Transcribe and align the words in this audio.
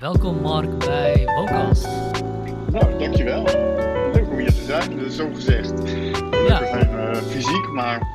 Welkom 0.00 0.40
Mark 0.40 0.78
bij 0.78 1.24
Vocast. 1.26 1.86
Nou, 2.70 2.98
dankjewel. 2.98 3.42
Leuk 4.12 4.28
om 4.28 4.38
hier 4.38 4.54
te 4.54 4.64
zijn, 4.64 4.96
dat 4.96 5.06
is 5.06 5.16
zo 5.16 5.32
gezegd. 5.34 5.68
Ja. 5.68 6.60
We 6.60 6.66
zijn 6.66 6.98
eh, 6.98 7.22
fysiek, 7.22 7.68
maar 7.72 8.12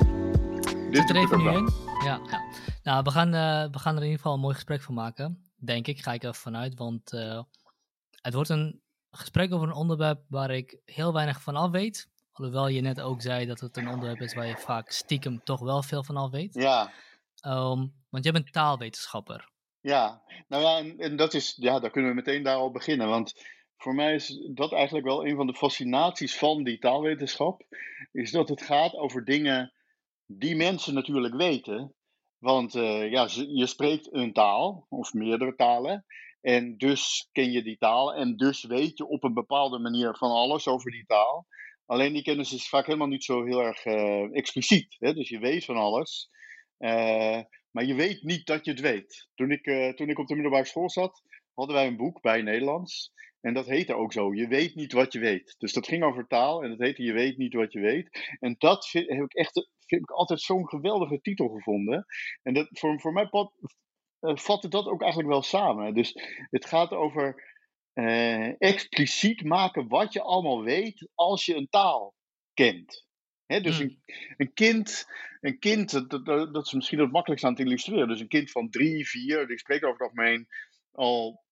dit 0.90 0.96
Zit 0.96 1.10
er 1.10 1.16
even 1.16 1.38
nu 1.38 1.50
in? 1.50 1.68
Ja, 2.04 2.20
ja. 2.30 2.42
Nou, 2.82 3.02
we 3.02 3.10
gaan, 3.10 3.34
eh, 3.34 3.70
we 3.70 3.78
gaan 3.78 3.92
er 3.92 4.02
in 4.02 4.04
ieder 4.04 4.16
geval 4.16 4.34
een 4.34 4.40
mooi 4.40 4.54
gesprek 4.54 4.82
van 4.82 4.94
maken. 4.94 5.52
Denk 5.56 5.86
ik, 5.86 6.00
ga 6.00 6.12
ik 6.12 6.22
er 6.22 6.34
vanuit. 6.34 6.74
Want 6.74 7.12
eh, 7.12 7.42
het 8.20 8.34
wordt 8.34 8.50
een 8.50 8.80
gesprek 9.10 9.52
over 9.52 9.68
een 9.68 9.74
onderwerp 9.74 10.20
waar 10.28 10.50
ik 10.50 10.80
heel 10.84 11.12
weinig 11.12 11.42
van 11.42 11.56
af 11.56 11.70
weet. 11.70 12.08
Alhoewel 12.32 12.68
je 12.68 12.80
net 12.80 13.00
ook 13.00 13.22
zei 13.22 13.46
dat 13.46 13.60
het 13.60 13.76
een 13.76 13.88
onderwerp 13.88 14.20
is 14.20 14.34
waar 14.34 14.46
je 14.46 14.56
vaak 14.56 14.90
stiekem 14.90 15.40
toch 15.44 15.60
wel 15.60 15.82
veel 15.82 16.04
van 16.04 16.16
af 16.16 16.30
weet. 16.30 16.54
Ja, 16.54 16.90
Ehm, 17.44 17.86
want 18.10 18.24
jij 18.24 18.32
bent 18.32 18.52
taalwetenschapper. 18.52 19.52
Ja. 19.84 20.22
Nou 20.48 20.62
ja, 20.62 20.96
en, 20.98 21.16
dat 21.16 21.34
is, 21.34 21.56
ja, 21.60 21.78
daar 21.80 21.90
kunnen 21.90 22.10
we 22.10 22.16
meteen 22.16 22.42
daar 22.42 22.56
al 22.56 22.70
beginnen. 22.70 23.08
Want 23.08 23.32
voor 23.76 23.94
mij 23.94 24.14
is 24.14 24.40
dat 24.54 24.72
eigenlijk 24.72 25.06
wel 25.06 25.26
een 25.26 25.36
van 25.36 25.46
de 25.46 25.54
fascinaties 25.54 26.36
van 26.38 26.64
die 26.64 26.78
taalwetenschap. 26.78 27.62
Is 28.12 28.30
dat 28.30 28.48
het 28.48 28.62
gaat 28.62 28.94
over 28.94 29.24
dingen 29.24 29.72
die 30.26 30.56
mensen 30.56 30.94
natuurlijk 30.94 31.34
weten. 31.34 31.94
Want 32.38 32.74
eh, 32.74 33.10
ja, 33.10 33.28
je 33.48 33.66
spreekt 33.66 34.12
een 34.12 34.32
taal, 34.32 34.86
of 34.88 35.12
meerdere 35.12 35.54
talen. 35.54 36.04
En 36.40 36.76
dus 36.76 37.28
ken 37.32 37.50
je 37.52 37.62
die 37.62 37.78
taal. 37.78 38.14
En 38.14 38.36
dus 38.36 38.64
weet 38.64 38.98
je 38.98 39.06
op 39.06 39.24
een 39.24 39.34
bepaalde 39.34 39.78
manier 39.78 40.16
van 40.16 40.30
alles 40.30 40.66
over 40.68 40.90
die 40.90 41.06
taal. 41.06 41.46
Alleen 41.86 42.12
die 42.12 42.22
kennis 42.22 42.52
is 42.52 42.68
vaak 42.68 42.86
helemaal 42.86 43.08
niet 43.08 43.24
zo 43.24 43.44
heel 43.44 43.62
erg 43.62 43.84
eh, 43.84 44.36
expliciet. 44.36 44.96
Hè? 44.98 45.14
Dus 45.14 45.28
je 45.28 45.38
weet 45.38 45.64
van 45.64 45.76
alles. 45.76 46.30
eh, 46.78 47.40
maar 47.74 47.84
je 47.84 47.94
weet 47.94 48.22
niet 48.22 48.46
dat 48.46 48.64
je 48.64 48.70
het 48.70 48.80
weet. 48.80 49.28
Toen 49.34 49.50
ik, 49.50 49.66
eh, 49.66 49.88
toen 49.88 50.08
ik 50.08 50.18
op 50.18 50.26
de 50.26 50.34
middelbare 50.34 50.64
school 50.64 50.90
zat, 50.90 51.22
hadden 51.54 51.74
wij 51.74 51.86
een 51.86 51.96
boek 51.96 52.20
bij 52.20 52.42
Nederlands. 52.42 53.12
En 53.40 53.54
dat 53.54 53.66
heette 53.66 53.94
ook 53.94 54.12
zo. 54.12 54.34
Je 54.34 54.48
weet 54.48 54.74
niet 54.74 54.92
wat 54.92 55.12
je 55.12 55.18
weet. 55.18 55.54
Dus 55.58 55.72
dat 55.72 55.86
ging 55.86 56.02
over 56.02 56.26
taal. 56.26 56.62
En 56.62 56.70
dat 56.70 56.78
heette 56.78 57.02
Je 57.02 57.12
weet 57.12 57.36
niet 57.36 57.54
wat 57.54 57.72
je 57.72 57.80
weet. 57.80 58.36
En 58.40 58.54
dat 58.58 58.88
vind, 58.88 59.08
heb 59.08 59.24
ik 59.24 59.34
echt 59.34 59.68
vind 59.86 60.02
ik 60.02 60.10
altijd 60.10 60.40
zo'n 60.40 60.68
geweldige 60.68 61.20
titel 61.20 61.48
gevonden. 61.48 62.06
En 62.42 62.54
dat, 62.54 62.68
voor, 62.70 63.00
voor 63.00 63.12
mij 63.12 63.28
pat, 63.28 63.52
eh, 64.20 64.36
vatte 64.36 64.68
dat 64.68 64.86
ook 64.86 65.00
eigenlijk 65.00 65.32
wel 65.32 65.42
samen. 65.42 65.94
Dus 65.94 66.12
het 66.50 66.66
gaat 66.66 66.92
over 66.92 67.52
eh, 67.92 68.60
expliciet 68.60 69.44
maken 69.44 69.88
wat 69.88 70.12
je 70.12 70.22
allemaal 70.22 70.62
weet 70.62 71.08
als 71.14 71.44
je 71.44 71.56
een 71.56 71.68
taal 71.68 72.14
kent. 72.54 73.06
Dus 73.46 73.78
Hmm. 73.78 73.86
een, 73.86 74.02
een 74.36 74.52
kind, 74.52 75.06
een 75.40 75.58
kind 75.58 75.90
dat, 75.90 76.24
dat, 76.24 76.54
dat 76.54 76.66
is 76.66 76.72
misschien 76.72 76.98
het 76.98 77.12
makkelijkst 77.12 77.46
aan 77.46 77.54
te 77.54 77.62
illustreren. 77.62 78.08
Dus 78.08 78.20
een 78.20 78.28
kind 78.28 78.50
van 78.50 78.70
drie, 78.70 79.08
vier, 79.08 79.46
die 79.46 79.58
spreekt 79.58 79.84
over 79.84 79.98
het 79.98 80.08
algemeen 80.08 80.48
al 80.92 81.42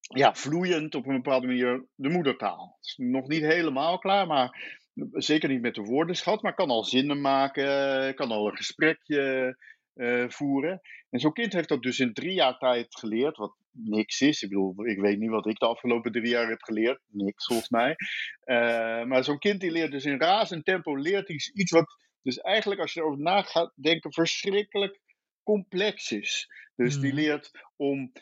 ja, 0.00 0.34
vloeiend 0.34 0.94
op 0.94 1.06
een 1.06 1.16
bepaalde 1.16 1.46
manier 1.46 1.84
de 1.94 2.08
moedertaal. 2.08 2.76
Het 2.76 2.86
is 2.86 2.94
nog 2.96 3.28
niet 3.28 3.42
helemaal 3.42 3.98
klaar, 3.98 4.26
maar 4.26 4.80
zeker 5.12 5.48
niet 5.48 5.60
met 5.60 5.74
de 5.74 5.82
woordenschat, 5.82 6.42
maar 6.42 6.54
kan 6.54 6.70
al 6.70 6.84
zinnen 6.84 7.20
maken, 7.20 8.14
kan 8.14 8.30
al 8.30 8.46
een 8.46 8.56
gesprekje 8.56 9.56
eh, 9.94 10.28
voeren. 10.28 10.80
En 11.10 11.20
zo'n 11.20 11.32
kind 11.32 11.52
heeft 11.52 11.68
dat 11.68 11.82
dus 11.82 11.98
in 11.98 12.12
drie 12.12 12.32
jaar 12.34 12.58
tijd 12.58 12.96
geleerd, 12.98 13.36
wat 13.36 13.56
niks 13.70 14.20
is. 14.20 14.42
Ik 14.42 14.48
bedoel, 14.48 14.86
ik 14.86 15.00
weet 15.00 15.18
niet 15.18 15.30
wat 15.30 15.46
ik 15.46 15.58
de 15.58 15.66
afgelopen 15.66 16.12
drie 16.12 16.28
jaar 16.28 16.48
heb 16.48 16.62
geleerd. 16.62 17.00
Niks, 17.06 17.46
volgens 17.46 17.68
mij. 17.68 17.94
Eh, 18.40 19.04
maar 19.04 19.24
zo'n 19.24 19.38
kind 19.38 19.60
die 19.60 19.70
leert 19.70 19.90
dus 19.90 20.04
in 20.04 20.20
razend 20.20 20.64
tempo 20.64 20.96
leert 20.96 21.28
iets, 21.28 21.48
iets 21.50 21.70
wat 21.70 21.96
dus 22.22 22.38
eigenlijk 22.38 22.80
als 22.80 22.92
je 22.92 23.00
erover 23.00 23.20
na 23.22 23.42
gaat 23.42 23.72
denken 23.74 24.12
verschrikkelijk 24.12 25.00
complex 25.42 26.12
is. 26.12 26.48
Dus 26.76 26.98
die 27.00 27.12
Mhm. 27.12 27.20
leert 27.20 27.50
om 27.76 28.12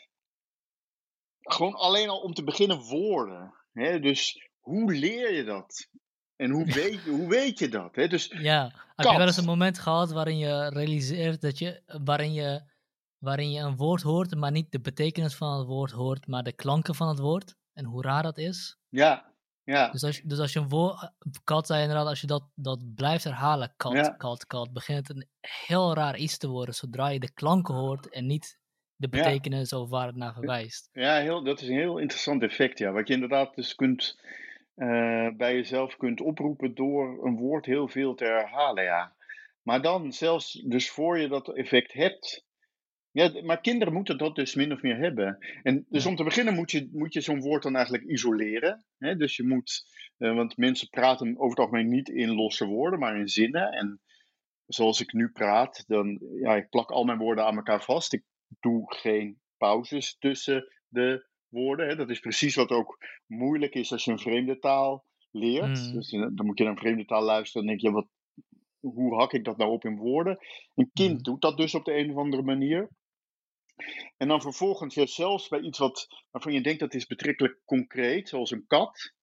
gewoon 1.41 1.73
alleen 1.73 2.09
al 2.09 2.19
om 2.21 2.33
te 2.33 2.43
beginnen 2.43 2.79
woorden. 2.79 3.53
Hè? 3.73 3.99
Dus 3.99 4.49
hoe 4.59 4.93
leer 4.93 5.33
je 5.33 5.43
dat? 5.43 5.89
En 6.41 6.49
hoe 6.51 6.65
weet, 6.81 6.99
hoe 7.05 7.29
weet 7.29 7.59
je 7.59 7.69
dat? 7.69 7.95
Hè? 7.95 8.07
Dus 8.07 8.25
Ja, 8.27 8.71
heb 8.95 9.05
je 9.11 9.17
wel 9.17 9.25
eens 9.27 9.37
een 9.37 9.45
moment 9.45 9.79
gehad 9.79 10.11
waarin 10.11 10.37
je 10.37 10.69
realiseert 10.69 11.41
dat 11.41 11.59
je, 11.59 11.81
waarin 12.03 12.33
je, 12.33 12.61
waarin 13.17 13.51
je 13.51 13.59
een 13.59 13.75
woord 13.75 14.01
hoort, 14.01 14.35
maar 14.35 14.51
niet 14.51 14.71
de 14.71 14.79
betekenis 14.79 15.35
van 15.35 15.57
het 15.57 15.67
woord 15.67 15.91
hoort, 15.91 16.27
maar 16.27 16.43
de 16.43 16.53
klanken 16.53 16.95
van 16.95 17.07
het 17.07 17.19
woord? 17.19 17.55
En 17.73 17.85
hoe 17.85 18.01
raar 18.01 18.23
dat 18.23 18.37
is? 18.37 18.77
ja, 18.89 19.29
ja, 19.63 19.89
Dus 19.89 20.03
als, 20.03 20.17
je- 20.17 20.27
dus 20.27 20.39
als 20.39 20.53
je 20.53 20.59
een 20.59 20.69
woord, 20.69 21.11
kat 21.43 21.67
zei 21.67 21.81
inderdaad, 21.81 22.07
als 22.07 22.21
je 22.21 22.27
dat, 22.27 22.43
dat 22.55 22.93
blijft 22.95 23.23
herhalen, 23.23 23.73
kat, 23.77 23.93
Ja. 23.93 24.09
kat, 24.09 24.45
kat, 24.45 24.73
begint 24.73 25.07
het 25.07 25.17
een 25.17 25.29
heel 25.67 25.93
raar 25.93 26.17
iets 26.17 26.37
te 26.37 26.47
worden 26.47 26.75
zodra 26.75 27.07
je 27.07 27.19
de 27.19 27.31
klanken 27.33 27.73
hoort 27.75 28.09
en 28.09 28.25
niet 28.25 28.59
de 28.95 29.07
Ja. 29.11 29.23
betekenis 29.23 29.73
of 29.73 29.89
waar 29.89 30.07
het 30.07 30.15
naar 30.15 30.33
verwijst. 30.33 30.89
ja 30.91 31.15
heel, 31.15 31.43
dat 31.43 31.61
is 31.61 31.67
een 31.67 31.75
heel 31.77 31.97
interessant 31.97 32.43
effect. 32.43 32.79
Ja. 32.79 32.91
Wat 32.91 33.07
je 33.07 33.13
inderdaad 33.13 33.55
dus 33.55 33.75
kunt, 33.75 34.19
eh, 34.81 35.27
bij 35.37 35.55
jezelf 35.55 35.97
kunt 35.97 36.21
oproepen 36.21 36.75
door 36.75 37.25
een 37.25 37.37
woord 37.37 37.65
heel 37.65 37.87
veel 37.87 38.15
te 38.15 38.25
herhalen. 38.25 38.83
Ja. 38.83 39.15
Maar 39.61 39.81
dan 39.81 40.11
zelfs 40.11 40.51
dus 40.53 40.89
voor 40.89 41.19
je 41.19 41.27
dat 41.27 41.55
effect 41.55 41.93
hebt. 41.93 42.45
Ja, 43.11 43.41
maar 43.43 43.61
kinderen 43.61 43.93
moeten 43.93 44.17
dat 44.17 44.35
dus 44.35 44.55
min 44.55 44.71
of 44.71 44.81
meer 44.81 44.97
hebben. 44.97 45.37
En 45.63 45.85
dus 45.89 46.03
Ja. 46.03 46.09
om 46.09 46.15
te 46.15 46.23
beginnen 46.23 46.53
moet 46.53 46.71
je, 46.71 46.89
moet 46.91 47.13
je 47.13 47.21
zo'n 47.21 47.41
woord 47.41 47.63
dan 47.63 47.75
eigenlijk 47.75 48.05
isoleren. 48.05 48.85
Hè? 48.97 49.15
Dus 49.15 49.35
je 49.35 49.47
moet, 49.47 49.83
eh, 50.17 50.35
want 50.35 50.57
mensen 50.57 50.89
praten 50.89 51.33
over 51.37 51.49
het 51.49 51.59
algemeen 51.59 51.89
niet 51.89 52.09
in 52.09 52.35
losse 52.35 52.65
woorden, 52.65 52.99
maar 52.99 53.19
in 53.19 53.27
zinnen. 53.27 53.71
En 53.71 54.01
zoals 54.65 55.01
ik 55.01 55.13
nu 55.13 55.29
praat, 55.29 55.83
dan, 55.87 56.19
ja, 56.41 56.55
ik 56.55 56.69
plak 56.69 56.91
al 56.91 57.03
mijn 57.03 57.17
woorden 57.17 57.45
aan 57.45 57.55
elkaar 57.55 57.83
vast. 57.83 58.13
Ik 58.13 58.23
doe 58.59 58.93
geen 58.95 59.39
pauzes 59.57 60.17
tussen 60.17 60.73
de 60.87 61.29
woorden. 61.51 61.87
Hè? 61.87 61.95
Dat 61.95 62.09
is 62.09 62.19
precies 62.19 62.55
wat 62.55 62.69
ook 62.69 62.97
moeilijk 63.27 63.73
is 63.73 63.91
als 63.91 64.03
je 64.03 64.11
een 64.11 64.19
vreemde 64.19 64.59
taal 64.59 65.05
leert. 65.31 65.87
Mm. 65.87 65.93
Dus 65.93 66.11
eh, 66.11 66.19
dan 66.19 66.45
moet 66.45 66.57
je 66.57 66.63
naar 66.63 66.73
een 66.73 66.79
vreemde 66.79 67.05
taal 67.05 67.23
luisteren 67.23 67.61
en 67.61 67.67
denk 67.67 67.81
je, 67.81 67.91
wat, 67.91 68.07
hoe 68.79 69.15
hak 69.15 69.33
ik 69.33 69.45
dat 69.45 69.57
nou 69.57 69.71
op 69.71 69.85
in 69.85 69.97
woorden? 69.97 70.37
Een 70.75 70.89
kind 70.93 71.13
Mhm. 71.13 71.21
doet 71.21 71.41
dat 71.41 71.57
dus 71.57 71.75
op 71.75 71.85
de 71.85 71.95
een 71.95 72.11
of 72.11 72.17
andere 72.17 72.43
manier. 72.43 72.89
En 74.17 74.27
dan 74.27 74.41
vervolgens, 74.41 74.95
ja, 74.95 75.05
zelfs 75.05 75.47
bij 75.47 75.59
iets 75.59 75.77
wat, 75.79 76.07
waarvan 76.31 76.53
je 76.53 76.61
denkt 76.61 76.79
dat 76.79 76.93
is 76.93 77.05
betrekkelijk 77.05 77.59
concreet, 77.65 78.29
zoals 78.29 78.51
een 78.51 78.67
kat. 78.67 79.13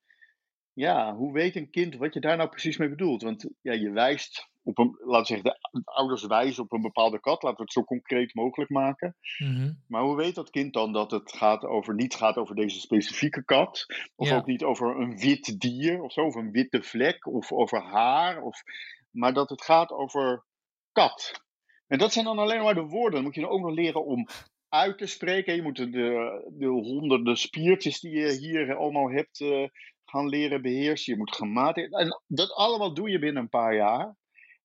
Ja, 0.72 1.14
hoe 1.14 1.32
weet 1.32 1.56
een 1.56 1.70
kind 1.70 1.96
wat 1.96 2.14
je 2.14 2.20
daar 2.20 2.36
nou 2.36 2.48
precies 2.48 2.76
mee 2.76 2.88
bedoelt? 2.88 3.22
Want 3.22 3.50
ja, 3.60 3.72
je 3.72 3.90
wijst 3.90 4.50
op 4.68 4.78
een, 4.78 4.96
laten 4.98 5.36
we 5.36 5.42
zeggen, 5.42 5.44
de, 5.44 5.80
de 5.80 5.90
ouders 5.92 6.26
wijzen 6.26 6.62
op 6.62 6.72
een 6.72 6.80
bepaalde 6.80 7.20
kat. 7.20 7.42
Laten 7.42 7.56
we 7.58 7.62
het 7.62 7.72
zo 7.72 7.84
concreet 7.84 8.34
mogelijk 8.34 8.70
maken. 8.70 9.16
Mhm. 9.38 9.72
Maar 9.86 10.02
hoe 10.02 10.16
weet 10.16 10.34
dat 10.34 10.50
kind 10.50 10.72
dan 10.72 10.92
dat 10.92 11.10
het 11.10 11.32
gaat 11.32 11.64
over, 11.64 11.94
niet 11.94 12.14
gaat 12.14 12.36
over 12.36 12.54
deze 12.54 12.80
specifieke 12.80 13.44
kat? 13.44 13.86
Of 14.16 14.28
Ja. 14.28 14.36
ook 14.36 14.46
niet 14.46 14.64
over 14.64 15.00
een 15.00 15.18
wit 15.18 15.60
dier 15.60 16.02
of 16.02 16.12
zo, 16.12 16.20
of 16.20 16.34
een 16.34 16.50
witte 16.50 16.82
vlek, 16.82 17.26
of 17.26 17.52
over 17.52 17.82
haar. 17.82 18.42
Of, 18.42 18.62
maar 19.10 19.32
dat 19.32 19.48
het 19.48 19.62
gaat 19.62 19.90
over 19.90 20.44
kat. 20.92 21.42
En 21.86 21.98
dat 21.98 22.12
zijn 22.12 22.24
dan 22.24 22.38
alleen 22.38 22.62
maar 22.62 22.74
de 22.74 22.86
woorden. 22.86 23.12
Dan 23.12 23.22
moet 23.22 23.34
je 23.34 23.40
dan 23.40 23.50
ook 23.50 23.60
nog 23.60 23.74
leren 23.74 24.04
om 24.04 24.26
uit 24.68 24.98
te 24.98 25.06
spreken. 25.06 25.54
Je 25.54 25.62
moet 25.62 25.76
de, 25.76 25.90
de, 25.90 26.50
de 26.58 26.66
honderden 26.66 27.36
spiertjes 27.36 28.00
die 28.00 28.18
je 28.18 28.32
hier 28.32 28.76
allemaal 28.76 29.10
hebt 29.10 29.40
eh, 29.40 29.64
gaan 30.04 30.28
leren 30.28 30.62
beheersen. 30.62 31.12
Je 31.12 31.18
moet 31.18 31.34
grammatica. 31.34 31.98
En 31.98 32.20
dat 32.26 32.52
allemaal 32.52 32.94
doe 32.94 33.10
je 33.10 33.18
binnen 33.18 33.42
een 33.42 33.48
paar 33.48 33.74
jaar. 33.74 34.16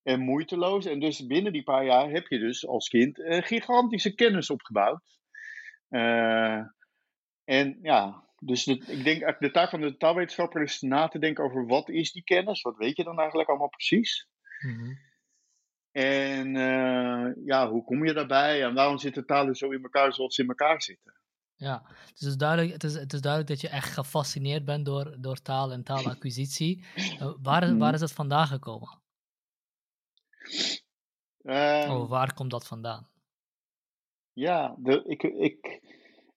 En 0.03 0.19
moeiteloos. 0.19 0.85
En 0.85 1.00
dus 1.00 1.27
binnen 1.27 1.53
die 1.53 1.63
paar 1.63 1.85
jaar 1.85 2.09
heb 2.09 2.27
je 2.27 2.39
dus 2.39 2.67
als 2.67 2.88
kind 2.88 3.21
gigantische 3.23 4.15
kennis 4.15 4.50
opgebouwd. 4.50 5.19
en 7.44 7.79
ja, 7.81 8.27
dus 8.39 8.63
de, 8.63 8.83
ik 8.88 9.03
denk 9.03 9.39
de 9.39 9.51
taak 9.51 9.69
van 9.69 9.81
de 9.81 9.97
taalwetenschapper 9.97 10.61
is 10.61 10.81
na 10.81 11.07
te 11.07 11.19
denken 11.19 11.44
over 11.44 11.65
wat 11.65 11.89
is 11.89 12.11
die 12.11 12.23
kennis? 12.23 12.61
Wat 12.61 12.77
weet 12.77 12.97
je 12.97 13.03
dan 13.03 13.19
eigenlijk 13.19 13.50
allemaal 13.50 13.69
precies? 13.69 14.27
Mm 14.65 14.97
En 15.91 16.53
ja, 17.45 17.69
hoe 17.69 17.83
kom 17.83 18.05
je 18.05 18.13
daarbij? 18.13 18.63
En 18.63 18.73
waarom 18.73 18.97
zitten 18.97 19.25
talen 19.25 19.55
zo 19.55 19.69
in 19.69 19.83
elkaar 19.83 20.13
zoals 20.13 20.35
ze 20.35 20.41
in 20.41 20.47
elkaar 20.47 20.81
zitten? 20.81 21.13
Ja, 21.55 21.83
dus 21.85 22.19
het 22.19 22.29
is 22.29 22.38
duidelijk, 22.38 22.73
het 22.73 22.83
is, 22.83 22.94
het 22.94 23.13
is 23.13 23.21
duidelijk 23.21 23.51
dat 23.51 23.61
je 23.61 23.69
echt 23.69 23.94
gefascineerd 23.94 24.65
bent 24.65 24.85
door, 24.85 25.15
door 25.19 25.41
taal 25.41 25.71
en 25.71 25.83
taalacquisitie. 25.83 26.83
Waar, 27.41 27.67
mm 27.67 27.79
waar 27.79 27.94
is 27.94 28.00
dat 28.00 28.11
vandaan 28.11 28.47
gekomen? 28.47 29.01
Um, 31.44 31.90
oh, 31.90 32.10
waar 32.10 32.34
komt 32.34 32.51
dat 32.51 32.68
vandaan? 32.68 33.07
Ja, 34.34 34.75
de, 34.78 35.04
ik, 35.06 35.24
ik, 35.24 35.81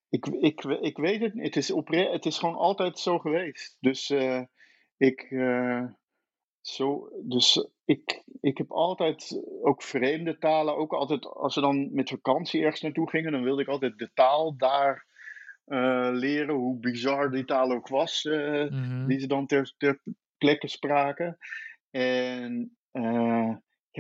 ik, 0.09 0.27
ik, 0.27 0.65
ik 0.65 0.97
weet 0.97 1.21
het 1.21 1.35
niet. 1.35 1.45
Het 1.45 1.57
is, 1.57 1.71
opre 1.71 2.11
het 2.11 2.27
is 2.27 2.39
gewoon 2.39 2.57
altijd 2.57 2.99
zo 2.99 3.19
geweest. 3.19 3.77
Dus 3.81 4.11
uh, 4.11 4.43
ik. 4.97 5.31
Uh, 5.31 5.85
zo, 6.61 7.09
dus 7.23 7.69
ik, 7.85 8.23
ik 8.41 8.59
heb 8.59 8.71
altijd 8.71 9.43
ook 9.63 9.83
vreemde 9.83 10.39
talen. 10.39 10.77
Ook 10.77 10.93
altijd 10.93 11.27
als 11.27 11.55
we 11.55 11.61
dan 11.61 11.93
met 11.93 12.09
vakantie 12.09 12.63
ergens 12.63 12.81
naartoe 12.81 13.11
gingen, 13.11 13.33
dan 13.33 13.43
wilde 13.43 13.63
ik 13.63 13.69
altijd 13.69 13.99
de 13.99 14.11
taal 14.15 14.57
daar 14.57 15.07
uh, 15.67 16.09
leren. 16.13 16.55
Hoe 16.55 16.79
bizar 16.79 17.31
die 17.31 17.45
taal 17.45 17.71
ook 17.73 17.89
was, 17.89 18.25
mm 18.25 18.69
-hmm. 18.69 19.07
die 19.07 19.21
ze 19.21 19.27
dan 19.27 19.47
ter, 19.47 19.75
ter 19.77 20.01
plekke 20.39 20.69
spraken. 20.69 21.39
En 21.91 22.77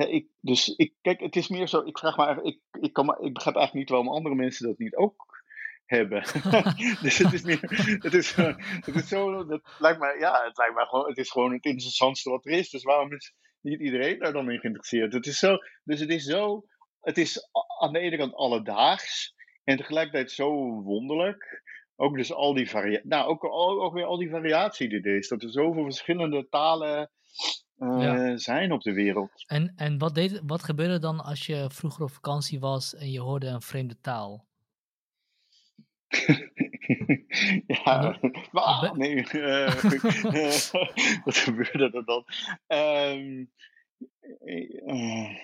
ik, 0.05 0.29
dus 0.41 0.69
ik, 0.69 0.95
kijk, 1.01 1.21
het 1.21 1.37
is 1.37 1.49
meer 1.49 1.69
zo. 1.69 1.81
Ik 1.85 1.99
vraag 1.99 2.17
eigenlijk, 2.17 2.57
ik, 2.57 2.83
ik, 2.83 2.93
kan 2.93 3.07
maar, 3.07 3.21
ik 3.21 3.35
begrijp 3.35 3.57
eigenlijk 3.57 3.75
niet 3.75 3.97
waarom 3.97 4.15
andere 4.15 4.35
mensen 4.35 4.67
dat 4.67 4.79
niet 4.79 4.97
ook 4.97 5.45
hebben. 5.87 6.23
dus 7.03 7.19
het 7.19 7.33
is 7.33 7.43
meer, 7.43 7.61
het 8.03 8.15
is, 8.15 8.35
het 8.35 8.95
is 8.95 9.09
zo, 9.09 9.47
dat 9.47 9.77
lijkt 9.79 9.99
mij, 9.99 10.19
ja, 10.19 10.45
het 10.45 10.57
lijkt 10.57 10.75
mij 10.75 10.85
gewoon, 10.85 11.09
het 11.09 11.19
is 11.19 11.31
gewoon 11.31 11.53
het 11.53 11.65
interessantste 11.65 12.31
wat 12.31 12.45
er 12.45 12.53
is. 12.53 12.71
Dus 12.71 12.83
waarom 12.83 13.13
is 13.13 13.35
niet 13.61 13.81
iedereen 13.81 14.19
daar 14.19 14.33
dan 14.33 14.51
in 14.51 14.61
geïnteresseerd? 14.61 15.13
Het 15.13 15.27
is 15.27 15.39
zo, 15.39 15.57
dus 15.85 16.01
het 16.01 16.11
is 16.11 16.25
zo, 16.25 16.65
het 17.01 17.19
is 17.19 17.49
aan 17.81 17.93
de 17.93 17.99
ene 17.99 18.17
kant 18.17 18.35
alledaags 18.35 19.35
en 19.65 19.77
tegelijkertijd 19.77 20.31
zo 20.31 20.51
wonderlijk. 20.83 21.65
Ook 21.97 22.17
dus 22.17 22.33
al 22.33 22.55
die 22.55 22.71
variatie, 22.71 23.09
nou 23.09 23.29
ook, 23.29 23.45
ook 23.45 23.95
weer 23.95 24.05
al 24.05 24.19
die 24.19 24.31
variatie 24.31 24.89
die 24.89 25.03
er 25.03 25.17
is. 25.17 25.29
Dat 25.29 25.43
er 25.43 25.51
zoveel 25.51 25.85
verschillende 25.85 26.49
talen 26.49 27.11
uh, 27.79 28.33
zijn 28.35 28.73
op 28.73 28.83
de 28.83 28.93
wereld. 28.93 29.45
En, 29.47 29.73
en 29.77 29.99
wat, 29.99 30.15
deed, 30.15 30.41
wat 30.47 30.63
gebeurde 30.63 30.99
dan 30.99 31.21
als 31.21 31.47
je 31.47 31.67
vroeger 31.71 32.03
op 32.03 32.11
vakantie 32.11 32.61
was 32.61 32.95
en 32.95 33.11
je 33.11 33.21
hoorde 33.21 33.47
een 33.47 33.63
vreemde 33.63 34.01
taal? 34.01 34.47
ja, 37.67 38.19
maar, 38.53 38.91
nee, 38.97 39.27
uh, 39.33 39.83
wat 41.25 41.37
gebeurde 41.37 41.91
er 41.93 42.05
dan? 42.05 42.25
Um, 42.67 43.51
uh, 44.87 45.39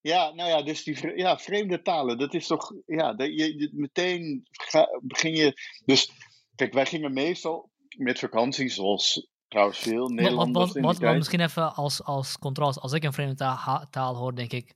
ja, 0.00 0.30
nou 0.30 0.48
ja, 0.48 0.62
dus 0.62 0.82
die 0.82 1.16
ja, 1.16 1.38
vreemde 1.38 1.82
talen, 1.82 2.18
dat 2.18 2.34
is 2.34 2.46
toch, 2.46 2.72
ja, 2.86 3.14
dat 3.14 3.26
je, 3.26 3.70
meteen 3.72 4.46
ga, 4.50 5.00
begin 5.02 5.34
je, 5.34 5.52
dus 5.84 6.10
kijk, 6.54 6.72
wij 6.72 6.86
gingen 6.86 7.12
meestal 7.12 7.70
met 7.96 8.18
vakantie, 8.18 8.68
zoals 8.68 9.28
trouwens 9.50 9.78
veel 9.78 10.08
Nederlanders 10.08 10.72
wat, 10.72 10.82
wat, 10.82 10.98
wat, 10.98 11.16
Misschien 11.16 11.40
even 11.40 11.74
als, 11.74 12.04
als 12.04 12.38
contrast, 12.38 12.80
als 12.80 12.92
ik 12.92 13.04
een 13.04 13.12
vreemde 13.12 13.34
taal, 13.34 13.86
taal 13.90 14.16
hoor, 14.16 14.34
denk 14.34 14.52
ik, 14.52 14.74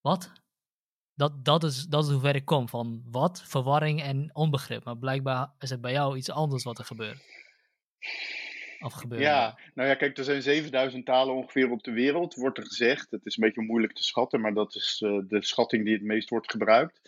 wat? 0.00 0.32
dat, 1.14 1.44
dat, 1.44 1.64
is, 1.64 1.84
dat 1.84 2.04
is 2.04 2.10
hoe 2.10 2.20
ver 2.20 2.34
ik 2.34 2.44
kom. 2.44 2.68
Van 2.68 3.02
wat? 3.10 3.42
Verwarring 3.46 4.02
en 4.02 4.30
onbegrip. 4.32 4.84
Maar 4.84 4.96
blijkbaar 4.96 5.50
is 5.58 5.70
het 5.70 5.80
bij 5.80 5.92
jou 5.92 6.16
iets 6.16 6.30
anders 6.30 6.64
wat 6.64 6.78
er 6.78 6.84
gebeurt. 6.84 7.22
Of 8.80 8.92
gebeurt. 8.92 9.22
Ja, 9.22 9.58
nou 9.74 9.88
ja, 9.88 9.94
kijk, 9.94 10.18
er 10.18 10.24
zijn 10.24 10.42
7000 10.42 11.06
talen 11.06 11.34
ongeveer 11.34 11.70
op 11.70 11.82
de 11.82 11.92
wereld, 11.92 12.34
wordt 12.34 12.58
er 12.58 12.66
gezegd. 12.66 13.10
Het 13.10 13.26
is 13.26 13.36
een 13.36 13.44
beetje 13.44 13.62
moeilijk 13.62 13.92
te 13.92 14.02
schatten, 14.02 14.40
maar 14.40 14.54
dat 14.54 14.74
is 14.74 15.02
uh, 15.04 15.18
de 15.28 15.44
schatting 15.44 15.84
die 15.84 15.94
het 15.94 16.02
meest 16.02 16.28
wordt 16.28 16.50
gebruikt. 16.50 17.00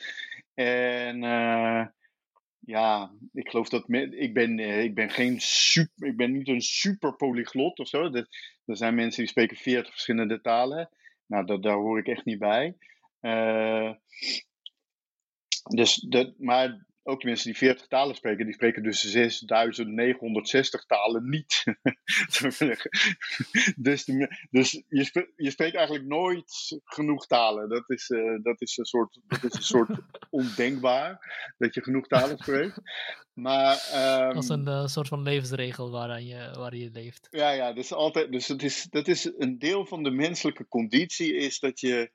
En 0.55 1.23
uh, 1.23 1.87
ja, 2.67 3.13
ik 3.33 3.49
geloof 3.49 3.69
dat. 3.69 3.85
ik, 4.11 4.35
ben, 4.35 4.59
uh, 4.59 4.83
ik 4.83 4.95
ben 4.95 5.11
geen 5.11 5.41
super. 5.41 6.09
Ik 6.09 6.17
ben 6.17 6.33
niet 6.33 6.49
een 6.49 6.61
super 6.61 7.17
polyglot 7.17 7.79
of 7.79 7.89
zo. 7.89 8.13
Er, 8.13 8.29
er 8.65 8.77
zijn 8.77 8.95
mensen 8.95 9.21
die 9.21 9.31
spreken 9.31 9.57
40 9.57 9.93
verschillende 9.93 10.41
talen. 10.41 10.89
Nou, 11.27 11.47
dat, 11.47 11.63
daar 11.63 11.77
hoor 11.77 11.99
ik 11.99 12.07
echt 12.07 12.25
niet 12.25 12.39
bij. 12.39 12.77
Uh, 13.21 13.93
dus 15.63 15.95
de, 15.95 16.35
maar 16.39 16.87
ook 17.07 17.21
de 17.21 17.27
mensen 17.27 17.51
die 17.51 17.59
40 17.59 17.87
talen 17.87 18.15
spreken, 18.15 18.45
die 18.45 18.55
spreken 18.55 18.83
dus 18.83 19.01
6960 19.01 20.85
talen 20.85 21.29
niet. 21.29 21.65
dus 23.77 24.05
dus 24.51 24.83
je, 24.89 25.05
spreekt, 25.05 25.33
je 25.37 25.51
spreekt 25.51 25.77
eigenlijk 25.77 26.07
nooit 26.07 26.81
genoeg 26.85 27.27
talen. 27.27 27.69
Dat 27.69 27.91
is, 27.91 28.09
uh, 28.09 28.43
dat 28.43 28.61
is 28.61 28.77
een 28.77 28.85
soort, 28.85 29.21
dat 29.27 29.45
is 29.45 29.55
een 29.55 29.63
soort 29.63 29.91
ondenkbaar 30.31 31.19
dat 31.59 31.75
je 31.75 31.83
genoeg 31.83 32.07
talen 32.07 32.39
spreekt. 32.39 32.81
Maar, 33.33 33.93
um, 34.29 34.35
dat 34.35 34.43
is 34.43 34.49
een 34.49 34.69
uh, 34.69 34.87
soort 34.87 35.09
van 35.09 35.23
levensregel 35.23 35.91
waaraan 35.91 36.27
je, 36.27 36.55
waar 36.59 36.77
je 36.77 36.91
leeft. 36.93 37.27
Ja, 37.31 37.51
ja 37.51 37.73
dus, 37.73 37.93
altijd, 37.93 38.33
dus 38.33 38.49
het 38.49 38.63
is, 38.63 38.87
dat 38.91 39.09
is 39.09 39.33
een 39.39 39.59
deel 39.59 39.87
van 39.87 40.03
de 40.03 40.11
menselijke 40.11 40.69
conditie, 40.69 41.37
is 41.37 41.59
dat 41.59 41.81
je 41.81 42.11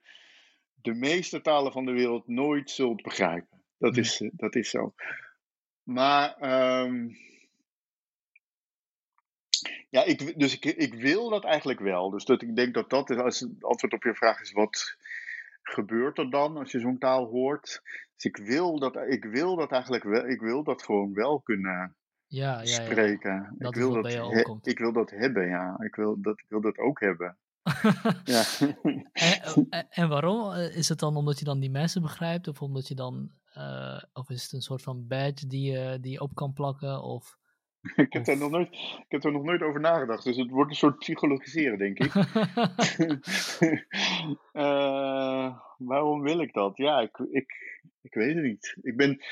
de 0.74 0.94
meeste 0.94 1.40
talen 1.40 1.72
van 1.72 1.84
de 1.84 1.92
wereld 1.92 2.28
nooit 2.28 2.70
zult 2.70 3.02
begrijpen. 3.02 3.59
Dat, 3.80 3.96
is, 3.96 4.20
eh, 4.20 4.30
dat 4.32 4.54
is 4.54 4.70
zo. 4.70 4.94
Maar, 5.82 6.36
um, 6.82 7.16
ja, 9.88 10.04
ik, 10.04 10.38
dus 10.38 10.58
ik, 10.58 10.64
ik 10.64 10.94
wil 10.94 11.28
dat 11.28 11.44
eigenlijk 11.44 11.80
wel. 11.80 12.10
Dus 12.10 12.24
dat, 12.24 12.42
ik 12.42 12.56
denk 12.56 12.74
dat 12.74 12.90
dat, 12.90 13.10
is, 13.10 13.16
als 13.16 13.40
het 13.40 13.64
antwoord 13.64 13.92
op 13.92 14.02
je 14.02 14.14
vraag 14.14 14.40
is, 14.40 14.52
wat 14.52 14.96
gebeurt 15.62 16.18
er 16.18 16.30
dan 16.30 16.56
als 16.56 16.72
je 16.72 16.80
zo'n 16.80 16.98
taal 16.98 17.26
hoort? 17.26 17.82
Dus 18.14 18.24
ik 18.24 18.36
wil 18.36 18.78
dat, 18.78 18.96
ik 18.96 19.24
wil 19.24 19.56
dat 19.56 19.72
eigenlijk 19.72 20.04
wel, 20.04 20.28
ik 20.28 20.40
wil 20.40 20.62
dat 20.62 20.82
gewoon 20.82 21.14
wel 21.14 21.40
kunnen 21.40 21.96
ja, 22.26 22.60
ja, 22.60 22.64
spreken. 22.64 23.56
Ja. 23.58 23.68
ik, 23.68 23.74
wil 23.74 23.92
dat, 23.92 24.12
he, 24.12 24.54
ik 24.62 24.78
wil 24.78 24.92
dat 24.92 25.10
hebben, 25.10 25.48
ja. 25.48 25.80
Ik 25.80 25.94
wil 25.94 26.20
dat, 26.20 26.38
ik 26.38 26.46
wil 26.48 26.60
dat 26.60 26.78
ook 26.78 27.00
hebben 27.00 27.38
ja. 28.34 28.44
en, 29.12 29.88
en, 29.90 30.08
waarom? 30.08 30.52
Eh, 30.52 30.76
is 30.76 30.88
het 30.88 30.98
dan 30.98 31.16
omdat 31.16 31.38
je 31.38 31.44
dan 31.44 31.60
die 31.60 31.70
mensen 31.70 32.02
begrijpt? 32.02 32.48
Of 32.48 32.62
omdat 32.62 32.88
je 32.88 32.94
dan. 32.94 33.30
Uh, 33.56 34.02
of 34.12 34.30
is 34.30 34.42
het 34.42 34.52
een 34.52 34.60
soort 34.60 34.82
van 34.82 35.06
badge 35.06 35.46
die 35.46 35.72
je, 35.72 35.98
die 36.00 36.12
je 36.12 36.20
op 36.20 36.34
kan 36.34 36.52
plakken? 36.52 37.02
Of, 37.02 37.38
ik, 37.96 38.12
heb. 38.12 38.24
Daar 38.24 38.36
nog 38.36 38.50
nooit, 38.50 38.72
ik 38.72 39.04
heb 39.08 39.24
er 39.24 39.32
nog 39.32 39.42
nooit 39.42 39.62
over 39.62 39.80
nagedacht. 39.80 40.24
Dus 40.24 40.36
het 40.36 40.50
wordt 40.50 40.70
een 40.70 40.76
soort 40.76 40.98
psychologiseren, 40.98 41.78
denk 41.78 41.98
ik. 41.98 42.14
uh, 44.52 45.56
waarom 45.90 46.22
wil 46.22 46.40
ik 46.40 46.52
dat? 46.52 46.76
Ja, 46.76 47.00
ik, 47.00 47.18
ik, 47.18 47.80
ik 48.00 48.14
weet 48.14 48.34
het 48.34 48.44
niet. 48.44 48.76
Ik 48.82 48.96
ben. 48.96 49.22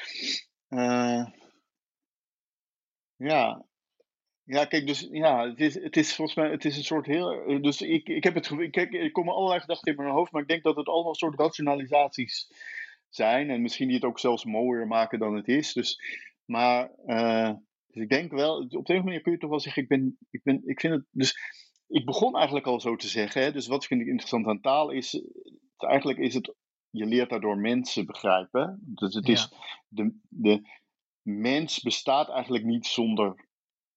ja, 3.16 3.66
ja, 4.48 4.64
kijk, 4.64 4.86
dus 4.86 5.08
ja, 5.10 5.48
het 5.48 5.60
is, 5.60 5.74
het 5.74 5.96
is 5.96 6.14
volgens 6.14 6.36
mij 6.36 6.50
het 6.50 6.64
is 6.64 6.76
een 6.76 6.84
soort 6.84 7.06
heel. 7.06 7.42
Eh, 7.42 7.62
dus 7.62 7.80
ik, 7.80 8.08
ik 8.08 8.24
heb 8.24 8.34
het 8.34 8.50
ik, 8.50 8.72
kijk, 8.72 8.94
er 8.94 9.10
komen 9.10 9.34
allerlei 9.34 9.60
gedachten 9.60 9.92
in 9.92 10.02
mijn 10.02 10.14
hoofd, 10.14 10.32
maar 10.32 10.42
ik 10.42 10.48
denk 10.48 10.62
dat 10.62 10.76
het 10.76 10.88
allemaal 10.88 11.14
soort 11.14 11.38
rationalisaties 11.38 12.50
zijn. 13.08 13.50
En 13.50 13.62
misschien 13.62 13.86
die 13.86 13.96
het 13.96 14.04
ook 14.04 14.18
zelfs 14.18 14.44
mooier 14.44 14.86
maken 14.86 15.18
dan 15.18 15.34
het 15.34 15.48
is. 15.48 15.72
Dus, 15.72 16.00
maar 16.44 16.90
uh, 17.06 17.52
dus 17.86 18.02
ik 18.02 18.08
denk 18.08 18.30
wel, 18.30 18.56
op 18.56 18.68
de 18.70 18.74
een 18.74 18.78
of 18.78 18.88
andere 18.88 19.02
manier 19.02 19.20
kun 19.20 19.32
je 19.32 19.38
toch 19.38 19.50
wel 19.50 19.60
zeggen, 19.60 19.82
ik 19.82 19.88
ben, 19.88 20.18
ik 20.30 20.42
ben, 20.42 20.62
ik 20.64 20.80
vind 20.80 20.94
het. 20.94 21.04
Dus 21.10 21.38
ik 21.86 22.04
begon 22.04 22.36
eigenlijk 22.36 22.66
al 22.66 22.80
zo 22.80 22.96
te 22.96 23.08
zeggen. 23.08 23.42
Hè, 23.42 23.52
dus 23.52 23.66
wat 23.66 23.86
vind 23.86 24.00
ik 24.00 24.06
interessant 24.06 24.46
aan 24.46 24.60
taal 24.60 24.90
is, 24.90 25.22
eigenlijk 25.76 26.18
is 26.18 26.34
het, 26.34 26.54
je 26.90 27.06
leert 27.06 27.30
daardoor 27.30 27.56
mensen 27.56 28.06
begrijpen. 28.06 28.78
Dus 28.82 29.14
het 29.14 29.28
is, 29.28 29.52
de, 29.88 30.18
de 30.28 30.62
mens 31.22 31.80
bestaat 31.80 32.28
eigenlijk 32.28 32.64
niet 32.64 32.86
zonder 32.86 33.48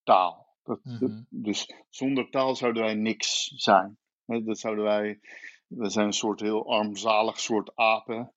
taal. 0.03 0.58
Dat, 0.63 0.80
mhm. 0.84 1.22
Dus 1.30 1.74
zonder 1.89 2.30
taal 2.30 2.56
zouden 2.56 2.84
wij 2.84 2.96
niks 2.96 3.48
zijn. 3.48 3.98
Dat 4.25 4.60
zouden 4.60 4.84
wij, 4.84 5.20
we 5.68 5.89
zijn 5.89 6.06
een 6.06 6.13
soort 6.13 6.39
heel 6.39 6.72
armzalig 6.74 7.39
soort 7.39 7.75
apen. 7.75 8.34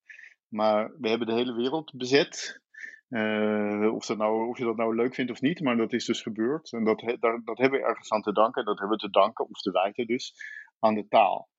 Maar 0.55 0.91
we 0.99 1.09
hebben 1.09 1.27
de 1.27 1.33
hele 1.33 1.53
wereld 1.53 1.91
bezet. 1.95 2.61
Uh, 3.09 3.93
of, 3.93 4.05
dat 4.05 4.17
nou, 4.17 4.47
of 4.47 4.57
je 4.57 4.63
dat 4.63 4.75
nou 4.75 4.95
leuk 4.95 5.15
vindt 5.15 5.31
of 5.31 5.41
niet, 5.41 5.59
maar 5.59 5.77
dat 5.77 5.93
is 5.93 6.05
dus 6.05 6.21
gebeurd. 6.21 6.71
En 6.71 6.83
dat, 6.83 6.99
daar, 7.19 7.41
dat 7.43 7.57
hebben 7.57 7.79
we 7.79 7.85
ergens 7.85 8.11
aan 8.11 8.21
te 8.21 8.31
danken. 8.31 8.65
Dat 8.65 8.79
hebben 8.79 8.97
we 8.97 9.03
te 9.03 9.19
danken, 9.19 9.49
of 9.49 9.61
te 9.61 9.71
wijten 9.71 10.07
dus, 10.07 10.33
aan 10.79 10.93
de 10.93 11.07
taal. 11.07 11.49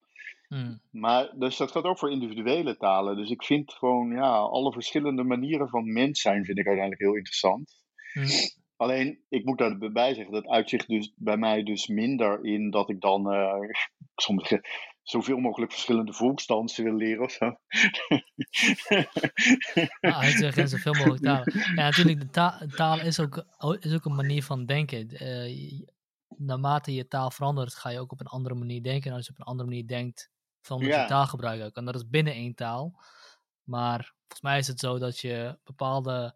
Hmm. 0.47 0.81
Maar 0.91 1.33
dus 1.35 1.57
dat 1.57 1.71
gaat 1.71 1.83
ook 1.83 1.99
voor 1.99 2.11
individuele 2.11 2.77
talen. 2.77 3.15
Dus 3.15 3.29
ik 3.29 3.43
vind 3.43 3.73
gewoon, 3.73 4.11
ja, 4.11 4.37
alle 4.37 4.71
verschillende 4.71 5.23
manieren 5.23 5.69
van 5.69 5.93
mens 5.93 6.21
zijn 6.21 6.45
vind 6.45 6.57
ik 6.57 6.65
uiteindelijk 6.65 7.01
heel 7.01 7.15
interessant. 7.15 7.83
Hmm. 8.13 8.25
Alleen, 8.75 9.19
ik 9.29 9.45
moet 9.45 9.57
daarbij 9.57 10.13
zeggen, 10.13 10.33
dat 10.33 10.47
uitzicht 10.47 10.87
dus 10.87 11.13
bij 11.15 11.37
mij 11.37 11.63
dus 11.63 11.87
minder 11.87 12.45
in 12.45 12.69
dat 12.69 12.89
ik 12.89 13.01
dan 13.01 13.33
uh, 13.33 13.53
soms, 14.15 14.53
zoveel 15.09 15.37
mogelijk 15.37 15.71
verschillende 15.71 16.13
volksdansen 16.13 16.83
wil 16.83 16.93
leren 16.93 17.23
of 17.23 17.31
zo. 17.31 17.45
Ah, 20.01 20.19
uitzeggen 20.19 20.67
zoveel 20.67 20.93
mogelijk 20.93 21.23
talen. 21.23 21.53
Ja, 21.53 21.73
natuurlijk, 21.73 22.19
de 22.19 22.29
taal, 22.29 22.59
taal 22.75 22.99
is, 22.99 23.19
ook, 23.19 23.45
is 23.79 23.93
ook 23.93 24.05
een 24.05 24.15
manier 24.15 24.43
van 24.43 24.65
denken. 24.65 25.23
Uh, 25.23 25.81
naarmate 26.37 26.93
je 26.93 27.07
taal 27.07 27.31
verandert, 27.31 27.75
ga 27.75 27.89
je 27.89 27.99
ook 27.99 28.11
op 28.11 28.19
een 28.19 28.27
andere 28.27 28.55
manier 28.55 28.83
denken. 28.83 29.09
En 29.09 29.17
als 29.17 29.25
je 29.25 29.31
op 29.31 29.39
een 29.39 29.45
andere 29.45 29.69
manier 29.69 29.87
denkt, 29.87 30.31
verandert 30.61 30.93
ja. 30.93 31.01
je 31.01 31.07
taalgebruik 31.07 31.63
ook. 31.63 31.75
En 31.75 31.85
dat 31.85 31.95
is 31.95 32.09
binnen 32.09 32.33
één 32.33 32.55
taal. 32.55 32.99
Maar 33.63 34.13
volgens 34.19 34.41
mij 34.41 34.57
is 34.57 34.67
het 34.67 34.79
zo 34.79 34.99
dat 34.99 35.19
je 35.19 35.59
bepaalde. 35.63 36.35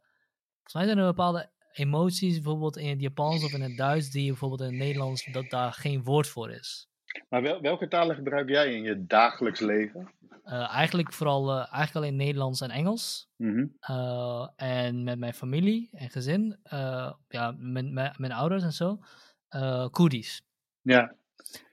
Volgens 0.54 0.74
mij 0.74 0.86
zijn 0.86 0.98
er 0.98 1.06
bepaalde 1.06 1.52
emoties, 1.72 2.34
bijvoorbeeld 2.34 2.78
in 2.78 2.90
het 2.90 3.02
Japans 3.02 3.44
of 3.44 3.54
in 3.54 3.62
het 3.62 3.78
Duits, 3.78 4.10
die 4.10 4.28
bijvoorbeeld 4.28 4.62
in 4.62 4.68
het 4.68 4.76
Nederlands, 4.76 5.26
dat 5.32 5.50
daar 5.50 5.74
geen 5.74 6.04
woord 6.04 6.28
voor 6.28 6.52
is. 6.52 6.91
Maar 7.32 7.42
wel, 7.42 7.62
welke 7.62 7.88
talen 7.88 8.16
gebruik 8.16 8.50
jij 8.50 8.74
in 8.74 8.84
je 8.84 9.06
dagelijks 9.06 9.60
leven? 9.60 10.12
Uh, 10.46 10.74
eigenlijk 10.74 11.14
vooral 11.14 11.50
uh, 11.50 11.58
eigenlijk 11.58 11.96
alleen 11.96 12.16
Nederlands 12.16 12.62
en 12.62 12.70
Engels. 12.70 13.30
Mm 13.36 13.78
uh, 13.90 14.48
en 14.56 15.04
met 15.04 15.20
mijn 15.20 15.34
familie 15.34 15.90
en 15.92 16.10
gezin, 16.10 16.60
ja, 17.28 17.56
met, 17.58 17.92
met, 17.92 18.18
mijn 18.18 18.32
ouders 18.32 18.64
en 18.64 18.74
zo, 18.74 19.00
Koerdisch. 19.92 20.44
Ja. 20.82 21.16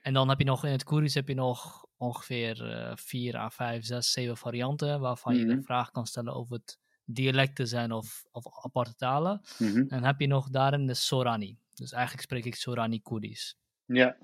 En 0.03 0.12
dan 0.12 0.29
heb 0.29 0.38
je 0.38 0.45
nog 0.45 0.65
in 0.65 0.73
het 0.73 0.85
Koerdisch 0.85 1.15
heb 1.15 1.29
je 1.29 1.35
nog 1.35 1.87
ongeveer 1.97 2.93
vier 2.95 3.37
à 3.37 3.50
vijf, 3.50 3.85
zes, 3.85 4.12
zeven 4.12 4.37
varianten 4.37 5.00
waarvan 5.00 5.37
je 5.37 5.47
de 5.47 5.55
mhm. 5.55 5.62
vraag 5.62 5.91
kan 5.91 6.07
stellen 6.07 6.35
of 6.35 6.49
het 6.49 6.79
dialecten 7.05 7.69
zijn 7.69 7.93
of, 7.93 8.25
of 8.31 8.45
aparte 8.65 8.95
talen. 8.95 9.41
Mm 9.59 9.77
En 9.77 9.88
dan 9.88 10.05
heb 10.05 10.21
je 10.21 10.27
nog 10.27 10.50
daarin 10.50 10.87
de 10.87 10.95
Sorani. 10.95 11.59
Dus 11.75 11.93
eigenlijk 11.93 12.23
spreek 12.23 12.45
ik 12.45 12.55
Sorani 12.55 13.00
Koerdisch. 13.00 13.57
Ja. 13.85 14.17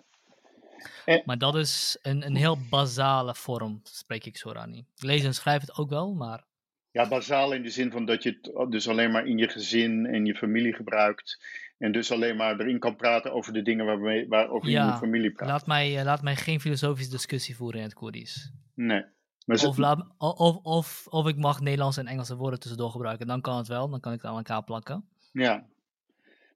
Maar 1.25 1.39
dat 1.39 1.55
is 1.55 1.99
een, 2.03 2.27
een 2.27 2.37
heel 2.37 2.59
basale 2.71 3.35
vorm, 3.35 3.81
spreek 3.83 4.25
ik 4.25 4.37
Sorani. 4.37 4.87
Lezen 4.97 5.27
en 5.27 5.35
schrijven 5.35 5.69
het 5.69 5.77
ook 5.77 5.91
wel, 5.91 6.15
maar... 6.15 6.45
Ja, 6.91 7.09
bazaal 7.09 7.53
in 7.53 7.63
de 7.63 7.71
zin 7.71 7.91
van 7.91 8.05
dat 8.05 8.23
je 8.23 8.39
het 8.43 8.71
dus 8.71 8.89
alleen 8.89 9.11
maar 9.11 9.27
in 9.27 9.39
je 9.39 9.49
gezin 9.49 10.07
en 10.07 10.27
je 10.27 10.35
familie 10.35 10.75
gebruikt. 10.75 11.43
En 11.79 11.93
dus 11.93 12.13
alleen 12.13 12.37
maar 12.37 12.61
erin 12.61 12.79
kan 12.79 12.97
praten 12.97 13.33
over 13.33 13.53
de 13.53 13.63
dingen 13.63 13.87
waarmee, 13.87 14.29
waarover 14.29 14.71
ja, 14.71 14.81
je 14.81 14.87
in 14.87 14.93
je 14.93 14.99
familie 14.99 15.33
praat. 15.33 15.49
Laat 15.49 15.67
mij, 15.67 15.99
eh, 15.99 16.05
laat 16.05 16.23
mij 16.23 16.37
geen 16.37 16.61
filosofische 16.61 17.11
discussie 17.11 17.57
voeren 17.57 17.79
in 17.81 17.87
het 17.87 17.95
Koerdisch. 17.95 18.53
Nee. 18.75 19.05
Of, 19.47 19.77
laat, 19.77 20.07
of, 20.19 20.57
of, 20.57 21.07
of 21.09 21.27
ik 21.27 21.37
mag 21.37 21.61
Nederlandse 21.61 22.01
en 22.01 22.07
Engelse 22.07 22.37
woorden 22.37 22.61
tussendoor 22.61 22.91
gebruiken. 22.91 23.27
Dan 23.27 23.41
kan 23.41 23.57
het 23.57 23.69
wel, 23.69 23.91
dan 23.91 24.01
kan 24.01 24.13
ik 24.13 24.23
het 24.23 24.31
aan 24.31 24.37
elkaar 24.37 24.65
plakken. 24.65 25.05
Ja. 25.33 25.67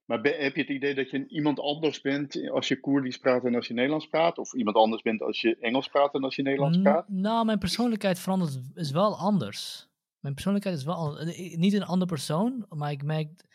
Maar 0.09 0.19
heb 0.23 0.55
je 0.55 0.61
het 0.61 0.69
idee 0.69 0.95
dat 0.95 1.09
je 1.09 1.27
iemand 1.27 1.59
anders 1.59 2.01
bent 2.01 2.49
als 2.49 2.67
je 2.67 2.79
Koerdisch 2.79 3.17
praat 3.17 3.45
en 3.45 3.55
als 3.55 3.67
je 3.67 3.73
Nederlands 3.73 4.07
praat? 4.07 4.37
Of 4.37 4.53
iemand 4.53 4.75
anders 4.75 5.01
bent 5.01 5.21
als 5.21 5.41
je 5.41 5.57
Engels 5.59 5.87
praat 5.87 6.13
en 6.13 6.23
als 6.23 6.35
je 6.35 6.41
Nederlands 6.41 6.81
praat? 6.81 7.09
nou, 7.09 7.45
mijn 7.45 7.59
persoonlijkheid 7.59 8.19
verandert 8.19 8.59
is 8.73 8.91
wel 8.91 9.17
anders. 9.17 9.89
Mijn 10.19 10.33
persoonlijkheid 10.33 10.77
is 10.77 10.83
wel 10.83 11.19
eh, 11.19 11.57
niet 11.57 11.73
een 11.73 11.83
andere 11.83 12.11
persoon, 12.11 12.65
maar 12.69 12.91
ik 12.91 13.03
merk. 13.03 13.45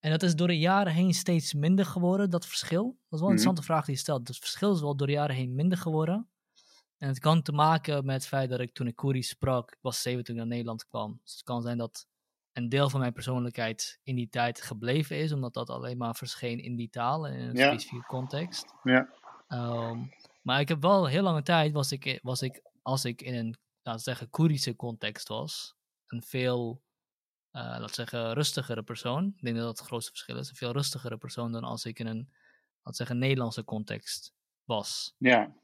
En 0.00 0.10
dat 0.10 0.22
is 0.22 0.34
door 0.34 0.46
de 0.46 0.58
jaren 0.58 0.92
heen 0.92 1.14
steeds 1.14 1.54
minder 1.54 1.84
geworden, 1.84 2.30
dat 2.30 2.46
verschil. 2.46 2.82
Dat 2.82 2.92
is 2.92 2.96
wel 3.08 3.10
een 3.10 3.18
mhm. 3.18 3.30
interessante 3.30 3.62
vraag 3.62 3.84
die 3.84 3.94
je 3.94 4.00
stelt. 4.00 4.28
Het 4.28 4.38
verschil 4.38 4.72
is 4.72 4.80
wel 4.80 4.96
door 4.96 5.06
de 5.06 5.12
jaren 5.12 5.36
heen 5.36 5.54
minder 5.54 5.78
geworden. 5.78 6.28
En 6.98 7.08
het 7.08 7.18
kan 7.18 7.42
te 7.42 7.52
maken 7.52 8.04
met 8.04 8.14
het 8.14 8.26
feit 8.26 8.50
dat 8.50 8.60
ik 8.60 8.72
toen 8.72 8.86
ik 8.86 8.96
Koerdisch 8.96 9.28
sprak, 9.28 9.70
ik 9.70 9.78
was 9.80 10.02
7 10.02 10.24
toen 10.24 10.34
ik 10.34 10.40
naar 10.40 10.50
Nederland 10.50 10.86
kwam. 10.86 11.20
Dus 11.22 11.32
het 11.32 11.42
kan 11.42 11.62
zijn 11.62 11.78
dat 11.78 12.06
een 12.54 12.68
deel 12.68 12.90
van 12.90 13.00
mijn 13.00 13.12
persoonlijkheid 13.12 14.00
in 14.02 14.14
die 14.14 14.28
tijd 14.28 14.62
gebleven 14.62 15.16
is, 15.16 15.32
omdat 15.32 15.54
dat 15.54 15.70
alleen 15.70 15.96
maar 15.96 16.14
verscheen 16.14 16.58
in 16.58 16.76
die 16.76 16.90
taal 16.90 17.26
en 17.26 17.34
in 17.34 17.48
een 17.48 17.56
specifieke 17.56 18.06
context. 18.06 18.74
Ja. 18.82 19.08
Ehm, 19.48 20.00
maar 20.42 20.60
ik 20.60 20.68
heb 20.68 20.82
wel 20.82 21.06
heel 21.06 21.22
lange 21.22 21.42
tijd, 21.42 21.72
was 21.72 21.92
ik, 21.92 22.18
was 22.22 22.42
ik 22.42 22.62
als 22.82 23.04
ik 23.04 23.22
in 23.22 23.34
een, 23.34 23.56
laten 23.82 24.02
zeggen, 24.02 24.30
Koerdische 24.30 24.76
context 24.76 25.28
was, 25.28 25.76
een 26.06 26.22
veel, 26.22 26.82
uh, 27.52 27.62
laten 27.62 27.94
zeggen, 27.94 28.32
rustigere 28.32 28.82
persoon. 28.82 29.32
Ik 29.36 29.42
denk 29.42 29.56
dat 29.56 29.64
dat 29.64 29.78
het 29.78 29.86
grootste 29.86 30.10
verschil 30.10 30.36
is. 30.36 30.48
Een 30.48 30.56
veel 30.56 30.72
rustigere 30.72 31.16
persoon 31.16 31.52
dan 31.52 31.64
als 31.64 31.84
ik 31.84 31.98
in 31.98 32.06
een, 32.06 32.28
laten 32.82 32.94
zeggen, 32.94 33.18
Nederlandse 33.18 33.64
context 33.64 34.34
was. 34.64 35.14
Ja. 35.18 35.54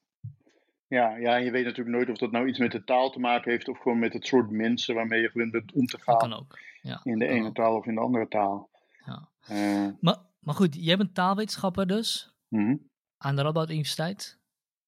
Ja, 0.86 1.16
ja, 1.16 1.36
en 1.36 1.44
je 1.44 1.50
weet 1.50 1.64
natuurlijk 1.64 1.96
nooit 1.96 2.10
of 2.10 2.16
dat 2.16 2.30
nou 2.30 2.48
iets 2.48 2.58
met 2.58 2.72
de 2.72 2.84
taal 2.84 3.10
te 3.10 3.20
maken 3.20 3.50
heeft 3.50 3.68
of 3.68 3.78
gewoon 3.78 3.98
met 3.98 4.12
het 4.12 4.26
soort 4.26 4.50
mensen 4.50 4.94
waarmee 4.94 5.20
je 5.20 5.30
gewend 5.30 5.52
bent 5.52 5.72
om 5.72 5.86
te 5.86 5.98
gaan. 5.98 6.18
Dat 6.18 6.28
kan 6.28 6.38
ook. 6.38 6.58
Ja, 6.82 7.00
in 7.02 7.18
de 7.18 7.26
ene 7.26 7.52
taal 7.52 7.76
of 7.76 7.86
in 7.86 7.94
de 7.94 8.00
andere 8.00 8.28
taal. 8.28 8.70
Ja. 9.04 9.28
Uh, 9.50 9.88
maar, 10.00 10.16
maar 10.40 10.54
goed, 10.54 10.84
jij 10.84 10.96
bent 10.96 11.14
taalwetenschapper 11.14 11.86
dus 11.86 12.34
uh 12.48 12.74
aan 13.22 13.36
de 13.36 13.42
Radboud 13.42 13.70
Universiteit. 13.70 14.38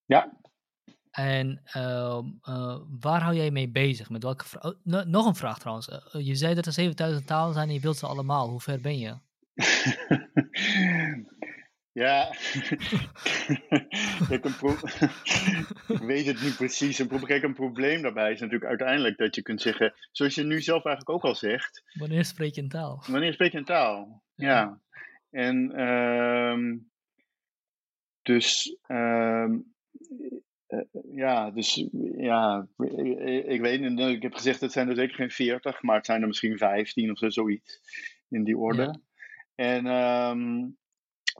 Ja. 0.04 0.32
En 1.10 1.62
uh, 1.76 2.18
waar 3.00 3.22
hou 3.22 3.36
jij 3.36 3.50
mee 3.50 3.68
bezig? 3.68 4.10
Met 4.10 4.22
welke 4.22 4.44
oh, 4.60 5.04
nog 5.04 5.26
een 5.26 5.34
vraag 5.34 5.58
trouwens. 5.58 5.88
Eh, 5.88 6.26
je 6.26 6.34
zei 6.34 6.54
dat 6.54 6.66
er 6.66 6.72
7000 6.72 7.26
talen 7.26 7.54
zijn 7.54 7.68
en 7.68 7.74
je 7.74 7.80
wilt 7.80 7.96
ze 7.96 8.06
allemaal. 8.06 8.48
Hoe 8.48 8.60
ver 8.60 8.80
ben 8.80 8.98
je? 8.98 9.16
Ja, 11.92 12.28
ik 15.88 16.00
weet 16.00 16.26
het 16.26 16.42
niet 16.42 16.56
precies. 16.56 16.98
Een 16.98 17.24
kijk, 17.24 17.42
een 17.42 17.54
probleem 17.54 18.02
daarbij 18.02 18.32
is 18.32 18.40
natuurlijk 18.40 18.68
uiteindelijk 18.68 19.18
dat 19.18 19.34
je 19.34 19.42
kunt 19.42 19.60
zeggen, 19.60 19.94
zoals 20.10 20.34
je 20.34 20.44
nu 20.44 20.60
zelf 20.60 20.84
eigenlijk 20.84 21.16
ook 21.16 21.30
al 21.30 21.34
zegt. 21.34 21.82
Wanneer 21.92 22.24
spreek 22.24 22.54
je 22.54 22.62
een 22.62 22.68
taal? 22.68 23.04
Wanneer 23.06 23.32
spreek 23.32 23.52
je 23.52 23.58
een 23.58 23.64
taal? 23.64 24.22
Ja. 24.34 24.80
En 25.30 25.80
um, 25.80 26.90
dus, 28.22 28.76
um, 28.88 29.74
ja, 31.14 31.50
dus 31.50 31.88
ja, 32.16 32.66
ik, 33.46 33.60
weet 33.60 33.80
niet, 33.80 33.98
ik 33.98 34.22
heb 34.22 34.34
gezegd 34.34 34.60
het 34.60 34.72
zijn 34.72 34.88
er 34.88 34.94
zeker 34.94 35.14
geen 35.14 35.30
40, 35.30 35.82
maar 35.82 35.96
het 35.96 36.06
zijn 36.06 36.20
er 36.20 36.26
misschien 36.26 36.58
15 36.58 37.10
of 37.10 37.18
zo, 37.18 37.30
zoiets 37.30 37.80
in 38.28 38.44
die 38.44 38.58
orde. 38.58 38.82
Ja. 38.82 39.00
En 39.54 39.86
um, 39.86 40.76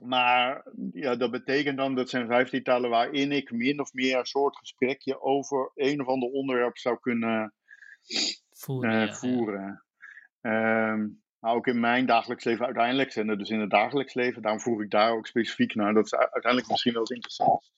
maar 0.01 0.67
ja, 0.91 1.15
dat 1.15 1.31
betekent 1.31 1.77
dan, 1.77 1.95
dat 1.95 2.09
zijn 2.09 2.27
vijftien 2.27 2.63
talen 2.63 2.89
waarin 2.89 3.31
ik 3.31 3.51
min 3.51 3.79
of 3.79 3.93
meer 3.93 4.17
een 4.17 4.25
soort 4.25 4.57
gesprekje 4.57 5.21
over 5.21 5.71
een 5.75 6.01
of 6.01 6.07
ander 6.07 6.29
onderwerp 6.29 6.77
zou 6.77 6.99
kunnen 6.99 7.53
voeren. 8.51 9.07
Uh, 9.07 9.13
voeren. 9.13 9.83
Ehm, 10.41 11.07
maar 11.39 11.53
ook 11.53 11.67
in 11.67 11.79
mijn 11.79 12.05
dagelijks 12.05 12.43
leven 12.43 12.65
uiteindelijk 12.65 13.11
zijn 13.11 13.29
er 13.29 13.37
dus 13.37 13.49
in 13.49 13.59
het 13.59 13.69
dagelijks 13.69 14.13
leven, 14.13 14.41
daarom 14.41 14.61
voer 14.61 14.83
ik 14.83 14.89
daar 14.89 15.11
ook 15.11 15.27
specifiek 15.27 15.75
naar. 15.75 15.93
Dat 15.93 16.05
is 16.05 16.15
uiteindelijk 16.15 16.67
misschien 16.67 16.91
wel 16.93 17.01
eens 17.01 17.09
interessant. 17.09 17.71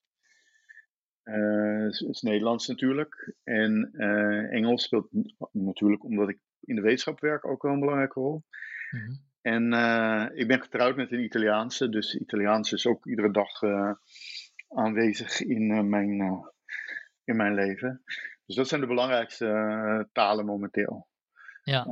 Uh, 1.23 1.85
is, 1.85 2.01
is 2.01 2.21
Nederlands 2.21 2.67
natuurlijk. 2.67 3.33
En 3.43 3.89
uh, 3.93 4.53
Engels 4.53 4.83
speelt 4.83 5.07
natuurlijk, 5.51 6.03
omdat 6.03 6.29
ik 6.29 6.39
in 6.61 6.75
de 6.75 6.81
wetenschap 6.81 7.19
werk, 7.19 7.47
ook 7.47 7.61
wel 7.61 7.71
een 7.71 7.79
belangrijke 7.79 8.19
rol. 8.19 8.43
Mm 8.91 8.99
-hmm. 8.99 9.19
En 9.45 9.73
uh, 9.73 10.25
ik 10.33 10.47
ben 10.47 10.61
getrouwd 10.61 10.95
met 10.95 11.11
een 11.11 11.23
Italiaanse, 11.23 11.89
dus 11.89 12.15
Italiaans 12.15 12.71
is 12.71 12.87
ook 12.87 13.05
iedere 13.05 13.31
dag 13.31 13.61
uh, 13.61 13.91
aanwezig 14.67 15.41
in, 15.41 15.61
uh, 15.61 15.81
mijn, 15.81 16.09
in 17.23 17.35
mijn 17.35 17.53
leven. 17.53 18.03
Dus 18.45 18.55
dat 18.55 18.67
zijn 18.67 18.81
de 18.81 18.87
belangrijkste 18.87 20.09
talen 20.11 20.45
momenteel. 20.45 21.07
Ja. 21.63 21.85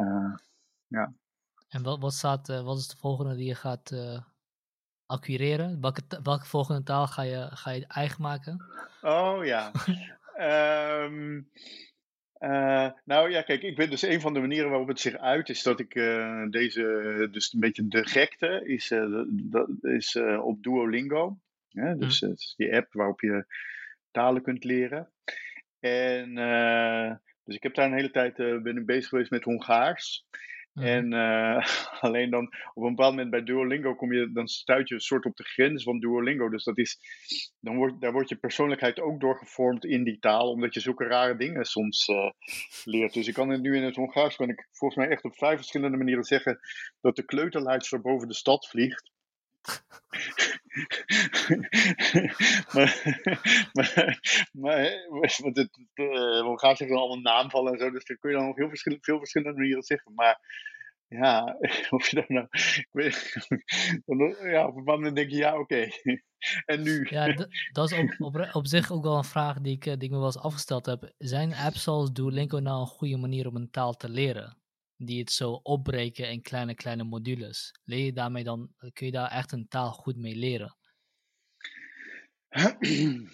ja. 0.88 1.14
En 1.70 1.84
wat, 1.84 2.00
wat, 2.00 2.14
staat, 2.14 2.48
wat 2.48 2.78
is 2.78 2.88
de 2.88 2.98
volgende 2.98 3.36
die 3.36 3.48
je 3.48 3.56
gaat 3.56 3.92
acquireren? 5.06 5.82
Welke, 5.82 6.02
welke 6.24 6.46
volgende 6.46 6.84
taal 6.84 7.08
ga 7.08 7.22
je, 7.22 7.48
ga 7.52 7.72
je 7.72 7.88
eigen 7.88 8.22
maken? 8.22 8.66
Oh 9.02 9.46
ja. 9.46 9.72
um, 11.06 11.50
Uh, 12.44 12.90
nou 13.06 13.32
ja, 13.32 13.42
kijk, 13.42 13.62
ik 13.62 13.76
ben 13.76 13.90
dus 13.90 14.02
een 14.02 14.22
van 14.22 14.34
de 14.34 14.40
manieren 14.40 14.70
waarop 14.70 14.88
het 14.88 15.00
zich 15.00 15.18
uit 15.18 15.50
is 15.50 15.64
dat 15.64 15.80
ik 15.80 15.96
uh, 15.96 16.46
deze, 16.50 17.28
dus 17.32 17.54
een 17.54 17.60
beetje 17.60 17.88
de 17.88 18.08
gekte, 18.08 18.62
is, 18.66 18.92
uh, 18.92 19.24
dat 19.28 19.70
is 19.82 20.16
op 20.42 20.64
Duolingo. 20.64 21.38
Ja, 21.68 21.94
dus 21.94 22.22
mm. 22.22 22.30
het 22.30 22.40
is 22.40 22.54
die 22.58 22.76
app 22.76 22.94
waarop 22.94 23.22
je 23.22 23.46
talen 24.12 24.42
kunt 24.42 24.64
leren. 24.64 25.10
En 25.80 26.34
dus 27.44 27.56
ik 27.56 27.64
heb 27.64 27.74
daar 27.74 27.86
een 27.86 27.98
hele 27.98 28.12
tijd 28.12 28.36
ben 28.36 28.78
ik 28.78 28.86
bezig 28.86 29.10
geweest 29.10 29.32
met 29.32 29.44
Hongaars. 29.44 30.26
Mhm. 30.74 30.86
En 30.86 31.14
uh, 31.14 31.66
alleen 32.06 32.30
dan 32.30 32.46
op 32.74 32.84
een 32.84 32.96
bepaald 32.96 33.12
moment 33.12 33.30
bij 33.30 33.44
Duolingo 33.44 33.96
kom 33.96 34.14
je, 34.14 34.32
dan 34.32 34.48
stuit 34.48 34.90
je 34.90 34.96
een 34.96 35.02
soort 35.02 35.26
op 35.26 35.36
de 35.36 35.44
grens 35.44 35.84
van 35.84 36.00
Duolingo. 36.00 36.50
Dus 36.50 36.64
dat 36.64 36.78
is, 36.78 37.00
dan 37.60 37.76
wordt, 37.76 38.02
daar 38.02 38.12
wordt 38.12 38.30
je 38.30 38.36
persoonlijkheid 38.36 39.00
ook 39.00 39.20
doorgevormd 39.20 39.86
in 39.86 40.04
die 40.04 40.20
taal, 40.20 40.50
omdat 40.50 40.74
je 40.74 40.80
zulke 40.80 41.06
rare 41.06 41.36
dingen 41.36 41.66
soms 41.66 42.08
uh, 42.08 42.30
leert. 42.84 43.14
Dus 43.14 43.28
ik 43.28 43.34
kan 43.34 43.50
het 43.50 43.62
nu 43.62 43.76
in 43.76 43.84
het 43.84 43.96
Hongaars, 43.96 44.36
kan 44.36 44.50
ik 44.50 44.68
volgens 44.72 45.00
mij 45.00 45.10
echt 45.10 45.24
op 45.24 45.38
vijf 45.38 45.56
verschillende 45.56 45.98
manieren 45.98 46.24
zeggen 46.24 46.60
dat 47.02 47.16
de 47.16 47.26
kleuterleidster 47.26 48.02
boven 48.02 48.28
de 48.28 48.34
stad 48.34 48.68
vliegt. 48.68 49.12
maar, 52.74 53.02
maar, 53.74 54.20
maar, 54.52 55.06
want 55.42 55.58
het, 55.58 55.88
we 55.94 56.54
gaan 56.56 56.76
zeggen 56.76 56.98
allemaal 56.98 57.20
naamvallen 57.20 57.74
en 57.74 57.80
zo, 57.80 57.92
dus 57.92 58.06
daar 58.06 58.18
kun 58.18 58.30
je 58.30 58.38
dan 58.38 58.50
op 58.50 58.58
heel 58.58 58.70
verschillende, 58.70 59.04
veel 59.04 59.18
verschillende 59.18 59.58
manieren 59.58 59.84
zeggen. 59.84 60.14
Maar 60.14 60.40
ja, 61.08 61.58
of 61.90 62.08
je 62.08 62.16
dan 62.16 62.26
nou, 62.28 62.48
ik 62.52 62.90
weet, 62.92 63.34
ja, 64.42 64.68
op 64.68 64.76
een 64.76 64.84
moment 64.84 65.16
denk 65.16 65.30
je, 65.30 65.38
ja, 65.38 65.60
oké. 65.60 65.86
en 66.66 66.82
nu? 66.82 67.08
Ja, 67.10 67.34
dat 67.72 67.92
is 67.92 68.20
op, 68.20 68.50
op, 68.54 68.68
zich 68.68 68.92
ook 68.92 69.04
wel 69.04 69.18
een 69.18 69.24
vraag 69.24 69.60
die 69.60 69.74
ik, 69.74 69.84
die 69.84 69.98
ik 69.98 70.10
me 70.10 70.18
wel 70.18 70.26
eens 70.26 70.38
afgesteld 70.38 70.86
heb. 70.86 71.14
Zijn 71.18 71.54
apps 71.54 71.84
zoals 71.84 72.12
Duolingo 72.12 72.60
nou 72.60 72.80
een 72.80 72.88
goede 72.88 73.18
manier 73.18 73.48
om 73.48 73.56
een 73.56 73.72
taal 73.72 73.94
te 73.94 74.10
leren? 74.10 74.63
Die 75.06 75.20
het 75.20 75.32
zo 75.32 75.52
opbreken 75.52 76.30
in 76.30 76.42
kleine, 76.42 76.76
kleine 76.76 77.04
modules. 77.04 77.80
Leer 77.84 78.06
je 78.06 78.14
daarmee 78.14 78.44
dan, 78.44 78.74
kun 78.94 79.06
je 79.06 79.12
daar 79.12 79.32
echt 79.32 79.52
een 79.52 79.68
taal 79.68 79.92
goed 79.92 80.18
mee 80.18 80.36
leren? 80.36 80.78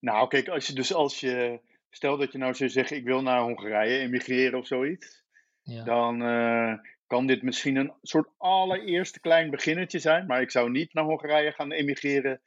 nou, 0.00 0.28
kijk, 0.28 0.48
als 0.48 0.66
je 0.66 0.72
dus 0.72 0.94
als 0.94 1.20
je, 1.20 1.60
stel 1.90 2.16
dat 2.16 2.32
je 2.32 2.38
nou 2.38 2.54
zou 2.54 2.70
zeggen, 2.70 2.96
ik 2.96 3.04
wil 3.04 3.22
naar 3.22 3.40
Hongarije 3.40 3.98
emigreren 3.98 4.58
of 4.58 4.66
zoiets. 4.66 5.22
Ja. 5.62 5.84
Dan 5.84 6.22
uh, 6.22 6.74
kan 7.06 7.26
dit 7.26 7.42
misschien 7.42 7.76
een 7.76 7.92
soort 8.02 8.28
allereerste 8.36 9.20
klein 9.20 9.50
beginnetje 9.50 9.98
zijn. 9.98 10.26
Maar 10.26 10.40
ik 10.40 10.50
zou 10.50 10.70
niet 10.70 10.92
naar 10.92 11.04
Hongarije 11.04 11.52
gaan 11.52 11.72
emigreren 11.72 12.40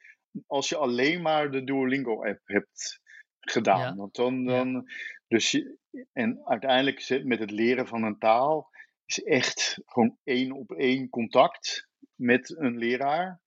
als 0.46 0.68
je 0.68 0.76
alleen 0.76 1.22
maar 1.22 1.50
de 1.50 1.64
Duolingo-app 1.64 2.40
hebt 2.44 3.00
gedaan. 3.40 3.96
Want 3.96 4.14
dan, 4.14 4.44
dan 4.44 4.90
dus 5.28 5.50
je, 5.50 5.76
en 6.12 6.40
uiteindelijk 6.44 7.24
met 7.24 7.38
het 7.38 7.50
leren 7.50 7.86
van 7.86 8.02
een 8.02 8.18
taal 8.18 8.70
is 9.06 9.22
echt 9.22 9.80
gewoon 9.84 10.18
één 10.24 10.52
op 10.52 10.72
één 10.72 11.08
contact 11.08 11.88
met 12.14 12.56
een 12.58 12.78
leraar. 12.78 13.42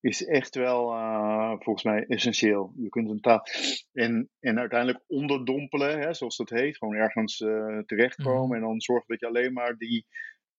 Is 0.00 0.24
echt 0.24 0.54
wel 0.54 0.92
uh, 0.92 1.54
volgens 1.58 1.84
mij 1.84 2.04
essentieel. 2.06 2.72
Je 2.76 2.88
kunt 2.88 3.10
een 3.10 3.20
taal. 3.20 3.46
En, 3.92 4.30
en 4.40 4.58
uiteindelijk 4.58 5.04
onderdompelen, 5.06 5.98
hè, 6.00 6.14
zoals 6.14 6.36
dat 6.36 6.50
heet. 6.50 6.76
Gewoon 6.76 6.94
ergens 6.94 7.40
uh, 7.40 7.78
terechtkomen. 7.78 8.46
Mm. 8.46 8.54
En 8.54 8.60
dan 8.60 8.80
zorgen 8.80 9.06
dat 9.08 9.20
je 9.20 9.26
alleen 9.26 9.52
maar 9.52 9.76
die 9.76 10.06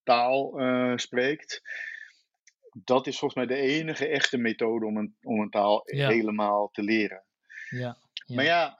taal 0.03 0.61
uh, 0.61 0.97
spreekt. 0.97 1.61
Dat 2.83 3.07
is 3.07 3.19
volgens 3.19 3.45
mij 3.45 3.55
de 3.55 3.61
enige 3.61 4.07
echte 4.07 4.37
methode 4.37 4.85
om 4.85 4.97
een, 4.97 5.15
om 5.21 5.39
een 5.39 5.49
taal 5.49 5.81
helemaal 5.85 6.69
te 6.71 6.83
leren. 6.83 7.23
Ja, 7.69 7.97
ja. 8.25 8.35
Maar 8.35 8.45
ja. 8.45 8.79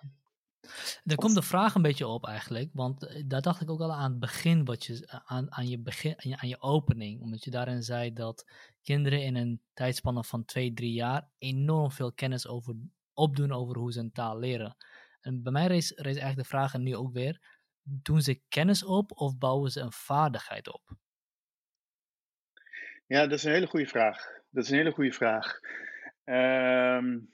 Er 1.06 1.16
komt 1.16 1.36
de 1.36 1.42
vraag 1.42 1.76
een 1.76 1.82
beetje 1.82 2.08
op 2.08 2.28
eigenlijk, 2.28 2.70
want 2.74 3.06
eh, 3.06 3.24
daar 3.26 3.42
dacht 3.42 3.62
ik 3.62 3.70
ook 3.70 3.82
al 3.82 3.94
aan 3.94 4.12
het 4.12 4.20
begin, 4.20 4.66
wat 4.66 4.86
je, 4.86 5.22
aan, 5.26 5.52
aan, 5.54 5.68
je 5.68 5.80
begin 5.80 6.12
aan, 6.12 6.30
je, 6.30 6.38
aan 6.38 6.50
je 6.50 6.62
opening, 6.62 7.22
omdat 7.22 7.44
je 7.44 7.52
daarin 7.52 7.84
zei 7.84 8.14
dat 8.14 8.46
kinderen 8.82 9.24
in 9.24 9.36
een 9.36 9.62
tijdspanne 9.74 10.24
van 10.24 10.46
twee, 10.46 10.74
drie 10.74 10.94
jaar 10.94 11.30
enorm 11.38 11.92
veel 11.92 12.14
kennis 12.14 12.48
over, 12.48 12.76
opdoen 13.14 13.52
over 13.52 13.78
hoe 13.78 13.92
ze 13.92 14.00
een 14.00 14.12
taal 14.12 14.40
leren. 14.40 14.76
En 15.22 15.44
bij 15.44 15.52
mij 15.52 15.68
rees, 15.68 15.92
rees 15.92 16.06
eigenlijk 16.18 16.38
de 16.38 16.56
vraag 16.56 16.74
en 16.74 16.84
nu 16.84 16.96
ook 16.96 17.14
weer, 17.14 17.42
doen 17.82 18.22
ze 18.22 18.42
kennis 18.48 18.84
op 18.84 19.12
of 19.12 19.38
bouwen 19.38 19.72
ze 19.72 19.80
een 19.80 19.92
vaardigheid 19.92 20.74
op? 20.74 20.96
Ja, 23.08 23.22
dat 23.22 23.32
is 23.32 23.44
een 23.44 23.52
hele 23.52 23.68
goede 23.68 23.88
vraag. 23.88 24.28
Dat 24.50 24.64
is 24.64 24.70
een 24.70 24.78
hele 24.78 24.92
goede 24.92 25.12
vraag. 25.12 25.60
Um, 26.26 27.30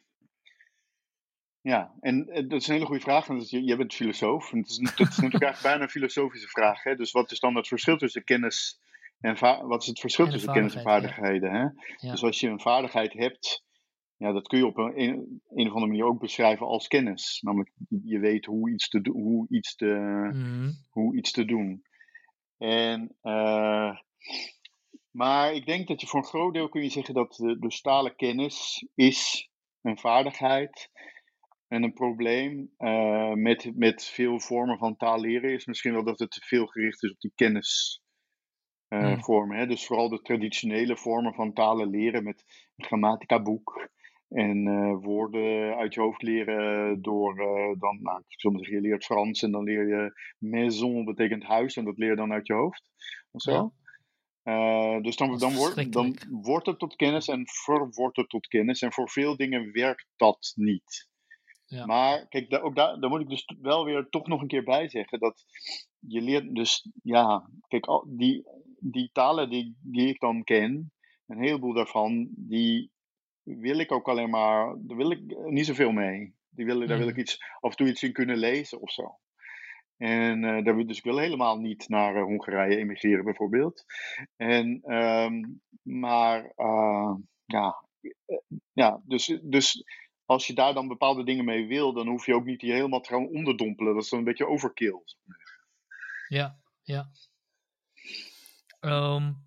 ja, 1.67 1.93
en 1.99 2.27
eh, 2.27 2.49
dat 2.49 2.61
is 2.61 2.67
een 2.67 2.73
hele 2.73 2.85
goede 2.85 3.01
vraag, 3.01 3.27
want 3.27 3.49
je, 3.49 3.75
bent 3.75 3.93
filosoof. 3.93 4.51
En 4.51 4.57
het 4.57 4.69
is, 4.69 4.77
dat 4.77 4.87
is 4.87 4.97
natuurlijk 4.97 5.43
eigenlijk 5.43 5.61
bijna 5.61 5.81
een 5.81 5.89
filosofische 5.89 6.47
vraag. 6.47 6.83
Hè? 6.83 6.95
Dus 6.95 7.11
wat 7.11 7.31
is 7.31 7.39
dan 7.39 7.55
het 7.55 7.67
verschil 7.67 7.97
tussen 7.97 8.23
kennis 8.23 8.79
en 9.19 9.67
wat 9.67 9.81
is 9.81 9.87
het 9.87 9.99
verschil 9.99 10.27
tussen 10.27 10.53
kennis 10.53 10.75
en 10.75 10.81
vaardigheden? 10.81 11.51
Hè? 11.53 11.67
Dus 12.09 12.23
als 12.23 12.39
je 12.39 12.47
een 12.47 12.59
vaardigheid 12.59 13.13
hebt, 13.13 13.63
ja, 14.17 14.31
dat 14.31 14.47
kun 14.47 14.57
je 14.57 14.65
op 14.65 14.77
een, 14.77 15.01
een, 15.01 15.41
een 15.47 15.67
of 15.67 15.73
andere 15.73 15.87
manier 15.87 16.05
ook 16.05 16.19
beschrijven 16.19 16.67
als 16.67 16.87
kennis. 16.87 17.41
Namelijk, 17.41 17.71
je 18.03 18.19
weet 18.19 18.45
hoe 18.45 18.71
iets 18.71 18.89
te, 18.89 19.09
hoe 19.11 19.45
iets 19.49 19.75
te, 19.75 19.85
mm. 20.33 20.71
hoe 20.89 21.15
iets 21.17 21.31
te 21.31 21.45
doen. 21.45 21.83
En 22.57 23.15
uh, 23.23 23.97
maar 25.11 25.53
ik 25.53 25.65
denk 25.65 25.87
dat 25.87 26.01
je 26.01 26.07
voor 26.07 26.19
een 26.19 26.25
groot 26.25 26.53
deel 26.53 26.69
kun 26.69 26.83
je 26.83 26.89
zeggen 26.89 27.13
dat 27.13 27.35
de, 27.35 27.59
de 27.59 27.71
stalen 27.71 28.15
kennis 28.15 28.87
is 28.95 29.49
een 29.81 29.97
vaardigheid. 29.97 30.89
En 31.67 31.83
een 31.83 31.93
probleem 31.93 32.71
uh, 32.77 33.33
met, 33.33 33.71
met 33.75 34.05
veel 34.05 34.39
vormen 34.39 34.77
van 34.77 34.97
taal 34.97 35.19
leren 35.19 35.53
is 35.53 35.65
misschien 35.65 35.93
wel 35.93 36.03
dat 36.03 36.19
het 36.19 36.31
te 36.31 36.41
veel 36.45 36.65
gericht 36.65 37.03
is 37.03 37.11
op 37.11 37.19
die 37.19 37.31
kennisvormen. 37.35 39.57
Uh, 39.57 39.61
mm. 39.61 39.67
Dus 39.67 39.85
vooral 39.85 40.09
de 40.09 40.21
traditionele 40.21 40.97
vormen 40.97 41.33
van 41.33 41.53
talen 41.53 41.89
leren 41.89 42.23
met 42.23 42.43
een 42.75 42.85
grammatica 42.85 43.41
boek. 43.41 43.89
En 44.29 44.65
uh, 44.65 45.03
woorden 45.03 45.75
uit 45.75 45.93
je 45.93 45.99
hoofd 45.99 46.21
leren 46.21 47.01
door 47.01 47.35
dan, 47.79 47.99
nou, 48.01 48.19
ik 48.27 48.39
zal 48.39 48.51
maar 48.51 48.59
zeggen, 48.59 48.81
je 48.81 48.87
leert 48.87 49.05
Frans 49.05 49.41
en 49.41 49.51
dan 49.51 49.63
leer 49.63 49.87
je 49.87 50.19
maison 50.37 51.05
betekent 51.05 51.43
huis 51.43 51.75
en 51.75 51.85
dat 51.85 51.97
leer 51.97 52.09
je 52.09 52.15
dan 52.15 52.31
uit 52.31 52.47
je 52.47 52.53
hoofd. 52.53 52.89
Of 53.31 53.41
zo. 53.41 53.73
Ja. 54.43 54.99
Dus 54.99 55.15
dan, 55.15 55.37
dan, 55.37 55.55
wordt, 55.55 55.91
dan 55.91 56.17
wordt 56.29 56.65
het 56.65 56.79
tot 56.79 56.95
kennis 56.95 57.27
en 57.27 57.47
verwordt 57.47 58.17
het 58.17 58.29
tot 58.29 58.47
kennis. 58.47 58.81
En 58.81 58.93
voor 58.93 59.09
veel 59.09 59.37
dingen 59.37 59.71
werkt 59.71 60.07
dat 60.15 60.51
niet. 60.55 61.07
Ja. 61.67 61.85
Maar 61.85 62.27
kijk, 62.27 62.49
daar, 62.49 62.61
ook 62.61 62.75
daar, 62.75 62.99
daar 62.99 63.09
moet 63.09 63.21
ik 63.21 63.29
dus 63.29 63.55
wel 63.61 63.85
weer 63.85 64.07
toch 64.09 64.27
nog 64.27 64.41
een 64.41 64.47
keer 64.47 64.63
bij 64.63 64.89
zeggen. 64.89 65.19
Dat 65.19 65.45
je 65.99 66.21
leert 66.21 66.55
dus, 66.55 66.89
ja, 67.03 67.49
kijk, 67.67 67.85
al, 67.85 68.05
die, 68.07 68.43
die 68.79 69.09
talen 69.11 69.49
die, 69.49 69.77
die 69.81 70.07
ik 70.07 70.19
dan 70.19 70.43
ken, 70.43 70.91
een 71.27 71.41
heleboel 71.41 71.73
daarvan, 71.73 72.27
die 72.31 72.91
wil 73.43 73.79
ik 73.79 73.91
ook 73.91 74.07
alleen 74.07 74.29
maar, 74.29 74.75
daar 74.79 74.97
wil 74.97 75.11
ik 75.11 75.49
niet 75.49 75.65
zoveel 75.65 75.91
mee. 75.91 76.35
Die 76.49 76.65
willen, 76.65 76.87
Daar 76.87 76.97
wil 76.97 77.07
ik 77.07 77.17
iets, 77.17 77.43
af 77.59 77.71
en 77.71 77.77
toe 77.77 77.87
iets 77.87 78.03
in 78.03 78.13
kunnen 78.13 78.37
lezen 78.37 78.81
of 78.81 78.91
zo. 78.91 79.19
En 79.97 80.43
uh, 80.43 80.63
daar, 80.63 80.85
dus 80.85 80.97
ik 80.97 81.03
wil 81.03 81.17
helemaal 81.17 81.57
niet 81.57 81.89
naar 81.89 82.15
uh, 82.15 82.23
Hongarije 82.23 82.77
emigreren, 82.77 83.23
bijvoorbeeld. 83.23 83.85
En, 84.35 84.93
um, 84.93 85.61
maar 85.81 86.51
uh, 86.55 87.15
ja, 87.45 87.85
ja 88.73 89.01
dus, 89.05 89.39
dus 89.43 89.83
als 90.27 90.47
je 90.47 90.53
daar 90.53 90.73
dan 90.73 90.87
bepaalde 90.87 91.23
dingen 91.23 91.45
mee 91.45 91.67
wil, 91.67 91.93
dan 91.93 92.07
hoef 92.07 92.25
je 92.25 92.33
ook 92.33 92.45
niet 92.45 92.59
die 92.59 92.71
helemaal 92.71 93.01
te 93.01 93.09
gaan 93.09 93.27
onderdompelen. 93.27 93.93
Dat 93.93 94.03
is 94.03 94.09
dan 94.09 94.19
een 94.19 94.25
beetje 94.25 94.47
overkill. 94.47 95.01
Ja, 96.27 96.57
ja. 96.83 97.09
Um, 98.81 99.45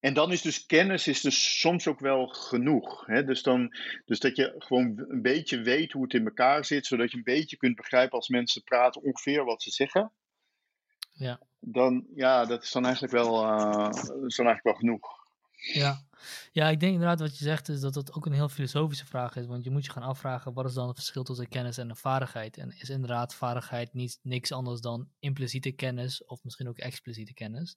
en 0.00 0.14
dan 0.14 0.32
is 0.32 0.42
dus 0.42 0.66
kennis 0.66 1.06
is 1.06 1.20
dus 1.20 1.60
soms 1.60 1.86
ook 1.86 2.00
wel 2.00 2.26
genoeg. 2.26 3.06
Hè? 3.06 3.24
Dus, 3.24 3.42
dan, 3.42 3.76
dus 4.04 4.20
dat 4.20 4.36
je 4.36 4.54
gewoon 4.58 5.04
een 5.08 5.22
beetje 5.22 5.60
weet 5.60 5.92
hoe 5.92 6.02
het 6.02 6.14
in 6.14 6.24
elkaar 6.24 6.64
zit, 6.64 6.86
zodat 6.86 7.10
je 7.10 7.16
een 7.16 7.22
beetje 7.22 7.56
kunt 7.56 7.76
begrijpen 7.76 8.16
als 8.16 8.28
mensen 8.28 8.62
praten 8.62 9.02
ongeveer 9.02 9.44
wat 9.44 9.62
ze 9.62 9.70
zeggen. 9.70 10.12
Ja. 11.12 11.40
Dan, 11.60 12.06
ja, 12.14 12.44
dat 12.44 12.62
is 12.62 12.72
dan 12.72 12.84
eigenlijk 12.84 13.14
wel, 13.14 13.44
uh, 13.44 13.88
is 14.26 14.36
dan 14.36 14.46
eigenlijk 14.46 14.62
wel 14.62 14.74
genoeg. 14.74 15.23
Ja. 15.72 16.02
ja, 16.52 16.68
ik 16.68 16.80
denk 16.80 16.92
inderdaad 16.92 17.20
wat 17.20 17.38
je 17.38 17.44
zegt 17.44 17.68
is 17.68 17.80
dat 17.80 17.94
dat 17.94 18.12
ook 18.12 18.26
een 18.26 18.32
heel 18.32 18.48
filosofische 18.48 19.06
vraag 19.06 19.36
is. 19.36 19.46
Want 19.46 19.64
je 19.64 19.70
moet 19.70 19.84
je 19.84 19.90
gaan 19.90 20.02
afvragen, 20.02 20.52
wat 20.52 20.64
is 20.64 20.74
dan 20.74 20.86
het 20.86 20.96
verschil 20.96 21.22
tussen 21.22 21.48
kennis 21.48 21.78
en 21.78 21.88
een 21.88 21.96
vaardigheid? 21.96 22.56
En 22.56 22.74
is 22.78 22.90
inderdaad 22.90 23.34
vaardigheid 23.34 23.92
niet, 23.92 24.18
niks 24.22 24.52
anders 24.52 24.80
dan 24.80 25.08
impliciete 25.18 25.72
kennis, 25.72 26.24
of 26.24 26.44
misschien 26.44 26.68
ook 26.68 26.78
expliciete 26.78 27.34
kennis, 27.34 27.76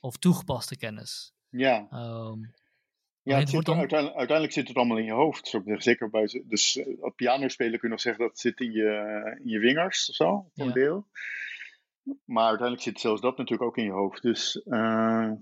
of 0.00 0.16
toegepaste 0.16 0.76
kennis? 0.76 1.32
Ja. 1.48 1.88
Um, 1.92 2.54
ja, 3.22 3.38
het 3.38 3.48
zit 3.48 3.64
dan... 3.64 3.78
uiteindelijk, 3.78 4.18
uiteindelijk, 4.18 4.56
zit 4.56 4.68
het 4.68 4.76
allemaal 4.76 4.98
in 4.98 5.04
je 5.04 5.12
hoofd. 5.12 5.58
Zeker 5.64 6.10
bij 6.10 6.44
dus 6.46 6.76
uh, 6.76 6.86
piano 7.16 7.48
spelen 7.48 7.78
kun 7.78 7.88
je 7.88 7.94
nog 7.94 8.00
zeggen 8.00 8.22
dat 8.22 8.30
het 8.30 8.40
zit 8.40 8.60
in 8.60 8.72
je, 8.72 9.38
in 9.42 9.50
je 9.50 9.60
vingers 9.60 10.08
of 10.08 10.14
zo, 10.14 10.50
voor 10.54 10.66
een 10.66 10.72
deel. 10.72 11.06
Maar 12.24 12.48
uiteindelijk 12.48 12.82
zit 12.82 13.00
zelfs 13.00 13.20
dat 13.20 13.36
natuurlijk 13.36 13.68
ook 13.68 13.76
in 13.76 13.84
je 13.84 13.90
hoofd. 13.90 14.22
Dus 14.22 14.62
uh, 14.64 15.32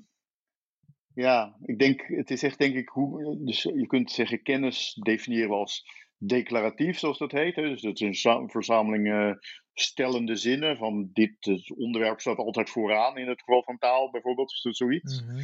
ja, 1.20 1.56
ik 1.62 1.78
denk, 1.78 2.02
het 2.06 2.30
is 2.30 2.42
echt 2.42 2.58
denk 2.58 2.74
ik 2.74 2.88
hoe. 2.88 3.44
Dus 3.44 3.62
je 3.62 3.86
kunt 3.86 4.10
zeggen, 4.10 4.42
kennis 4.42 4.98
definiëren 5.02 5.56
als 5.56 5.84
declaratief, 6.16 6.98
zoals 6.98 7.18
dat 7.18 7.32
heet. 7.32 7.56
Hè? 7.56 7.62
Dus 7.62 7.82
dat 7.82 8.00
is 8.00 8.24
een 8.24 8.50
verzameling 8.50 9.06
uh, 9.06 9.32
stellende 9.72 10.36
zinnen 10.36 10.76
van 10.76 11.10
dit 11.12 11.64
onderwerp 11.76 12.20
staat 12.20 12.36
altijd 12.36 12.70
vooraan 12.70 13.16
in 13.16 13.28
het 13.28 13.40
geval 13.40 13.62
van 13.62 13.78
taal 13.78 14.10
bijvoorbeeld, 14.10 14.64
of 14.64 14.74
zoiets. 14.74 15.22
Mm 15.22 15.28
-hmm. 15.28 15.42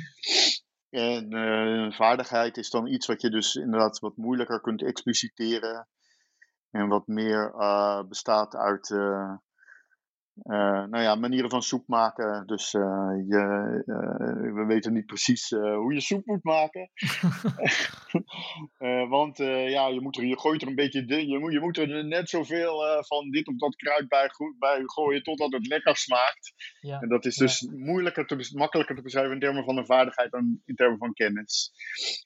En 0.91 1.35
uh, 1.35 1.93
vaardigheid 1.93 2.57
is 2.57 2.71
dan 2.71 2.87
iets 2.87 3.07
wat 3.07 3.23
je 3.23 3.31
dus 3.31 3.55
inderdaad 3.55 3.99
wat 3.99 4.17
moeilijker 4.17 4.61
kunt 4.61 4.83
expliciteren 4.83 5.89
en 6.71 6.89
wat 6.89 7.07
meer 7.07 7.55
uh, 7.55 8.03
bestaat 8.09 8.55
uit 8.55 8.89
uh, 10.43 10.85
nou 10.85 11.03
ja, 11.03 11.15
manieren 11.15 11.51
van 11.51 11.63
soep 11.63 11.89
maken. 11.89 12.47
Dus 12.47 12.73
uh, 12.73 12.83
je, 13.29 13.83
uh, 13.87 14.55
we 14.55 14.65
weten 14.67 14.93
niet 14.93 15.07
precies 15.07 15.51
hoe 15.51 15.95
je 15.95 16.01
soep 16.01 16.27
moet 16.27 16.45
maken. 16.45 16.91
want 19.17 19.37
ja, 19.37 19.87
je, 19.87 20.01
moet 20.01 20.17
er, 20.17 20.25
je 20.25 20.39
gooit 20.39 20.63
er 20.63 20.69
een 20.69 20.75
beetje. 20.75 21.27
Je 21.27 21.39
moet, 21.39 21.53
je 21.53 21.61
moet 21.61 21.79
er 21.79 22.05
net 22.05 22.29
zoveel 22.29 23.05
van 23.07 23.31
dit 23.31 23.49
of 23.49 23.57
dat 23.57 23.77
kruid 23.77 24.09
bij, 24.09 24.31
bij 24.59 24.83
gooien 24.85 25.23
totdat 25.23 25.53
het 25.53 25.67
lekker 25.67 25.97
smaakt. 25.97 26.53
Ja. 26.81 27.01
En 27.01 27.09
dat 27.09 27.25
is 27.25 27.37
dus 27.37 27.61
moeilijker 27.61 28.27
te, 28.27 28.51
makkelijker 28.55 28.97
te 28.97 29.03
beschrijven 29.03 29.33
in 29.33 29.41
termen 29.41 29.65
van 29.65 29.77
een 29.77 29.87
vaardigheid 29.87 30.31
dan 30.31 30.61
in 30.65 30.75
termen 30.75 30.99
van 30.99 31.13
kennis. 31.13 31.73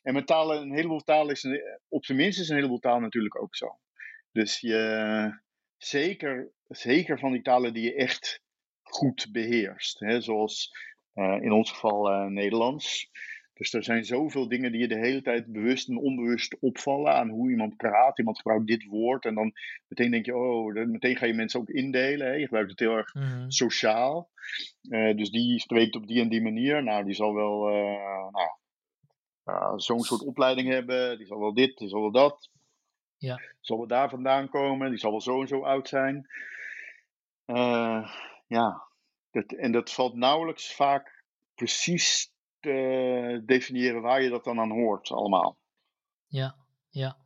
En 0.03 0.15
met 0.15 0.27
talen, 0.27 0.61
een 0.63 0.75
heleboel 0.75 1.03
talen 1.03 1.35
is, 1.35 1.47
op 1.89 2.05
zijn 2.05 2.19
minst 2.19 2.41
is 2.41 2.49
een 2.49 2.57
heleboel 2.57 2.79
taal 2.79 3.01
natuurlijk 3.01 3.43
ook 3.43 3.57
zo. 3.57 3.79
Dus 4.33 4.61
je 4.61 5.47
zeker, 5.79 6.51
zeker 6.69 7.19
van 7.19 7.33
die 7.33 7.43
talen 7.43 7.73
die 7.73 7.83
je 7.83 7.95
echt 7.95 8.43
goed 8.83 9.29
beheerst. 9.33 10.01
Hè? 10.01 10.21
Zoals 10.21 10.73
in 11.41 11.53
ons 11.53 11.71
geval 11.71 12.29
Nederlands. 12.29 13.11
Dus 13.59 13.73
er 13.73 13.85
zijn 13.85 14.05
zoveel 14.05 14.49
dingen 14.49 14.73
die 14.73 14.81
je 14.81 14.89
de 14.89 14.99
hele 14.99 15.23
tijd 15.23 15.53
bewust 15.53 15.89
en 15.89 15.99
onbewust 15.99 16.57
opvallen 16.61 17.13
aan 17.13 17.29
hoe 17.29 17.51
iemand 17.51 17.77
praat. 17.77 18.19
Iemand 18.19 18.37
gebruikt 18.37 18.67
dit 18.67 18.85
woord 18.85 19.25
en 19.25 19.35
dan 19.35 19.53
meteen 19.89 20.11
denk 20.11 20.27
je, 20.27 20.37
oh, 20.37 20.75
meteen 20.75 21.17
ga 21.17 21.27
je 21.27 21.35
mensen 21.35 21.61
ook 21.61 21.69
indelen. 21.69 22.27
Hè? 22.27 22.33
Je 22.33 22.45
gebruikt 22.45 22.71
het 22.71 22.79
heel 22.79 22.97
erg 22.97 23.15
mhm. 23.15 23.51
sociaal. 23.51 24.31
Uh, 24.83 25.17
dus 25.17 25.31
die 25.31 25.61
spreekt 25.61 25.97
op 25.97 26.07
die 26.07 26.21
en 26.21 26.29
die 26.29 26.43
manier. 26.43 26.83
Nou, 26.83 27.05
die 27.05 27.15
zal 27.15 27.35
wel 27.35 27.69
nou, 29.45 29.81
zo'n 29.81 30.01
soort 30.01 30.25
opleiding 30.25 30.69
hebben. 30.69 31.19
Die 31.19 31.27
zal 31.27 31.39
wel 31.39 31.55
dit, 31.55 31.77
die 31.77 31.89
zal 31.89 32.01
wel 32.01 32.13
dat. 32.13 32.51
Ja. 33.19 33.41
Zal 33.61 33.77
wel 33.77 33.87
daar 33.87 34.09
vandaan 34.09 34.49
komen. 34.49 34.91
Die 34.91 34.99
zal 34.99 35.11
wel 35.11 35.21
zo 35.21 35.41
en 35.41 35.49
zo 35.49 35.63
oud 35.63 35.89
zijn. 35.89 36.27
ja, 38.47 38.89
dat, 39.31 39.53
en 39.53 39.73
dat 39.73 39.93
valt 39.93 40.15
nauwelijks 40.15 40.75
vaak 40.75 41.25
precies 41.55 42.33
te 42.61 43.43
definiëren 43.47 44.03
waar 44.03 44.23
je 44.23 44.31
dat 44.31 44.45
dan 44.45 44.61
aan 44.61 44.71
hoort 44.71 45.11
allemaal. 45.11 45.59
Ja, 46.27 46.57
ja. 46.89 47.17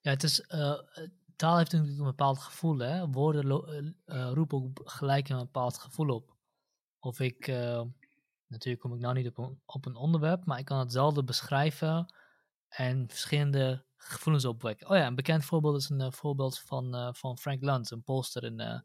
Ja, 0.00 0.10
het 0.10 0.22
is, 0.22 0.40
uh, 0.40 0.78
taal 1.36 1.56
heeft 1.56 1.72
natuurlijk 1.72 1.98
een 1.98 2.04
bepaald 2.04 2.38
gevoel. 2.38 2.78
Hè? 2.78 3.10
Woorden 3.10 3.96
uh, 4.06 4.30
roepen 4.32 4.58
ook 4.58 4.80
gelijk 4.84 5.28
een 5.28 5.38
bepaald 5.38 5.78
gevoel 5.78 6.08
op. 6.08 6.36
Of 7.00 7.20
ik, 7.20 7.46
natuurlijk 8.46 8.80
kom 8.82 8.94
ik 8.94 9.00
nou 9.00 9.14
niet 9.14 9.26
op 9.26 9.38
een, 9.38 9.60
op 9.64 9.86
een 9.86 9.96
onderwerp, 9.96 10.44
maar 10.44 10.58
ik 10.58 10.64
kan 10.64 10.78
hetzelfde 10.78 11.24
beschrijven 11.24 12.14
en 12.68 13.08
verschillende 13.08 13.85
gevoelens 14.08 14.44
opwekken. 14.44 14.88
Oh 14.88 14.96
ja, 14.96 15.06
een 15.06 15.14
bekend 15.14 15.44
voorbeeld 15.44 15.76
is 15.76 15.88
een 15.88 16.12
voorbeeld 16.12 16.58
van, 16.58 17.14
van 17.14 17.38
Frank 17.38 17.62
Luntz, 17.62 17.90
een 17.90 18.02
poster 18.02 18.44
in, 18.44 18.60
in 18.60 18.82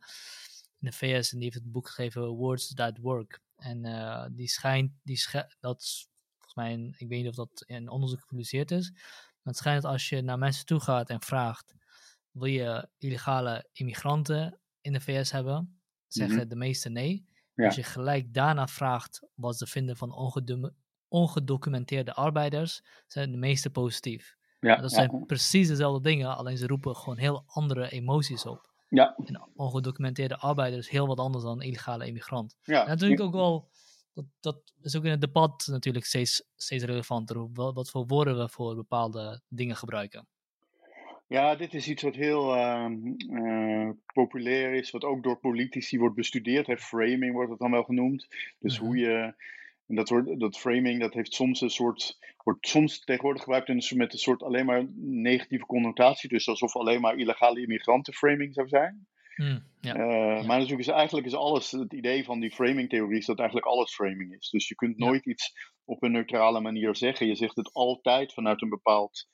de 0.80 0.92
VS. 0.92 1.32
En 1.32 1.38
die 1.38 1.44
heeft 1.44 1.64
het 1.64 1.72
boek 1.72 1.88
gegeven 1.88 2.28
Words 2.28 2.74
That 2.74 2.98
Work. 2.98 3.40
En 3.56 3.86
uh, 3.86 4.26
die 4.32 4.48
schijnt, 4.48 4.92
die 5.04 5.22
dat 5.60 6.08
volgens 6.38 6.56
mij, 6.56 6.94
ik 6.98 7.08
weet 7.08 7.20
niet 7.20 7.28
of 7.28 7.36
dat 7.36 7.64
in 7.66 7.90
onderzoek 7.90 8.20
gepubliceerd 8.20 8.72
is, 8.72 8.92
maar 8.92 9.54
het 9.54 9.58
schijnt 9.58 9.82
dat 9.82 9.92
als 9.92 10.10
je 10.10 10.22
naar 10.22 10.38
mensen 10.38 10.66
toe 10.66 10.80
gaat 10.80 11.10
en 11.10 11.22
vraagt, 11.22 11.74
wil 12.32 12.46
je 12.46 12.90
illegale 12.98 13.70
immigranten 13.72 14.60
in 14.82 14.94
de 14.94 15.02
VS 15.02 15.32
hebben? 15.32 15.82
Zeggen 16.08 16.38
mhm. 16.38 16.48
de 16.48 16.56
meeste 16.56 16.90
nee. 16.90 17.30
Als 17.56 17.76
je 17.76 17.84
gelijk 17.84 18.34
daarna 18.34 18.68
vraagt 18.68 19.22
wat 19.36 19.58
ze 19.58 19.68
vinden 19.68 19.98
van 19.98 20.34
ongedocumenteerde 21.08 22.14
arbeiders, 22.14 22.82
zijn 23.08 23.32
de 23.32 23.38
meeste 23.38 23.70
positief. 23.70 24.38
Ja, 24.62 24.76
dat 24.76 24.92
zijn 24.92 25.26
precies 25.26 25.68
dezelfde 25.68 26.10
dingen, 26.10 26.38
alleen 26.38 26.58
ze 26.58 26.68
roepen 26.68 26.96
gewoon 26.96 27.18
heel 27.18 27.44
andere 27.48 27.90
emoties 27.90 28.46
op. 28.46 28.70
Ja. 28.90 29.16
En 29.26 29.50
ongedocumenteerde 29.56 30.38
arbeider 30.38 30.80
is 30.80 30.90
heel 30.90 31.08
wat 31.08 31.20
anders 31.20 31.44
dan 31.44 31.62
illegale 31.62 32.08
immigrant. 32.08 32.56
Ja. 32.64 32.84
En 32.84 32.90
natuurlijk 32.90 33.22
ook 33.22 33.34
wel, 33.34 33.70
dat, 34.14 34.26
dat 34.40 34.74
is 34.82 34.98
ook 34.98 35.04
in 35.04 35.12
het 35.12 35.22
debat 35.22 35.68
natuurlijk 35.72 36.06
steeds, 36.06 36.44
steeds 36.56 36.84
relevanter, 36.84 37.48
wat 37.54 37.90
voor 37.90 38.06
woorden 38.08 38.38
we 38.38 38.50
voor 38.50 38.76
bepaalde 38.76 39.42
dingen 39.48 39.76
gebruiken. 39.76 40.28
Ja, 41.28 41.56
dit 41.56 41.74
is 41.74 41.88
iets 41.88 42.04
wat 42.04 42.16
heel 42.16 42.56
uh, 42.56 42.86
uh, 43.30 43.90
populair 44.14 44.74
is, 44.74 44.92
wat 44.92 45.04
ook 45.04 45.24
door 45.24 45.38
politici 45.38 46.00
wordt 46.00 46.16
bestudeerd. 46.16 46.68
Hè. 46.68 46.78
Framing 46.78 47.34
wordt 47.34 47.50
het 47.50 47.60
dan 47.60 47.72
wel 47.72 47.84
genoemd. 47.84 48.28
Dus 48.60 48.78
mhm. 48.78 48.86
hoe 48.86 48.98
je 48.98 49.34
en 49.92 49.98
dat, 49.98 50.10
wordt, 50.10 50.40
dat 50.40 50.58
framing 50.58 51.00
dat 51.00 51.14
heeft 51.14 51.34
soms 51.34 51.62
een 51.62 51.70
soort, 51.70 52.18
wordt 52.44 52.68
soms 52.68 53.00
tegenwoordig 53.00 53.44
gebruikt 53.44 53.94
met 53.96 54.14
een 54.14 54.20
soort 54.20 54.44
alleen 54.44 54.66
maar 54.66 54.86
negatieve 54.96 55.66
connotatie. 55.66 56.30
Dus 56.30 56.48
alsof 56.48 56.76
alleen 56.76 57.02
maar 57.02 57.18
illegale 57.18 57.62
immigranten 57.62 58.14
framing 58.14 58.54
zou 58.54 58.68
zijn. 58.68 59.08
Hmm, 59.36 59.64
ja, 59.80 59.96
uh, 59.96 60.46
Maar 60.48 60.58
natuurlijk 60.58 60.80
is 60.80 60.88
eigenlijk 60.88 61.28
is 61.28 61.36
alles, 61.36 61.72
het 61.72 61.94
idee 61.94 62.24
van 62.24 62.40
die 62.40 62.52
framing-theorie 62.52 63.18
is 63.18 63.26
dat 63.26 63.38
eigenlijk 63.38 63.68
alles 63.68 63.94
framing 63.94 64.36
is. 64.40 64.50
Dus 64.50 64.68
je 64.68 64.76
kunt 64.76 64.98
nooit 64.98 65.26
iets 65.26 65.54
op 65.86 66.04
een 66.04 66.12
neutrale 66.12 66.62
manier 66.62 66.96
zeggen. 66.96 67.28
Je 67.28 67.36
zegt 67.36 67.56
het 67.56 67.74
altijd 67.74 68.34
vanuit 68.34 68.62
een 68.62 68.70
bepaald 68.70 69.28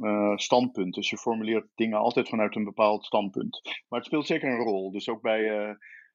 uh, 0.00 0.36
standpunt. 0.36 0.94
Dus 0.94 1.10
je 1.10 1.18
formuleert 1.18 1.66
dingen 1.74 1.98
altijd 1.98 2.28
vanuit 2.28 2.56
een 2.56 2.64
bepaald 2.64 3.04
standpunt. 3.04 3.60
Maar 3.88 3.98
het 3.98 4.08
speelt 4.08 4.26
zeker 4.26 4.48
een 4.48 4.64
rol. 4.64 4.90
Dus 4.90 5.08
ook 5.08 5.22
bij, 5.22 5.40
uh, 5.40 5.74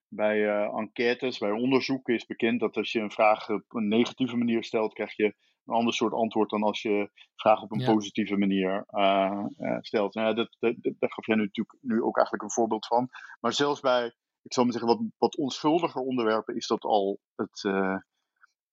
bij 0.09 0.37
uh, 0.37 0.77
enquêtes, 0.77 1.37
bij 1.37 1.51
onderzoeken 1.51 2.13
is 2.13 2.25
bekend 2.25 2.59
dat 2.59 2.77
als 2.77 2.91
je 2.91 2.99
een 2.99 3.11
vraag 3.11 3.49
op 3.49 3.73
een 3.73 3.87
negatieve 3.87 4.35
manier 4.35 4.63
stelt, 4.63 4.93
krijg 4.93 5.15
je 5.15 5.25
een 5.65 5.75
ander 5.75 5.93
soort 5.93 6.13
antwoord 6.13 6.49
dan 6.49 6.63
als 6.63 6.81
je 6.81 7.09
vraag 7.35 7.61
op 7.61 7.71
een 7.71 7.85
positieve 7.85 8.37
manier 8.37 8.85
uh, 8.89 9.45
uh, 9.57 9.77
stelt. 9.79 10.13
Nou, 10.13 10.35
dat, 10.35 10.55
dat, 10.59 10.75
dat, 10.77 10.93
daar 10.99 11.11
gaf 11.11 11.25
jij 11.25 11.35
nu 11.35 11.41
natuurlijk 11.41 11.77
nu 11.81 12.01
ook 12.01 12.15
eigenlijk 12.15 12.45
een 12.45 12.51
voorbeeld 12.51 12.85
van. 12.85 13.09
Maar 13.39 13.53
zelfs 13.53 13.79
bij, 13.79 14.05
ik 14.41 14.53
zal 14.53 14.63
maar 14.63 14.73
zeggen, 14.73 14.91
wat, 14.91 15.07
wat 15.17 15.37
onschuldiger 15.37 16.01
onderwerpen 16.01 16.55
is 16.55 16.67
dat 16.67 16.83
al 16.83 17.19
het, 17.35 17.61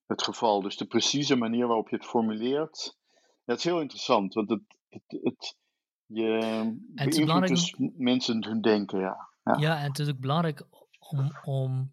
het 0.07 0.23
geval. 0.23 0.63
Dus 0.63 0.77
de 0.77 0.87
precieze 0.87 1.37
manier 1.37 1.67
waarop 1.67 1.89
je 1.89 1.97
het 1.97 2.07
formuleert, 2.07 2.97
dat 3.45 3.59
is 3.59 3.65
heel 3.65 3.81
interessant. 3.81 4.35
Want 4.35 4.51
het, 4.51 4.63
het, 4.89 5.19
het 5.23 5.57
je 6.07 6.39
beïnvloedt 6.95 7.49
dus 7.49 7.75
mensen 7.97 8.45
hun 8.45 8.61
denken, 8.61 9.01
ja. 9.01 9.29
ja. 9.43 9.57
Ja, 9.59 9.79
en 9.79 9.89
het 9.89 9.99
is 9.99 10.09
ook 10.09 10.19
belangrijk 10.19 10.67
om, 11.11 11.31
om 11.45 11.93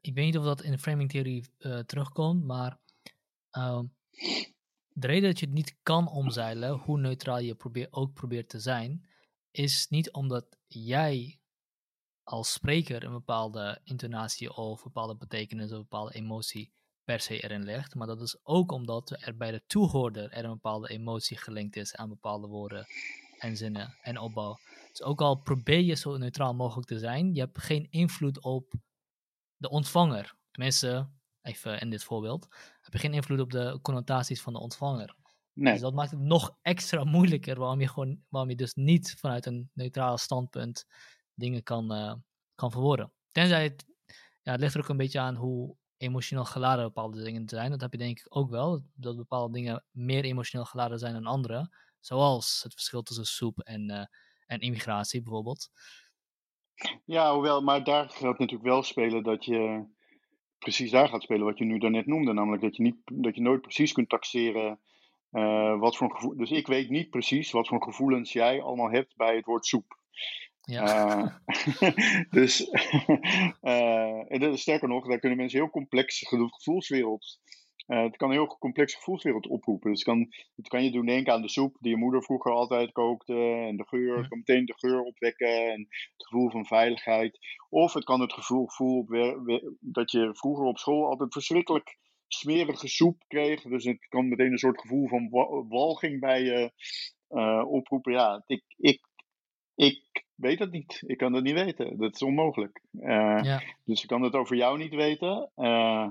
ik 0.00 0.14
weet 0.14 0.24
niet 0.24 0.38
of 0.38 0.44
dat 0.44 0.62
in 0.62 0.70
de 0.70 0.78
framing-theorie 0.78 1.50
uh, 1.58 1.78
terugkomt, 1.78 2.44
maar 2.44 2.78
uh, 3.52 3.80
de 4.88 5.06
reden 5.06 5.28
dat 5.28 5.38
je 5.38 5.46
het 5.46 5.54
niet 5.54 5.76
kan 5.82 6.08
omzeilen, 6.08 6.70
hoe 6.70 7.00
neutraal 7.00 7.38
je 7.38 7.54
probeer, 7.54 7.88
ook 7.90 8.12
probeert 8.12 8.48
te 8.48 8.60
zijn, 8.60 9.06
is 9.50 9.88
niet 9.88 10.12
omdat 10.12 10.58
jij 10.66 11.40
als 12.22 12.52
spreker 12.52 13.04
een 13.04 13.12
bepaalde 13.12 13.80
intonatie 13.84 14.56
of 14.56 14.82
bepaalde 14.82 15.16
betekenis 15.16 15.72
of 15.72 15.78
bepaalde 15.78 16.14
emotie 16.14 16.72
per 17.04 17.20
se 17.20 17.40
erin 17.40 17.64
legt, 17.64 17.94
maar 17.94 18.06
dat 18.06 18.20
is 18.20 18.38
ook 18.42 18.72
omdat 18.72 19.16
er 19.20 19.36
bij 19.36 19.50
de 19.50 19.62
toehoorder 19.66 20.30
er 20.30 20.44
een 20.44 20.50
bepaalde 20.50 20.88
emotie 20.88 21.36
gelinkt 21.36 21.76
is 21.76 21.96
aan 21.96 22.08
bepaalde 22.08 22.46
woorden 22.46 22.86
en 23.38 23.56
zinnen 23.56 23.96
en 24.02 24.18
opbouw. 24.18 24.58
Dus 24.92 25.02
ook 25.02 25.20
al 25.20 25.36
probeer 25.36 25.80
je 25.80 25.94
zo 25.94 26.16
neutraal 26.16 26.54
mogelijk 26.54 26.88
te 26.88 26.98
zijn, 26.98 27.34
je 27.34 27.40
hebt 27.40 27.58
geen 27.58 27.86
invloed 27.90 28.42
op 28.42 28.74
de 29.56 29.68
ontvanger. 29.68 30.34
Tenminste, 30.50 31.10
even 31.42 31.80
in 31.80 31.90
dit 31.90 32.04
voorbeeld, 32.04 32.48
heb 32.80 32.92
je 32.92 32.98
geen 32.98 33.14
invloed 33.14 33.40
op 33.40 33.50
de 33.50 33.78
connotaties 33.82 34.42
van 34.42 34.52
de 34.52 34.58
ontvanger. 34.58 35.16
Nee. 35.52 35.72
Dus 35.72 35.82
dat 35.82 35.94
maakt 35.94 36.10
het 36.10 36.20
nog 36.20 36.56
extra 36.62 37.04
moeilijker 37.04 37.58
waarom 37.58 37.80
je, 37.80 37.88
gewoon, 37.88 38.22
waarom 38.28 38.50
je 38.50 38.56
dus 38.56 38.74
niet 38.74 39.14
vanuit 39.18 39.46
een 39.46 39.70
neutraal 39.74 40.18
standpunt 40.18 40.86
dingen 41.34 41.62
kan, 41.62 41.92
uh, 41.92 42.14
kan 42.54 42.70
verwoorden. 42.70 43.12
Tenzij 43.30 43.62
het, 43.62 43.84
ja, 44.42 44.52
het 44.52 44.60
ligt 44.60 44.74
er 44.74 44.80
ook 44.80 44.88
een 44.88 44.96
beetje 44.96 45.20
aan 45.20 45.34
hoe 45.34 45.76
emotioneel 45.96 46.44
geladen 46.44 46.84
bepaalde 46.84 47.22
dingen 47.22 47.48
zijn. 47.48 47.70
Dat 47.70 47.80
heb 47.80 47.92
je 47.92 47.98
denk 47.98 48.18
ik 48.18 48.26
ook 48.28 48.50
wel, 48.50 48.84
dat 48.94 49.16
bepaalde 49.16 49.52
dingen 49.52 49.84
meer 49.90 50.24
emotioneel 50.24 50.66
geladen 50.66 50.98
zijn 50.98 51.12
dan 51.12 51.26
andere. 51.26 51.76
Zoals 52.00 52.60
het 52.62 52.72
verschil 52.72 53.02
tussen 53.02 53.26
soep 53.26 53.60
en, 53.60 53.90
uh, 53.90 54.04
en 54.52 54.60
immigratie 54.60 55.22
bijvoorbeeld. 55.22 55.70
Ja, 57.04 57.32
hoewel, 57.34 57.62
maar 57.62 57.84
daar 57.84 58.10
gaat 58.10 58.38
natuurlijk 58.38 58.68
wel 58.68 58.82
spelen 58.82 59.22
dat 59.22 59.44
je 59.44 59.84
precies 60.58 60.90
daar 60.90 61.08
gaat 61.08 61.22
spelen 61.22 61.44
wat 61.44 61.58
je 61.58 61.64
nu 61.64 61.78
daarnet 61.78 62.06
noemde. 62.06 62.32
Namelijk 62.32 62.62
dat 62.62 62.76
je, 62.76 62.82
niet, 62.82 62.96
dat 63.04 63.34
je 63.34 63.40
nooit 63.40 63.60
precies 63.60 63.92
kunt 63.92 64.08
taxeren 64.08 64.80
uh, 65.30 65.78
wat 65.78 65.96
voor 65.96 66.10
gevoel. 66.14 66.36
Dus 66.36 66.50
ik 66.50 66.66
weet 66.66 66.88
niet 66.88 67.10
precies 67.10 67.50
wat 67.50 67.68
voor 67.68 67.82
gevoelens 67.82 68.32
jij 68.32 68.62
allemaal 68.62 68.90
hebt 68.90 69.16
bij 69.16 69.36
het 69.36 69.44
woord 69.44 69.66
soep. 69.66 70.00
Ja. 70.60 71.40
Uh, 71.80 71.90
dus 72.38 72.60
uh, 73.62 74.54
sterker 74.54 74.88
nog, 74.88 75.06
daar 75.06 75.18
kunnen 75.18 75.38
mensen 75.38 75.58
heel 75.58 75.70
complex 75.70 76.28
gevoelswereld 76.28 77.40
uh, 77.86 78.02
het 78.02 78.16
kan 78.16 78.28
een 78.28 78.34
heel 78.34 78.58
complexe 78.58 78.96
gevoelswereld 78.96 79.46
oproepen. 79.46 79.90
Dus 79.90 79.98
het 79.98 80.08
kan, 80.08 80.32
het 80.56 80.68
kan 80.68 80.84
je 80.84 80.90
doen 80.90 81.06
denken 81.06 81.32
aan 81.32 81.42
de 81.42 81.48
soep 81.48 81.76
die 81.80 81.90
je 81.90 81.96
moeder 81.96 82.22
vroeger 82.22 82.52
altijd 82.52 82.92
kookte. 82.92 83.34
En 83.34 83.76
de 83.76 83.86
geur, 83.86 84.16
het 84.18 84.28
kan 84.28 84.38
meteen 84.38 84.64
de 84.64 84.74
geur 84.76 85.02
opwekken. 85.02 85.70
En 85.72 85.80
het 86.16 86.26
gevoel 86.26 86.50
van 86.50 86.66
veiligheid. 86.66 87.38
Of 87.68 87.92
het 87.92 88.04
kan 88.04 88.20
het 88.20 88.32
gevoel, 88.32 88.66
gevoel 88.66 88.98
op, 88.98 89.08
dat 89.80 90.10
je 90.10 90.30
vroeger 90.32 90.64
op 90.64 90.78
school 90.78 91.08
altijd 91.08 91.32
verschrikkelijk 91.32 91.98
smerige 92.28 92.88
soep 92.88 93.24
kreeg. 93.26 93.62
Dus 93.62 93.84
het 93.84 94.06
kan 94.08 94.28
meteen 94.28 94.52
een 94.52 94.58
soort 94.58 94.80
gevoel 94.80 95.08
van 95.08 95.28
walging 95.68 96.20
bij 96.20 96.42
je 96.42 96.72
uh, 97.30 97.64
oproepen. 97.68 98.12
Ja, 98.12 98.42
ik, 98.46 98.64
ik, 98.76 99.00
ik 99.74 100.24
weet 100.34 100.58
het 100.58 100.70
niet. 100.70 101.02
Ik 101.06 101.16
kan 101.16 101.32
het 101.32 101.44
niet 101.44 101.54
weten. 101.54 101.98
Dat 101.98 102.14
is 102.14 102.22
onmogelijk. 102.22 102.82
Uh, 102.92 103.40
ja. 103.42 103.62
Dus 103.84 104.02
ik 104.02 104.08
kan 104.08 104.22
het 104.22 104.34
over 104.34 104.56
jou 104.56 104.78
niet 104.78 104.94
weten. 104.94 105.50
Uh, 105.56 106.08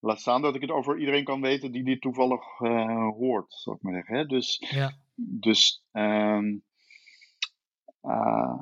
Laat 0.00 0.20
staan 0.20 0.42
dat 0.42 0.54
ik 0.54 0.60
het 0.60 0.70
over 0.70 0.98
iedereen 0.98 1.24
kan 1.24 1.40
weten 1.40 1.72
die 1.72 1.84
dit 1.84 2.00
toevallig 2.00 2.60
uh, 2.60 3.08
hoort, 3.08 3.52
zou 3.52 3.76
ik 3.76 3.82
maar 3.82 3.94
zeggen. 3.94 4.16
Hè? 4.16 4.26
Dus, 4.26 4.64
ja. 4.70 4.92
dus, 5.14 5.82
um, 5.92 6.62
uh, 8.02 8.60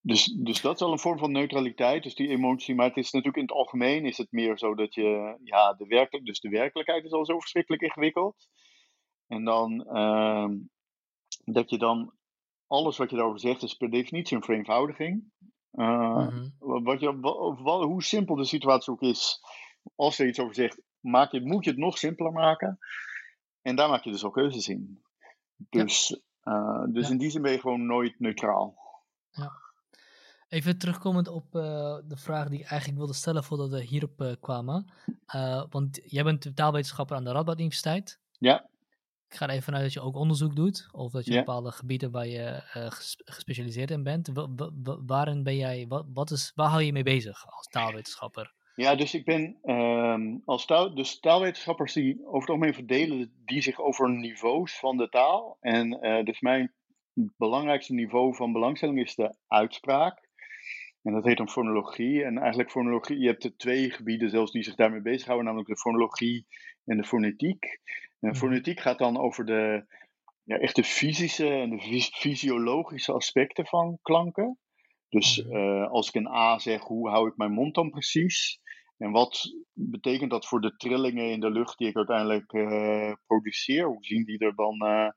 dus, 0.00 0.24
dus 0.24 0.60
dat 0.60 0.74
is 0.74 0.80
al 0.80 0.92
een 0.92 0.98
vorm 0.98 1.18
van 1.18 1.32
neutraliteit, 1.32 2.02
dus 2.02 2.14
die 2.14 2.28
emotie. 2.28 2.74
Maar 2.74 2.86
het 2.86 2.96
is 2.96 3.10
natuurlijk 3.10 3.36
in 3.36 3.42
het 3.42 3.52
algemeen 3.52 4.04
is 4.04 4.18
het 4.18 4.32
meer 4.32 4.58
zo 4.58 4.74
dat 4.74 4.94
je, 4.94 5.38
ja, 5.44 5.72
de 5.72 5.86
werkelijk, 5.86 6.26
dus 6.26 6.40
de 6.40 6.48
werkelijkheid 6.48 7.04
is 7.04 7.12
al 7.12 7.24
zo 7.24 7.38
verschrikkelijk 7.38 7.82
ingewikkeld. 7.82 8.48
En 9.26 9.44
dan 9.44 9.86
uh, 9.92 10.48
dat 11.44 11.70
je 11.70 11.78
dan 11.78 12.12
alles 12.66 12.96
wat 12.96 13.10
je 13.10 13.16
daarover 13.16 13.40
zegt 13.40 13.62
is 13.62 13.74
per 13.74 13.90
definitie 13.90 14.36
een 14.36 14.42
vereenvoudiging. 14.42 15.32
Uh, 15.72 16.28
mm 16.28 16.52
-hmm. 16.58 16.84
wat 16.84 17.00
je, 17.00 17.20
wat, 17.20 17.82
hoe 17.82 18.02
simpel 18.02 18.34
de 18.34 18.44
situatie 18.44 18.92
ook 18.92 19.02
is, 19.02 19.40
als 19.94 20.18
er 20.18 20.26
iets 20.26 20.38
over 20.38 20.54
zegt, 20.54 20.80
maak 21.00 21.32
je, 21.32 21.40
moet 21.40 21.64
je 21.64 21.70
het 21.70 21.78
nog 21.78 21.98
simpeler 21.98 22.32
maken. 22.32 22.78
En 23.62 23.76
daar 23.76 23.88
maak 23.88 24.04
je 24.04 24.10
dus 24.10 24.24
al 24.24 24.30
keuzes 24.30 24.68
in. 24.68 25.02
Dus, 25.56 26.22
eh, 26.40 26.84
dus 26.88 27.10
in 27.10 27.18
die 27.18 27.30
zin 27.30 27.42
ben 27.42 27.52
je 27.52 27.60
gewoon 27.60 27.86
nooit 27.86 28.20
neutraal. 28.20 28.78
Ja. 29.30 29.62
Even 30.48 30.78
terugkomend 30.78 31.28
op 31.28 31.54
uh, 31.54 31.62
de 32.04 32.16
vraag 32.16 32.48
die 32.48 32.58
ik 32.58 32.66
eigenlijk 32.66 32.98
wilde 32.98 33.14
stellen 33.14 33.44
voordat 33.44 33.70
we 33.70 33.82
hierop 33.82 34.20
uh, 34.20 34.32
kwamen. 34.40 34.92
want 35.70 36.00
jij 36.04 36.24
bent 36.24 36.56
taalwetenschapper 36.56 37.16
aan 37.16 37.24
de 37.24 37.32
Radboud 37.32 37.58
Universiteit. 37.58 38.20
Ja. 38.38 38.68
Ik 39.28 39.36
ga 39.40 39.46
er 39.46 39.50
even 39.50 39.64
vanuit 39.64 39.82
dat 39.82 39.92
je 39.92 40.00
ook 40.00 40.16
onderzoek 40.16 40.56
doet, 40.56 40.88
of 40.92 41.12
dat 41.12 41.24
je 41.24 41.34
bepaalde 41.34 41.72
gebieden 41.72 42.10
waar 42.10 42.26
je 42.26 42.62
gespecialiseerd 43.24 43.90
in 43.90 44.02
bent. 44.02 44.30
waarin 45.06 45.42
ben 45.42 45.56
jij, 45.56 45.86
wat, 45.88 46.06
wat 46.12 46.30
is, 46.30 46.52
waar 46.54 46.68
hou 46.68 46.82
je 46.82 46.92
mee 46.92 47.02
bezig 47.02 47.46
als 47.56 47.66
taalwetenschapper? 47.66 48.54
Ja, 48.74 48.94
dus 48.94 49.14
ik 49.14 49.24
ben 49.24 49.58
um, 49.62 50.42
als 50.44 50.66
taal, 50.66 50.94
dus 50.94 51.20
taalwetenschappers 51.20 51.92
die 51.92 52.18
over 52.26 52.40
het 52.40 52.48
algemeen 52.48 52.74
verdelen 52.74 53.32
die 53.44 53.60
zich 53.60 53.80
over 53.80 54.10
niveaus 54.10 54.78
van 54.78 54.96
de 54.96 55.08
taal. 55.08 55.56
En 55.60 55.98
uh, 56.06 56.24
dus 56.24 56.40
mijn 56.40 56.72
belangrijkste 57.36 57.94
niveau 57.94 58.34
van 58.34 58.52
belangstelling 58.52 59.00
is 59.00 59.14
de 59.14 59.36
uitspraak. 59.48 60.28
En 61.02 61.12
dat 61.12 61.24
heet 61.24 61.36
dan 61.36 61.48
fonologie. 61.48 62.24
En 62.24 62.38
eigenlijk 62.38 62.70
fonologie, 62.70 63.18
je 63.18 63.26
hebt 63.26 63.44
er 63.44 63.56
twee 63.56 63.90
gebieden 63.90 64.30
zelfs 64.30 64.52
die 64.52 64.62
zich 64.62 64.74
daarmee 64.74 65.02
bezighouden, 65.02 65.46
namelijk 65.46 65.70
de 65.70 65.80
fonologie 65.80 66.46
en 66.84 66.96
de 66.96 67.04
fonetiek. 67.04 67.80
En 68.20 68.32
de 68.32 68.38
fonetiek 68.38 68.80
gaat 68.80 68.98
dan 68.98 69.16
over 69.16 69.44
de, 69.44 69.86
ja, 70.44 70.56
echt 70.56 70.76
de 70.76 70.84
fysische 70.84 71.48
en 71.48 71.70
de 71.70 72.10
fysiologische 72.12 73.12
aspecten 73.12 73.66
van 73.66 73.98
klanken. 74.02 74.58
Dus 75.08 75.38
uh, 75.38 75.90
als 75.90 76.08
ik 76.08 76.14
een 76.14 76.28
A 76.28 76.58
zeg, 76.58 76.80
hoe 76.80 77.08
hou 77.08 77.28
ik 77.28 77.36
mijn 77.36 77.52
mond 77.52 77.74
dan 77.74 77.90
precies? 77.90 78.60
En 78.98 79.10
wat 79.10 79.54
betekent 79.72 80.30
dat 80.30 80.46
voor 80.46 80.60
de 80.60 80.76
trillingen 80.76 81.30
in 81.30 81.40
de 81.40 81.50
lucht 81.50 81.78
die 81.78 81.88
ik 81.88 81.96
uiteindelijk 81.96 82.52
uh, 82.52 83.12
produceer? 83.26 83.84
Hoe 83.86 84.04
zien 84.04 84.24
die 84.24 84.38
er 84.38 84.54
dan, 84.54 84.82
uh, 84.84 85.08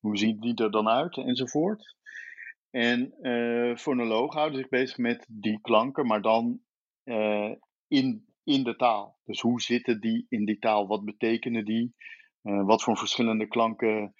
hoe 0.00 0.16
zien 0.16 0.40
die 0.40 0.54
er 0.54 0.70
dan 0.70 0.88
uit? 0.88 1.16
Enzovoort. 1.16 1.96
En 2.70 3.14
uh, 3.20 3.76
fonologen 3.76 4.38
houden 4.38 4.58
zich 4.58 4.68
bezig 4.68 4.98
met 4.98 5.26
die 5.28 5.60
klanken, 5.60 6.06
maar 6.06 6.22
dan 6.22 6.60
in, 7.88 8.26
in 8.44 8.62
de 8.62 8.76
taal. 8.76 9.18
Dus 9.24 9.40
hoe 9.40 9.60
zitten 9.60 10.00
die 10.00 10.26
in 10.28 10.44
die 10.44 10.58
taal? 10.58 10.86
Wat 10.86 11.04
betekenen 11.04 11.64
die? 11.64 11.94
wat 12.42 12.82
voor 12.82 12.96
verschillende 12.96 13.48
klanken 13.48 14.14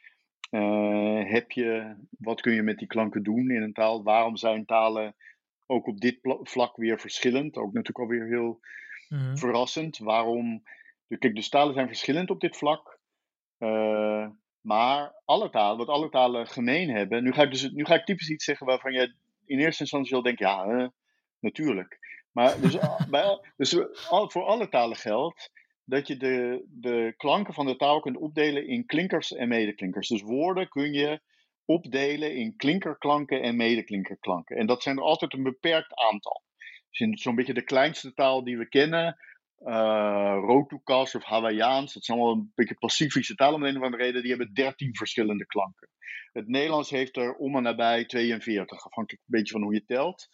heb 1.29 1.51
je? 1.51 1.97
Wat 2.19 2.41
kun 2.41 2.53
je 2.53 2.63
met 2.63 2.79
die 2.79 2.87
klanken 2.87 3.23
doen 3.23 3.51
in 3.51 3.63
een 3.63 3.73
taal? 3.73 4.03
Waarom 4.03 4.37
zijn 4.37 4.65
talen 4.65 5.15
ook 5.67 5.87
op 5.87 6.01
dit 6.01 6.19
vlak 6.43 6.77
weer 6.77 7.01
verschillend? 7.01 7.57
Ook 7.57 7.73
natuurlijk 7.73 7.99
alweer 7.99 8.27
heel 8.27 8.61
Mhm. 9.13 9.37
verrassend. 9.37 9.99
Waarom? 9.99 10.63
Kijk, 11.09 11.35
de 11.35 11.49
talen 11.49 11.75
zijn 11.75 11.87
verschillend 11.87 12.31
op 12.31 12.41
dit 12.41 12.57
vlak. 12.57 12.99
Uh, 13.59 14.27
maar 14.61 15.15
alle 15.25 15.51
talen, 15.51 15.79
wat 15.79 15.89
alle 15.89 16.09
talen 16.09 16.47
gemeen 16.47 16.91
hebben. 16.91 17.23
Nu 17.23 17.33
ga 17.33 17.43
ik, 17.43 17.51
dus, 17.51 17.71
nu 17.71 17.85
ga 17.85 17.95
ik 17.95 18.05
typisch 18.05 18.31
iets 18.31 18.45
zeggen 18.45 18.67
waarvan 18.67 18.93
je 18.93 19.15
in 19.47 19.59
eerste 19.59 19.83
instantie 19.83 20.13
zal 20.13 20.23
denken: 20.23 20.47
ja, 20.47 20.93
natuurlijk. 21.41 21.99
Maar 22.33 22.61
dus, 22.61 22.79
bij, 23.11 23.39
dus 23.57 23.77
voor 24.09 24.45
alle 24.45 24.69
talen 24.69 24.97
geldt 24.97 25.51
dat 25.85 26.07
je 26.07 26.17
de, 26.17 26.65
de 26.69 27.15
klanken 27.17 27.55
van 27.55 27.67
de 27.67 27.77
taal 27.77 28.01
kunt 28.01 28.17
opdelen 28.17 28.67
in 28.67 28.87
klinkers 28.87 29.33
en 29.33 29.49
medeklinkers. 29.49 30.09
Dus 30.09 30.23
woorden 30.23 30.69
kun 30.69 30.93
je 30.93 31.21
opdelen 31.65 32.37
in 32.37 32.57
klinkerklanken 32.57 33.43
en 33.43 33.57
medeklinkerklanken. 33.57 34.57
En 34.57 34.67
dat 34.67 34.83
zijn 34.83 34.97
er 34.97 35.03
altijd 35.03 35.33
een 35.33 35.43
beperkt 35.43 35.95
aantal 35.95 36.43
zo'n 36.93 37.35
beetje 37.35 37.55
de 37.55 37.65
kleinste 37.65 38.15
taal 38.15 38.45
die 38.45 38.59
we 38.59 38.69
kennen. 38.69 39.17
Uh, 39.67 40.61
of 41.15 41.25
Hawaiiaans, 41.25 41.95
dat 41.95 42.05
zijn 42.05 42.19
allemaal 42.19 42.37
een 42.37 42.53
beetje 42.55 42.75
Pacifische 42.75 43.35
talen 43.35 43.55
om 43.55 43.63
een 43.63 43.77
of 43.77 43.83
andere 43.83 44.03
reden, 44.03 44.21
die 44.21 44.31
hebben 44.31 44.55
13 44.55 44.97
verschillende 44.97 45.47
klanken. 45.47 45.89
Het 46.33 46.49
Nederlands 46.49 46.91
heeft 46.91 47.17
er 47.17 47.35
om 47.35 47.57
en 47.57 47.63
nabij 47.63 48.05
42, 48.05 48.85
afhankelijk 48.85 49.23
een 49.23 49.39
beetje 49.39 49.53
van 49.53 49.63
hoe 49.63 49.75
je 49.75 49.85
telt. 49.85 50.29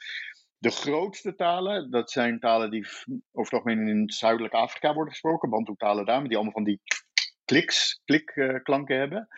De 0.58 0.70
grootste 0.70 1.34
talen, 1.34 1.90
dat 1.90 2.10
zijn 2.10 2.38
talen 2.38 2.70
die 2.70 2.86
over 3.32 3.52
het 3.52 3.52
algemeen 3.52 3.88
in 3.88 4.10
zuidelijk 4.10 4.54
Afrika 4.54 4.94
worden 4.94 5.12
gesproken, 5.12 5.50
Bantu-talen 5.50 6.06
daar, 6.06 6.22
die 6.22 6.34
allemaal 6.34 6.52
van 6.52 6.64
die 6.64 6.80
kliks, 7.44 8.00
klikklanken 8.04 8.94
uh, 8.94 9.00
hebben. 9.00 9.28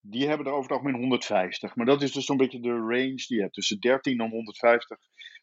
Die 0.00 0.28
hebben 0.28 0.46
er 0.46 0.52
over 0.52 0.70
het 0.70 0.72
algemeen 0.72 1.00
150. 1.00 1.76
Maar 1.76 1.86
dat 1.86 2.02
is 2.02 2.12
dus 2.12 2.24
zo'n 2.24 2.36
beetje 2.36 2.60
de 2.60 2.76
range 2.76 3.24
die 3.26 3.36
je 3.36 3.40
hebt, 3.40 3.54
tussen 3.54 3.80
13 3.80 4.20
en 4.20 4.30
150 4.30 4.98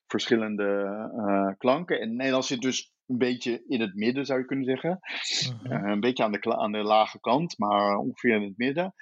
verschillende 0.09 1.09
uh, 1.15 1.57
klanken. 1.57 1.99
En 1.99 2.15
Nederlands 2.15 2.47
zit 2.47 2.61
dus 2.61 2.93
een 3.07 3.17
beetje 3.17 3.63
in 3.67 3.81
het 3.81 3.95
midden, 3.95 4.25
zou 4.25 4.39
je 4.39 4.45
kunnen 4.45 4.65
zeggen. 4.65 4.99
Mhm. 4.99 5.71
Eh, 5.71 5.91
een 5.91 5.99
beetje 5.99 6.23
aan 6.23 6.31
de, 6.31 6.57
aan 6.57 6.71
de 6.71 6.83
lage 6.83 7.19
kant, 7.19 7.57
maar 7.57 7.97
ongeveer 7.97 8.35
in 8.35 8.43
het 8.43 8.57
midden. 8.57 8.93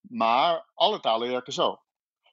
Maar 0.00 0.70
alle 0.74 1.00
talen 1.00 1.28
werken 1.28 1.52
zo. 1.52 1.78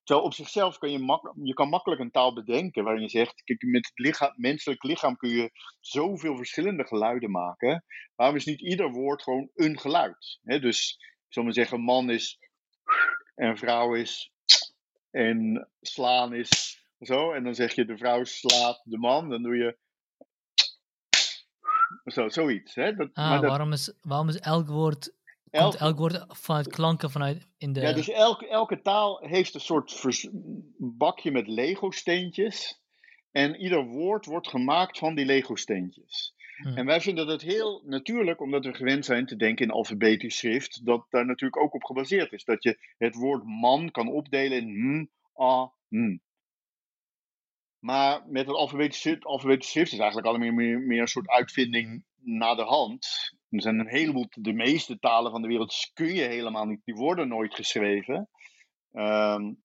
Zo 0.03 0.17
op 0.17 0.33
zichzelf 0.33 0.77
kan 0.77 0.91
je, 0.91 0.99
mak 0.99 1.33
je 1.43 1.53
kan 1.53 1.69
makkelijk 1.69 2.01
een 2.01 2.11
taal 2.11 2.33
bedenken 2.33 2.83
waarin 2.83 3.01
je 3.01 3.09
zegt, 3.09 3.43
kijk, 3.43 3.61
met 3.61 3.85
het 3.85 3.99
lichaam, 3.99 4.33
menselijk 4.35 4.83
lichaam 4.83 5.15
kun 5.15 5.29
je 5.29 5.51
zoveel 5.79 6.35
verschillende 6.35 6.85
geluiden 6.85 7.31
maken. 7.31 7.85
Waarom 8.15 8.35
is 8.35 8.45
niet 8.45 8.61
ieder 8.61 8.91
woord 8.91 9.23
gewoon 9.23 9.49
een 9.53 9.79
geluid? 9.79 10.39
dus 10.41 10.97
ik 10.99 11.33
zal 11.33 11.43
maar 11.43 11.53
zeggen, 11.53 11.81
man 11.81 12.09
is 12.09 12.39
en 13.35 13.57
vrouw 13.57 13.95
is 13.95 14.31
en 15.11 15.69
slaan 15.81 16.33
is 16.33 16.80
zo, 17.01 17.31
en 17.31 17.43
dan 17.43 17.55
zeg 17.55 17.75
je 17.75 17.85
de 17.85 17.97
vrouw 17.97 18.23
slaat 18.23 18.81
de 18.83 18.97
man, 18.97 19.29
dan 19.29 19.43
doe 19.43 19.55
je 19.55 19.77
zo, 22.05 22.29
zoiets. 22.29 22.75
Hè? 22.75 22.93
Dat, 22.93 23.09
ah, 23.13 23.31
dat... 23.31 23.49
waarom, 23.49 23.71
is, 23.71 23.93
waarom 24.01 24.27
is 24.27 24.39
elk 24.39 24.67
woord, 24.67 25.13
elk... 25.49 25.73
elk 25.73 25.97
woord 25.97 26.25
vanuit 26.27 26.67
klanken 26.67 27.11
vanuit 27.11 27.47
in 27.57 27.73
de... 27.73 27.81
Ja, 27.81 27.93
dus 27.93 28.09
elke, 28.09 28.47
elke 28.47 28.81
taal 28.81 29.19
heeft 29.19 29.53
een 29.53 29.59
soort 29.59 30.29
bakje 30.77 31.31
met 31.31 31.47
Lego-steentjes. 31.47 32.79
En 33.31 33.55
ieder 33.55 33.85
woord 33.85 34.25
wordt 34.25 34.47
gemaakt 34.47 34.97
van 34.97 35.15
die 35.15 35.25
Lego-steentjes. 35.25 36.33
Hm. 36.55 36.77
En 36.77 36.85
wij 36.85 37.01
vinden 37.01 37.27
dat 37.27 37.41
heel 37.41 37.81
natuurlijk, 37.85 38.41
omdat 38.41 38.65
we 38.65 38.73
gewend 38.73 39.05
zijn 39.05 39.25
te 39.25 39.35
denken 39.35 39.65
in 39.65 39.71
alfabetisch 39.71 40.37
schrift, 40.37 40.85
dat 40.85 41.05
daar 41.09 41.25
natuurlijk 41.25 41.61
ook 41.61 41.73
op 41.73 41.83
gebaseerd 41.83 42.31
is. 42.31 42.43
Dat 42.43 42.63
je 42.63 42.77
het 42.97 43.15
woord 43.15 43.43
man 43.43 43.91
kan 43.91 44.07
opdelen 44.07 44.57
in 44.57 44.97
m, 44.97 45.07
a, 45.41 45.71
m. 45.87 46.17
Maar 47.81 48.21
met 48.27 48.47
het 48.47 48.55
alfabetische 48.55 49.19
schrift 49.59 49.91
is 49.91 49.97
eigenlijk 49.97 50.27
allemaal 50.27 50.51
meer, 50.51 50.79
meer 50.79 51.01
een 51.01 51.07
soort 51.07 51.29
uitvinding 51.29 52.03
na 52.15 52.55
de 52.55 52.63
hand. 52.63 53.07
Er 53.49 53.61
zijn 53.61 53.79
een 53.79 53.87
heleboel, 53.87 54.27
de 54.29 54.53
meeste 54.53 54.99
talen 54.99 55.31
van 55.31 55.41
de 55.41 55.47
wereld 55.47 55.91
kun 55.93 56.13
je 56.13 56.21
helemaal 56.21 56.65
niet, 56.65 56.81
die 56.83 56.95
worden 56.95 57.27
nooit 57.27 57.55
geschreven. 57.55 58.29
Um, 58.91 59.63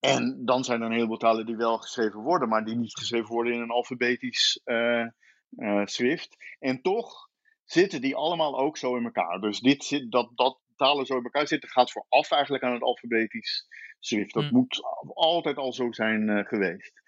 en 0.00 0.44
dan 0.44 0.64
zijn 0.64 0.80
er 0.80 0.86
een 0.86 0.92
heleboel 0.92 1.16
talen 1.16 1.46
die 1.46 1.56
wel 1.56 1.78
geschreven 1.78 2.20
worden, 2.20 2.48
maar 2.48 2.64
die 2.64 2.76
niet 2.76 2.98
geschreven 2.98 3.34
worden 3.34 3.52
in 3.52 3.60
een 3.60 3.70
alfabetisch 3.70 4.60
uh, 4.64 5.06
uh, 5.50 5.84
schrift. 5.84 6.36
En 6.58 6.82
toch 6.82 7.28
zitten 7.64 8.00
die 8.00 8.16
allemaal 8.16 8.58
ook 8.58 8.76
zo 8.76 8.96
in 8.96 9.04
elkaar. 9.04 9.40
Dus 9.40 9.60
dit 9.60 9.84
zit, 9.84 10.10
dat, 10.10 10.30
dat 10.34 10.58
talen 10.76 11.06
zo 11.06 11.16
in 11.16 11.24
elkaar 11.24 11.46
zitten 11.46 11.68
gaat 11.68 11.90
vooraf 11.90 12.30
eigenlijk 12.30 12.64
aan 12.64 12.72
het 12.72 12.82
alfabetisch 12.82 13.66
schrift. 14.00 14.34
Dat 14.34 14.44
hm. 14.44 14.54
moet 14.54 14.80
altijd 15.14 15.56
al 15.56 15.72
zo 15.72 15.92
zijn 15.92 16.28
uh, 16.28 16.44
geweest. 16.44 17.02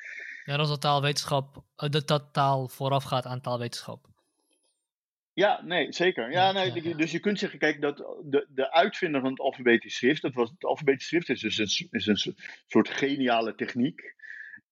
Ja, 0.44 0.57
dat 0.57 0.64
is 0.64 0.70
dat 0.70 0.81
taalwetenschap, 0.81 1.64
eh, 1.76 1.88
dat, 1.88 2.09
dat 2.09 2.33
taal 2.33 2.68
vooraf 2.68 3.04
gaat 3.04 3.26
aan 3.26 3.40
taalwetenschap. 3.40 4.07
Ja, 5.33 5.62
nee, 5.64 5.92
zeker. 5.92 6.31
Ja, 6.31 6.52
nee, 6.52 6.96
Dus 6.96 7.12
je 7.12 7.20
kunt 7.20 7.38
zeggen, 7.38 7.59
kijk, 7.59 7.81
dat 7.81 7.96
de, 8.24 8.46
de 8.48 8.72
uitvinder 8.72 9.20
van 9.20 9.31
het 9.31 9.40
alfabetisch 9.40 9.96
schrift, 9.96 10.22
dat 10.22 10.35
was, 10.35 10.50
het 10.50 10.64
alfabetisch 10.64 11.07
schrift 11.07 11.28
is 11.28 11.40
dus 11.40 11.59
een, 11.59 11.88
is 11.90 12.07
een 12.07 12.35
soort 12.66 12.88
geniale 12.88 13.54
techniek 13.54 14.16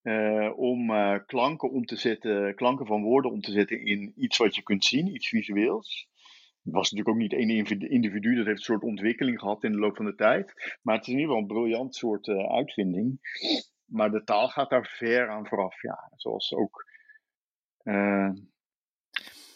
uh, 0.02 0.58
om 0.58 0.90
uh, 0.90 1.18
klanken 1.26 1.70
om 1.70 1.84
te 1.84 1.96
zetten, 1.96 2.54
klanken 2.54 2.86
van 2.86 3.02
woorden 3.02 3.30
om 3.30 3.40
te 3.40 3.52
zetten 3.52 3.84
in 3.84 4.12
iets 4.16 4.36
wat 4.36 4.54
je 4.54 4.62
kunt 4.62 4.84
zien, 4.84 5.14
iets 5.14 5.28
visueels. 5.28 6.08
Het 6.66 6.74
was 6.74 6.90
natuurlijk 6.90 7.08
ook 7.08 7.22
niet 7.22 7.32
één 7.32 7.90
individu, 7.90 8.34
dat 8.34 8.46
heeft 8.46 8.58
een 8.58 8.64
soort 8.64 8.82
ontwikkeling 8.82 9.38
gehad 9.38 9.64
in 9.64 9.72
de 9.72 9.78
loop 9.78 9.96
van 9.96 10.04
de 10.04 10.14
tijd. 10.14 10.76
Maar 10.82 10.94
het 10.94 11.06
is 11.06 11.12
in 11.12 11.18
ieder 11.18 11.34
geval 11.34 11.42
een 11.42 11.54
briljant 11.54 11.94
soort 11.94 12.26
uh, 12.26 12.52
uitvinding. 12.52 13.20
Maar 13.84 14.10
de 14.10 14.24
taal 14.24 14.48
gaat 14.48 14.70
daar 14.70 14.86
ver 14.86 15.30
aan 15.30 15.46
vooraf, 15.46 15.82
ja. 15.82 16.10
Zoals 16.16 16.54
ook. 16.54 16.86
Uh, 17.82 18.30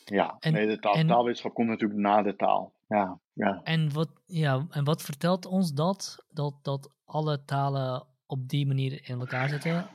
ja, 0.05 0.37
en, 0.39 0.53
nee, 0.53 0.67
de 0.67 0.79
taal, 0.79 1.05
taalwetenschap 1.05 1.55
komt 1.55 1.69
natuurlijk 1.69 2.01
na 2.01 2.23
de 2.23 2.37
taal. 2.37 2.73
Ja, 2.89 3.21
ja. 3.33 3.61
En, 3.63 3.93
wat, 3.93 4.11
ja, 4.27 4.67
en 4.71 4.85
wat 4.85 5.03
vertelt 5.03 5.47
ons 5.47 5.73
dat? 5.73 6.25
Dat, 6.29 6.55
dat 6.63 6.93
alle 7.05 7.45
talen 7.45 8.07
op 8.27 8.49
die 8.49 8.67
manier 8.67 9.09
in 9.09 9.21
elkaar 9.21 9.49
zitten? 9.49 9.87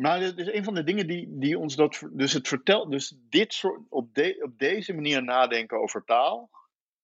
Nou, 0.00 0.20
dit 0.20 0.38
is 0.38 0.52
een 0.52 0.64
van 0.64 0.74
de 0.74 0.84
dingen 0.84 1.06
die, 1.06 1.38
die 1.38 1.58
ons 1.58 1.76
dat. 1.76 2.08
Dus 2.12 2.32
het 2.32 2.48
vertelt. 2.48 2.90
Dus 2.90 3.16
dit 3.28 3.52
soort. 3.52 3.80
Op, 3.88 4.14
de, 4.14 4.40
op 4.42 4.58
deze 4.58 4.94
manier 4.94 5.22
nadenken 5.24 5.80
over 5.80 6.04
taal. 6.04 6.50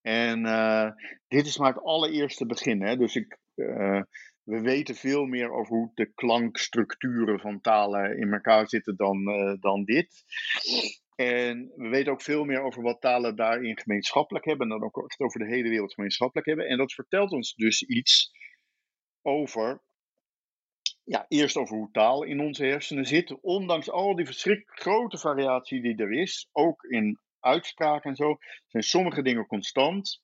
En 0.01 0.45
uh, 0.45 0.89
dit 1.27 1.45
is 1.45 1.57
maar 1.57 1.73
het 1.73 1.83
allereerste 1.83 2.45
begin. 2.45 2.81
Hè? 2.81 2.97
Dus 2.97 3.15
ik. 3.15 3.37
Uh, 3.55 4.01
we 4.43 4.61
weten 4.61 4.95
veel 4.95 5.25
meer 5.25 5.51
over 5.51 5.75
hoe 5.75 5.91
de 5.93 6.11
klankstructuren 6.13 7.39
van 7.39 7.61
talen 7.61 8.17
in 8.17 8.33
elkaar 8.33 8.69
zitten 8.69 8.95
dan, 8.95 9.29
uh, 9.29 9.53
dan 9.59 9.83
dit. 9.83 10.23
En 11.15 11.71
we 11.75 11.87
weten 11.87 12.11
ook 12.11 12.21
veel 12.21 12.43
meer 12.43 12.61
over 12.61 12.81
wat 12.81 13.01
talen 13.01 13.35
daarin 13.35 13.79
gemeenschappelijk 13.79 14.45
hebben. 14.45 14.71
En 14.71 14.79
dan 14.79 14.83
ook 14.83 15.15
over 15.17 15.39
de 15.39 15.47
hele 15.47 15.69
wereld 15.69 15.93
gemeenschappelijk 15.93 16.47
hebben. 16.47 16.67
En 16.67 16.77
dat 16.77 16.93
vertelt 16.93 17.31
ons 17.31 17.53
dus 17.55 17.83
iets 17.83 18.31
over. 19.21 19.85
Ja, 21.07 21.25
eerst 21.27 21.57
over 21.57 21.77
hoe 21.77 21.91
taal 21.91 22.23
in 22.23 22.39
onze 22.39 22.65
hersenen 22.65 23.05
zit. 23.05 23.41
Ondanks 23.41 23.89
al 23.89 24.15
die 24.15 24.25
verschrikkelijk 24.25 24.79
grote 24.79 25.17
variatie 25.17 25.81
die 25.81 25.95
er 25.95 26.11
is. 26.11 26.49
Ook 26.51 26.83
in 26.83 27.19
uitspraak 27.39 28.03
en 28.03 28.15
zo. 28.15 28.37
Zijn 28.65 28.83
sommige 28.83 29.21
dingen 29.21 29.47
constant. 29.47 30.21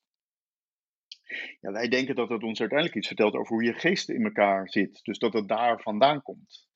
Ja, 1.60 1.72
wij 1.72 1.88
denken 1.88 2.16
dat 2.16 2.30
het 2.30 2.44
ons 2.44 2.60
uiteindelijk 2.60 2.98
iets 2.98 3.08
vertelt 3.08 3.34
over 3.34 3.54
hoe 3.54 3.64
je 3.64 3.74
geest 3.74 4.10
in 4.10 4.24
elkaar 4.24 4.70
zit. 4.70 5.00
Dus 5.04 5.18
dat 5.18 5.34
het 5.34 5.48
daar 5.48 5.82
vandaan 5.82 6.22
komt. 6.22 6.68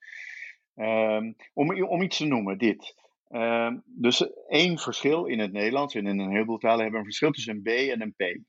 Um, 0.75 1.35
om, 1.53 1.83
om 1.83 2.01
iets 2.01 2.17
te 2.17 2.25
noemen, 2.25 2.57
dit. 2.57 2.95
Um, 3.29 3.83
dus 3.85 4.33
één 4.47 4.77
verschil 4.79 5.25
in 5.25 5.39
het 5.39 5.51
Nederlands 5.51 5.95
en 5.95 6.07
in 6.07 6.19
een 6.19 6.31
heleboel 6.31 6.57
talen 6.57 6.81
hebben 6.81 6.99
we 6.99 7.05
een 7.05 7.11
verschil 7.11 7.31
tussen 7.31 7.55
een 7.55 7.61
B 7.61 7.67
en 7.67 8.01
een 8.01 8.13
P. 8.15 8.43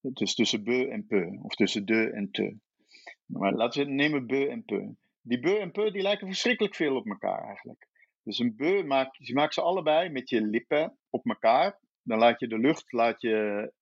Dus 0.00 0.34
tussen 0.34 0.64
be 0.64 0.88
en 0.88 1.06
pe, 1.06 1.38
of 1.42 1.54
tussen 1.54 1.84
de 1.84 2.10
en 2.10 2.30
te. 2.30 2.56
Maar 3.26 3.52
laten 3.52 3.86
we 3.86 3.90
nemen 3.90 4.26
be 4.26 4.48
en 4.48 4.64
pe. 4.64 4.94
Die 5.22 5.40
be 5.40 5.58
en 5.58 5.70
pe 5.70 5.90
die 5.90 6.02
lijken 6.02 6.26
verschrikkelijk 6.26 6.74
veel 6.74 6.96
op 6.96 7.06
elkaar 7.06 7.44
eigenlijk. 7.44 7.88
Dus 8.22 8.38
een 8.38 8.56
be 8.56 8.82
maak 8.86 9.16
je 9.18 9.34
maakt 9.34 9.54
ze 9.54 9.60
allebei 9.60 10.08
met 10.08 10.28
je 10.28 10.40
lippen 10.40 10.98
op 11.10 11.26
elkaar. 11.26 11.78
Dan 12.02 12.18
laat 12.18 12.40
je 12.40 12.48
de 12.48 12.58
lucht 12.58 12.92
laat 12.92 13.20
je 13.20 13.72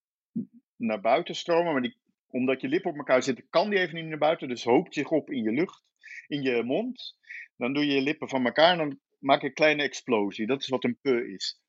naar 0.76 1.00
buiten 1.00 1.34
stromen. 1.34 1.72
Maar 1.72 1.82
die, 1.82 1.96
omdat 2.26 2.60
je 2.60 2.68
lippen 2.68 2.90
op 2.90 2.96
elkaar 2.96 3.22
zitten, 3.22 3.46
kan 3.50 3.70
die 3.70 3.78
even 3.78 3.94
niet 3.94 4.06
naar 4.06 4.18
buiten. 4.18 4.48
Dus 4.48 4.64
hoopt 4.64 4.94
zich 4.94 5.10
op 5.10 5.30
in 5.30 5.42
je 5.42 5.52
lucht, 5.52 5.82
in 6.26 6.42
je 6.42 6.62
mond. 6.62 7.16
Dan 7.56 7.72
doe 7.72 7.86
je 7.86 7.92
je 7.92 8.00
lippen 8.00 8.28
van 8.28 8.46
elkaar 8.46 8.72
en 8.72 8.78
dan 8.78 9.00
maak 9.18 9.40
je 9.40 9.46
een 9.46 9.54
kleine 9.54 9.82
explosie. 9.82 10.46
Dat 10.46 10.60
is 10.60 10.68
wat 10.68 10.84
een 10.84 10.98
pe 11.00 11.32
is. 11.32 11.60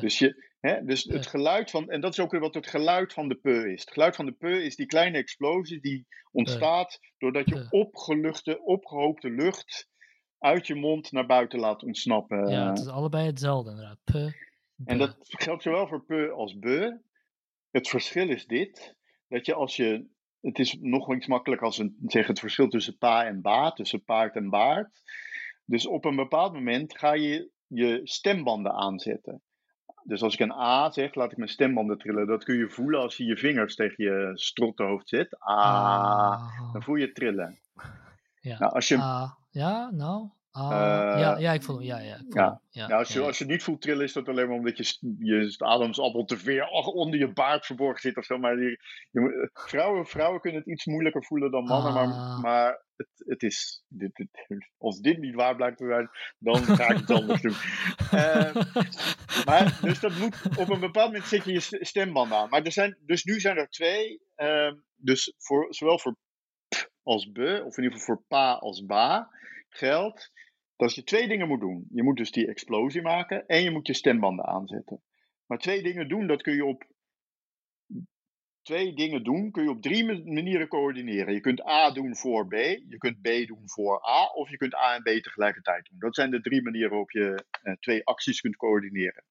Dus, 0.00 0.18
je, 0.18 0.47
dus 0.60 1.04
het 1.04 1.26
geluid 1.26 1.70
van, 1.70 1.90
en 1.90 2.00
dat 2.00 2.12
is 2.12 2.20
ook 2.20 2.30
weer 2.30 2.40
wat 2.40 2.54
het 2.54 2.66
geluid 2.66 3.12
van 3.12 3.28
de 3.28 3.34
pe 3.34 3.72
is. 3.72 3.80
Het 3.80 3.92
geluid 3.92 4.16
van 4.16 4.26
de 4.26 4.32
pe 4.32 4.64
is 4.64 4.76
die 4.76 4.86
kleine 4.86 5.18
explosie 5.18 5.80
die 5.80 6.06
ontstaat 6.32 7.00
doordat 7.18 7.48
je 7.48 7.66
opgeluchte, 7.70 8.62
opgehoopte 8.62 9.30
lucht 9.30 9.88
uit 10.38 10.66
je 10.66 10.74
mond 10.74 11.12
naar 11.12 11.26
buiten 11.26 11.58
laat 11.58 11.82
ontsnappen. 11.82 12.48
Ja, 12.48 12.68
het 12.68 12.78
is 12.78 12.86
allebei 12.86 13.26
hetzelfde 13.26 13.70
inderdaad. 13.70 13.98
Pe, 14.04 14.46
En 14.84 14.98
dat 14.98 15.16
geldt 15.20 15.62
zowel 15.62 15.88
voor 15.88 16.04
pe 16.04 16.30
als 16.30 16.58
be. 16.58 17.00
Het 17.70 17.88
verschil 17.88 18.28
is 18.28 18.46
dit, 18.46 18.94
dat 19.28 19.46
je 19.46 19.54
als 19.54 19.76
je, 19.76 20.06
het 20.40 20.58
is 20.58 20.76
nog 20.80 21.14
iets 21.14 21.26
makkelijker 21.26 21.66
als 21.66 21.78
een, 21.78 21.96
zeg 22.06 22.26
het 22.26 22.38
verschil 22.38 22.68
tussen 22.68 22.98
pa 22.98 23.26
en 23.26 23.40
ba, 23.40 23.72
tussen 23.72 24.04
paard 24.04 24.34
en 24.34 24.50
baard. 24.50 25.02
Dus 25.64 25.86
op 25.86 26.04
een 26.04 26.16
bepaald 26.16 26.52
moment 26.52 26.98
ga 26.98 27.12
je 27.12 27.50
je 27.66 28.00
stembanden 28.04 28.72
aanzetten. 28.72 29.42
Dus 30.08 30.22
als 30.22 30.34
ik 30.34 30.40
een 30.40 30.52
A 30.52 30.90
zeg, 30.90 31.14
laat 31.14 31.32
ik 31.32 31.36
mijn 31.36 31.50
stembanden 31.50 31.98
trillen. 31.98 32.26
Dat 32.26 32.44
kun 32.44 32.56
je 32.56 32.68
voelen 32.68 33.00
als 33.00 33.16
je 33.16 33.24
je 33.24 33.36
vingers 33.36 33.74
tegen 33.74 34.04
je 34.04 34.30
strottenhoofd 34.34 35.08
zet. 35.08 35.36
Ah, 35.38 36.72
dan 36.72 36.82
voel 36.82 36.94
je 36.94 37.04
het 37.04 37.14
trillen. 37.14 37.58
Ja, 38.40 38.58
nou, 38.58 38.72
als 38.72 38.88
je, 38.88 38.96
ah, 38.96 39.32
ja 39.50 39.90
nou, 39.90 40.28
Ah, 40.58 41.20
ja, 41.20 41.38
ja, 41.38 41.52
ik 41.52 41.62
voel 41.62 41.76
hem. 41.76 41.84
Ja, 41.84 41.98
ja, 41.98 42.20
ja. 42.28 42.60
ja, 42.70 42.88
ja, 42.88 42.96
als, 42.96 43.12
je, 43.12 43.20
als 43.20 43.38
je 43.38 43.44
niet 43.44 43.62
voelt 43.62 43.80
trillen, 43.80 44.04
is 44.04 44.12
dat 44.12 44.28
alleen 44.28 44.48
maar 44.48 44.56
omdat 44.56 44.76
je, 44.76 45.16
je 45.18 45.54
ademsappel 45.58 46.24
te 46.24 46.38
ver 46.38 46.68
onder 46.68 47.18
je 47.18 47.32
baard 47.32 47.66
verborgen 47.66 48.00
zit 48.00 48.16
of 48.16 48.24
zo. 48.24 48.38
Maar 48.38 48.58
je, 48.58 48.80
je, 49.10 49.50
vrouwen, 49.52 50.06
vrouwen 50.06 50.40
kunnen 50.40 50.60
het 50.60 50.68
iets 50.68 50.86
moeilijker 50.86 51.24
voelen 51.24 51.50
dan 51.50 51.64
mannen, 51.64 51.92
maar, 51.92 52.06
ah. 52.06 52.42
maar 52.42 52.84
het, 52.96 53.08
het 53.16 53.42
is. 53.42 53.84
Dit, 53.88 54.16
dit, 54.16 54.70
als 54.78 55.00
dit 55.00 55.18
niet 55.18 55.34
waar 55.34 55.56
blijkt 55.56 55.78
te 55.78 55.86
zijn, 55.86 56.10
dan 56.38 56.76
ga 56.76 56.88
ik 56.88 56.98
het 56.98 57.10
anders 57.10 57.42
doen. 57.42 57.56
Uh, 58.14 58.54
maar, 59.46 59.78
dus 59.82 60.00
dat 60.00 60.18
moet 60.18 60.58
op 60.58 60.68
een 60.68 60.80
bepaald 60.80 61.06
moment 61.06 61.28
zet 61.28 61.44
je 61.44 61.52
je 61.52 61.84
stemband 61.84 62.32
aan. 62.32 62.48
Maar 62.48 62.62
er 62.62 62.72
zijn, 62.72 62.98
dus 63.00 63.24
nu 63.24 63.40
zijn 63.40 63.56
er 63.56 63.68
twee. 63.68 64.20
Uh, 64.36 64.72
dus 64.96 65.34
voor, 65.38 65.66
zowel 65.74 65.98
voor 65.98 66.12
p 66.68 66.90
als 67.02 67.32
be, 67.32 67.62
of 67.66 67.76
in 67.76 67.82
ieder 67.82 67.98
geval 67.98 68.14
voor 68.14 68.24
pa 68.28 68.52
als 68.52 68.84
ba, 68.84 69.30
geldt 69.68 70.32
dat 70.78 70.94
je 70.94 71.04
twee 71.04 71.28
dingen 71.28 71.48
moet 71.48 71.60
doen. 71.60 71.86
Je 71.90 72.02
moet 72.02 72.16
dus 72.16 72.30
die 72.30 72.48
explosie 72.48 73.02
maken 73.02 73.46
en 73.46 73.62
je 73.62 73.70
moet 73.70 73.86
je 73.86 73.94
stembanden 73.94 74.44
aanzetten. 74.44 75.02
Maar 75.46 75.58
twee 75.58 75.82
dingen 75.82 76.08
doen, 76.08 76.26
dat 76.26 76.42
kun 76.42 76.54
je 76.54 76.64
op 76.64 76.86
twee 78.62 78.94
dingen 78.94 79.24
doen, 79.24 79.50
kun 79.50 79.62
je 79.62 79.70
op 79.70 79.82
drie 79.82 80.04
manieren 80.04 80.68
coördineren. 80.68 81.34
Je 81.34 81.40
kunt 81.40 81.66
A 81.66 81.90
doen 81.90 82.16
voor 82.16 82.46
B, 82.46 82.52
je 82.88 82.96
kunt 82.98 83.20
B 83.20 83.46
doen 83.46 83.62
voor 83.64 84.08
A, 84.08 84.26
of 84.26 84.50
je 84.50 84.56
kunt 84.56 84.74
A 84.74 84.94
en 84.94 85.02
B 85.02 85.22
tegelijkertijd 85.22 85.88
doen. 85.90 85.98
Dat 85.98 86.14
zijn 86.14 86.30
de 86.30 86.40
drie 86.40 86.62
manieren 86.62 86.90
waarop 86.90 87.10
je 87.10 87.44
eh, 87.62 87.72
twee 87.72 88.04
acties 88.04 88.40
kunt 88.40 88.56
coördineren. 88.56 89.24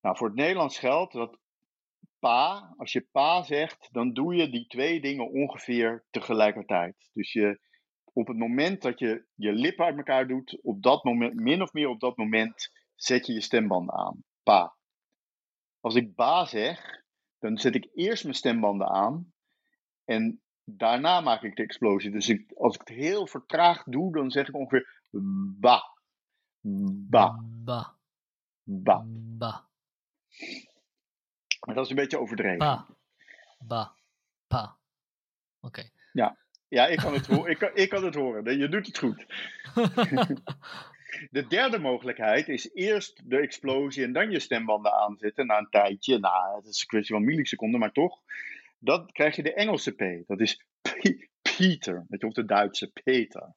Nou, 0.00 0.16
voor 0.16 0.26
het 0.26 0.36
Nederlands 0.36 0.78
geldt 0.78 1.12
dat 1.12 1.38
pa, 2.18 2.74
als 2.76 2.92
je 2.92 3.08
pa 3.12 3.42
zegt, 3.42 3.88
dan 3.92 4.12
doe 4.12 4.34
je 4.34 4.50
die 4.50 4.66
twee 4.66 5.00
dingen 5.00 5.30
ongeveer 5.30 6.04
tegelijkertijd. 6.10 7.10
Dus 7.12 7.32
je 7.32 7.60
op 8.16 8.26
het 8.26 8.36
moment 8.36 8.82
dat 8.82 8.98
je 8.98 9.24
je 9.34 9.52
lippen 9.52 9.84
uit 9.84 9.96
elkaar 9.96 10.28
doet, 10.28 10.58
op 10.62 10.82
dat 10.82 11.04
moment, 11.04 11.34
min 11.34 11.62
of 11.62 11.72
meer 11.72 11.88
op 11.88 12.00
dat 12.00 12.16
moment, 12.16 12.72
zet 12.94 13.26
je 13.26 13.32
je 13.32 13.40
stembanden 13.40 13.94
aan. 13.94 14.24
Pa. 14.42 14.76
Als 15.80 15.94
ik 15.94 16.14
ba 16.14 16.44
zeg, 16.44 17.02
dan 17.38 17.58
zet 17.58 17.74
ik 17.74 17.88
eerst 17.94 18.22
mijn 18.22 18.34
stembanden 18.34 18.88
aan 18.88 19.32
en 20.04 20.42
daarna 20.64 21.20
maak 21.20 21.42
ik 21.42 21.56
de 21.56 21.62
explosie. 21.62 22.10
Dus 22.10 22.28
ik, 22.28 22.52
als 22.52 22.74
ik 22.74 22.80
het 22.80 22.96
heel 22.96 23.26
vertraagd 23.26 23.92
doe, 23.92 24.12
dan 24.12 24.30
zeg 24.30 24.48
ik 24.48 24.54
ongeveer 24.54 25.02
ba. 25.60 25.82
Ba. 26.60 27.40
Ba. 27.64 27.94
Ba. 28.62 29.04
Ba. 29.38 29.68
Maar 31.66 31.74
dat 31.74 31.84
is 31.84 31.90
een 31.90 31.96
beetje 31.96 32.18
overdreven. 32.18 32.58
Ba. 32.58 32.86
Ba. 33.58 33.94
Pa. 34.46 34.76
Oké. 35.60 35.90
Ja. 36.12 36.36
Ja, 36.68 36.86
ik 36.86 36.98
kan 36.98 37.14
het, 37.14 37.28
ik 37.28 37.58
kan, 37.58 37.70
ik 37.74 37.88
kan 37.88 38.04
het 38.04 38.14
horen. 38.14 38.58
Je 38.58 38.68
doet 38.68 38.86
het 38.86 38.98
goed. 38.98 39.26
De 41.30 41.46
derde 41.46 41.78
mogelijkheid 41.78 42.48
is 42.48 42.70
eerst 42.74 43.30
de 43.30 43.36
explosie 43.36 44.04
en 44.04 44.12
dan 44.12 44.30
je 44.30 44.40
stembanden 44.40 44.92
aanzetten 44.92 45.46
na 45.46 45.58
een 45.58 45.70
tijdje. 45.70 46.18
Nou, 46.18 46.56
het 46.56 46.66
is 46.66 46.80
een 46.80 46.86
kwestie 46.86 47.14
van 47.14 47.24
milliseconden, 47.24 47.80
maar 47.80 47.92
toch. 47.92 48.20
Dan 48.78 49.10
krijg 49.12 49.36
je 49.36 49.42
de 49.42 49.54
Engelse 49.54 49.92
P. 49.92 50.26
Dat 50.26 50.40
is 50.40 50.64
Peter. 51.42 52.04
Weet 52.08 52.20
je, 52.20 52.26
of 52.26 52.32
de 52.32 52.44
Duitse 52.44 52.90
Peter. 53.04 53.54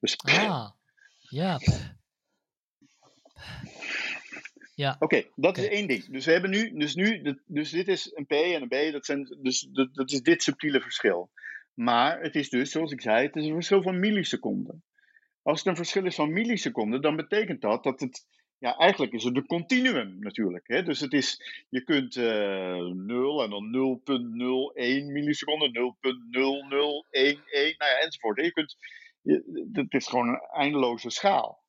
Dus 0.00 0.18
ah, 0.18 0.70
ja. 1.18 1.58
Ja. 4.74 4.96
Oké, 4.98 5.24
dat 5.34 5.58
is 5.58 5.68
één 5.68 5.88
ding. 5.88 6.04
Dus 6.04 6.24
we 6.24 6.32
hebben 6.32 6.50
nu, 6.50 6.72
dus 6.78 6.94
nu, 6.94 7.36
dus 7.46 7.70
dit 7.70 7.88
is 7.88 8.10
een 8.14 8.26
P 8.26 8.30
en 8.30 8.62
een 8.62 8.68
B, 8.68 8.92
dat, 8.92 9.06
zijn, 9.06 9.38
dus, 9.42 9.60
dat, 9.60 9.94
dat 9.94 10.10
is 10.10 10.20
dit 10.20 10.42
subtiele 10.42 10.80
verschil. 10.80 11.30
Maar 11.74 12.20
het 12.20 12.34
is 12.34 12.48
dus, 12.48 12.70
zoals 12.70 12.92
ik 12.92 13.00
zei, 13.00 13.26
het 13.26 13.36
is 13.36 13.46
een 13.46 13.54
verschil 13.54 13.82
van 13.82 14.00
milliseconden. 14.00 14.82
Als 15.42 15.58
het 15.58 15.68
een 15.68 15.76
verschil 15.76 16.06
is 16.06 16.14
van 16.14 16.32
milliseconden, 16.32 17.02
dan 17.02 17.16
betekent 17.16 17.60
dat 17.60 17.82
dat 17.82 18.00
het. 18.00 18.28
Ja, 18.58 18.76
eigenlijk 18.76 19.12
is 19.12 19.24
het 19.24 19.36
een 19.36 19.46
continuum 19.46 20.18
natuurlijk. 20.18 20.68
Hè? 20.68 20.82
Dus 20.82 21.00
het 21.00 21.12
is, 21.12 21.40
je 21.68 21.84
kunt 21.84 22.16
uh, 22.16 22.78
eh, 22.78 22.86
0 22.94 23.42
en 23.42 23.50
dan 23.50 23.98
0.01 24.02 25.12
milliseconden, 25.12 25.68
0.0011, 25.68 25.72
nou 26.32 27.04
ja, 27.76 27.98
enzovoort. 28.00 28.40
Je 28.40 28.52
kunt, 28.52 28.76
je, 29.22 29.68
het 29.72 29.94
is 29.94 30.06
gewoon 30.06 30.28
een 30.28 30.40
eindeloze 30.52 31.10
schaal. 31.10 31.64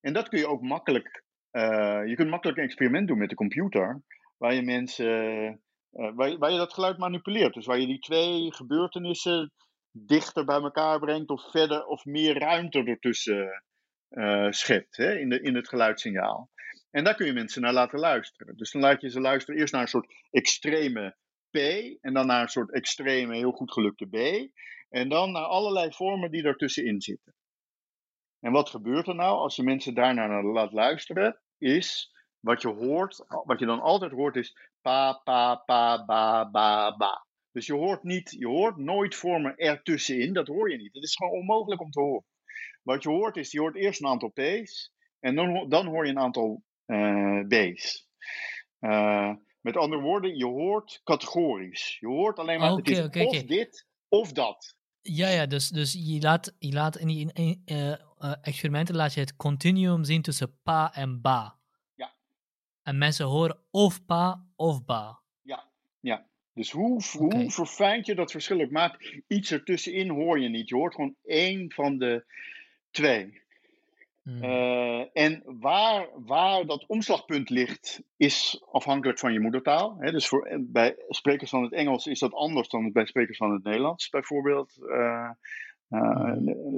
En 0.00 0.12
dat 0.12 0.28
kun 0.28 0.38
je 0.38 0.46
ook 0.46 0.62
makkelijk, 0.62 1.24
uh, 1.52 2.02
je 2.06 2.14
kunt 2.14 2.30
makkelijk 2.30 2.58
een 2.58 2.64
experiment 2.64 3.08
doen 3.08 3.18
met 3.18 3.28
de 3.28 3.34
computer, 3.34 4.02
waar 4.36 4.54
je 4.54 4.62
mensen 4.62 5.62
waar, 5.94 6.38
waar, 6.38 6.50
je 6.50 6.58
dat 6.58 6.72
geluid 6.72 6.98
manipuleert. 6.98 7.54
Dus 7.54 7.66
waar 7.66 7.78
je 7.78 7.86
die 7.86 7.98
twee 7.98 8.52
gebeurtenissen 8.52 9.52
dichter 9.90 10.44
bij 10.44 10.60
elkaar 10.60 10.98
brengt 10.98 11.30
of 11.30 11.50
verder 11.50 11.86
of 11.86 12.04
meer 12.04 12.38
ruimte 12.38 12.84
ertussen 12.84 13.64
uh, 14.10 14.50
schept 14.50 14.96
hè, 14.96 15.18
in, 15.18 15.28
de, 15.28 15.40
in 15.40 15.54
het 15.54 15.68
geluidssignaal. 15.68 16.50
En 16.90 17.04
daar 17.04 17.14
kun 17.14 17.26
je 17.26 17.32
mensen 17.32 17.62
naar 17.62 17.72
laten 17.72 17.98
luisteren. 17.98 18.56
Dus 18.56 18.70
dan 18.70 18.82
laat 18.82 19.00
je 19.00 19.10
ze 19.10 19.20
luisteren 19.20 19.60
eerst 19.60 19.72
naar 19.72 19.82
een 19.82 19.88
soort 19.88 20.14
extreme 20.30 21.16
P 21.50 21.56
en 22.00 22.14
dan 22.14 22.26
naar 22.26 22.42
een 22.42 22.48
soort 22.48 22.72
extreme, 22.72 23.36
heel 23.36 23.52
goed 23.52 23.72
gelukte 23.72 24.06
B. 24.06 24.16
En 24.88 25.08
dan 25.08 25.32
naar 25.32 25.44
allerlei 25.44 25.92
vormen 25.92 26.30
die 26.30 26.44
ertussenin 26.44 27.00
zitten. 27.00 27.34
En 28.40 28.52
wat 28.52 28.70
gebeurt 28.70 29.06
er 29.06 29.14
nou 29.14 29.36
als 29.36 29.56
je 29.56 29.62
mensen 29.62 29.94
daarnaar 29.94 30.44
laat 30.44 30.72
luisteren? 30.72 31.40
Is 31.58 32.13
wat 32.44 32.62
je 32.62 32.68
hoort, 32.68 33.24
wat 33.44 33.58
je 33.58 33.66
dan 33.66 33.80
altijd 33.80 34.12
hoort, 34.12 34.36
is 34.36 34.56
pa, 34.80 35.12
pa, 35.12 35.54
pa, 35.54 36.04
ba, 36.04 36.50
ba, 36.50 36.96
ba. 36.96 37.26
Dus 37.52 37.66
je 37.66 37.72
hoort, 37.72 38.02
niet, 38.02 38.30
je 38.38 38.46
hoort 38.46 38.76
nooit 38.76 39.14
vormen 39.14 39.56
ertussenin, 39.56 40.32
dat 40.32 40.46
hoor 40.46 40.70
je 40.70 40.76
niet. 40.76 40.94
Het 40.94 41.02
is 41.02 41.14
gewoon 41.14 41.32
onmogelijk 41.32 41.80
om 41.80 41.90
te 41.90 42.00
horen. 42.00 42.24
Wat 42.82 43.02
je 43.02 43.08
hoort 43.08 43.36
is, 43.36 43.52
je 43.52 43.60
hoort 43.60 43.76
eerst 43.76 44.00
een 44.00 44.08
aantal 44.08 44.28
P's 44.28 44.92
en 45.20 45.34
dan, 45.34 45.68
dan 45.68 45.86
hoor 45.86 46.04
je 46.04 46.10
een 46.10 46.18
aantal 46.18 46.62
uh, 46.86 47.40
B's. 47.46 48.08
Uh, 48.80 49.32
met 49.60 49.76
andere 49.76 50.02
woorden, 50.02 50.36
je 50.36 50.46
hoort 50.46 51.00
categorisch. 51.04 51.96
Je 52.00 52.06
hoort 52.06 52.38
alleen 52.38 52.60
maar, 52.60 52.72
okay, 52.72 52.94
het 52.94 53.16
is 53.16 53.26
of 53.26 53.42
dit 53.42 53.86
of 54.08 54.32
dat. 54.32 54.76
Ja, 55.00 55.28
ja, 55.28 55.46
dus, 55.46 55.68
dus 55.68 55.92
je, 55.92 56.20
laat, 56.20 56.54
je 56.58 56.72
laat 56.72 56.96
in 56.96 57.06
die, 57.06 57.32
in, 57.32 57.62
uh, 57.66 57.94
experimenten 58.42 58.96
laat 58.96 59.14
je 59.14 59.20
het 59.20 59.36
continuum 59.36 60.04
zien 60.04 60.22
tussen 60.22 60.58
pa 60.62 60.94
en 60.94 61.20
ba. 61.20 61.58
En 62.84 62.98
mensen 62.98 63.26
horen 63.26 63.58
of 63.70 64.04
pa 64.04 64.44
of 64.56 64.84
ba. 64.84 65.18
Ja, 65.42 65.64
ja. 66.00 66.26
Dus 66.54 66.70
hoe, 66.70 67.02
hoe 67.18 67.50
verfijnd 67.50 68.06
je 68.06 68.14
dat 68.14 68.30
verschil 68.30 68.60
ook 68.60 68.70
maakt, 68.70 69.22
iets 69.26 69.50
ertussenin 69.50 70.08
hoor 70.08 70.40
je 70.40 70.48
niet. 70.48 70.68
Je 70.68 70.74
hoort 70.74 70.94
gewoon 70.94 71.14
één 71.24 71.72
van 71.72 71.98
de 71.98 72.24
twee. 72.90 73.42
Hmm. 74.22 74.42
Eh, 74.42 75.04
en 75.12 75.42
waar, 75.44 76.08
waar 76.14 76.66
dat 76.66 76.86
omslagpunt 76.86 77.50
ligt, 77.50 78.02
is 78.16 78.64
afhankelijk 78.70 79.18
van 79.18 79.32
je 79.32 79.40
moedertaal. 79.40 79.96
dus 79.98 80.28
voor, 80.28 80.46
eh, 80.46 80.58
bij 80.60 80.96
sprekers 81.08 81.50
van 81.50 81.62
het 81.62 81.72
Engels 81.72 82.06
is 82.06 82.18
dat 82.18 82.32
anders 82.32 82.68
dan 82.68 82.92
bij 82.92 83.06
sprekers 83.06 83.36
van 83.38 83.52
het 83.52 83.64
Nederlands, 83.64 84.08
bijvoorbeeld. 84.08 84.76
Uh, 84.80 85.30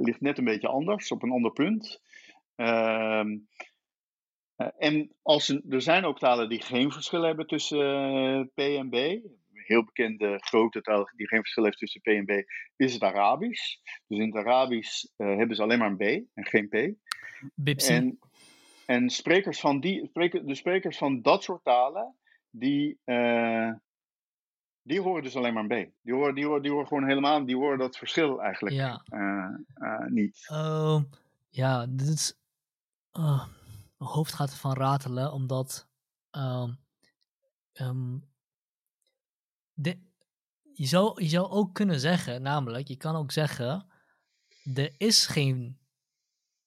ligt 0.01 0.21
net 0.21 0.37
een 0.37 0.43
beetje 0.43 0.67
anders, 0.67 1.11
op 1.11 1.23
een 1.23 1.31
ander 1.31 1.51
punt. 1.51 2.01
Ehm, 4.57 4.69
en 4.77 5.11
als, 5.21 5.49
er 5.69 5.81
zijn 5.81 6.05
ook 6.05 6.19
talen 6.19 6.49
die 6.49 6.61
geen 6.61 6.91
verschil 6.91 7.21
hebben 7.21 7.47
tussen 7.47 8.51
P 8.53 8.59
en 8.59 8.89
B 8.89 8.95
heel 9.67 9.83
bekende 9.83 10.39
grote 10.39 10.81
taal 10.81 11.09
die 11.15 11.27
geen 11.27 11.39
verschil 11.39 11.63
heeft 11.63 11.77
tussen 11.77 12.01
P 12.01 12.05
en 12.05 12.25
B, 12.25 12.31
is 12.75 12.93
het 12.93 13.03
Arabisch. 13.03 13.77
Dus 14.07 14.19
in 14.19 14.25
het 14.25 14.35
Arabisch 14.35 15.05
uh, 15.17 15.37
hebben 15.37 15.55
ze 15.55 15.61
alleen 15.61 15.79
maar 15.79 15.89
een 15.89 15.97
B 15.97 16.27
en 16.33 16.45
geen 16.45 16.67
P. 16.69 16.95
Bipsi. 17.53 17.93
En, 17.93 18.19
en 18.85 19.09
sprekers 19.09 19.59
van 19.59 19.79
die, 19.79 20.09
de 20.13 20.55
sprekers 20.55 20.97
van 20.97 21.21
dat 21.21 21.43
soort 21.43 21.63
talen, 21.63 22.15
die, 22.49 22.99
uh, 23.05 23.71
die 24.81 25.01
horen 25.01 25.23
dus 25.23 25.35
alleen 25.35 25.53
maar 25.53 25.65
een 25.69 25.87
B. 25.87 25.91
Die 26.01 26.13
horen, 26.13 26.35
die, 26.35 26.45
horen, 26.45 26.61
die 26.61 26.71
horen 26.71 26.87
gewoon 26.87 27.07
helemaal, 27.07 27.45
die 27.45 27.55
horen 27.55 27.77
dat 27.77 27.97
verschil 27.97 28.41
eigenlijk 28.41 28.75
ja. 28.75 29.03
uh, 29.09 30.05
niet. 30.07 30.47
Uh, 30.51 31.01
ja, 31.49 31.85
dit 31.89 32.07
is, 32.07 32.39
oh, 33.11 33.43
mijn 33.97 34.11
hoofd 34.11 34.33
gaat 34.33 34.51
ervan 34.51 34.73
ratelen, 34.73 35.31
omdat 35.31 35.87
um, 37.81 38.29
de, 39.73 39.99
je, 40.73 40.85
zou, 40.85 41.23
je 41.23 41.29
zou 41.29 41.49
ook 41.49 41.73
kunnen 41.73 41.99
zeggen, 41.99 42.41
namelijk, 42.41 42.87
je 42.87 42.97
kan 42.97 43.15
ook 43.15 43.31
zeggen, 43.31 43.91
er 44.73 44.93
is 44.97 45.27
geen 45.27 45.79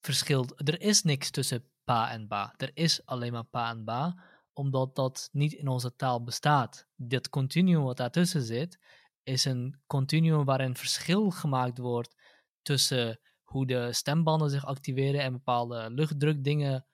verschil, 0.01 0.47
er 0.57 0.81
is 0.81 1.03
niks 1.03 1.31
tussen 1.31 1.71
pa 1.85 2.11
en 2.11 2.29
ba. 2.29 2.55
Er 2.57 2.71
is 2.75 3.07
alleen 3.07 3.33
maar 3.33 3.45
pa 3.45 3.71
en 3.71 3.85
ba, 3.85 4.25
omdat 4.53 4.95
dat 4.95 5.29
niet 5.33 5.53
in 5.53 5.69
onze 5.69 5.97
taal 5.97 6.23
bestaat. 6.23 6.87
Dit 6.97 7.29
continuum 7.29 7.83
wat 7.83 7.97
daartussen 7.97 8.43
zit, 8.43 8.79
is 9.23 9.45
een 9.45 9.81
continuum 9.87 10.45
waarin 10.45 10.77
verschil 10.77 11.31
gemaakt 11.31 11.79
wordt 11.79 12.15
tussen 12.63 13.21
hoe 13.43 13.67
de 13.67 13.93
stembanden 13.93 14.51
zich 14.51 14.67
activeren 14.67 15.21
en 15.21 15.33
bepaalde 15.33 15.91
luchtdrukdingen 15.91 16.87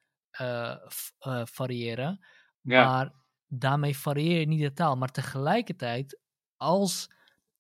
variëren. 1.45 2.27
Ja. 2.61 2.85
Maar 2.85 3.13
daarmee 3.47 3.97
varieer 3.97 4.41
je 4.41 4.47
niet 4.47 4.61
de 4.61 4.73
taal. 4.73 4.97
Maar 4.97 5.11
tegelijkertijd, 5.11 6.21
als 6.57 7.11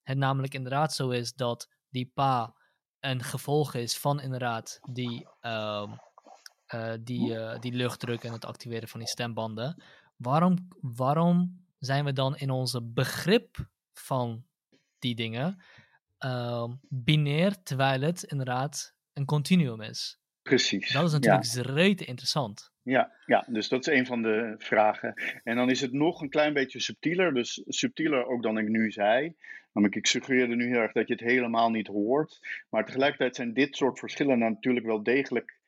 het 0.02 0.18
namelijk 0.18 0.54
inderdaad 0.54 0.94
zo 0.94 1.10
is 1.10 1.34
dat 1.34 1.68
die 1.88 2.10
pa 2.14 2.54
een 3.00 3.22
gevolg 3.22 3.74
is 3.74 3.98
van 3.98 4.20
inderdaad 4.20 4.78
die, 4.90 5.26
uh, 5.42 5.92
uh, 6.74 6.92
die, 7.00 7.30
uh, 7.30 7.58
die 7.58 7.72
luchtdruk 7.72 8.24
en 8.24 8.32
het 8.32 8.44
activeren 8.44 8.88
van 8.88 9.00
die 9.00 9.08
stembanden, 9.08 9.82
waarom, 10.16 10.68
waarom 10.80 11.64
zijn 11.78 12.04
we 12.04 12.12
dan 12.12 12.36
in 12.36 12.50
onze 12.50 12.82
begrip 12.82 13.68
van 13.92 14.46
die 14.98 15.14
dingen 15.14 15.62
ehm, 16.18 16.74
binair, 16.88 17.62
terwijl 17.62 18.00
het 18.00 18.22
inderdaad 18.22 18.94
een 19.12 19.24
continuum 19.24 19.80
is? 19.80 20.20
Precies. 20.46 20.92
Dat 20.92 21.04
is 21.04 21.12
natuurlijk 21.12 21.44
ja. 21.44 21.62
rete 21.62 22.04
interessant. 22.04 22.70
Ja, 22.82 23.12
ja, 23.24 23.44
dus 23.48 23.68
dat 23.68 23.86
is 23.86 23.98
een 23.98 24.06
van 24.06 24.22
de 24.22 24.54
vragen. 24.58 25.14
En 25.44 25.56
dan 25.56 25.70
is 25.70 25.80
het 25.80 25.92
nog 25.92 26.20
een 26.20 26.28
klein 26.28 26.52
beetje 26.52 26.80
subtieler, 26.80 27.34
dus 27.34 27.62
subtieler 27.66 28.26
ook 28.26 28.42
dan 28.42 28.58
ik 28.58 28.68
nu 28.68 28.90
zei. 28.90 29.34
Namelijk, 29.72 29.98
ik 29.98 30.06
suggereerde 30.06 30.54
nu 30.54 30.66
heel 30.66 30.80
erg 30.80 30.92
dat 30.92 31.08
je 31.08 31.14
het 31.14 31.22
helemaal 31.22 31.70
niet 31.70 31.86
hoort. 31.86 32.40
Maar 32.70 32.84
tegelijkertijd 32.84 33.36
zijn 33.36 33.52
dit 33.52 33.76
soort 33.76 33.98
verschillen 33.98 34.38
natuurlijk 34.38 34.86
wel 34.86 35.02
degelijk 35.02 35.58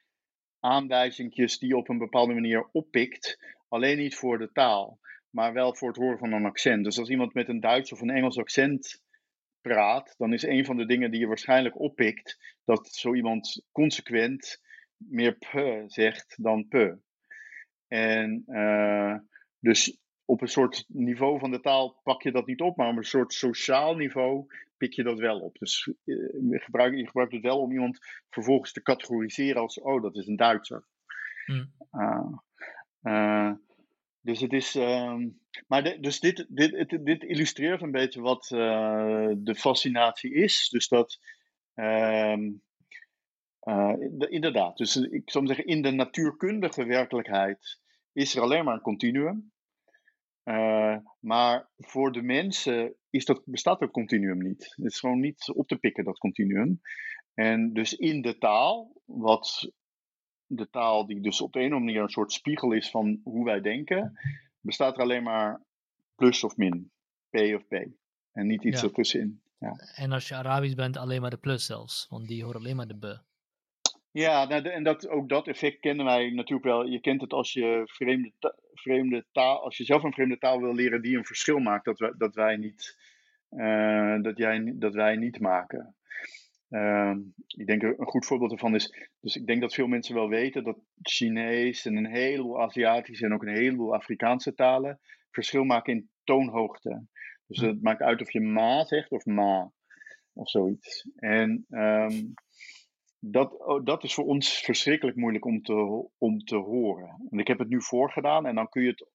aanwijzingjes 0.61 1.59
die 1.59 1.69
je 1.69 1.77
op 1.77 1.89
een 1.89 1.99
bepaalde 1.99 2.35
manier 2.35 2.69
oppikt. 2.73 3.39
Alleen 3.69 3.99
niet 3.99 4.15
voor 4.15 4.39
de 4.39 4.53
taal, 4.53 4.99
maar 5.31 5.53
wel 5.53 5.75
voor 5.75 5.89
het 5.89 5.97
horen 5.97 6.19
van 6.19 6.33
een 6.33 6.47
accent. 6.47 6.85
Dus 6.85 6.99
als 6.99 7.09
iemand 7.09 7.35
met 7.35 7.49
een 7.49 7.61
Duits 7.61 7.93
of 7.93 8.01
een 8.01 8.11
Engels 8.11 8.39
accent 8.39 9.03
praat, 9.61 10.15
dan 10.19 10.33
is 10.33 10.43
een 10.43 10.65
van 10.65 10.77
de 10.77 10.87
dingen 10.87 11.11
die 11.11 11.21
je 11.21 11.27
waarschijnlijk 11.27 11.81
oppikt 11.81 12.57
dat 12.65 12.89
zo 12.89 13.15
iemand 13.15 13.63
consequent 13.73 14.67
meer 14.99 15.33
p 15.33 15.83
zegt 15.87 16.43
dan 16.43 16.69
p. 16.69 16.97
En 17.89 18.43
uh, 18.47 19.15
dus 19.61 19.99
op 20.25 20.41
een 20.41 20.49
soort 20.49 20.85
niveau 20.89 21.39
van 21.39 21.51
de 21.51 21.61
taal 21.61 22.01
pak 22.03 22.23
je 22.23 22.33
dat 22.33 22.47
niet 22.47 22.61
op, 22.61 22.77
maar 22.77 22.89
op 22.89 22.97
een 22.97 23.05
soort 23.05 23.33
sociaal 23.33 23.95
niveau 23.95 24.47
pik 24.77 24.93
je 24.93 25.03
dat 25.03 25.19
wel 25.19 25.41
op. 25.41 25.59
Dus 25.59 25.87
uh, 25.87 26.17
je, 26.51 26.61
gebruikt, 26.61 26.99
je 26.99 27.07
gebruikt 27.07 27.33
het 27.33 27.43
wel 27.43 27.61
om 27.61 27.73
iemand 27.73 27.99
vervolgens 28.31 28.73
te 28.73 28.83
categoriseren 28.83 29.63
als, 29.63 29.81
oh, 29.81 30.03
dat 30.03 30.17
is 30.17 30.27
een 30.27 30.37
Duitser. 30.37 30.85
Mm. 31.47 31.73
Uh, 33.03 33.53
dus 34.21 34.41
het 34.41 34.53
is. 34.53 34.77
Uh, 34.77 35.17
maar 35.67 35.83
de, 35.83 36.01
dus 36.01 36.21
dit, 36.21 36.47
dit, 36.49 36.89
dit, 36.89 37.05
dit, 37.05 37.23
illustreert 37.23 37.83
een 37.83 37.91
beetje 37.91 38.21
wat 38.21 38.47
de 38.49 39.55
fascinatie 39.57 40.35
is. 40.35 40.69
Dus 40.69 40.89
dat. 40.89 41.19
Ehm, 41.75 42.51
uh, 43.69 43.95
inderdaad, 44.31 44.77
dus 44.77 44.97
eh, 44.97 45.13
ik 45.13 45.31
zou 45.31 45.47
zeggen, 45.47 45.67
in 45.67 45.83
de 45.83 45.91
natuurkundige 45.91 46.85
werkelijkheid 46.85 47.81
is 48.13 48.35
er 48.35 48.43
alleen 48.43 48.65
maar 48.65 48.75
een 48.75 48.81
continuum. 48.81 49.53
Uh, 50.45 50.97
maar 51.21 51.69
voor 51.77 52.13
de 52.13 52.23
mensen 52.23 52.95
is 53.11 53.25
dat, 53.25 53.43
bestaat 53.45 53.81
dat 53.81 53.91
continuum 53.91 54.43
niet. 54.43 54.75
Het 54.77 54.85
is 54.93 54.99
gewoon 54.99 55.21
niet 55.21 55.53
op 55.55 55.69
te 55.69 55.77
pikken, 55.77 56.05
dat 56.05 56.19
continuum. 56.19 56.81
En 57.35 57.73
dus 57.73 57.95
in 57.95 58.23
de 58.23 58.39
taal, 58.39 59.03
wat 59.05 59.73
de 60.47 60.71
taal 60.71 61.07
die 61.07 61.21
dus 61.21 61.41
op 61.41 61.53
de 61.53 61.59
een 61.59 61.67
of 61.67 61.73
andere 61.73 61.91
manier 61.91 62.03
een 62.03 62.13
soort 62.13 62.33
spiegel 62.33 62.73
is 62.73 62.91
van 62.91 63.21
hoe 63.25 63.45
wij 63.45 63.61
denken, 63.61 64.19
bestaat 64.61 64.97
er 64.97 65.03
alleen 65.03 65.23
maar 65.23 65.63
plus 66.15 66.45
of 66.45 66.57
min, 66.57 66.91
P 67.31 67.37
of 67.37 67.67
P. 67.67 67.73
En 68.33 68.47
niet 68.47 68.65
iets 68.65 68.81
ja. 68.81 68.87
ertussenin. 68.87 69.43
Ja. 69.59 69.73
En 69.95 70.13
als 70.13 70.29
je 70.29 70.35
Arabisch 70.35 70.75
bent, 70.75 70.97
alleen 70.97 71.21
maar 71.21 71.31
de 71.31 71.37
plus 71.37 71.67
zelfs, 71.67 72.07
want 72.09 72.29
die 72.29 72.45
horen 72.45 72.61
alleen 72.61 72.77
maar 72.77 72.89
de 72.89 72.99
B. 72.99 73.27
Ja, 74.11 74.45
nou, 74.45 74.69
en 74.69 74.83
dat, 74.83 75.09
ook 75.09 75.29
dat 75.29 75.49
effect 75.49 75.81
kennen 75.81 76.05
wij 76.05 76.31
natuurlijk 76.31 76.67
wel. 76.67 76.87
Je 76.87 77.01
kent 77.01 77.21
het 77.21 77.33
als 77.33 77.53
je 77.53 77.83
vreemde, 77.85 78.33
vreemde 78.73 79.25
taal, 79.33 79.63
als 79.63 79.77
je 79.77 79.85
zelf 79.85 80.03
een 80.03 80.13
vreemde 80.13 80.39
taal 80.39 80.61
wil 80.61 80.75
leren 80.75 81.03
die 81.03 81.17
een 81.17 81.25
verschil 81.25 81.59
maakt, 81.59 81.85
dat 81.85 81.99
wij, 81.99 82.13
dat 82.17 82.35
wij, 82.35 82.57
niet, 82.57 82.97
uh, 83.51 84.23
dat 84.23 84.39
jij, 84.39 84.73
dat 84.77 84.95
wij 84.95 85.17
niet 85.17 85.41
maken. 85.41 85.97
Uh, 86.71 87.15
ik 87.47 87.67
denk 87.67 87.83
een 87.83 88.07
goed 88.07 88.27
voorbeeld 88.27 88.53
ervan 88.53 88.75
is, 88.75 89.11
dus 89.21 89.37
ik 89.37 89.47
denk 89.47 89.61
dat 89.61 89.75
veel 89.75 89.87
mensen 89.87 90.15
wel 90.15 90.29
weten 90.29 90.65
dat 90.65 90.79
Chinees 91.03 91.87
en 91.87 91.97
een 91.97 92.11
heleboel 92.11 92.63
Aziatische 92.63 93.25
en 93.25 93.35
ook 93.35 93.43
een 93.43 93.57
heleboel 93.57 93.95
Afrikaanse 93.95 94.55
talen 94.55 95.01
verschil 95.31 95.65
maken 95.65 95.93
in 95.93 96.11
toonhoogte. 96.25 97.07
Dus 97.47 97.61
het 97.61 97.83
maakt 97.83 98.03
uit 98.03 98.21
of 98.21 98.33
je 98.33 98.41
ma 98.41 98.85
zegt 98.85 99.11
of 99.11 99.25
ma 99.25 99.73
of 100.33 100.51
zoiets. 100.51 101.09
En 101.17 101.67
um, 101.69 102.35
dat, 103.21 103.81
dat 103.85 104.05
is 104.05 104.15
voor 104.15 104.25
ons 104.25 104.61
verschrikkelijk 104.61 105.17
moeilijk 105.17 105.45
om 105.45 105.63
te, 105.63 106.09
om 106.19 106.39
te 106.39 106.57
horen. 106.57 107.27
En 107.31 107.39
ik 107.39 107.47
heb 107.47 107.59
het 107.59 107.69
nu 107.69 107.83
voorgedaan 107.83 108.47
en 108.47 108.55
dan 108.55 108.69
kun 108.69 108.83
je 108.83 108.89
het, 108.89 109.07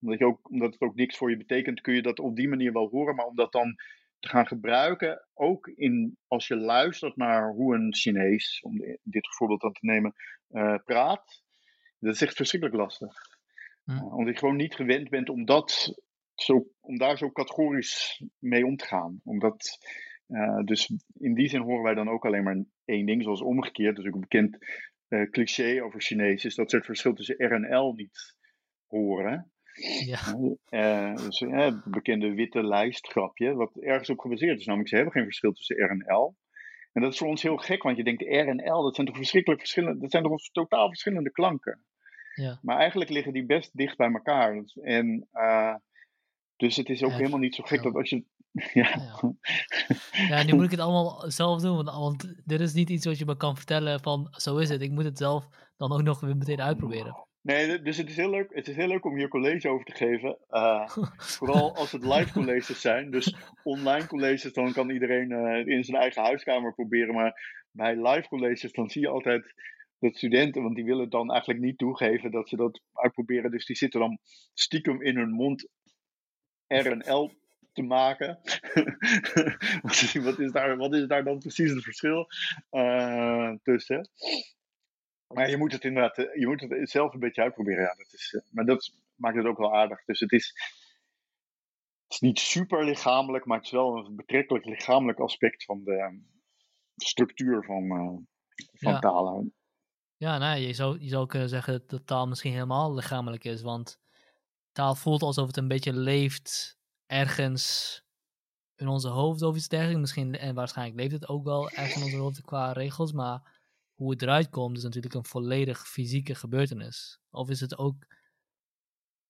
omdat, 0.00 0.18
je 0.18 0.26
ook, 0.26 0.50
omdat 0.50 0.72
het 0.72 0.80
ook 0.80 0.94
niks 0.94 1.16
voor 1.16 1.30
je 1.30 1.36
betekent, 1.36 1.80
kun 1.80 1.94
je 1.94 2.02
dat 2.02 2.18
op 2.18 2.36
die 2.36 2.48
manier 2.48 2.72
wel 2.72 2.88
horen. 2.88 3.14
Maar 3.14 3.26
om 3.26 3.36
dat 3.36 3.52
dan 3.52 3.76
te 4.18 4.28
gaan 4.28 4.46
gebruiken, 4.46 5.26
ook 5.34 5.66
in, 5.66 6.16
als 6.26 6.46
je 6.46 6.56
luistert 6.56 7.16
naar 7.16 7.52
hoe 7.52 7.74
een 7.74 7.94
Chinees, 7.94 8.60
om 8.62 8.78
dit 9.02 9.34
voorbeeld 9.36 9.60
dan 9.60 9.72
te 9.72 9.86
nemen, 9.86 10.14
uh, 10.50 10.74
praat, 10.84 11.42
dat 11.98 12.14
is 12.14 12.22
echt 12.22 12.36
verschrikkelijk 12.36 12.80
lastig. 12.80 13.14
Hm. 13.84 13.90
Uh, 13.90 14.16
omdat 14.16 14.34
je 14.34 14.38
gewoon 14.38 14.56
niet 14.56 14.74
gewend 14.74 15.08
bent 15.08 15.28
om, 15.28 15.44
dat 15.44 15.94
zo, 16.34 16.66
om 16.80 16.98
daar 16.98 17.18
zo 17.18 17.30
categorisch 17.30 18.22
mee 18.38 18.66
om 18.66 18.76
te 18.76 18.86
gaan. 18.86 19.20
Omdat 19.24 19.78
uh, 20.28 20.64
dus 20.64 20.92
in 21.18 21.34
die 21.34 21.48
zin 21.48 21.60
horen 21.60 21.82
wij 21.82 21.94
dan 21.94 22.08
ook 22.08 22.24
alleen 22.24 22.42
maar 22.42 22.64
één 22.84 23.06
ding, 23.06 23.22
zoals 23.22 23.42
omgekeerd. 23.42 23.96
Dus 23.96 24.06
ook 24.06 24.14
een 24.14 24.20
bekend 24.20 24.58
uh, 25.08 25.30
cliché 25.30 25.82
over 25.82 26.00
Chinees 26.00 26.44
is 26.44 26.54
dat 26.54 26.70
ze 26.70 26.76
het 26.76 26.84
verschil 26.84 27.14
tussen 27.14 27.46
R 27.46 27.52
en 27.52 27.76
L 27.76 27.92
niet 27.92 28.34
horen. 28.86 29.50
Ja. 30.04 30.18
Uh, 30.70 31.16
dus 31.16 31.40
het 31.40 31.84
bekende 31.84 32.34
witte 32.34 32.62
lijstgrapje, 32.62 33.54
wat 33.54 33.76
ergens 33.76 34.10
op 34.10 34.18
gebaseerd 34.18 34.58
is. 34.58 34.66
Namelijk, 34.66 34.88
ze 34.88 34.94
hebben 34.94 35.14
geen 35.14 35.24
verschil 35.24 35.52
tussen 35.52 35.76
R 35.76 35.90
en 35.90 36.14
L. 36.14 36.36
En 36.92 37.02
dat 37.02 37.12
is 37.12 37.18
voor 37.18 37.28
ons 37.28 37.42
heel 37.42 37.56
gek, 37.56 37.82
want 37.82 37.96
je 37.96 38.04
denkt 38.04 38.22
R 38.22 38.26
en 38.26 38.72
L, 38.72 38.82
dat 38.82 38.94
zijn 38.94 39.06
toch 39.06 39.16
verschrikkelijk 39.16 39.60
verschillende, 39.60 40.00
dat 40.00 40.10
zijn 40.10 40.22
toch 40.22 40.50
totaal 40.52 40.88
verschillende 40.88 41.30
klanken. 41.30 41.84
Ja. 42.34 42.58
Maar 42.62 42.76
eigenlijk 42.76 43.10
liggen 43.10 43.32
die 43.32 43.46
best 43.46 43.76
dicht 43.76 43.96
bij 43.96 44.12
elkaar. 44.12 44.64
En, 44.82 45.28
dus 46.56 46.76
het 46.76 46.88
is 46.88 47.02
ook 47.02 47.12
helemaal 47.12 47.38
niet 47.38 47.54
zo 47.54 47.62
gek 47.62 47.82
dat 47.82 47.94
als 47.94 48.10
je 48.10 48.24
Ja. 48.72 48.98
Ja. 50.28 50.42
nu 50.42 50.54
moet 50.54 50.64
ik 50.64 50.70
het 50.70 50.80
allemaal 50.80 51.30
zelf 51.30 51.60
doen, 51.60 51.76
want, 51.76 51.90
want 51.90 52.34
dit 52.44 52.60
is 52.60 52.72
niet 52.72 52.90
iets 52.90 53.06
wat 53.06 53.18
je 53.18 53.24
me 53.24 53.36
kan 53.36 53.56
vertellen 53.56 54.00
van 54.00 54.28
zo 54.30 54.56
is 54.56 54.68
het. 54.68 54.82
Ik 54.82 54.90
moet 54.90 55.04
het 55.04 55.18
zelf 55.18 55.48
dan 55.76 55.92
ook 55.92 56.02
nog 56.02 56.20
weer 56.20 56.36
meteen 56.36 56.60
uitproberen. 56.60 57.26
Nee, 57.42 57.82
dus 57.82 57.96
het 57.96 58.08
is 58.08 58.16
heel 58.16 58.30
leuk, 58.30 58.54
het 58.54 58.68
is 58.68 58.76
heel 58.76 58.88
leuk 58.88 59.04
om 59.04 59.16
hier 59.16 59.28
college 59.28 59.68
over 59.68 59.84
te 59.84 59.94
geven. 59.94 60.38
Uh, 60.50 60.88
vooral 61.38 61.74
als 61.74 61.92
het 61.92 62.04
live 62.04 62.32
colleges 62.32 62.80
zijn. 62.80 63.10
Dus 63.10 63.36
online 63.62 64.06
colleges, 64.06 64.52
dan 64.52 64.72
kan 64.72 64.90
iedereen 64.90 65.30
uh, 65.30 65.66
in 65.66 65.84
zijn 65.84 66.00
eigen 66.00 66.22
huiskamer 66.22 66.74
proberen. 66.74 67.14
Maar 67.14 67.64
bij 67.70 67.96
live 67.96 68.28
colleges, 68.28 68.72
dan 68.72 68.90
zie 68.90 69.00
je 69.00 69.08
altijd 69.08 69.54
dat 69.98 70.16
studenten, 70.16 70.62
want 70.62 70.74
die 70.74 70.84
willen 70.84 71.02
het 71.02 71.10
dan 71.10 71.30
eigenlijk 71.30 71.60
niet 71.60 71.78
toegeven 71.78 72.30
dat 72.30 72.48
ze 72.48 72.56
dat 72.56 72.80
uitproberen. 72.92 73.50
Dus 73.50 73.66
die 73.66 73.76
zitten 73.76 74.00
dan 74.00 74.18
stiekem 74.54 75.02
in 75.02 75.16
hun 75.16 75.30
mond 75.30 75.68
R 76.66 76.86
en 76.86 77.12
L 77.14 77.32
te 77.76 77.82
maken. 77.82 78.38
wat, 80.26 80.38
is 80.38 80.52
daar, 80.52 80.76
wat 80.76 80.94
is 80.94 81.06
daar 81.06 81.24
dan 81.24 81.38
precies 81.38 81.70
het 81.70 81.82
verschil 81.82 82.26
uh, 82.70 83.52
tussen? 83.62 84.08
Maar 85.26 85.50
je 85.50 85.56
moet 85.56 85.72
het 85.72 85.84
inderdaad, 85.84 86.18
eh, 86.18 86.40
je 86.40 86.46
moet 86.46 86.60
het 86.60 86.90
zelf 86.90 87.14
een 87.14 87.20
beetje 87.20 87.42
uitproberen. 87.42 87.82
Ja, 87.82 87.94
dat 87.94 88.12
is, 88.12 88.34
eh, 88.34 88.52
maar 88.52 88.64
dat 88.64 88.94
maakt 89.14 89.36
het 89.36 89.46
ook 89.46 89.58
wel 89.58 89.76
aardig. 89.76 90.04
Dus 90.04 90.20
het 90.20 90.32
is, 90.32 90.52
het 92.02 92.12
is 92.12 92.20
niet 92.20 92.38
super 92.38 92.84
lichamelijk, 92.84 93.44
maar 93.44 93.56
het 93.56 93.66
is 93.66 93.72
wel 93.72 93.96
een 93.96 94.16
betrekkelijk 94.16 94.64
lichamelijk 94.64 95.18
aspect 95.18 95.64
van 95.64 95.84
de 95.84 96.20
structuur 96.96 97.64
van, 97.64 97.82
uh, 97.84 98.18
van 98.72 98.92
ja. 98.92 98.98
taal. 98.98 99.50
Ja, 100.16 100.38
nou, 100.38 100.58
je, 100.58 100.72
zou, 100.72 101.00
je 101.00 101.08
zou 101.08 101.26
kunnen 101.26 101.48
zeggen 101.48 101.84
dat 101.86 102.06
taal 102.06 102.28
misschien 102.28 102.52
helemaal 102.52 102.94
lichamelijk 102.94 103.44
is, 103.44 103.62
want 103.62 104.00
taal 104.72 104.94
voelt 104.94 105.22
alsof 105.22 105.46
het 105.46 105.56
een 105.56 105.68
beetje 105.68 105.92
leeft 105.92 106.78
ergens 107.06 108.02
in 108.76 108.88
onze 108.88 109.08
hoofd 109.08 109.42
of 109.42 109.56
iets 109.56 109.68
dergelijks. 109.68 110.00
Misschien, 110.00 110.34
en 110.38 110.54
waarschijnlijk 110.54 110.98
leeft 110.98 111.12
het 111.12 111.28
ook 111.28 111.44
wel 111.44 111.70
ergens 111.70 111.96
in 111.96 112.02
onze 112.02 112.16
hoofd 112.16 112.40
qua 112.42 112.72
regels, 112.72 113.12
maar 113.12 113.54
hoe 113.94 114.10
het 114.10 114.22
eruit 114.22 114.48
komt 114.48 114.76
is 114.76 114.82
natuurlijk 114.82 115.14
een 115.14 115.24
volledig 115.24 115.88
fysieke 115.88 116.34
gebeurtenis. 116.34 117.20
Of 117.30 117.50
is 117.50 117.60
het 117.60 117.78
ook, 117.78 117.94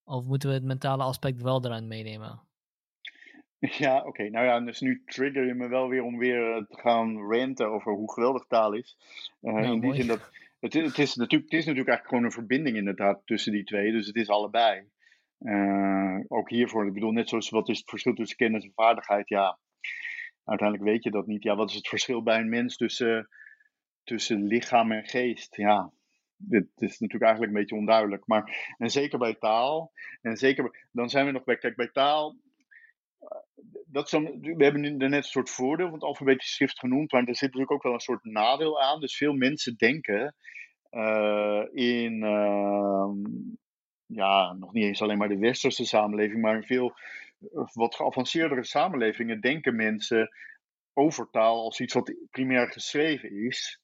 of 0.05 0.25
moeten 0.25 0.49
we 0.49 0.55
het 0.55 0.65
mentale 0.65 1.03
aspect 1.03 1.43
wel 1.43 1.65
eraan 1.65 1.89
meenemen? 1.89 2.41
Ja, 3.79 4.03
oké. 4.05 4.29
Nou 4.29 4.47
ja, 4.47 4.61
dus 4.61 4.81
nu 4.81 5.03
trigger 5.07 5.47
je 5.47 5.55
me 5.55 5.69
wel 5.69 5.89
weer 5.89 6.03
om 6.03 6.19
weer 6.19 6.67
te 6.69 6.77
gaan 6.79 7.17
ranten 7.17 7.69
over 7.69 7.93
hoe 7.93 8.13
geweldig 8.13 8.47
taal 8.47 8.73
is. 8.73 8.97
Uh, 9.41 9.53
Ja, 9.53 9.59
in 9.61 9.71
die 9.73 9.81
mooi. 9.81 9.97
zin 9.97 10.07
dat 10.07 10.31
het, 10.61 10.73
het, 10.73 10.99
is 10.99 11.15
natuurlijk, 11.15 11.51
het 11.51 11.61
is 11.61 11.67
natuurlijk 11.67 11.89
eigenlijk 11.89 12.09
gewoon 12.09 12.25
een 12.25 12.31
verbinding 12.31 12.77
inderdaad 12.77 13.21
tussen 13.25 13.53
die 13.53 13.65
twee. 13.65 13.93
Dus 13.93 14.07
het 14.07 14.17
is 14.17 14.29
allebei. 14.29 14.89
Eh, 15.39 16.19
ook 16.29 16.51
hiervoor, 16.51 16.87
ik 16.87 16.93
bedoel, 16.93 17.11
net 17.11 17.29
zoals 17.29 17.51
wat 17.51 17.69
is 17.69 17.79
het 17.79 17.89
verschil 17.89 18.15
tussen 18.15 18.37
kennis 18.37 18.65
en 18.65 18.73
vaardigheid? 18.75 19.29
Ja, 19.29 19.59
uiteindelijk 20.45 20.89
weet 20.89 21.03
je 21.03 21.11
dat 21.11 21.27
niet. 21.27 21.43
Ja, 21.43 21.57
wat 21.57 21.71
is 21.71 21.77
het 21.77 21.89
verschil 21.89 22.23
bij 22.23 22.39
een 22.39 22.49
mens 22.49 22.77
tussen, 22.77 23.29
tussen 24.05 24.43
lichaam 24.43 24.93
en 24.93 25.05
geest? 25.05 25.57
Ja, 25.57 25.93
dit 26.37 26.67
is 26.75 26.99
natuurlijk 26.99 27.23
eigenlijk 27.23 27.53
een 27.53 27.61
beetje 27.61 27.77
onduidelijk. 27.77 28.27
Maar, 28.27 28.75
en 28.79 28.91
zeker 28.91 29.19
bij 29.19 29.35
taal, 29.35 29.93
en 30.23 30.37
zeker, 30.37 30.87
dan 30.93 31.09
zijn 31.09 31.27
we 31.27 31.33
nog 31.33 31.45
bij, 31.45 31.59
kijk, 31.59 31.77
bij 31.77 31.91
taal, 31.93 32.37
dat 33.87 34.05
is 34.05 34.11
dan, 34.11 34.41
we 34.41 34.65
hebben 34.65 34.81
nu 34.81 34.91
net 34.91 35.13
een 35.13 35.23
soort 35.23 35.51
voordeel 35.51 35.87
van 35.87 35.95
het 35.95 36.03
alfabetisch 36.03 36.55
schrift 36.55 36.79
genoemd, 36.79 37.13
maar 37.13 37.21
er 37.21 37.37
zit 37.37 37.43
natuurlijk 37.43 37.73
ook 37.73 37.83
wel 37.83 37.93
een 37.93 38.01
soort 38.01 38.25
nadeel 38.25 38.83
aan. 38.83 39.01
Dus 39.01 39.17
veel 39.17 39.33
mensen 39.33 39.77
denken 39.77 40.35
eh, 40.91 41.63
in, 41.73 42.23
ehm, 42.23 43.23
ja, 44.07 44.53
nog 44.53 44.73
niet 44.73 44.85
eens 44.85 45.03
alleen 45.03 45.19
maar 45.19 45.29
de 45.29 45.39
westerse 45.39 45.85
samenleving, 45.85 46.41
maar 46.41 46.55
in 46.57 46.63
veel 46.63 46.95
eh, 47.41 47.67
wat 47.73 47.95
geavanceerdere 47.95 48.65
samenlevingen 48.65 49.41
denken 49.41 49.77
mensen 49.77 50.31
over 50.93 51.31
taal 51.31 51.65
als 51.65 51.81
iets 51.81 51.95
wat 51.95 52.15
primair 52.31 52.73
geschreven 52.73 53.31
is. 53.31 53.81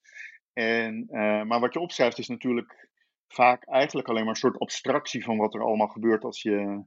En, 0.52 1.06
eh, 1.08 1.42
maar 1.42 1.60
wat 1.60 1.74
je 1.74 1.80
opschrijft 1.80 2.18
is 2.18 2.28
natuurlijk 2.28 2.88
vaak 3.28 3.68
eigenlijk 3.68 4.08
alleen 4.08 4.24
maar 4.24 4.30
een 4.30 4.36
soort 4.40 4.58
abstractie 4.58 5.24
van 5.24 5.36
wat 5.36 5.54
er 5.54 5.62
allemaal 5.62 5.88
gebeurt 5.88 6.24
als 6.24 6.42
je, 6.42 6.84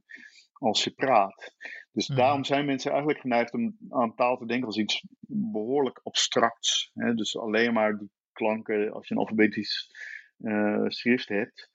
als 0.52 0.84
je 0.84 0.90
praat. 0.90 1.54
Dus 1.92 2.08
Mhm. 2.08 2.18
daarom 2.18 2.44
zijn 2.44 2.66
mensen 2.66 2.90
eigenlijk 2.90 3.20
geneigd 3.20 3.52
om 3.52 3.76
aan 3.88 4.14
taal 4.14 4.36
te 4.36 4.46
denken 4.46 4.66
als 4.66 4.78
iets 4.78 5.04
behoorlijk 5.28 6.00
abstracts. 6.02 6.90
Hè? 6.94 7.14
Dus 7.14 7.36
alleen 7.38 7.72
maar 7.72 7.98
die 7.98 8.10
klanken 8.32 8.92
als 8.92 9.08
je 9.08 9.14
een 9.14 9.20
alfabetisch 9.20 9.90
eh, 10.36 10.84
schrift 10.86 11.28
hebt. 11.28 11.70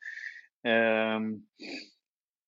Ehm, 0.62 1.34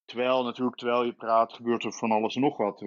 terwijl 0.04 0.44
natuurlijk, 0.44 0.76
terwijl 0.76 1.04
je 1.04 1.12
praat, 1.12 1.52
gebeurt 1.52 1.84
er 1.84 1.92
van 1.92 2.10
alles 2.10 2.34
en 2.34 2.40
nog 2.40 2.56
wat. 2.56 2.80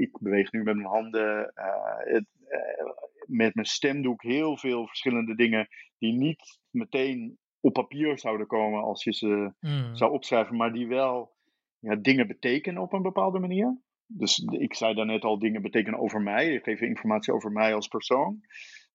Ik 0.00 0.18
beweeg 0.20 0.52
nu 0.52 0.62
met 0.62 0.74
mijn 0.74 0.88
handen. 0.88 1.52
eh, 1.54 1.98
het, 1.98 2.26
eh, 2.48 2.86
met 3.26 3.54
mijn 3.54 3.66
stem 3.66 4.02
doe 4.02 4.14
ik 4.14 4.20
heel 4.20 4.56
veel 4.56 4.86
verschillende 4.86 5.34
dingen 5.34 5.68
die 5.98 6.12
niet 6.12 6.60
meteen 6.70 7.38
op 7.60 7.72
papier 7.72 8.18
zouden 8.18 8.46
komen 8.46 8.82
als 8.82 9.04
je 9.04 9.12
ze 9.12 9.52
Mm. 9.60 9.94
zou 9.96 10.12
opschrijven, 10.12 10.56
maar 10.56 10.72
die 10.72 10.86
wel 10.86 11.32
ja, 11.78 11.96
dingen 11.96 12.26
betekenen 12.26 12.82
op 12.82 12.92
een 12.92 13.02
bepaalde 13.02 13.38
manier. 13.38 13.78
Dus 14.06 14.38
ik 14.38 14.74
zei 14.74 14.94
daarnet 14.94 15.24
al, 15.24 15.38
dingen 15.38 15.62
betekenen 15.62 15.98
over 16.00 16.20
mij. 16.22 16.52
Ze 16.52 16.60
geven 16.62 16.86
informatie 16.86 17.32
over 17.32 17.52
mij 17.52 17.74
als 17.74 17.88
persoon. 17.88 18.40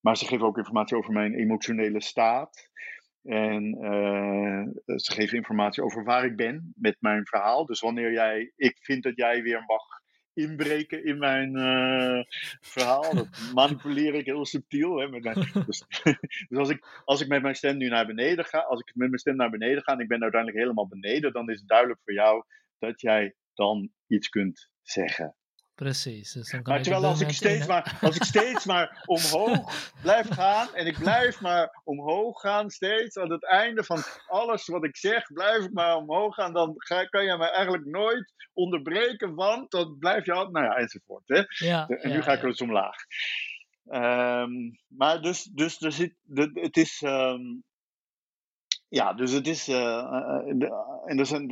Maar 0.01 0.17
ze 0.17 0.25
geven 0.25 0.45
ook 0.47 0.57
informatie 0.57 0.97
over 0.97 1.13
mijn 1.13 1.33
emotionele 1.33 2.01
staat. 2.01 2.69
En 3.25 3.77
eh, 3.81 4.95
ze 4.97 5.11
geven 5.11 5.37
informatie 5.37 5.83
over 5.83 6.03
waar 6.03 6.25
ik 6.25 6.35
ben 6.35 6.73
met 6.75 6.97
mijn 6.99 7.25
verhaal. 7.25 7.65
Dus 7.65 7.79
wanneer 7.79 8.11
jij, 8.11 8.51
ik 8.55 8.77
vind 8.81 9.03
dat 9.03 9.15
jij 9.15 9.41
weer 9.41 9.63
mag 9.65 9.83
inbreken 10.33 11.05
in 11.05 11.17
mijn 11.17 11.55
eh, 11.55 12.23
verhaal, 12.61 13.15
dat 13.15 13.27
manipuleer 13.53 14.13
ik 14.13 14.25
heel 14.25 14.45
subtiel. 14.45 14.99
Hè, 14.99 15.07
met 15.07 15.23
mijn, 15.23 15.35
dus 15.65 15.85
dus 16.49 16.57
als, 16.57 16.69
ik, 16.69 17.01
als 17.05 17.21
ik 17.21 17.27
met 17.27 17.41
mijn 17.41 17.55
stem 17.55 17.77
nu 17.77 17.87
naar 17.87 18.05
beneden 18.05 18.45
ga, 18.45 18.59
als 18.59 18.79
ik 18.79 18.95
met 18.95 19.07
mijn 19.07 19.19
stem 19.19 19.35
naar 19.35 19.49
beneden 19.49 19.83
ga 19.83 19.93
en 19.93 19.99
ik 19.99 20.07
ben 20.07 20.21
uiteindelijk 20.21 20.61
helemaal 20.61 20.87
beneden, 20.87 21.33
dan 21.33 21.49
is 21.49 21.59
het 21.59 21.67
duidelijk 21.67 21.99
voor 22.03 22.13
jou 22.13 22.43
dat 22.77 23.01
jij 23.01 23.35
dan 23.53 23.91
iets 24.07 24.29
kunt 24.29 24.69
zeggen. 24.81 25.35
Precies. 25.75 26.31
Dus 26.31 26.51
dan 26.51 26.61
kan 26.61 26.71
Maar 26.73 26.77
ik 26.77 26.83
terwijl 26.83 27.01
dit 27.13 27.21
als 27.21 27.29
ik, 27.29 27.35
steeds 27.35 27.61
in- 27.61 27.67
maar, 27.67 27.97
als 28.01 28.15
ik 28.15 28.23
steeds 28.23 28.65
maar 28.71 29.03
omhoog 29.05 29.91
blijf 30.01 30.27
gaan 30.29 30.75
en 30.75 30.85
ik 30.87 30.97
blijf 30.97 31.41
maar 31.41 31.81
omhoog 31.83 32.39
gaan 32.41 32.69
steeds 32.69 33.17
aan 33.17 33.31
het 33.31 33.45
einde 33.45 33.83
van 33.83 34.03
alles 34.27 34.67
wat 34.67 34.83
ik 34.83 34.97
zeg, 34.97 35.25
blijf 35.33 35.63
ik 35.63 35.73
maar 35.73 35.95
omhoog 35.95 36.35
gaan, 36.35 36.53
dan 36.53 36.73
ga, 36.77 37.05
kan 37.05 37.25
je 37.25 37.37
mij 37.37 37.49
eigenlijk 37.49 37.85
nooit 37.85 38.33
onderbreken, 38.53 39.33
want 39.35 39.71
dan 39.71 39.97
blijf 39.99 40.25
je 40.25 40.31
altijd, 40.31 40.53
nou 40.53 40.65
ja, 40.65 40.75
enzovoort. 40.75 41.23
Hè? 41.27 41.43
Ja, 41.67 41.87
En 41.87 42.09
nu 42.09 42.15
ja, 42.15 42.21
ga 42.21 42.33
ik 42.33 42.41
dus 42.41 42.61
omlaag. 42.61 42.95
Ehm, 43.85 44.51
maar 44.87 45.21
dus, 45.21 45.43
dus 45.43 45.81
er 45.81 45.91
zit, 45.91 46.13
het 46.53 46.77
is, 46.77 47.01
ehm, 47.01 47.41
ja, 48.87 49.13
dus 49.13 49.31
het 49.31 49.47
is, 49.47 49.67
eh, 49.67 49.97
eh, 49.97 50.57
de- 50.57 51.01
en 51.05 51.19
er 51.19 51.25
zijn, 51.25 51.47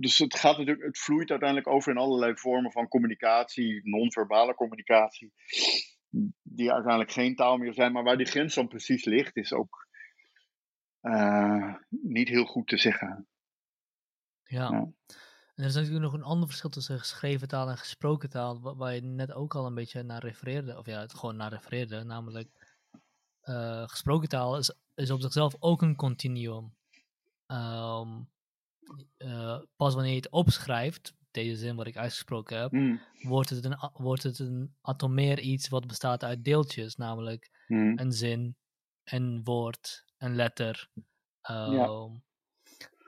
dus 0.00 0.18
het 0.18 0.34
gaat 0.34 0.56
natuurlijk, 0.58 0.86
het 0.86 0.98
vloeit 0.98 1.30
uiteindelijk 1.30 1.68
over 1.68 1.92
in 1.92 1.98
allerlei 1.98 2.36
vormen 2.36 2.72
van 2.72 2.88
communicatie, 2.88 3.80
non-verbale 3.88 4.54
communicatie, 4.54 5.32
die 6.42 6.72
uiteindelijk 6.72 7.12
geen 7.12 7.34
taal 7.34 7.56
meer 7.56 7.74
zijn, 7.74 7.92
maar 7.92 8.02
waar 8.02 8.16
die 8.16 8.26
grens 8.26 8.54
dan 8.54 8.68
precies 8.68 9.04
ligt, 9.04 9.36
is 9.36 9.52
ook 9.52 9.86
eh, 11.00 11.74
niet 11.88 12.28
heel 12.28 12.44
goed 12.44 12.66
te 12.66 12.76
zeggen. 12.76 13.28
Ja. 14.42 14.70
Ja. 14.70 14.92
En 15.54 15.64
er 15.64 15.64
is 15.64 15.74
natuurlijk 15.74 16.02
nog 16.04 16.12
een 16.12 16.22
ander 16.22 16.48
verschil 16.48 16.70
tussen 16.70 16.98
geschreven 16.98 17.48
taal 17.48 17.68
en 17.68 17.76
gesproken 17.78 18.30
taal, 18.30 18.60
wa- 18.60 18.74
waar 18.76 18.94
je 18.94 19.00
net 19.00 19.32
ook 19.32 19.54
al 19.54 19.66
een 19.66 19.74
beetje 19.74 20.02
naar 20.02 20.20
refereerde, 20.24 20.78
of 20.78 20.86
ja, 20.86 21.00
het 21.00 21.14
gewoon 21.14 21.36
naar 21.36 21.50
refereerde, 21.50 22.04
namelijk 22.04 22.48
eh, 23.40 23.88
gesproken 23.88 24.28
taal 24.28 24.58
is, 24.58 24.74
is 24.94 25.10
op 25.10 25.20
zichzelf 25.20 25.56
ook 25.58 25.82
een 25.82 25.96
continuum. 25.96 26.74
Ehm, 27.46 28.22
eh, 29.16 29.60
pas 29.76 29.94
wanneer 29.94 30.12
je 30.12 30.16
het 30.16 30.30
opschrijft, 30.30 31.14
deze 31.30 31.56
zin 31.56 31.76
wat 31.76 31.86
ik 31.86 31.96
uitgesproken 31.96 32.60
heb, 32.60 32.70
Hmm, 32.70 33.00
wordt 33.22 33.50
het 33.50 33.64
een, 33.64 33.90
wordt 33.92 34.22
het 34.22 34.38
een 34.38 34.74
atomeer 34.80 35.40
iets 35.40 35.68
wat 35.68 35.86
bestaat 35.86 36.24
uit 36.24 36.44
deeltjes, 36.44 36.96
namelijk 36.96 37.50
hmm, 37.66 37.98
een 37.98 38.12
zin, 38.12 38.56
een 39.04 39.40
woord, 39.44 40.04
een 40.16 40.34
letter. 40.34 40.90
Ehm, 41.40 42.16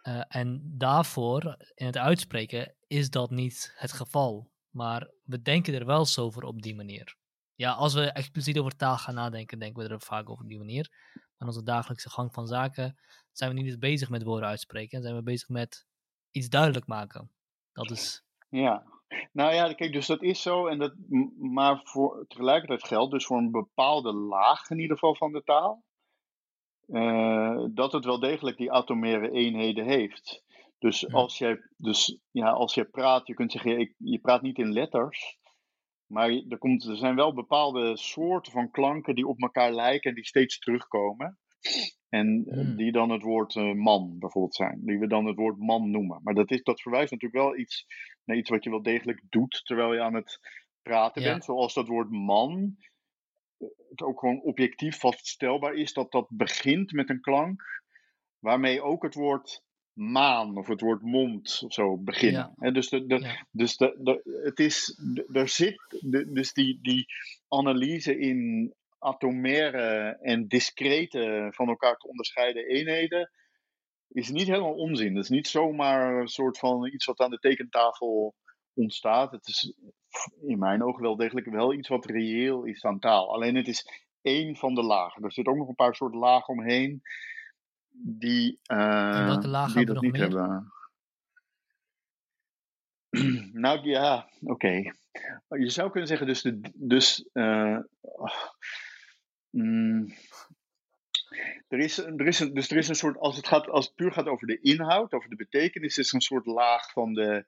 eh, 0.03 0.23
en 0.29 0.75
daarvoor, 0.77 1.57
in 1.75 1.87
het 1.87 1.97
uitspreken, 1.97 2.75
is 2.87 3.11
dat 3.11 3.31
niet 3.31 3.75
het 3.77 3.93
geval. 3.93 4.53
Maar 4.71 5.11
we 5.25 5.43
denken 5.43 5.75
er 5.75 5.87
wel 5.87 6.05
zo 6.05 6.25
over 6.25 6.43
op 6.43 6.63
die 6.63 6.75
manier. 6.75 7.17
Ja, 7.55 7.73
als 7.73 7.95
we 7.95 8.13
expliciet 8.13 8.59
over 8.59 8.77
taal 8.77 8.97
gaan 8.99 9.15
nadenken, 9.15 9.59
denken 9.59 9.83
we 9.83 9.89
er 9.89 10.01
vaak 10.01 10.29
over 10.29 10.43
op 10.43 10.49
die 10.49 10.59
manier. 10.59 10.91
Maar 11.39 11.49
in 11.49 11.55
onze 11.55 11.63
dagelijkse 11.63 12.11
gang 12.11 12.33
van 12.33 12.47
zaken 12.47 12.99
zijn 13.33 13.51
we 13.51 13.57
niet 13.57 13.67
eens 13.67 13.79
bezig 13.79 14.09
met 14.11 14.23
woorden 14.23 14.49
uitspreken. 14.49 15.03
Zijn 15.03 15.15
we 15.17 15.23
bezig 15.23 15.49
met 15.49 15.87
iets 16.31 16.49
duidelijk 16.49 16.87
maken. 16.87 17.31
Dat 17.73 17.91
is... 17.91 18.25
Ja, 18.49 18.85
nou 19.33 19.55
ja, 19.55 19.73
kijk, 19.75 19.93
dus 19.93 20.07
dat 20.07 20.23
is 20.23 20.43
zo. 20.43 20.67
En 20.67 20.79
dat, 20.79 20.95
maar 21.39 21.81
voor, 21.85 22.25
tegelijkertijd 22.29 22.85
geldt 22.85 23.13
dus 23.13 23.27
voor 23.27 23.39
een 23.39 23.51
bepaalde 23.51 24.13
laag 24.13 24.71
in 24.71 24.79
ieder 24.79 24.97
geval 24.99 25.15
van 25.15 25.33
de 25.33 25.43
taal. 25.43 25.85
eh, 26.87 27.65
dat 27.71 27.93
het 27.93 28.05
wel 28.05 28.21
degelijk 28.21 28.57
die 28.57 28.73
atomaire 28.73 29.31
eenheden 29.31 29.85
heeft. 29.85 30.43
Dus 30.79 31.01
Ja. 31.01 31.09
als 31.13 31.39
jij, 31.39 31.59
dus, 31.77 32.19
ja, 32.31 32.51
als 32.51 32.75
jij 32.75 32.85
praat, 32.85 33.27
je 33.27 33.35
kunt 33.35 33.53
zeggen, 33.53 33.95
je 33.99 34.19
praat 34.19 34.43
niet 34.43 34.59
in 34.59 34.73
letters. 34.73 35.39
Maar 36.15 36.31
er, 36.31 36.59
komt, 36.59 36.85
er 36.85 36.97
zijn 36.97 37.15
wel 37.15 37.35
bepaalde 37.35 37.97
soorten 37.97 38.53
van 38.53 38.71
klanken 38.71 39.15
die 39.15 39.27
op 39.27 39.43
elkaar 39.43 39.73
lijken 39.73 40.09
en 40.11 40.17
die 40.17 40.27
steeds 40.27 40.59
terugkomen. 40.59 41.39
En 42.09 42.45
eh, 42.47 42.55
Hmm. 42.55 42.77
die 42.77 42.93
dan 42.93 43.11
het 43.11 43.23
woord 43.23 43.57
eh, 43.57 43.73
man 43.73 44.19
bijvoorbeeld 44.19 44.55
zijn. 44.55 44.81
Die 44.85 44.99
we 44.99 45.07
dan 45.07 45.27
het 45.27 45.37
woord 45.37 45.59
man 45.59 45.91
noemen. 45.91 46.21
Maar 46.23 46.35
dat, 46.35 46.51
is, 46.51 46.63
dat 46.63 46.81
verwijst 46.83 47.11
natuurlijk 47.13 47.43
wel 47.43 47.57
iets 47.59 47.87
naar 48.25 48.37
iets 48.37 48.51
wat 48.51 48.65
je 48.65 48.71
wel 48.71 48.83
degelijk 48.83 49.21
doet 49.29 49.61
terwijl 49.65 49.95
je 49.95 50.01
aan 50.01 50.15
het 50.15 50.39
praten 50.83 51.23
Ja. 51.23 51.31
bent. 51.33 51.45
Zoals 51.45 51.75
dat 51.75 51.89
woord 51.89 52.11
man. 52.11 52.77
eh, 53.59 53.69
Het 53.91 54.03
ook 54.03 54.19
gewoon 54.19 54.41
objectief 54.41 54.99
vaststelbaar 54.99 55.75
is 55.75 55.93
dat 55.93 56.13
dat 56.13 56.27
begint 56.31 56.93
met 56.93 57.11
een 57.11 57.21
klank. 57.21 57.63
Waarmee 58.39 58.83
ook 58.83 59.03
het 59.03 59.15
woord 59.15 59.63
maan 59.95 60.57
of 60.57 60.67
het 60.67 60.81
woord 60.81 61.03
mond 61.03 61.63
of 61.65 61.73
zo 61.73 61.97
beginnen. 61.99 62.55
Ja. 62.61 62.71
Dus 62.71 62.89
de, 62.89 63.07
de, 63.07 63.19
Ja. 63.19 63.47
dus 63.51 63.77
de, 63.77 63.97
de, 63.99 64.41
het 64.45 64.59
is, 64.59 65.01
er 65.33 65.49
zit, 65.49 65.99
de, 66.01 66.33
dus 66.33 66.53
die, 66.53 66.79
die 66.83 67.07
analyse 67.49 68.19
in 68.19 68.73
atomaire 68.99 70.19
en 70.21 70.49
discrete 70.49 71.49
van 71.51 71.69
elkaar 71.69 71.97
te 71.97 72.09
onderscheiden 72.09 72.67
eenheden 72.69 73.31
is 74.09 74.31
niet 74.31 74.47
helemaal 74.47 74.75
onzin. 74.75 75.15
Dat 75.15 75.23
is 75.23 75.31
niet 75.31 75.49
zomaar 75.49 76.21
een 76.21 76.29
soort 76.29 76.59
van 76.59 76.87
iets 76.87 77.05
wat 77.05 77.21
aan 77.21 77.31
de 77.31 77.39
tekentafel 77.39 78.35
ontstaat. 78.75 79.31
Het 79.33 79.47
is 79.47 79.75
in 80.47 80.59
mijn 80.59 80.83
ogen 80.83 81.03
wel 81.03 81.17
degelijk 81.17 81.47
wel 81.47 81.73
iets 81.73 81.89
wat 81.89 82.07
reëel 82.07 82.65
is 82.65 82.85
aan 82.85 82.99
taal. 82.99 83.33
Alleen 83.33 83.55
het 83.55 83.69
is 83.69 83.87
één 84.23 84.57
van 84.57 84.75
de 84.75 84.83
lagen. 84.83 85.23
Er 85.23 85.33
zit 85.33 85.47
ook 85.47 85.57
nog 85.57 85.69
een 85.69 85.75
paar 85.75 85.95
soorten 85.95 86.19
lagen 86.21 86.55
omheen 86.55 87.03
die, 88.03 88.59
welke 88.67 89.49
lagen 89.49 89.77
die 89.77 89.87
dat 89.87 90.01
niet 90.01 90.13
nog 90.13 90.21
meer? 90.21 90.41
hebben. 90.41 90.73
Nou 93.53 93.89
ja, 93.89 94.29
oké. 94.41 94.93
Je 95.49 95.71
zou 95.71 95.91
kunnen 95.91 96.09
zeggen, 96.09 96.27
dus, 96.27 96.43
de, 96.43 96.61
dus 96.75 97.29
eh, 97.33 97.79
mm, 99.51 100.15
er 101.69 101.79
is, 101.79 101.99
er 101.99 102.27
is 102.27 102.41
een, 102.41 102.55
dus 102.55 102.71
er 102.71 102.77
is 102.77 102.89
een 102.89 102.95
soort, 102.95 103.19
als 103.19 103.37
het, 103.37 103.47
gaat, 103.47 103.69
als 103.69 103.87
het 103.87 103.95
puur 103.95 104.13
gaat 104.13 104.27
over 104.27 104.47
de 104.47 104.61
inhoud, 104.61 105.13
over 105.13 105.31
de 105.31 105.37
betekenis, 105.37 105.99
is 105.99 106.09
er 106.09 106.15
een 106.15 106.21
soort 106.21 106.47
laag 106.47 106.93
van 106.93 107.15
de, 107.15 107.45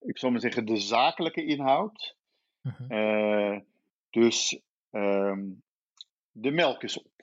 ik 0.00 0.18
zal 0.18 0.30
maar 0.30 0.40
zeggen, 0.40 0.64
de 0.64 0.76
zakelijke 0.76 1.44
inhoud. 1.44 2.16
Mhm. 2.60 2.92
Eh, 2.92 3.58
dus 4.10 4.60
ehm, 4.90 5.42
de 6.30 6.50
melk 6.50 6.82
is 6.82 6.98
op. 6.98 7.19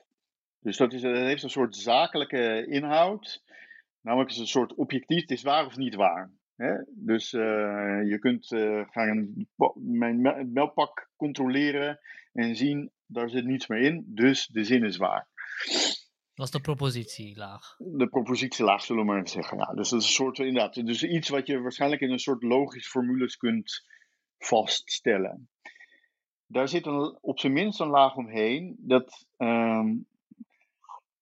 Dus 0.60 0.76
dat, 0.76 0.92
is, 0.92 1.00
dat 1.00 1.16
heeft 1.16 1.42
een 1.42 1.50
soort 1.50 1.76
zakelijke 1.76 2.66
inhoud. 2.66 3.42
Namelijk 4.00 4.30
is 4.30 4.38
een 4.38 4.46
soort 4.46 4.74
objectief, 4.74 5.20
het 5.20 5.30
is 5.30 5.42
waar 5.42 5.66
of 5.66 5.76
niet 5.76 5.94
waar. 5.94 6.32
Hè? 6.56 6.74
Dus 6.86 7.32
eh, 7.32 8.00
je 8.04 8.16
kunt 8.20 8.52
eh, 8.52 8.82
gaan 8.90 9.46
mijn 9.74 10.20
me- 10.20 10.44
melkpak 10.44 11.10
controleren 11.16 12.00
en 12.32 12.56
zien, 12.56 12.90
daar 13.06 13.30
zit 13.30 13.44
niets 13.44 13.66
meer 13.66 13.80
in. 13.80 14.04
Dus 14.06 14.46
de 14.46 14.64
zin 14.64 14.84
is 14.84 14.96
waar. 14.96 15.28
Dat 16.34 16.46
is 16.46 16.52
de 16.52 16.60
propositielaag. 16.60 17.76
De 17.76 18.08
propositielaag, 18.08 18.82
zullen 18.82 19.02
we 19.02 19.08
maar 19.08 19.18
even 19.18 19.30
zeggen. 19.30 19.58
Ja, 19.58 19.74
dus 19.74 19.88
dat 19.88 20.00
is 20.00 20.06
een 20.06 20.12
soort, 20.12 20.38
inderdaad, 20.38 20.86
dus 20.86 21.02
iets 21.02 21.28
wat 21.28 21.46
je 21.46 21.60
waarschijnlijk 21.60 22.00
in 22.00 22.10
een 22.10 22.18
soort 22.18 22.42
logische 22.42 22.90
formules 22.90 23.36
kunt 23.36 23.86
vaststellen. 24.38 25.48
Daar 26.46 26.68
zit 26.68 26.86
een, 26.86 27.18
op 27.20 27.38
zijn 27.38 27.52
minst 27.52 27.80
een 27.80 27.88
laag 27.88 28.16
omheen. 28.16 28.76
Dat, 28.78 29.26
ehm, 29.36 29.94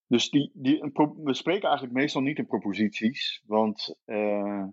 dus 0.08 0.30
die, 0.30 0.50
die, 0.54 0.90
we 1.22 1.34
spreken 1.34 1.68
eigenlijk 1.68 1.98
meestal 1.98 2.22
niet 2.22 2.38
in 2.38 2.46
proposities, 2.46 3.42
want 3.46 3.96
eh, 4.04 4.64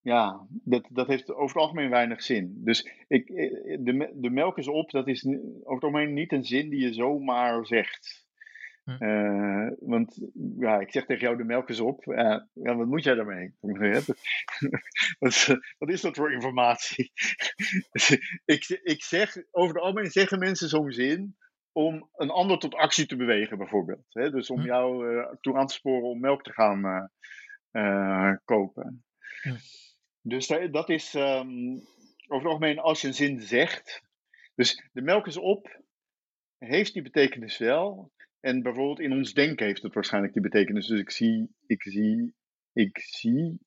ja, 0.00 0.46
dat, 0.48 0.88
dat 0.90 1.06
heeft 1.06 1.30
over 1.30 1.46
het 1.46 1.64
algemeen 1.64 1.90
weinig 1.90 2.22
zin. 2.22 2.60
Dus 2.64 2.90
ik, 3.08 3.28
eh, 3.28 3.78
de, 3.80 4.12
de 4.14 4.30
melk 4.30 4.58
is 4.58 4.68
op, 4.68 4.90
dat 4.90 5.08
is 5.08 5.26
over 5.26 5.40
het 5.58 5.82
algemeen 5.82 6.12
niet 6.12 6.32
een 6.32 6.44
zin 6.44 6.68
die 6.68 6.80
je 6.80 6.92
zomaar 6.92 7.66
zegt. 7.66 8.26
Hm. 8.84 8.90
Eh, 8.90 9.70
want 9.80 10.28
ja, 10.58 10.80
ik 10.80 10.92
zeg 10.92 11.04
tegen 11.04 11.22
jou, 11.22 11.36
de 11.36 11.44
melk 11.44 11.68
is 11.68 11.80
op. 11.80 12.06
Eh, 12.06 12.40
ja, 12.52 12.76
wat 12.76 12.86
moet 12.86 13.04
jij 13.04 13.14
daarmee? 13.14 13.54
wat, 15.18 15.46
wat 15.78 15.90
is 15.90 16.00
dat 16.00 16.16
voor 16.16 16.32
informatie? 16.32 17.12
ik, 18.44 18.80
ik 18.82 19.02
zeg, 19.02 19.36
over 19.50 19.74
het 19.74 19.84
algemeen 19.84 20.10
zeggen 20.10 20.38
mensen 20.38 20.68
zo'n 20.68 20.92
zin 20.92 21.36
om 21.72 22.08
een 22.12 22.30
ander 22.30 22.58
tot 22.58 22.74
actie 22.74 23.06
te 23.06 23.16
bewegen, 23.16 23.58
bijvoorbeeld. 23.58 24.04
Hè? 24.08 24.30
Dus 24.30 24.50
om 24.50 24.60
Hm. 24.60 24.66
jou 24.66 25.16
eh, 25.18 25.34
toe 25.40 25.56
aan 25.56 25.66
te 25.66 25.74
sporen 25.74 26.08
om 26.08 26.20
melk 26.20 26.42
te 26.42 26.52
gaan 26.52 26.84
eh, 26.84 27.04
eh, 28.30 28.36
kopen. 28.44 29.04
Dus 30.20 30.46
da- 30.46 30.66
dat 30.66 30.88
is 30.88 31.14
ehm, 31.14 31.72
over 32.26 32.44
het 32.44 32.44
algemeen 32.46 32.78
als 32.78 33.00
je 33.00 33.06
een 33.06 33.14
zin 33.14 33.40
zegt. 33.40 34.02
Dus 34.54 34.88
de 34.92 35.02
melk 35.02 35.26
is 35.26 35.36
op, 35.36 35.80
heeft 36.58 36.92
die 36.92 37.02
betekenis 37.02 37.58
wel. 37.58 38.12
En 38.40 38.62
bijvoorbeeld 38.62 39.00
in 39.00 39.12
ons 39.12 39.32
denken 39.32 39.66
heeft 39.66 39.82
het 39.82 39.94
waarschijnlijk 39.94 40.32
die 40.32 40.42
betekenis. 40.42 40.86
Dus 40.86 41.00
ik 41.00 41.10
zie, 41.10 41.54
ik 41.66 41.82
zie, 41.82 42.34
ik 42.72 42.98
zie, 42.98 43.58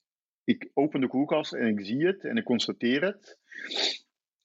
ik 0.44 0.70
open 0.74 1.00
de 1.00 1.08
koelkast 1.08 1.52
en 1.52 1.66
ik 1.78 1.86
zie 1.86 2.06
het 2.06 2.24
en 2.24 2.36
ik 2.36 2.44
constateer 2.44 3.02
het. 3.04 3.38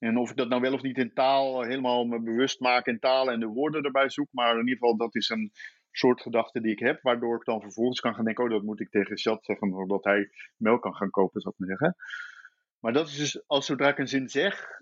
En 0.04 0.18
of 0.18 0.30
ik 0.30 0.36
dat 0.36 0.50
nou 0.50 0.62
wel 0.62 0.74
of 0.74 0.82
niet 0.82 0.98
in 0.98 1.14
taal 1.14 1.62
helemaal 1.62 2.06
me 2.06 2.22
bewust 2.22 2.60
maak 2.60 2.86
in 2.86 3.00
taal 3.00 3.32
en 3.32 3.40
de 3.40 3.46
woorden 3.46 3.84
erbij 3.84 4.10
zoek. 4.10 4.28
Maar 4.32 4.54
in 4.54 4.60
ieder 4.60 4.74
geval, 4.74 4.98
dat 4.98 5.16
is 5.16 5.30
een 5.30 5.52
soort 5.92 6.22
gedachte 6.22 6.62
die 6.62 6.72
ik 6.72 6.80
heb. 6.80 7.02
Waardoor 7.02 7.36
ik 7.36 7.46
dan 7.46 7.62
vervolgens 7.62 8.00
kan 8.00 8.16
gaan 8.16 8.26
denken, 8.26 8.44
oh 8.44 8.50
dat 8.50 8.64
moet 8.64 8.80
ik 8.80 8.90
tegen 8.90 9.18
Chat 9.18 9.46
zeggen. 9.46 9.72
Zodat 9.72 10.04
hij 10.04 10.30
melk 10.58 10.82
kan 10.82 10.96
gaan 10.96 11.10
kopen, 11.10 11.42
zou 11.42 11.54
ik 11.54 11.60
maar 11.60 11.78
zeggen. 11.78 11.96
Maar 12.80 12.94
dat 12.94 13.08
is 13.08 13.18
dus, 13.18 13.48
als 13.48 13.66
zodra 13.66 13.90
ik 13.90 13.98
een 13.98 14.08
zin 14.08 14.30
zeg, 14.30 14.82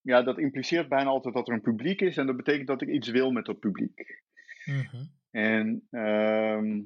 ja, 0.00 0.22
dat 0.22 0.38
impliceert 0.38 0.88
bijna 0.88 1.10
altijd 1.10 1.34
dat 1.34 1.48
er 1.48 1.54
een 1.54 1.60
publiek 1.60 2.00
is. 2.00 2.16
En 2.16 2.26
dat 2.26 2.36
betekent 2.36 2.66
dat 2.66 2.82
ik 2.82 2.88
iets 2.88 3.08
wil 3.08 3.30
met 3.30 3.44
dat 3.44 3.58
publiek. 3.58 4.22
Mhm. 4.64 5.04
En 5.30 5.86
ehm, 5.90 6.80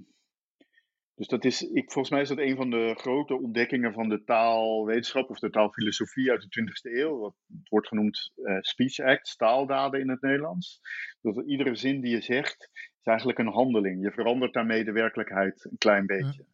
dus 1.17 1.29
dat 1.29 1.45
is, 1.45 1.63
ik, 1.63 1.93
volgens 1.93 2.11
mij 2.11 2.21
is 2.23 2.29
dat 2.29 2.39
een 2.39 2.57
van 2.57 2.71
de 2.71 2.95
grote 2.97 3.35
ontdekkingen 3.35 3.93
van 3.93 4.09
de 4.09 4.25
taalwetenschap 4.25 5.31
of 5.31 5.39
de 5.39 5.51
taalfilosofie 5.51 6.31
uit 6.31 6.47
de 6.49 6.61
20e 6.61 6.97
eeuw. 6.97 7.19
Wat 7.19 7.35
het 7.59 7.69
wordt 7.69 7.89
genoemd 7.89 8.33
eh, 8.45 8.57
speech 8.61 8.99
acts, 8.99 9.37
taaldaden 9.37 10.01
in 10.01 10.09
het 10.09 10.21
Nederlands. 10.21 10.81
Dat 11.23 11.43
iedere 11.47 11.75
zin 11.75 12.01
die 12.01 12.11
je 12.11 12.21
zegt, 12.21 12.71
is 13.01 13.07
eigenlijk 13.07 13.39
een 13.39 13.53
handeling. 13.53 14.03
Je 14.03 14.13
verandert 14.13 14.53
daarmee 14.53 14.85
de 14.85 14.93
werkelijkheid 14.93 15.65
een 15.65 15.79
klein 15.79 16.07
beetje. 16.07 16.45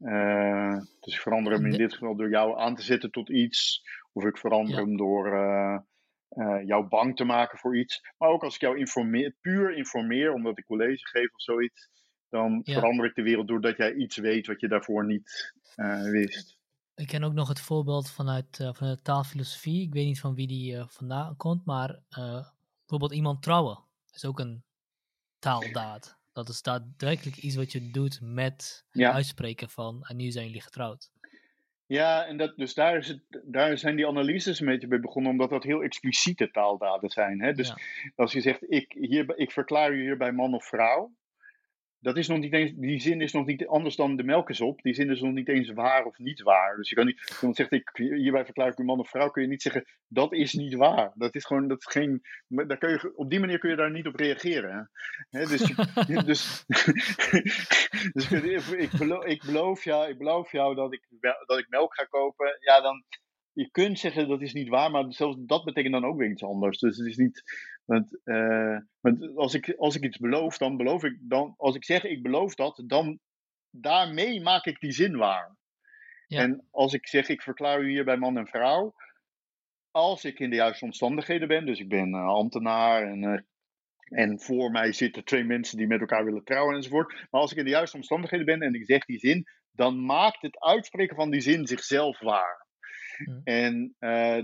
Eh, 0.00 0.76
dus 1.00 1.14
ik 1.14 1.20
verander 1.20 1.52
hem 1.52 1.66
in 1.66 1.78
dit 1.78 1.92
geval 1.92 2.16
door 2.16 2.30
jou 2.30 2.58
aan 2.58 2.74
te 2.74 2.82
zetten 2.82 3.10
tot 3.10 3.30
iets. 3.30 3.82
Of 4.12 4.24
ik 4.24 4.38
verander 4.38 4.74
Ja. 4.74 4.80
hem 4.80 4.96
door 4.96 5.32
eh, 5.32 5.78
jou 6.66 6.86
bang 6.88 7.16
te 7.16 7.24
maken 7.24 7.58
voor 7.58 7.78
iets. 7.78 8.12
Maar 8.18 8.28
ook 8.28 8.42
als 8.42 8.54
ik 8.54 8.60
jou 8.60 8.78
informeer, 8.78 9.34
puur 9.40 9.76
informeer, 9.76 10.32
omdat 10.32 10.58
ik 10.58 10.64
college 10.64 11.06
geef 11.06 11.34
of 11.34 11.42
zoiets. 11.42 11.90
Dan 12.36 12.60
Ja. 12.64 12.74
verander 12.74 13.06
ik 13.06 13.14
de 13.14 13.22
wereld 13.22 13.48
doordat 13.48 13.76
jij 13.76 13.94
iets 13.94 14.16
weet 14.16 14.46
wat 14.46 14.60
je 14.60 14.68
daarvoor 14.68 15.06
niet 15.06 15.54
eh, 15.74 16.02
wist. 16.02 16.58
Ik 16.94 17.06
ken 17.06 17.24
ook 17.24 17.32
nog 17.32 17.48
het 17.48 17.60
voorbeeld 17.60 18.10
vanuit 18.10 18.60
eh, 18.60 18.70
van 18.74 18.88
de 18.88 19.02
taalfilosofie. 19.02 19.82
Ik 19.82 19.92
weet 19.92 20.04
niet 20.06 20.20
van 20.20 20.34
wie 20.34 20.46
die 20.46 20.76
eh, 20.76 20.84
vandaan 20.88 21.36
komt, 21.36 21.64
maar 21.64 21.98
bijvoorbeeld 22.78 23.12
iemand 23.12 23.42
trouwen 23.42 23.78
is 24.12 24.24
ook 24.24 24.38
een 24.38 24.62
taaldaad. 25.38 26.16
Dat 26.32 26.48
is 26.48 26.62
daadwerkelijk 26.62 27.36
iets 27.36 27.56
wat 27.56 27.72
je 27.72 27.90
doet 27.90 28.18
met 28.22 28.84
het 28.90 29.00
Ja. 29.00 29.12
uitspreken 29.12 29.70
van 29.70 30.04
en 30.08 30.16
nu 30.16 30.30
zijn 30.30 30.46
jullie 30.46 30.60
getrouwd. 30.62 31.10
Ja, 31.86 32.24
en 32.26 32.36
dat, 32.36 32.56
dus 32.56 32.74
daar, 32.74 32.96
is 32.96 33.08
het, 33.08 33.20
daar 33.44 33.78
zijn 33.78 33.96
die 33.96 34.06
analyses 34.06 34.60
een 34.60 34.66
beetje 34.66 34.86
bij 34.88 35.00
begonnen, 35.00 35.30
omdat 35.32 35.50
dat 35.50 35.62
heel 35.62 35.82
expliciete 35.82 36.50
taaldaden 36.50 37.10
zijn. 37.10 37.40
Hè? 37.42 37.52
Dus 37.52 37.68
Ja. 37.68 37.76
als 38.14 38.32
je 38.32 38.40
zegt, 38.40 38.70
ik, 38.72 38.92
hier, 38.98 39.38
ik 39.38 39.50
verklaar 39.50 39.92
u 39.92 40.00
hierbij 40.00 40.32
man 40.32 40.54
of 40.54 40.64
vrouw, 40.66 41.12
dat 42.06 42.16
is 42.16 42.28
nog 42.28 42.38
niet 42.38 42.52
eens, 42.52 42.72
die 42.74 43.00
zin 43.00 43.20
is 43.20 43.32
nog 43.32 43.46
niet 43.46 43.66
anders 43.66 43.96
dan 43.96 44.16
de 44.16 44.24
melk 44.24 44.50
is 44.50 44.60
op. 44.60 44.82
Die 44.82 44.94
zin 44.94 45.10
is 45.10 45.20
nog 45.20 45.32
niet 45.32 45.48
eens 45.48 45.70
waar 45.70 46.04
of 46.04 46.18
niet 46.18 46.42
waar. 46.42 46.76
Dus 46.76 46.88
je 46.88 46.94
kan 46.94 47.06
niet, 47.06 47.36
iemand 47.38 47.56
zegt, 47.56 47.72
ik, 47.72 47.90
hierbij 47.92 48.44
verklaar 48.44 48.68
ik 48.68 48.78
u 48.78 48.84
man 48.84 48.98
of 48.98 49.08
vrouw, 49.08 49.30
kun 49.30 49.42
je 49.42 49.48
niet 49.48 49.62
zeggen, 49.62 49.84
dat 50.08 50.32
is 50.32 50.52
niet 50.52 50.74
waar. 50.74 51.12
Dat 51.14 51.34
is 51.34 51.44
gewoon, 51.44 51.68
dat 51.68 51.78
is 51.78 51.92
geen, 51.92 52.22
daar 52.48 52.78
kun 52.78 52.90
je, 52.90 53.12
op 53.16 53.30
die 53.30 53.40
manier 53.40 53.58
kun 53.58 53.70
je 53.70 53.76
daar 53.76 53.90
niet 53.90 54.06
op 54.06 54.16
reageren. 54.16 54.90
Hè? 55.30 55.46
Dus, 55.46 55.74
dus, 56.26 56.64
dus 58.14 58.32
ik, 58.32 58.64
ik, 58.66 58.90
beloof, 58.98 59.24
ik, 59.24 59.42
beloof 59.44 59.84
jou, 59.84 60.08
ik 60.08 60.18
beloof 60.18 60.52
jou 60.52 60.74
dat 60.74 60.92
ik, 60.92 61.06
dat 61.46 61.58
ik 61.58 61.68
melk 61.68 61.94
ga 61.94 62.04
kopen. 62.04 62.56
Ja, 62.60 62.80
dan, 62.80 63.04
je 63.56 63.70
kunt 63.70 63.98
zeggen 63.98 64.28
dat 64.28 64.42
is 64.42 64.52
niet 64.52 64.68
waar, 64.68 64.90
maar 64.90 65.04
zelfs 65.12 65.36
dat 65.40 65.64
betekent 65.64 65.92
dan 65.92 66.04
ook 66.04 66.16
weer 66.16 66.30
iets 66.30 66.44
anders. 66.44 66.78
Dus 66.78 66.96
het 66.96 67.06
is 67.06 67.16
niet. 67.16 67.42
Want, 67.84 68.20
eh, 68.24 68.78
want 69.00 69.36
als, 69.36 69.54
ik, 69.54 69.74
als 69.76 69.96
ik 69.96 70.04
iets 70.04 70.18
beloof, 70.18 70.58
dan 70.58 70.76
beloof 70.76 71.04
ik. 71.04 71.18
Dan, 71.20 71.54
als 71.56 71.74
ik 71.74 71.84
zeg 71.84 72.04
ik 72.04 72.22
beloof 72.22 72.54
dat, 72.54 72.82
dan 72.86 73.18
daarmee 73.70 74.40
maak 74.40 74.64
ik 74.64 74.80
die 74.80 74.92
zin 74.92 75.16
waar. 75.16 75.56
Ja. 76.26 76.40
En 76.40 76.66
als 76.70 76.92
ik 76.92 77.06
zeg 77.06 77.28
ik 77.28 77.42
verklaar 77.42 77.80
u 77.80 77.88
hier 77.88 78.04
bij 78.04 78.16
man 78.16 78.38
en 78.38 78.46
vrouw. 78.46 78.94
Als 79.90 80.24
ik 80.24 80.38
in 80.38 80.50
de 80.50 80.56
juiste 80.56 80.84
omstandigheden 80.84 81.48
ben, 81.48 81.66
dus 81.66 81.78
ik 81.78 81.88
ben 81.88 82.14
eh, 82.14 82.26
ambtenaar 82.26 83.02
en, 83.02 83.24
eh, 83.24 83.40
en 84.22 84.40
voor 84.40 84.70
mij 84.70 84.92
zitten 84.92 85.24
twee 85.24 85.44
mensen 85.44 85.78
die 85.78 85.86
met 85.86 86.00
elkaar 86.00 86.24
willen 86.24 86.44
trouwen 86.44 86.74
enzovoort. 86.74 87.26
Maar 87.30 87.40
als 87.40 87.52
ik 87.52 87.58
in 87.58 87.64
de 87.64 87.70
juiste 87.70 87.96
omstandigheden 87.96 88.46
ben 88.46 88.60
en 88.60 88.74
ik 88.74 88.84
zeg 88.84 89.04
die 89.04 89.18
zin, 89.18 89.44
dan 89.72 90.04
maakt 90.04 90.42
het 90.42 90.60
uitspreken 90.60 91.16
van 91.16 91.30
die 91.30 91.40
zin 91.40 91.66
zichzelf 91.66 92.20
waar. 92.20 92.65
Hm. 93.16 93.40
En 93.44 93.94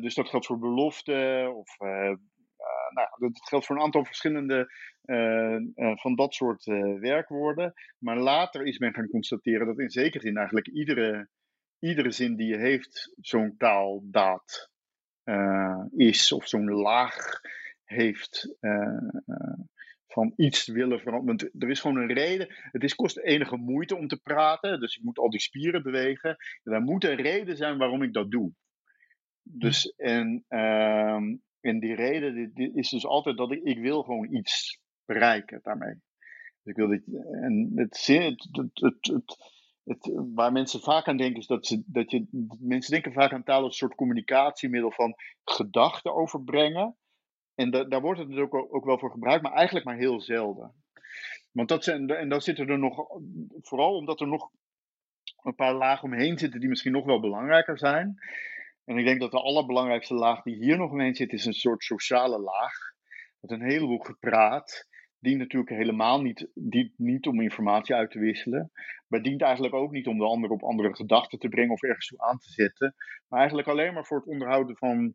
dus 0.00 0.14
dat 0.14 0.28
geldt 0.28 0.46
voor 0.46 0.58
beloften 0.58 1.54
of 1.56 1.76
nou, 2.94 3.08
dat 3.18 3.48
geldt 3.48 3.66
voor 3.66 3.76
een 3.76 3.82
aantal 3.82 4.04
verschillende 4.04 4.72
van 5.94 6.14
dat 6.14 6.34
soort 6.34 6.64
werkwoorden. 7.00 7.72
Maar 7.98 8.16
later 8.16 8.66
is 8.66 8.78
men 8.78 8.94
gaan 8.94 9.08
constateren 9.08 9.66
dat 9.66 9.78
in 9.78 9.90
zekere 9.90 10.22
zin 10.22 10.36
eigenlijk 10.36 10.68
iedere, 10.68 11.28
iedere 11.78 12.10
zin 12.10 12.36
die 12.36 12.46
je 12.46 12.58
heeft 12.58 13.12
zo'n 13.20 13.54
taaldaad 13.56 14.70
is 15.96 16.32
of 16.32 16.48
zo'n 16.48 16.70
laag 16.70 17.40
heeft 17.84 18.56
van 20.12 20.32
iets 20.36 20.66
willen 20.66 21.00
veranderen. 21.00 21.50
Er 21.58 21.70
is 21.70 21.80
gewoon 21.80 21.96
een 21.96 22.12
reden. 22.12 22.54
Het 22.72 22.82
is, 22.82 22.94
kost 22.94 23.18
enige 23.18 23.56
moeite 23.56 23.96
om 23.96 24.08
te 24.08 24.20
praten. 24.20 24.80
Dus 24.80 24.96
ik 24.96 25.02
moet 25.02 25.18
al 25.18 25.30
die 25.30 25.40
spieren 25.40 25.82
bewegen. 25.82 26.36
En 26.62 26.72
er 26.72 26.82
moet 26.82 27.04
een 27.04 27.16
reden 27.16 27.56
zijn 27.56 27.78
waarom 27.78 28.02
ik 28.02 28.12
dat 28.12 28.30
doe. 28.30 28.52
Dus, 29.42 29.94
en, 29.96 30.44
uh, 30.48 31.20
en 31.60 31.80
die 31.80 31.94
reden 31.94 32.52
die, 32.54 32.74
is 32.74 32.88
dus 32.88 33.06
altijd 33.06 33.36
dat 33.36 33.52
ik, 33.52 33.62
ik 33.62 33.78
wil 33.78 34.02
gewoon 34.02 34.34
iets 34.34 34.80
bereiken 35.04 35.60
daarmee. 35.62 35.94
Dus 36.62 36.72
ik 36.72 36.76
wil 36.76 36.88
dit, 36.88 37.02
en 37.42 37.72
het, 37.74 38.06
het, 38.06 38.48
het, 38.52 39.06
het, 39.06 39.36
het, 39.84 40.10
waar 40.34 40.52
mensen 40.52 40.80
vaak 40.80 41.08
aan 41.08 41.16
denken 41.16 41.40
is 41.40 41.46
dat, 41.46 41.66
ze, 41.66 41.82
dat 41.86 42.10
je, 42.10 42.46
mensen 42.60 42.92
denken 42.92 43.12
vaak 43.12 43.32
aan 43.32 43.44
taal 43.44 43.62
als 43.62 43.66
een 43.66 43.86
soort 43.86 43.94
communicatiemiddel 43.94 44.90
van 44.90 45.14
gedachten 45.44 46.14
overbrengen. 46.14 46.96
En 47.62 47.88
daar 47.88 48.00
wordt 48.00 48.20
het 48.20 48.28
dus 48.28 48.38
ook, 48.38 48.54
ook 48.54 48.84
wel 48.84 48.98
voor 48.98 49.10
gebruikt, 49.10 49.42
maar 49.42 49.52
eigenlijk 49.52 49.86
maar 49.86 49.96
heel 49.96 50.20
zelden. 50.20 50.74
Want 51.52 51.68
dat 51.68 51.84
zijn, 51.84 52.08
en 52.08 52.28
dan 52.28 52.40
zitten 52.40 52.68
er 52.68 52.78
nog, 52.78 53.06
vooral 53.60 53.96
omdat 53.96 54.20
er 54.20 54.28
nog 54.28 54.50
een 55.42 55.54
paar 55.54 55.74
lagen 55.74 56.04
omheen 56.04 56.38
zitten 56.38 56.60
die 56.60 56.68
misschien 56.68 56.92
nog 56.92 57.04
wel 57.04 57.20
belangrijker 57.20 57.78
zijn. 57.78 58.14
En 58.84 58.98
ik 58.98 59.04
denk 59.04 59.20
dat 59.20 59.30
de 59.30 59.40
allerbelangrijkste 59.40 60.14
laag 60.14 60.42
die 60.42 60.56
hier 60.56 60.76
nog 60.76 60.90
omheen 60.90 61.14
zit, 61.14 61.32
is 61.32 61.44
een 61.44 61.52
soort 61.52 61.84
sociale 61.84 62.38
laag. 62.38 62.74
Met 63.40 63.50
een 63.50 63.62
heleboel 63.62 63.98
gepraat. 63.98 64.90
Dient 65.18 65.38
natuurlijk 65.38 65.70
helemaal 65.70 66.22
niet, 66.22 66.48
niet 66.96 67.26
om 67.26 67.40
informatie 67.40 67.94
uit 67.94 68.10
te 68.10 68.18
wisselen. 68.18 68.70
Maar 69.08 69.22
dient 69.22 69.42
eigenlijk 69.42 69.74
ook 69.74 69.90
niet 69.90 70.06
om 70.06 70.18
de 70.18 70.24
ander 70.24 70.50
op 70.50 70.62
andere 70.62 70.94
gedachten 70.94 71.38
te 71.38 71.48
brengen 71.48 71.72
of 71.72 71.82
ergens 71.82 72.06
toe 72.06 72.20
aan 72.20 72.38
te 72.38 72.50
zetten. 72.50 72.94
Maar 73.28 73.38
eigenlijk 73.38 73.68
alleen 73.68 73.94
maar 73.94 74.04
voor 74.06 74.18
het 74.18 74.26
onderhouden 74.26 74.76
van 74.76 75.14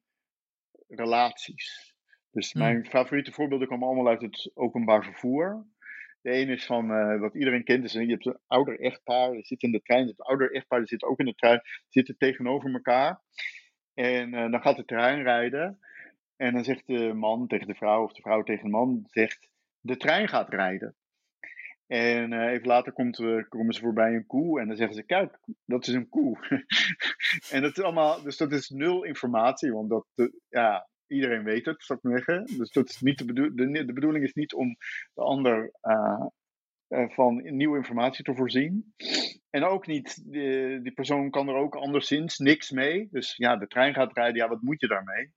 relaties. 0.87 1.96
Dus 2.37 2.51
hmm. 2.51 2.61
mijn 2.61 2.85
favoriete 2.85 3.31
voorbeelden 3.31 3.67
komen 3.67 3.87
allemaal 3.87 4.07
uit 4.07 4.21
het 4.21 4.51
openbaar 4.53 5.03
vervoer. 5.03 5.65
De 6.21 6.31
ene 6.31 6.53
is 6.53 6.65
van 6.65 6.91
uh, 6.91 7.19
wat 7.19 7.35
iedereen 7.35 7.63
kent, 7.63 7.83
is 7.83 7.93
je 7.93 8.05
hebt 8.05 8.25
een 8.25 8.39
ouder 8.47 8.79
echtpaar, 8.79 9.31
die 9.31 9.45
zit 9.45 9.63
in 9.63 9.71
de 9.71 9.81
trein. 9.81 10.07
Het 10.07 10.21
ouder 10.21 10.51
echtpaar 10.51 10.79
die 10.79 10.87
zit 10.87 11.03
ook 11.03 11.19
in 11.19 11.25
de 11.25 11.35
trein, 11.35 11.61
zitten 11.87 12.17
tegenover 12.17 12.73
elkaar. 12.73 13.21
En 13.93 14.33
uh, 14.33 14.51
dan 14.51 14.61
gaat 14.61 14.75
de 14.75 14.85
trein 14.85 15.23
rijden. 15.23 15.79
En 16.35 16.53
dan 16.53 16.63
zegt 16.63 16.87
de 16.87 17.13
man 17.13 17.47
tegen 17.47 17.67
de 17.67 17.75
vrouw, 17.75 18.03
of 18.03 18.13
de 18.13 18.21
vrouw 18.21 18.43
tegen 18.43 18.63
de 18.63 18.69
man, 18.69 19.03
zegt: 19.05 19.49
De 19.79 19.97
trein 19.97 20.27
gaat 20.27 20.49
rijden. 20.49 20.95
En 21.87 22.31
uh, 22.31 22.51
even 22.51 22.67
later 22.67 22.93
komt, 22.93 23.15
komen 23.49 23.73
ze 23.73 23.81
voorbij 23.81 24.13
een 24.13 24.25
koe 24.25 24.59
en 24.59 24.67
dan 24.67 24.77
zeggen 24.77 24.95
ze: 24.95 25.03
Kijk, 25.03 25.39
dat 25.65 25.87
is 25.87 25.93
een 25.93 26.09
koe. 26.09 26.37
en 27.53 27.61
dat 27.61 27.77
is 27.77 27.83
allemaal, 27.83 28.21
dus 28.21 28.37
dat 28.37 28.51
is 28.51 28.69
nul 28.69 29.03
informatie, 29.03 29.73
want 29.73 29.89
dat, 29.89 30.05
ja, 30.49 30.87
iedereen 31.07 31.43
weet 31.43 31.65
het, 31.65 31.83
zou 31.83 31.99
ik 32.01 32.09
zeggen. 32.09 32.45
Dus 32.57 32.71
dat 32.71 32.89
is 32.89 33.01
niet 33.01 33.17
de, 33.17 33.25
bedoel 33.25 33.55
de, 33.55 33.85
de 33.85 33.93
bedoeling 33.93 34.23
is 34.23 34.33
niet 34.33 34.53
om 34.53 34.77
de 35.13 35.21
ander 35.21 35.71
uh, 35.81 36.25
uh, 36.89 37.09
van 37.09 37.55
nieuwe 37.55 37.77
informatie 37.77 38.23
te 38.23 38.35
voorzien. 38.35 38.93
En 39.49 39.63
ook 39.63 39.87
niet, 39.87 40.31
die, 40.31 40.81
die 40.81 40.93
persoon 40.93 41.29
kan 41.29 41.47
er 41.47 41.55
ook 41.55 41.75
anderszins 41.75 42.37
niks 42.37 42.71
mee. 42.71 43.07
Dus 43.11 43.35
ja, 43.35 43.57
de 43.57 43.67
trein 43.67 43.93
gaat 43.93 44.13
rijden, 44.13 44.35
ja, 44.35 44.47
wat 44.47 44.61
moet 44.61 44.81
je 44.81 44.87
daarmee? 44.87 45.33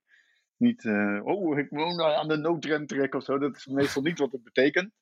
Niet, 0.56 0.84
uh, 0.84 1.26
oh, 1.26 1.58
ik 1.58 1.68
woon 1.70 2.00
aan 2.00 2.28
de 2.28 2.36
noodrem 2.36 2.86
trekken 2.86 3.18
of 3.18 3.24
zo. 3.24 3.38
Dat 3.38 3.56
is 3.56 3.66
meestal 3.66 4.02
niet 4.02 4.18
wat 4.18 4.32
het 4.32 4.42
betekent. 4.42 4.92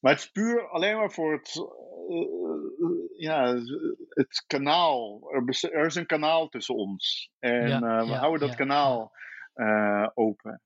Maar 0.00 0.12
het 0.12 0.20
is 0.20 0.30
puur 0.30 0.68
alleen 0.68 0.96
maar 0.96 1.10
voor 1.10 1.32
het, 1.32 1.54
ja, 3.16 3.54
het 4.08 4.44
kanaal. 4.46 5.20
Er, 5.60 5.86
is 5.86 5.94
een 5.94 6.06
kanaal 6.06 6.48
tussen 6.48 6.74
ons. 6.74 7.30
En 7.38 7.68
ja, 7.68 7.80
we 7.80 8.10
ja, 8.10 8.18
houden 8.18 8.40
dat 8.40 8.50
ja, 8.50 8.56
kanaal 8.56 9.12
uh, 9.58 10.08
open. 10.14 10.62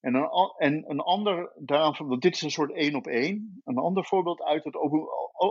En 0.00 0.14
een, 0.14 0.54
en 0.58 0.84
een 0.90 1.00
ander, 1.00 1.52
daaraan, 1.56 1.94
want 1.98 2.22
dit 2.22 2.34
is 2.34 2.42
een 2.42 2.50
soort 2.50 2.72
één 2.72 2.94
op 2.94 3.06
één. 3.06 3.60
Een 3.64 3.78
ander 3.78 4.04
voorbeeld 4.04 4.42
uit 4.42 4.64
het 4.64 4.76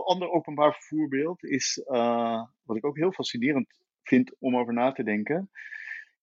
ander 0.04 0.30
openbaar 0.30 0.72
vervoerbeeld 0.72 1.44
is, 1.44 1.82
uh, 1.86 2.42
wat 2.62 2.76
ik 2.76 2.86
ook 2.86 2.96
heel 2.96 3.12
fascinerend 3.12 3.66
vind 4.02 4.36
om 4.38 4.56
over 4.56 4.72
na 4.72 4.92
te 4.92 5.02
denken, 5.02 5.50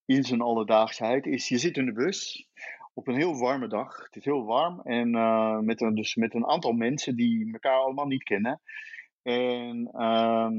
in 0.05 0.24
zijn 0.24 0.41
alledaagsheid, 0.41 1.26
is 1.26 1.47
je 1.47 1.58
zit 1.58 1.78
in 1.78 1.86
de 1.86 1.93
bus 1.93 2.47
op 2.93 3.08
een 3.08 3.16
heel 3.16 3.38
warme 3.38 3.68
dag. 3.68 4.03
Het 4.03 4.16
is 4.16 4.26
heel 4.26 4.45
warm 4.45 4.82
en 4.82 5.16
uh, 5.16 5.60
met, 5.60 5.82
een, 5.82 5.95
dus 5.95 6.16
met 6.16 6.34
een 6.34 6.47
aantal 6.47 6.72
mensen 6.72 7.16
die 7.16 7.53
elkaar 7.53 7.78
allemaal 7.78 8.08
niet 8.08 8.24
kennen. 8.24 8.62
En 9.22 9.89
uh, 9.93 10.49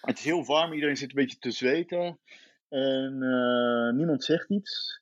het 0.00 0.18
is 0.18 0.24
heel 0.24 0.44
warm, 0.44 0.72
iedereen 0.72 0.96
zit 0.96 1.08
een 1.08 1.22
beetje 1.22 1.38
te 1.38 1.50
zweten. 1.50 2.18
En 2.72 3.22
uh, 3.22 3.92
niemand 3.96 4.24
zegt 4.24 4.50
iets. 4.50 5.00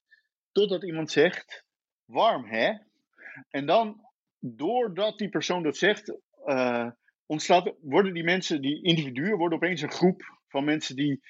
Totdat 0.53 0.85
iemand 0.85 1.11
zegt: 1.11 1.65
warm 2.05 2.45
hè? 2.45 2.73
En 3.51 3.67
dan, 3.67 4.01
doordat 4.39 5.19
die 5.19 5.29
persoon 5.29 5.63
dat 5.63 5.77
zegt, 5.77 6.17
uh, 6.47 6.91
ontstaat, 7.27 7.75
worden 7.81 8.15
die 8.15 8.25
mensen, 8.25 8.61
die 8.61 8.83
individuen, 8.83 9.37
worden 9.37 9.59
opeens 9.59 9.81
een 9.81 9.91
groep 9.91 10.23
van 10.49 10.65
mensen 10.65 10.97
die 10.97 11.21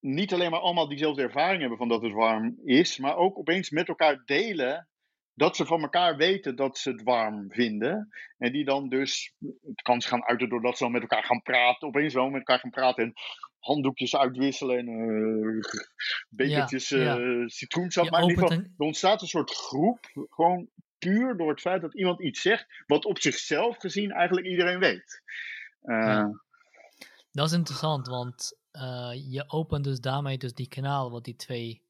niet 0.00 0.32
alleen 0.32 0.50
maar 0.50 0.60
allemaal 0.60 0.88
diezelfde 0.88 1.22
ervaring 1.22 1.60
hebben 1.60 1.78
van 1.78 1.88
dat 1.88 2.02
het 2.02 2.12
warm 2.12 2.58
is, 2.64 2.98
maar 2.98 3.16
ook 3.16 3.38
opeens 3.38 3.70
met 3.70 3.88
elkaar 3.88 4.22
delen 4.24 4.88
dat 5.34 5.56
ze 5.56 5.66
van 5.66 5.82
elkaar 5.82 6.16
weten 6.16 6.56
dat 6.56 6.78
ze 6.78 6.90
het 6.90 7.02
warm 7.02 7.50
vinden. 7.50 8.08
En 8.38 8.52
die 8.52 8.64
dan 8.64 8.88
dus, 8.88 9.34
het 9.62 9.82
kan 9.82 10.02
gaan 10.02 10.24
uiten 10.24 10.48
doordat 10.48 10.76
ze 10.76 10.82
dan 10.82 10.92
met 10.92 11.02
elkaar 11.02 11.24
gaan 11.24 11.42
praten, 11.42 11.88
opeens 11.88 12.14
wel 12.14 12.28
met 12.28 12.38
elkaar 12.38 12.58
gaan 12.58 12.70
praten 12.70 13.04
en 13.04 13.12
handdoekjes 13.64 14.16
uitwisselen 14.16 14.78
en 14.78 14.88
uh, 14.88 15.62
bekertjes 16.28 16.88
ja, 16.88 16.98
ja. 16.98 17.18
Uh, 17.18 17.46
citroensap. 17.48 18.10
maar 18.10 18.22
in 18.22 18.28
ieder 18.28 18.46
geval, 18.46 18.64
er 18.64 18.84
ontstaat 18.84 19.22
een 19.22 19.28
soort 19.28 19.50
groep, 19.50 19.98
gewoon 20.28 20.68
puur 20.98 21.36
door 21.36 21.50
het 21.50 21.60
feit 21.60 21.80
dat 21.80 21.94
iemand 21.94 22.20
iets 22.20 22.40
zegt, 22.40 22.66
wat 22.86 23.04
op 23.04 23.18
zichzelf 23.18 23.76
gezien 23.76 24.10
eigenlijk 24.10 24.46
iedereen 24.46 24.78
weet. 24.78 25.22
Ja. 25.80 26.42
Dat 27.32 27.46
is 27.46 27.52
interessant, 27.52 28.06
want 28.06 28.58
je 29.30 29.44
opent 29.46 29.84
dus 29.84 30.00
daarmee 30.00 30.38
dus 30.38 30.54
die 30.54 30.68
kanaal 30.68 31.10
wat 31.10 31.24
die 31.24 31.36
twee 31.36 31.84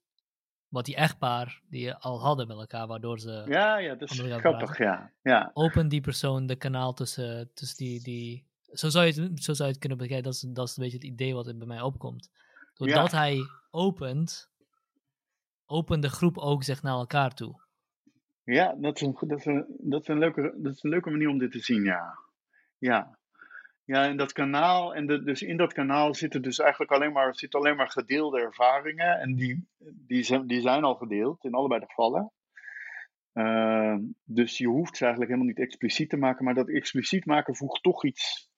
wat 0.75 0.85
die 0.85 0.97
echtpaar 0.97 1.61
die 1.69 1.95
al 1.95 2.21
hadden 2.21 2.47
met 2.47 2.57
elkaar, 2.57 2.87
waardoor 2.87 3.19
ze. 3.19 3.45
Ja, 3.47 3.79
ja, 3.79 3.95
dat 3.95 4.11
is 4.11 4.21
grappig, 4.21 4.79
ja. 4.79 5.11
ja. 5.23 5.51
Open 5.53 5.89
die 5.89 6.01
persoon 6.01 6.47
de 6.47 6.57
kanaal 6.57 6.95
tussen, 6.95 7.51
tussen 7.55 7.77
die, 7.77 8.03
die, 8.03 8.47
zo 8.75 8.89
zou, 8.89 9.07
je 9.07 9.23
het, 9.23 9.43
zo 9.43 9.53
zou 9.53 9.69
je 9.69 9.75
het 9.75 9.79
kunnen 9.79 9.99
bekijken. 9.99 10.25
Dat 10.25 10.35
is, 10.35 10.41
dat 10.41 10.69
is 10.69 10.77
een 10.77 10.83
beetje 10.83 10.99
het 10.99 11.07
idee 11.07 11.35
wat 11.35 11.47
er 11.47 11.57
bij 11.57 11.67
mij 11.67 11.81
opkomt. 11.81 12.31
Doordat 12.75 13.11
hij 13.11 13.39
opent, 13.71 14.51
opent 15.67 16.03
de 16.03 16.11
groep 16.11 16.39
ook 16.39 16.63
zich 16.63 16.83
naar 16.83 16.95
elkaar 16.95 17.35
toe. 17.35 17.63
Ja, 18.45 18.75
dat 18.79 18.97
is 18.97 19.03
een, 19.03 19.17
dat 19.21 19.39
is 19.39 19.45
een, 19.45 19.77
dat 19.79 20.01
is 20.01 20.09
een, 20.09 20.19
leuke, 20.19 20.55
dat 20.57 20.75
is 20.75 20.83
een 20.83 20.91
leuke 20.91 21.11
manier 21.11 21.29
om 21.29 21.39
dit 21.39 21.51
te 21.51 21.59
zien, 21.59 21.83
ja. 21.83 22.19
Ja, 22.79 23.19
ja 23.85 24.05
in 24.05 24.17
dat 24.17 24.33
kanaal, 24.33 24.95
en 24.95 25.07
de, 25.07 25.23
dus 25.23 25.43
in 25.43 25.57
dat 25.57 25.73
kanaal 25.73 26.15
zitten 26.15 26.43
dus 26.43 26.59
eigenlijk 26.59 26.91
alleen 26.91 27.13
maar, 27.13 27.37
zitten 27.37 27.61
alleen 27.61 27.77
maar 27.77 27.91
gedeelde 27.91 28.41
ervaringen. 28.41 29.19
En 29.21 29.35
die, 29.35 29.69
die, 30.07 30.23
zijn, 30.23 30.47
die 30.47 30.61
zijn 30.61 30.85
al 30.85 30.95
gedeeld 30.95 31.45
in 31.45 31.55
allebei 31.55 31.81
de 31.81 31.87
gevallen. 31.87 32.33
Uh, 33.35 33.97
dus 34.25 34.59
je 34.59 34.67
hoeft 34.67 34.97
ze 34.97 35.03
eigenlijk 35.05 35.33
helemaal 35.33 35.55
niet 35.55 35.67
expliciet 35.67 36.11
te 36.11 36.17
maken, 36.17 36.45
maar 36.45 36.55
dat 36.55 36.69
expliciet 36.69 37.27
maken 37.27 37.55
voegt 37.55 37.83
toch 37.83 38.05
iets 38.05 38.53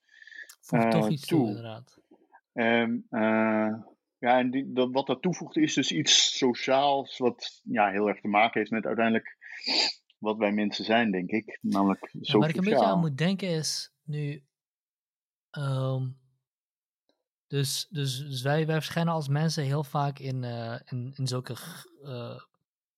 Voegt 0.66 0.90
toch 0.90 1.08
iets 1.08 1.26
toe, 1.26 1.38
toe 1.38 1.48
inderdaad. 1.48 1.98
Um, 2.52 3.06
uh, 3.10 3.74
ja, 4.18 4.38
en 4.38 4.50
die, 4.50 4.72
dat, 4.72 4.88
wat 4.92 5.06
dat 5.06 5.22
toevoegt 5.22 5.56
is 5.56 5.74
dus 5.74 5.92
iets 5.92 6.38
sociaals, 6.38 7.18
wat 7.18 7.60
ja, 7.64 7.90
heel 7.90 8.08
erg 8.08 8.20
te 8.20 8.28
maken 8.28 8.60
heeft 8.60 8.70
met 8.70 8.86
uiteindelijk 8.86 9.36
wat 10.18 10.36
wij 10.36 10.52
mensen 10.52 10.84
zijn, 10.84 11.10
denk 11.10 11.30
ik. 11.30 11.58
Namelijk 11.60 12.08
ja, 12.12 12.38
Waar 12.38 12.48
ik 12.48 12.56
een 12.56 12.64
beetje 12.64 12.84
aan 12.84 13.00
moet 13.00 13.18
denken 13.18 13.48
is 13.48 13.92
nu. 14.02 14.44
Um, 15.50 16.18
dus, 17.46 17.86
dus, 17.90 18.18
dus 18.18 18.42
wij, 18.42 18.66
wij 18.66 18.74
verschijnen 18.74 19.12
als 19.12 19.28
mensen 19.28 19.64
heel 19.64 19.84
vaak 19.84 20.18
in, 20.18 20.42
uh, 20.42 20.78
in, 20.84 21.12
in 21.14 21.26
zulke 21.26 21.56
uh, 22.02 22.40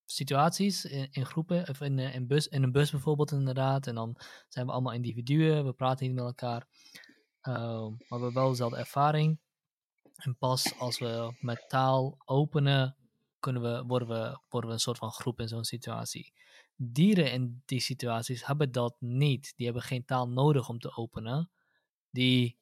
situaties, 0.05 0.85
in, 0.85 1.09
in, 1.11 1.27
groepen, 1.27 1.69
of 1.69 1.81
in, 1.81 1.99
in, 1.99 2.27
bus, 2.27 2.49
in 2.49 2.63
een 2.63 2.73
bus 2.73 2.91
bijvoorbeeld 2.91 3.33
inderdaad. 3.33 3.87
En 3.87 3.95
dan 3.95 4.17
zijn 4.49 4.67
we 4.67 4.73
allemaal 4.73 4.93
individuen, 4.93 5.65
we 5.65 5.73
praten 5.73 6.07
niet 6.07 6.15
met 6.15 6.25
elkaar. 6.25 6.67
Maar 7.49 7.91
we 7.91 8.05
hebben 8.09 8.33
wel 8.33 8.49
dezelfde 8.49 8.77
ervaring. 8.77 9.39
En 10.17 10.37
pas 10.37 10.79
als 10.79 10.99
we 10.99 11.37
met 11.41 11.69
taal 11.69 12.19
openen, 12.25 12.97
kunnen 13.39 13.63
we, 13.63 13.85
worden, 13.87 14.09
we, 14.09 14.41
worden 14.49 14.71
we 14.71 14.77
een 14.77 14.83
soort 14.83 14.99
van 14.99 15.11
groep 15.11 15.41
in 15.41 15.49
zo'n 15.49 15.65
situatie. 15.65 16.33
Dieren 16.77 17.33
in 17.33 17.63
die 17.65 17.81
situaties 17.81 18.47
hebben 18.47 18.73
dat 18.73 18.97
niet. 18.99 19.53
Die 19.57 19.65
hebben 19.65 19.83
geen 19.83 20.05
taal 20.05 20.29
nodig 20.29 20.69
om 20.69 20.79
te 20.79 20.97
openen. 20.97 21.51
Die 22.11 22.59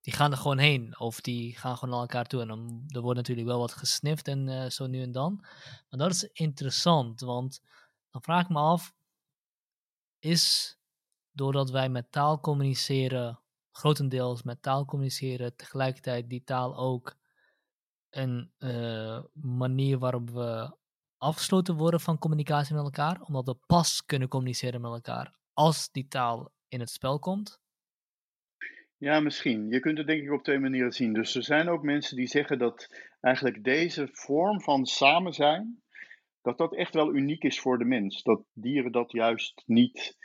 die 0.00 0.12
gaan 0.12 0.30
er 0.30 0.38
gewoon 0.38 0.58
heen. 0.58 0.98
Of 0.98 1.20
die 1.20 1.56
gaan 1.56 1.74
gewoon 1.76 1.90
naar 1.90 2.00
elkaar 2.00 2.26
toe. 2.26 2.40
En 2.40 2.48
dan 2.48 2.84
er 2.88 3.00
wordt 3.00 3.16
natuurlijk 3.16 3.46
wel 3.46 3.58
wat 3.58 3.72
gesnift 3.72 4.28
en 4.28 4.48
eh, 4.48 4.70
zo 4.70 4.86
nu 4.86 5.02
en 5.02 5.12
dan. 5.12 5.38
Maar 5.88 5.98
dat 5.98 6.10
is 6.10 6.24
interessant, 6.32 7.20
want 7.20 7.60
dan 8.10 8.22
vraag 8.22 8.42
ik 8.42 8.48
me 8.48 8.58
af, 8.58 8.94
is 10.18 10.76
doordat 11.40 11.70
wij 11.70 11.88
met 11.88 12.12
taal 12.12 12.40
communiceren, 12.40 13.40
grotendeels 13.70 14.42
met 14.42 14.62
taal 14.62 14.84
communiceren, 14.84 15.56
tegelijkertijd 15.56 16.28
die 16.28 16.44
taal 16.44 16.76
ook 16.76 17.16
een 18.10 18.52
uh, 18.58 19.18
manier 19.42 19.98
waarop 19.98 20.30
we 20.30 20.76
afgesloten 21.18 21.76
worden 21.76 22.00
van 22.00 22.18
communicatie 22.18 22.74
met 22.74 22.84
elkaar, 22.84 23.20
omdat 23.20 23.46
we 23.46 23.56
pas 23.66 24.04
kunnen 24.06 24.28
communiceren 24.28 24.80
met 24.80 24.90
elkaar 24.90 25.34
als 25.52 25.90
die 25.92 26.08
taal 26.08 26.52
in 26.68 26.80
het 26.80 26.90
spel 26.90 27.18
komt? 27.18 27.60
Ja, 28.96 29.20
misschien. 29.20 29.68
Je 29.68 29.80
kunt 29.80 29.98
het 29.98 30.06
denk 30.06 30.22
ik 30.22 30.32
op 30.32 30.42
twee 30.42 30.58
manieren 30.58 30.92
zien. 30.92 31.12
Dus 31.12 31.34
er 31.34 31.42
zijn 31.42 31.68
ook 31.68 31.82
mensen 31.82 32.16
die 32.16 32.26
zeggen 32.26 32.58
dat 32.58 32.88
eigenlijk 33.20 33.64
deze 33.64 34.08
vorm 34.12 34.60
van 34.60 34.86
samen 34.86 35.32
zijn, 35.32 35.82
dat 36.42 36.58
dat 36.58 36.74
echt 36.74 36.94
wel 36.94 37.14
uniek 37.14 37.42
is 37.42 37.60
voor 37.60 37.78
de 37.78 37.84
mens. 37.84 38.22
Dat 38.22 38.42
dieren 38.52 38.92
dat 38.92 39.12
juist 39.12 39.62
niet, 39.66 40.18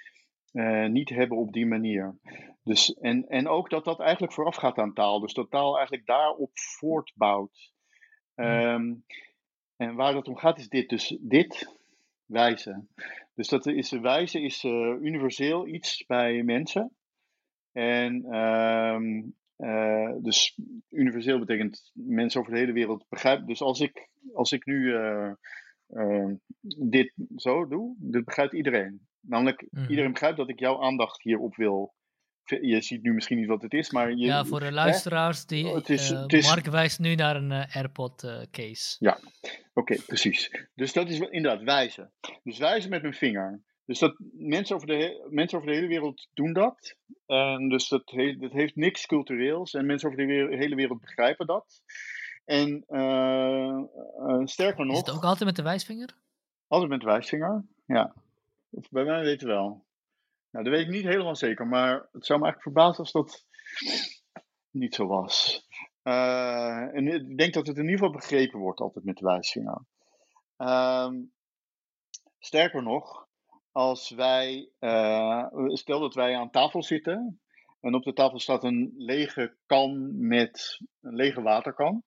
uh, 0.55 0.85
niet 0.85 1.09
hebben 1.09 1.37
op 1.37 1.53
die 1.53 1.65
manier. 1.65 2.15
Dus, 2.63 2.93
en, 2.93 3.27
en 3.27 3.47
ook 3.47 3.69
dat 3.69 3.85
dat 3.85 3.99
eigenlijk 3.99 4.33
voorafgaat 4.33 4.77
aan 4.77 4.93
taal. 4.93 5.19
Dus 5.19 5.33
dat 5.33 5.51
taal 5.51 5.75
eigenlijk 5.75 6.05
daarop 6.05 6.51
voortbouwt. 6.53 7.73
Um, 8.35 9.03
en 9.75 9.95
waar 9.95 10.13
dat 10.13 10.27
om 10.27 10.37
gaat 10.37 10.57
is 10.57 10.69
dit. 10.69 10.89
Dus 10.89 11.17
dit, 11.21 11.79
wijzen. 12.25 12.89
Dus 13.33 13.47
dat 13.47 13.65
is, 13.65 13.91
wijzen 13.91 14.41
is 14.41 14.63
uh, 14.63 15.01
universeel 15.01 15.67
iets 15.67 16.05
bij 16.05 16.43
mensen. 16.43 16.95
En 17.71 18.35
um, 18.35 19.35
uh, 19.57 20.13
dus 20.21 20.59
universeel 20.89 21.39
betekent 21.39 21.91
mensen 21.93 22.39
over 22.39 22.53
de 22.53 22.59
hele 22.59 22.71
wereld 22.71 23.05
begrijpen. 23.09 23.47
Dus 23.47 23.61
als 23.61 23.79
ik, 23.79 24.09
als 24.33 24.51
ik 24.51 24.65
nu 24.65 24.93
uh, 25.87 26.31
dit 26.77 27.13
zo 27.35 27.67
doe, 27.67 27.95
dit 27.99 28.25
begrijpt 28.25 28.53
iedereen. 28.53 29.07
Namelijk, 29.27 29.65
mm. 29.69 29.85
iedereen 29.87 30.11
begrijpt 30.11 30.37
dat 30.37 30.49
ik 30.49 30.59
jouw 30.59 30.81
aandacht 30.81 31.23
hierop 31.23 31.55
wil 31.55 31.93
je 32.45 32.81
ziet 32.81 33.03
nu 33.03 33.13
misschien 33.13 33.37
niet 33.37 33.47
wat 33.47 33.61
het 33.61 33.73
is, 33.73 33.91
maar... 33.91 34.09
Je, 34.09 34.25
ja, 34.25 34.45
voor 34.45 34.59
de 34.59 34.71
luisteraars, 34.71 35.45
die, 35.45 35.67
oh, 35.67 35.75
het 35.75 35.89
is, 35.89 36.11
uh, 36.11 36.21
het 36.21 36.33
is, 36.33 36.47
Mark 36.47 36.65
wijst 36.65 36.99
nu 36.99 37.15
naar 37.15 37.35
een 37.35 37.51
uh, 37.51 37.75
AirPod 37.75 38.23
uh, 38.23 38.41
case. 38.51 38.95
Ja, 38.99 39.19
oké, 39.73 40.01
precies. 40.05 40.67
Dus 40.75 40.93
dat 40.93 41.09
is 41.09 41.19
inderdaad 41.19 41.63
wijzen. 41.63 42.11
Dus 42.43 42.57
wijzen 42.57 42.89
met 42.89 43.01
mijn 43.01 43.13
vinger. 43.13 43.61
Dus 43.85 43.99
dat, 43.99 44.15
mensen, 44.31 44.75
over 44.75 44.87
de, 44.87 45.27
mensen 45.29 45.57
over 45.57 45.69
de 45.69 45.75
hele 45.75 45.87
wereld 45.87 46.27
doen 46.33 46.53
dat. 46.53 46.97
En 47.25 47.69
dus 47.69 47.87
dat, 47.87 48.03
he, 48.05 48.37
dat 48.37 48.51
heeft 48.51 48.75
niks 48.75 49.05
cultureels. 49.05 49.73
En 49.73 49.85
mensen 49.85 50.07
over 50.07 50.19
de 50.21 50.27
wereld, 50.27 50.59
hele 50.59 50.75
wereld 50.75 51.01
begrijpen 51.01 51.45
dat. 51.45 51.81
En 52.45 52.83
sterker 54.47 54.85
nog... 54.85 54.93
Is 54.93 54.99
het 54.99 55.15
ook 55.15 55.23
altijd 55.23 55.45
met 55.45 55.55
de 55.55 55.63
wijsvinger? 55.63 56.09
Altijd 56.67 56.91
met 56.91 56.99
de 56.99 57.05
wijsvinger, 57.05 57.65
ja. 57.85 58.13
Bij 58.89 59.03
mij 59.03 59.23
weten 59.23 59.47
wel. 59.47 59.85
Nou, 60.49 60.65
dat 60.65 60.73
weet 60.73 60.85
ik 60.85 60.91
niet 60.91 61.03
helemaal 61.03 61.35
zeker, 61.35 61.67
maar 61.67 62.09
het 62.11 62.25
zou 62.25 62.39
me 62.39 62.45
eigenlijk 62.45 62.61
verbazen 62.61 62.99
als 62.99 63.11
dat 63.11 63.45
niet 64.81 64.95
zo 64.95 65.07
was. 65.07 65.65
Uh, 66.03 66.95
en 66.95 67.07
ik 67.07 67.37
denk 67.37 67.53
dat 67.53 67.67
het 67.67 67.77
in 67.77 67.83
ieder 67.83 67.97
geval 67.97 68.13
begrepen 68.13 68.59
wordt 68.59 68.79
altijd 68.79 69.05
met 69.05 69.17
de 69.17 69.25
wijsvinger. 69.25 69.85
Uh, 70.57 71.09
sterker 72.39 72.83
nog, 72.83 73.27
als 73.71 74.09
wij, 74.09 74.69
uh, 74.79 75.47
stel 75.67 75.99
dat 75.99 76.13
wij 76.13 76.35
aan 76.35 76.51
tafel 76.51 76.83
zitten 76.83 77.41
en 77.79 77.95
op 77.95 78.03
de 78.03 78.13
tafel 78.13 78.39
staat 78.39 78.63
een 78.63 78.93
lege 78.97 79.57
kan 79.65 80.17
met 80.27 80.81
een 81.01 81.15
lege 81.15 81.41
waterkan. 81.41 82.03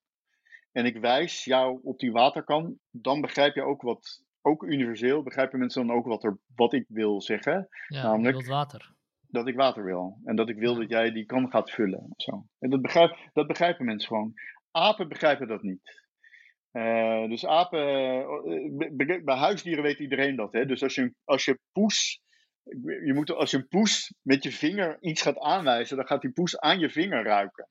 En 0.73 0.85
ik 0.85 0.97
wijs 0.97 1.45
jou 1.45 1.81
op 1.83 1.99
die 1.99 2.12
waterkan, 2.12 2.79
dan 2.91 3.21
begrijp 3.21 3.55
je 3.55 3.62
ook 3.62 3.83
wat 3.83 4.25
ook 4.43 4.62
universeel 4.62 5.22
begrijpen 5.22 5.59
mensen 5.59 5.86
dan 5.86 5.97
ook 5.97 6.07
wat, 6.07 6.24
er, 6.24 6.39
wat 6.55 6.72
ik 6.72 6.84
wil 6.89 7.22
zeggen. 7.22 7.68
Ja, 7.89 8.03
namelijk 8.03 8.47
water. 8.47 8.97
Dat 9.20 9.47
ik 9.47 9.55
water 9.55 9.84
wil. 9.84 10.20
En 10.24 10.36
dat 10.36 10.49
ik 10.49 10.59
wil 10.59 10.74
dat 10.74 10.89
jij 10.89 11.12
die 11.12 11.24
kan 11.24 11.51
gaat 11.51 11.70
vullen. 11.70 12.12
Zo. 12.16 12.47
En 12.59 12.70
dat, 12.70 12.82
begrijp, 12.82 13.30
dat 13.32 13.47
begrijpen 13.47 13.84
mensen 13.84 14.09
gewoon. 14.09 14.32
Apen 14.70 15.09
begrijpen 15.09 15.49
dat 15.49 15.62
niet. 15.62 16.07
Uh, 16.72 17.28
dus 17.28 17.47
apen, 17.47 17.80
uh, 18.47 19.24
bij 19.24 19.36
huisdieren 19.36 19.82
weet 19.82 19.99
iedereen 19.99 20.36
dat. 20.36 20.53
Hè? 20.53 20.66
Dus 20.66 20.82
als 20.82 20.95
je, 20.95 21.14
als 21.24 21.45
je 21.45 21.59
poes, 21.72 22.20
je 23.05 23.12
moet, 23.14 23.30
als 23.30 23.51
je 23.51 23.57
een 23.57 23.68
poes 23.68 24.14
met 24.22 24.43
je 24.43 24.53
vinger 24.53 24.97
iets 25.01 25.22
gaat 25.22 25.39
aanwijzen, 25.39 25.97
dan 25.97 26.07
gaat 26.07 26.22
die 26.22 26.32
poes 26.32 26.59
aan 26.59 26.78
je 26.78 26.91
vinger 26.91 27.24
ruiken. 27.24 27.68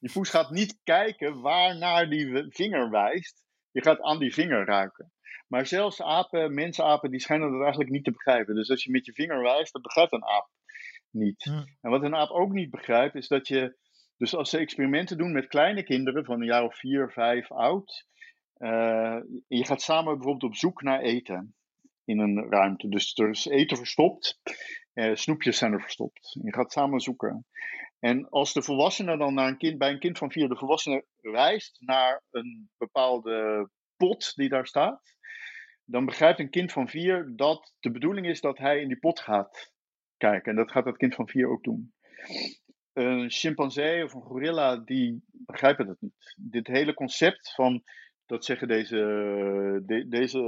Die 0.00 0.12
poes 0.12 0.30
gaat 0.30 0.50
niet 0.50 0.78
kijken 0.82 1.40
waar 1.40 1.78
naar 1.78 2.08
die 2.08 2.46
vinger 2.48 2.90
wijst. 2.90 3.42
Je 3.72 3.82
gaat 3.82 4.00
aan 4.00 4.18
die 4.18 4.34
vinger 4.34 4.64
ruiken. 4.64 5.12
Maar 5.48 5.66
zelfs 5.66 6.02
apen, 6.02 6.54
mensapen, 6.54 7.10
die 7.10 7.20
schijnen 7.20 7.50
dat 7.50 7.60
eigenlijk 7.60 7.90
niet 7.90 8.04
te 8.04 8.10
begrijpen. 8.10 8.54
Dus 8.54 8.70
als 8.70 8.84
je 8.84 8.90
met 8.90 9.06
je 9.06 9.12
vinger 9.12 9.42
wijst, 9.42 9.72
dat 9.72 9.82
begrijpt 9.82 10.12
een 10.12 10.24
aap 10.24 10.48
niet. 11.10 11.44
En 11.80 11.90
wat 11.90 12.02
een 12.02 12.14
aap 12.14 12.30
ook 12.30 12.52
niet 12.52 12.70
begrijpt, 12.70 13.14
is 13.14 13.28
dat 13.28 13.48
je. 13.48 13.78
Dus 14.16 14.34
als 14.34 14.50
ze 14.50 14.58
experimenten 14.58 15.18
doen 15.18 15.32
met 15.32 15.46
kleine 15.46 15.82
kinderen 15.82 16.24
van 16.24 16.40
een 16.40 16.46
jaar 16.46 16.64
of 16.64 16.78
vier, 16.78 17.10
vijf 17.10 17.50
oud. 17.52 18.06
Uh, 18.58 19.18
je 19.46 19.64
gaat 19.64 19.82
samen 19.82 20.14
bijvoorbeeld 20.14 20.52
op 20.52 20.56
zoek 20.56 20.82
naar 20.82 21.00
eten 21.00 21.54
in 22.04 22.18
een 22.18 22.50
ruimte. 22.50 22.88
Dus 22.88 23.18
er 23.18 23.28
is 23.28 23.46
eten 23.46 23.76
verstopt, 23.76 24.40
uh, 24.94 25.14
snoepjes 25.14 25.58
zijn 25.58 25.72
er 25.72 25.80
verstopt. 25.80 26.36
Je 26.42 26.54
gaat 26.54 26.72
samen 26.72 27.00
zoeken. 27.00 27.46
En 28.00 28.28
als 28.28 28.52
de 28.52 28.62
volwassene 28.62 29.16
dan 29.18 29.34
naar 29.34 29.48
een 29.48 29.58
kind, 29.58 29.78
bij 29.78 29.90
een 29.90 29.98
kind 29.98 30.18
van 30.18 30.32
vier, 30.32 30.48
de 30.48 30.56
volwassene 30.56 31.04
wijst 31.20 31.76
naar 31.80 32.22
een 32.30 32.70
bepaalde 32.78 33.68
pot 33.96 34.32
die 34.34 34.48
daar 34.48 34.66
staat, 34.66 35.16
dan 35.84 36.04
begrijpt 36.04 36.38
een 36.38 36.50
kind 36.50 36.72
van 36.72 36.88
vier 36.88 37.32
dat 37.36 37.74
de 37.80 37.90
bedoeling 37.90 38.26
is 38.26 38.40
dat 38.40 38.58
hij 38.58 38.80
in 38.80 38.88
die 38.88 38.98
pot 38.98 39.20
gaat 39.20 39.72
kijken. 40.16 40.50
En 40.50 40.56
dat 40.56 40.70
gaat 40.70 40.84
dat 40.84 40.96
kind 40.96 41.14
van 41.14 41.28
vier 41.28 41.48
ook 41.48 41.62
doen. 41.62 41.92
Een 42.92 43.30
chimpansee 43.30 44.04
of 44.04 44.14
een 44.14 44.22
gorilla, 44.22 44.76
die 44.76 45.24
begrijpen 45.26 45.86
dat 45.86 46.00
niet. 46.00 46.34
Dit 46.36 46.66
hele 46.66 46.94
concept 46.94 47.54
van, 47.54 47.82
dat 48.26 48.44
zeggen 48.44 48.68
deze, 48.68 50.04
deze 50.08 50.40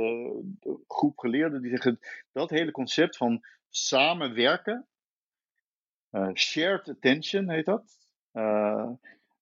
groep 0.86 1.18
geleerden, 1.18 1.62
die 1.62 1.70
zeggen 1.70 1.98
dat 2.32 2.50
hele 2.50 2.70
concept 2.70 3.16
van 3.16 3.40
samenwerken, 3.68 4.86
shared 6.34 6.88
attention 6.88 7.50
heet 7.50 7.64
dat. 7.64 7.84
Uh, 8.32 8.88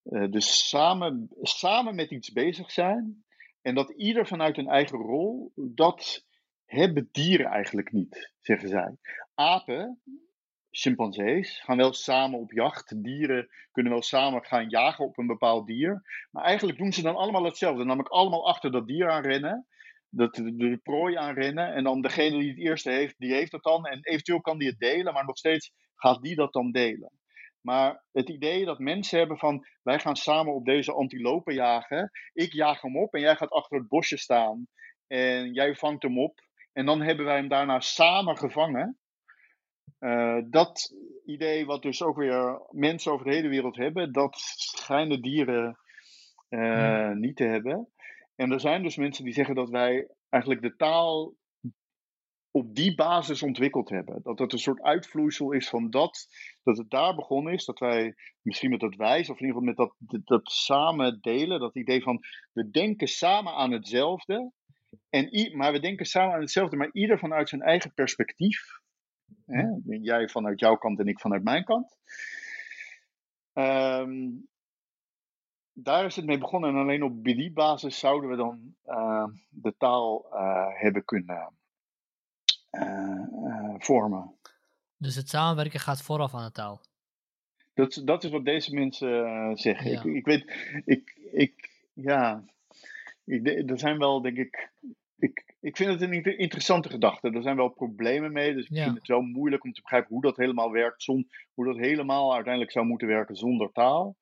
uh, 0.04 0.30
dus 0.30 0.68
samen, 0.68 1.28
samen 1.42 1.94
met 1.94 2.10
iets 2.10 2.32
bezig 2.32 2.70
zijn, 2.70 3.24
en 3.62 3.74
dat 3.74 3.90
ieder 3.90 4.26
vanuit 4.26 4.58
een 4.58 4.68
eigen 4.68 4.98
rol, 4.98 5.52
dat 5.54 6.24
hebben 6.64 7.08
dieren 7.12 7.46
eigenlijk 7.46 7.92
niet, 7.92 8.32
zeggen 8.40 8.68
zij. 8.68 8.96
Apen, 9.34 10.00
chimpansees, 10.70 11.60
gaan 11.60 11.76
wel 11.76 11.92
samen 11.92 12.38
op 12.38 12.52
jacht. 12.52 13.02
Dieren 13.02 13.48
kunnen 13.72 13.92
wel 13.92 14.02
samen 14.02 14.44
gaan 14.44 14.68
jagen 14.68 15.04
op 15.04 15.18
een 15.18 15.26
bepaald 15.26 15.66
dier. 15.66 16.02
Maar 16.30 16.44
eigenlijk 16.44 16.78
doen 16.78 16.92
ze 16.92 17.02
dan 17.02 17.16
allemaal 17.16 17.44
hetzelfde. 17.44 17.84
Namelijk 17.84 18.08
allemaal 18.08 18.48
achter 18.48 18.72
dat 18.72 18.86
dier 18.86 19.10
aan 19.10 19.22
rennen. 19.22 19.66
Dat, 20.08 20.34
de, 20.34 20.56
de 20.56 20.80
prooi 20.82 21.16
aan 21.16 21.34
rennen. 21.34 21.74
En 21.74 21.84
dan 21.84 22.00
degene 22.00 22.38
die 22.38 22.48
het 22.48 22.58
eerste 22.58 22.90
heeft, 22.90 23.14
die 23.18 23.32
heeft 23.32 23.52
het 23.52 23.62
dan. 23.62 23.86
En 23.86 23.98
eventueel 24.02 24.40
kan 24.40 24.58
die 24.58 24.68
het 24.68 24.78
delen, 24.78 25.12
maar 25.12 25.24
nog 25.24 25.38
steeds 25.38 25.72
gaat 26.00 26.22
die 26.22 26.34
dat 26.34 26.52
dan 26.52 26.70
delen. 26.70 27.12
Maar 27.60 28.04
het 28.12 28.28
idee 28.28 28.64
dat 28.64 28.78
mensen 28.78 29.18
hebben 29.18 29.38
van 29.38 29.66
wij 29.82 29.98
gaan 29.98 30.16
samen 30.16 30.54
op 30.54 30.64
deze 30.64 30.92
antilopen 30.92 31.54
jagen. 31.54 32.10
Ik 32.32 32.52
jaag 32.52 32.80
hem 32.80 32.98
op 32.98 33.14
en 33.14 33.20
jij 33.20 33.36
gaat 33.36 33.50
achter 33.50 33.78
het 33.78 33.88
bosje 33.88 34.16
staan. 34.16 34.66
En 35.06 35.52
jij 35.52 35.74
vangt 35.74 36.02
hem 36.02 36.18
op. 36.18 36.40
En 36.72 36.86
dan 36.86 37.02
hebben 37.02 37.24
wij 37.24 37.36
hem 37.36 37.48
daarna 37.48 37.80
samen 37.80 38.36
gevangen. 38.36 38.98
Uh, 40.00 40.38
dat 40.50 40.94
idee, 41.24 41.66
wat 41.66 41.82
dus 41.82 42.02
ook 42.02 42.16
weer 42.16 42.60
mensen 42.70 43.12
over 43.12 43.26
de 43.26 43.34
hele 43.34 43.48
wereld 43.48 43.76
hebben, 43.76 44.12
dat 44.12 44.36
schijnen 44.36 45.22
dieren 45.22 45.78
uh, 46.48 47.10
niet 47.10 47.36
te 47.36 47.44
hebben. 47.44 47.88
En 48.36 48.52
er 48.52 48.60
zijn 48.60 48.82
dus 48.82 48.96
mensen 48.96 49.24
die 49.24 49.32
zeggen 49.32 49.54
dat 49.54 49.70
wij 49.70 50.08
eigenlijk 50.28 50.62
de 50.62 50.76
taal 50.76 51.34
op 52.50 52.74
die 52.74 52.94
basis 52.94 53.42
ontwikkeld 53.42 53.88
hebben. 53.88 54.20
Dat 54.22 54.38
het 54.38 54.52
een 54.52 54.58
soort 54.58 54.82
uitvloeisel 54.82 55.52
is 55.52 55.68
van 55.68 55.90
dat, 55.90 56.28
dat 56.62 56.76
het 56.76 56.90
daar 56.90 57.14
begonnen 57.14 57.52
is. 57.52 57.64
Dat 57.64 57.78
wij 57.78 58.14
misschien 58.42 58.70
met 58.70 58.80
dat 58.80 58.94
wijs, 58.94 59.30
of 59.30 59.40
in 59.40 59.46
ieder 59.46 59.62
geval 59.62 59.86
met 59.88 59.96
dat, 59.98 60.24
dat, 60.24 60.50
samen 60.50 61.18
delen, 61.20 61.60
dat 61.60 61.76
idee 61.76 62.02
van 62.02 62.20
we 62.52 62.70
denken 62.70 63.06
samen 63.06 63.52
aan 63.54 63.72
hetzelfde. 63.72 64.52
En, 65.10 65.56
maar 65.56 65.72
we 65.72 65.80
denken 65.80 66.06
samen 66.06 66.34
aan 66.34 66.40
hetzelfde, 66.40 66.76
maar 66.76 66.90
ieder 66.92 67.18
vanuit 67.18 67.48
zijn 67.48 67.62
eigen 67.62 67.94
perspectief. 67.94 68.80
Hè? 69.46 69.64
Jij 69.84 70.28
vanuit 70.28 70.60
jouw 70.60 70.76
kant 70.76 70.98
en 70.98 71.06
ik 71.06 71.20
vanuit 71.20 71.42
mijn 71.42 71.64
kant. 71.64 71.98
Um, 73.52 74.48
daar 75.72 76.04
is 76.04 76.16
het 76.16 76.24
mee 76.24 76.38
begonnen 76.38 76.70
en 76.70 76.76
alleen 76.76 77.02
op 77.02 77.24
die 77.24 77.52
basis 77.52 77.98
zouden 77.98 78.30
we 78.30 78.36
dan 78.36 78.74
uh, 78.86 79.26
de 79.48 79.74
taal 79.76 80.26
uh, 80.32 80.66
hebben 80.68 81.04
kunnen 81.04 81.59
vormen. 83.78 84.34
Dus 84.96 85.14
het 85.14 85.28
samenwerken 85.28 85.80
gaat 85.80 86.02
vooraf 86.02 86.34
aan 86.34 86.44
de 86.44 86.52
taal? 86.52 86.80
Dat, 87.74 88.02
dat 88.04 88.24
is 88.24 88.30
wat 88.30 88.44
deze 88.44 88.74
mensen 88.74 89.24
eh, 89.24 89.50
zeggen. 89.54 89.92
Ik, 89.92 90.04
ik 90.04 90.24
weet, 90.24 90.44
ik, 90.84 91.18
ik, 91.32 91.70
ja, 91.92 92.44
ik, 93.24 93.70
er 93.70 93.78
zijn 93.78 93.98
wel, 93.98 94.20
denk 94.20 94.36
ik, 94.36 94.70
ik, 95.18 95.54
ik 95.60 95.76
vind 95.76 95.90
het 95.90 96.00
een 96.00 96.38
interessante 96.38 96.88
gedachte. 96.88 97.30
Er 97.30 97.42
zijn 97.42 97.56
wel 97.56 97.68
problemen 97.68 98.32
mee, 98.32 98.54
dus 98.54 98.68
ik 98.68 98.76
vind 98.76 98.94
het 98.94 99.06
wel 99.06 99.20
moeilijk 99.20 99.64
om 99.64 99.72
te 99.72 99.80
begrijpen 99.80 100.12
hoe 100.12 100.22
dat 100.22 100.36
helemaal 100.36 100.70
werkt, 100.70 101.06
hoe 101.54 101.66
dat 101.66 101.76
helemaal 101.76 102.34
uiteindelijk 102.34 102.72
zou 102.72 102.86
moeten 102.86 103.08
werken 103.08 103.36
zonder 103.36 103.72
taal. 103.72 104.16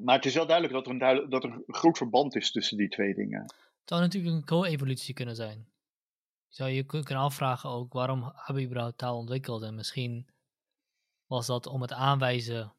Maar 0.00 0.16
het 0.16 0.26
is 0.26 0.34
wel 0.34 0.46
duidelijk 0.46 0.74
dat 0.74 0.86
er 0.86 0.92
een, 0.92 0.98
duidelijk, 0.98 1.30
dat 1.30 1.44
er 1.44 1.52
een 1.52 1.74
groot 1.74 1.96
verband 1.96 2.36
is 2.36 2.50
tussen 2.50 2.76
die 2.76 2.88
twee 2.88 3.14
dingen. 3.14 3.40
Het 3.42 3.96
zou 3.96 4.00
natuurlijk 4.00 4.34
een 4.34 4.44
co-evolutie 4.44 5.14
kunnen 5.14 5.36
zijn. 5.36 5.66
Je 6.48 6.54
zou 6.54 6.70
je 6.70 6.84
kunnen 6.84 7.16
afvragen 7.16 7.70
ook, 7.70 7.92
waarom 7.92 8.32
hebben 8.34 8.64
überhaupt 8.64 8.98
taal 8.98 9.16
ontwikkeld? 9.16 9.62
En 9.62 9.74
misschien 9.74 10.28
was 11.26 11.46
dat 11.46 11.66
om 11.66 11.80
het 11.82 11.92
aanwijzen. 11.92 12.72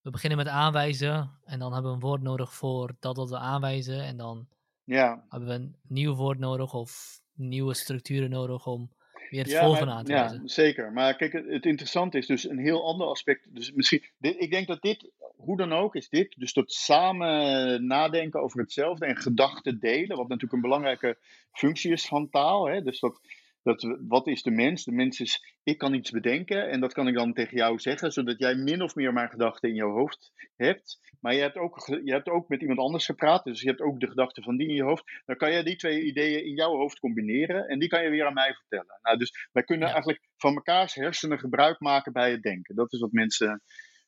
We 0.00 0.10
beginnen 0.10 0.38
met 0.38 0.48
aanwijzen 0.48 1.38
en 1.44 1.58
dan 1.58 1.72
hebben 1.72 1.90
we 1.90 1.96
een 1.96 2.02
woord 2.02 2.22
nodig 2.22 2.54
voor 2.54 2.96
dat 2.98 3.16
wat 3.16 3.30
we 3.30 3.38
aanwijzen. 3.38 4.02
En 4.02 4.16
dan 4.16 4.48
ja. 4.84 5.24
hebben 5.28 5.48
we 5.48 5.54
een 5.54 5.76
nieuw 5.82 6.14
woord 6.14 6.38
nodig 6.38 6.74
of 6.74 7.20
nieuwe 7.32 7.74
structuren 7.74 8.30
nodig 8.30 8.66
om 8.66 8.92
weer 9.32 9.42
het 9.42 9.50
ja, 9.50 9.64
volgende 9.64 9.92
aan 9.92 10.04
te. 10.04 10.12
Ja, 10.12 10.40
zeker. 10.44 10.92
Maar 10.92 11.16
kijk, 11.16 11.32
het, 11.32 11.46
het, 11.46 11.66
interessante 11.66 12.18
is 12.18 12.26
dus 12.26 12.48
een 12.48 12.58
heel 12.58 12.84
ander 12.84 13.06
aspect. 13.06 13.54
Dus 13.54 13.72
misschien, 13.72 14.04
dit, 14.18 14.34
ik 14.38 14.50
denk 14.50 14.66
dat 14.66 14.82
dit, 14.82 15.10
hoe 15.36 15.56
dan 15.56 15.72
ook, 15.72 15.94
is 15.94 16.08
dit, 16.08 16.34
dus 16.38 16.52
dat 16.52 16.72
samen 16.72 17.86
nadenken 17.86 18.42
over 18.42 18.60
hetzelfde 18.60 19.06
en 19.06 19.16
gedachten 19.16 19.80
delen, 19.80 20.16
wat 20.16 20.28
natuurlijk 20.28 20.52
een 20.52 20.60
belangrijke 20.60 21.16
functie 21.52 21.92
is 21.92 22.06
van 22.06 22.30
taal. 22.30 22.68
Hè? 22.68 22.82
Dus 22.82 23.00
dat 23.00 23.20
dat, 23.62 23.96
wat 24.08 24.26
is 24.26 24.42
de 24.42 24.50
mens? 24.50 24.84
De 24.84 24.92
mens 24.92 25.20
is, 25.20 25.58
ik 25.62 25.78
kan 25.78 25.94
iets 25.94 26.10
bedenken 26.10 26.70
en 26.70 26.80
dat 26.80 26.92
kan 26.92 27.08
ik 27.08 27.14
dan 27.14 27.32
tegen 27.32 27.56
jou 27.56 27.78
zeggen, 27.78 28.12
zodat 28.12 28.38
jij 28.38 28.54
min 28.54 28.82
of 28.82 28.94
meer 28.94 29.12
mijn 29.12 29.28
gedachten 29.28 29.68
in 29.68 29.74
jouw 29.74 29.90
hoofd 29.90 30.32
hebt. 30.56 31.00
Maar 31.20 31.34
je 31.34 31.40
hebt, 31.40 31.56
ook, 31.56 31.86
je 32.04 32.12
hebt 32.12 32.28
ook 32.28 32.48
met 32.48 32.60
iemand 32.60 32.78
anders 32.78 33.04
gepraat, 33.04 33.44
dus 33.44 33.60
je 33.60 33.68
hebt 33.68 33.80
ook 33.80 34.00
de 34.00 34.08
gedachten 34.08 34.42
van 34.42 34.56
die 34.56 34.68
in 34.68 34.74
je 34.74 34.82
hoofd. 34.82 35.22
Dan 35.24 35.36
kan 35.36 35.50
jij 35.50 35.62
die 35.62 35.76
twee 35.76 36.02
ideeën 36.02 36.44
in 36.44 36.54
jouw 36.54 36.76
hoofd 36.76 36.98
combineren 36.98 37.68
en 37.68 37.78
die 37.78 37.88
kan 37.88 38.02
je 38.02 38.10
weer 38.10 38.26
aan 38.26 38.34
mij 38.34 38.54
vertellen. 38.54 38.98
Nou, 39.02 39.18
dus 39.18 39.48
wij 39.52 39.62
kunnen 39.62 39.88
eigenlijk 39.88 40.20
van 40.36 40.54
mekaars 40.54 40.94
hersenen 40.94 41.38
gebruik 41.38 41.80
maken 41.80 42.12
bij 42.12 42.30
het 42.30 42.42
denken. 42.42 42.74
Dat 42.74 42.92
is 42.92 43.00
wat 43.00 43.12
mensen 43.12 43.62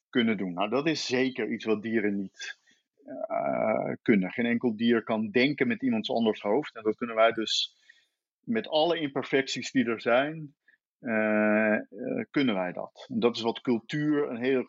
kunnen 0.08 0.36
doen. 0.36 0.52
Nou, 0.52 0.70
dat 0.70 0.86
is 0.86 1.06
zeker 1.06 1.52
iets 1.52 1.64
wat 1.64 1.82
dieren 1.82 2.16
niet 2.16 2.58
uh, 3.06 3.92
kunnen. 4.02 4.30
Geen 4.30 4.46
enkel 4.46 4.76
dier 4.76 5.02
kan 5.02 5.30
denken 5.30 5.66
met 5.66 5.82
iemands 5.82 6.10
anders 6.10 6.40
hoofd. 6.40 6.76
En 6.76 6.82
dat 6.82 6.96
kunnen 6.96 7.16
wij 7.16 7.32
dus 7.32 7.74
met 8.44 8.68
alle 8.68 9.00
imperfecties 9.00 9.70
die 9.70 9.84
er 9.84 10.00
zijn, 10.00 10.54
uh, 11.00 11.78
kunnen 12.30 12.54
wij 12.54 12.72
dat. 12.72 13.06
En 13.08 13.20
dat 13.20 13.36
is 13.36 13.42
wat 13.42 13.60
cultuur, 13.60 14.30
een 14.30 14.42
hele 14.42 14.64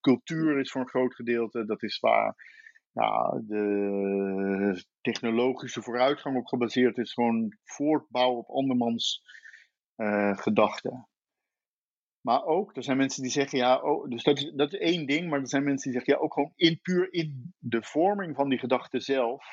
cultuur 0.00 0.58
is 0.58 0.70
voor 0.70 0.80
een 0.80 0.88
groot 0.88 1.14
gedeelte. 1.14 1.64
Dat 1.64 1.82
is 1.82 1.98
waar 1.98 2.34
de 3.46 4.84
technologische 5.00 5.82
vooruitgang 5.82 6.36
op 6.36 6.46
gebaseerd 6.46 6.98
is. 6.98 7.12
Gewoon 7.12 7.56
voortbouwen 7.64 8.38
op 8.38 8.48
andermans 8.48 9.22
uh, 9.96 10.36
gedachten. 10.36 11.08
Maar 12.20 12.44
ook, 12.44 12.76
er 12.76 12.82
zijn 12.82 12.96
mensen 12.96 13.22
die 13.22 13.30
zeggen, 13.30 13.58
ja, 13.58 13.80
oh, 13.80 14.08
dus 14.08 14.22
dat 14.22 14.38
is, 14.38 14.52
dat 14.54 14.72
is 14.72 14.78
één 14.78 15.06
ding, 15.06 15.30
maar 15.30 15.40
er 15.40 15.48
zijn 15.48 15.64
mensen 15.64 15.90
die 15.90 16.00
zeggen, 16.00 16.18
ja, 16.18 16.24
ook 16.26 16.32
gewoon 16.32 16.52
in, 16.56 16.80
puur 16.82 17.12
in 17.12 17.54
de 17.58 17.82
vorming 17.82 18.36
van 18.36 18.48
die 18.48 18.58
gedachte 18.58 19.00
zelf, 19.00 19.44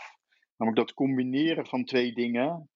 namelijk 0.58 0.88
dat 0.88 0.96
combineren 0.96 1.68
van 1.68 1.84
twee 1.84 2.14
dingen, 2.14 2.70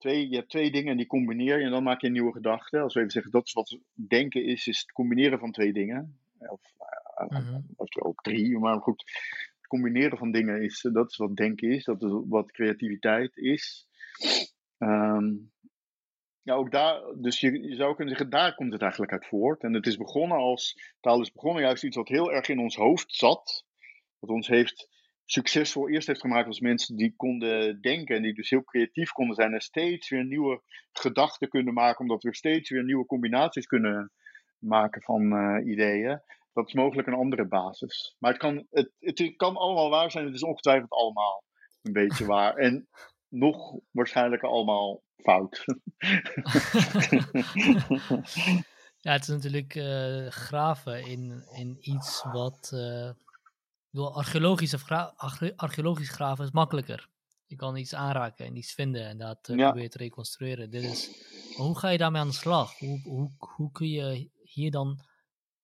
twee, 0.00 0.28
je 0.28 0.36
hebt 0.36 0.50
twee 0.50 0.70
dingen 0.70 0.90
en 0.90 0.96
die 0.96 1.06
combineer 1.06 1.58
je 1.58 1.64
en 1.64 1.70
dan 1.70 1.82
maak 1.82 2.00
je 2.00 2.06
een 2.06 2.12
nieuwe 2.12 2.32
gedachte. 2.32 2.78
Als 2.78 2.94
we 2.94 3.00
even 3.00 3.12
zeggen, 3.12 3.32
dat 3.32 3.46
is 3.46 3.52
wat 3.52 3.78
denken 3.94 4.44
is, 4.44 4.66
is 4.66 4.80
het 4.80 4.92
combineren 4.92 5.38
van 5.38 5.52
twee 5.52 5.72
dingen. 5.72 6.18
Of, 6.38 6.60
uh, 7.30 7.58
ook 7.98 8.22
drie, 8.22 8.58
maar 8.58 8.80
goed. 8.80 9.04
Het 9.56 9.66
combineren 9.66 10.18
van 10.18 10.30
dingen 10.30 10.62
is, 10.62 10.88
dat 10.92 11.10
is 11.10 11.16
wat 11.16 11.36
denken 11.36 11.70
is, 11.70 11.84
dat 11.84 12.02
is 12.02 12.10
wat 12.28 12.52
creativiteit 12.52 13.36
is. 13.36 13.86
Ehm, 14.78 15.26
ja, 16.42 16.54
ook 16.54 16.70
daar, 16.70 17.02
dus 17.16 17.40
je, 17.40 17.68
je, 17.68 17.74
zou 17.74 17.94
kunnen 17.94 18.16
zeggen, 18.16 18.30
daar 18.30 18.54
komt 18.54 18.72
het 18.72 18.82
eigenlijk 18.82 19.12
uit 19.12 19.26
voort. 19.26 19.62
En 19.62 19.74
het 19.74 19.86
is 19.86 19.96
begonnen 19.96 20.38
als, 20.38 20.94
taal 21.00 21.20
is 21.20 21.32
begonnen 21.32 21.62
juist 21.62 21.84
iets 21.84 21.96
wat 21.96 22.08
heel 22.08 22.32
erg 22.32 22.48
in 22.48 22.58
ons 22.58 22.76
hoofd 22.76 23.14
zat. 23.14 23.64
Wat 24.18 24.30
ons 24.30 24.48
heeft 24.48 24.88
succesvol 25.32 25.88
eerst 25.88 26.06
heeft 26.06 26.20
gemaakt 26.20 26.46
als 26.46 26.60
mensen 26.60 26.96
die 26.96 27.14
konden 27.16 27.80
denken 27.80 28.16
en 28.16 28.22
die 28.22 28.34
dus 28.34 28.50
heel 28.50 28.64
creatief 28.64 29.10
konden 29.12 29.34
zijn 29.34 29.52
en 29.52 29.60
steeds 29.60 30.08
weer 30.08 30.24
nieuwe 30.24 30.62
gedachten 30.92 31.48
kunnen 31.48 31.74
maken, 31.74 32.00
omdat 32.00 32.22
we 32.22 32.34
steeds 32.34 32.70
weer 32.70 32.84
nieuwe 32.84 33.06
combinaties 33.06 33.66
kunnen 33.66 34.12
maken 34.58 35.02
van 35.02 35.32
uh, 35.32 35.66
ideeën. 35.66 36.20
Dat 36.52 36.66
is 36.66 36.74
mogelijk 36.74 37.08
een 37.08 37.14
andere 37.14 37.46
basis. 37.46 38.16
Maar 38.18 38.30
het 38.30 38.40
kan, 38.40 38.66
het, 38.70 38.90
het 38.98 39.36
kan 39.36 39.56
allemaal 39.56 39.90
waar 39.90 40.10
zijn, 40.10 40.24
het 40.24 40.34
is 40.34 40.44
ongetwijfeld 40.44 40.90
allemaal 40.90 41.44
een 41.82 41.92
beetje 41.92 42.26
waar. 42.26 42.54
En 42.56 42.88
nog 43.28 43.78
waarschijnlijk 43.90 44.42
allemaal 44.42 45.02
fout. 45.16 45.64
ja, 49.06 49.12
het 49.12 49.22
is 49.22 49.28
natuurlijk 49.28 49.74
uh, 49.74 50.26
graven 50.26 51.06
in, 51.06 51.44
in 51.52 51.78
iets 51.80 52.24
wat. 52.32 52.70
Uh 52.74 53.10
door 53.90 54.08
archeologische 54.08 55.12
archeologisch 55.56 56.08
graven 56.08 56.44
is 56.44 56.50
makkelijker. 56.50 57.08
Je 57.46 57.56
kan 57.56 57.76
iets 57.76 57.94
aanraken 57.94 58.46
en 58.46 58.56
iets 58.56 58.72
vinden 58.72 59.06
en 59.06 59.18
dat 59.18 59.48
uh, 59.48 59.56
ja. 59.56 59.72
te 59.72 59.98
reconstrueren. 59.98 60.70
Dit 60.70 60.82
is, 60.82 61.24
hoe 61.56 61.78
ga 61.78 61.88
je 61.88 61.98
daarmee 61.98 62.20
aan 62.20 62.26
de 62.26 62.32
slag? 62.32 62.78
Hoe, 62.78 63.00
hoe, 63.02 63.30
hoe 63.38 63.72
kun 63.72 63.88
je 63.88 64.30
hier 64.42 64.70
dan 64.70 64.98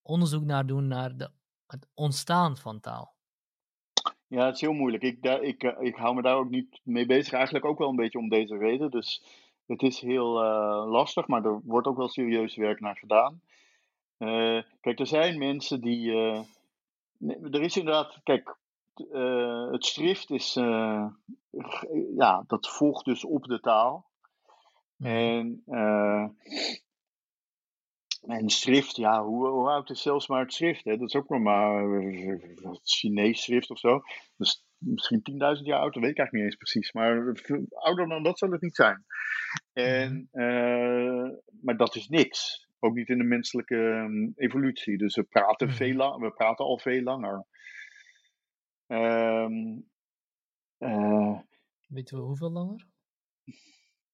onderzoek 0.01 0.43
naar 0.43 0.65
doen 0.65 0.87
naar 0.87 1.17
de, 1.17 1.31
het 1.67 1.87
ontstaan 1.93 2.57
van 2.57 2.79
taal? 2.79 3.15
Ja, 4.27 4.45
het 4.45 4.55
is 4.55 4.61
heel 4.61 4.73
moeilijk. 4.73 5.03
Ik, 5.03 5.21
daar, 5.21 5.41
ik, 5.41 5.63
eh, 5.63 5.85
ik 5.85 5.95
hou 5.95 6.15
me 6.15 6.21
daar 6.21 6.35
ook 6.35 6.49
niet 6.49 6.79
mee 6.83 7.05
bezig. 7.05 7.33
Eigenlijk 7.33 7.65
ook 7.65 7.77
wel 7.77 7.89
een 7.89 7.95
beetje 7.95 8.19
om 8.19 8.29
deze 8.29 8.57
reden. 8.57 8.91
Dus 8.91 9.23
het 9.65 9.81
is 9.81 9.99
heel 9.99 10.43
uh, 10.43 10.91
lastig, 10.91 11.27
maar 11.27 11.45
er 11.45 11.61
wordt 11.63 11.87
ook 11.87 11.97
wel 11.97 12.09
serieus 12.09 12.55
werk 12.55 12.79
naar 12.79 12.97
gedaan. 12.97 13.41
Uh, 14.17 14.61
kijk, 14.81 14.99
er 14.99 15.07
zijn 15.07 15.37
mensen 15.37 15.81
die 15.81 16.11
er 17.51 17.61
is 17.61 17.77
inderdaad, 17.77 18.19
kijk, 18.23 18.57
uh, 19.11 19.71
het 19.71 19.85
schrift 19.85 20.29
is, 20.29 20.55
uh, 20.55 21.07
ja, 22.15 22.43
dat 22.47 22.69
volgt 22.69 23.05
dus 23.05 23.25
op 23.25 23.43
de 23.43 23.59
taal. 23.59 24.05
Mhm. 24.95 25.11
En, 25.11 25.63
uh, 25.67 26.27
en 28.21 28.49
schrift, 28.49 28.95
ja, 28.95 29.23
hoe, 29.23 29.47
hoe 29.47 29.69
oud 29.69 29.89
is 29.89 30.01
zelfs 30.01 30.27
maar 30.27 30.41
het 30.41 30.53
schrift? 30.53 30.83
Hè? 30.83 30.97
Dat 30.97 31.07
is 31.07 31.15
ook 31.15 31.29
nog 31.29 31.41
maar 31.41 31.83
het 32.61 32.79
Chinees 32.83 33.43
schrift 33.43 33.69
of 33.69 33.79
zo. 33.79 34.01
Dus 34.37 34.65
misschien 34.77 35.21
10.000 35.57 35.65
jaar 35.65 35.79
oud, 35.79 35.93
dat 35.93 36.03
weet 36.03 36.11
ik 36.11 36.17
eigenlijk 36.17 36.31
niet 36.31 36.43
eens 36.43 36.55
precies. 36.55 36.91
Maar 36.91 37.15
ouder 37.69 38.07
dan 38.07 38.23
dat 38.23 38.37
zal 38.37 38.51
het 38.51 38.61
niet 38.61 38.75
zijn. 38.75 39.05
En, 39.73 40.29
mhm. 40.31 41.31
maar 41.61 41.77
dat 41.77 41.95
is 41.95 42.07
niks. 42.07 42.66
Ook 42.79 42.95
niet 42.95 43.09
in 43.09 43.17
de 43.17 43.23
menselijke 43.23 43.89
ehm, 43.89 44.31
evolutie. 44.35 44.97
Dus 44.97 45.15
we 45.15 45.23
praten, 45.23 45.69
veel 45.71 45.87
mhm. 45.87 45.97
lang, 45.97 46.21
we 46.21 46.31
praten 46.31 46.65
al 46.65 46.79
veel 46.79 47.01
langer. 47.01 47.45
Um, 48.87 49.89
uh, 50.79 51.39
weten 51.87 52.17
we 52.17 52.23
hoeveel 52.23 52.51
langer? 52.51 52.85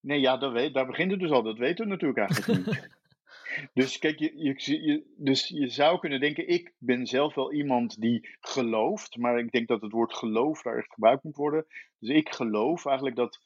Nee, 0.00 0.20
ja, 0.20 0.36
dat 0.36 0.52
weet, 0.52 0.74
daar 0.74 0.86
begint 0.86 1.10
het 1.10 1.20
dus 1.20 1.30
al. 1.30 1.42
Dat 1.42 1.58
weten 1.58 1.84
we 1.84 1.90
natuurlijk 1.90 2.18
eigenlijk 2.18 2.66
niet. 2.66 2.88
dus 3.84 3.98
kijk, 3.98 4.18
je, 4.18 4.32
je, 4.36 4.82
je, 4.82 5.14
dus 5.16 5.48
je 5.48 5.68
zou 5.68 5.98
kunnen 5.98 6.20
denken, 6.20 6.48
ik 6.48 6.72
ben 6.78 7.06
zelf 7.06 7.34
wel 7.34 7.52
iemand 7.52 8.00
die 8.00 8.28
gelooft, 8.40 9.16
maar 9.16 9.38
ik 9.38 9.50
denk 9.50 9.68
dat 9.68 9.82
het 9.82 9.92
woord 9.92 10.14
geloof 10.14 10.62
daar 10.62 10.76
echt 10.76 10.92
gebruikt 10.92 11.22
moet 11.22 11.36
worden. 11.36 11.66
Dus 11.98 12.08
ik 12.08 12.34
geloof 12.34 12.86
eigenlijk 12.86 13.16
dat 13.16 13.40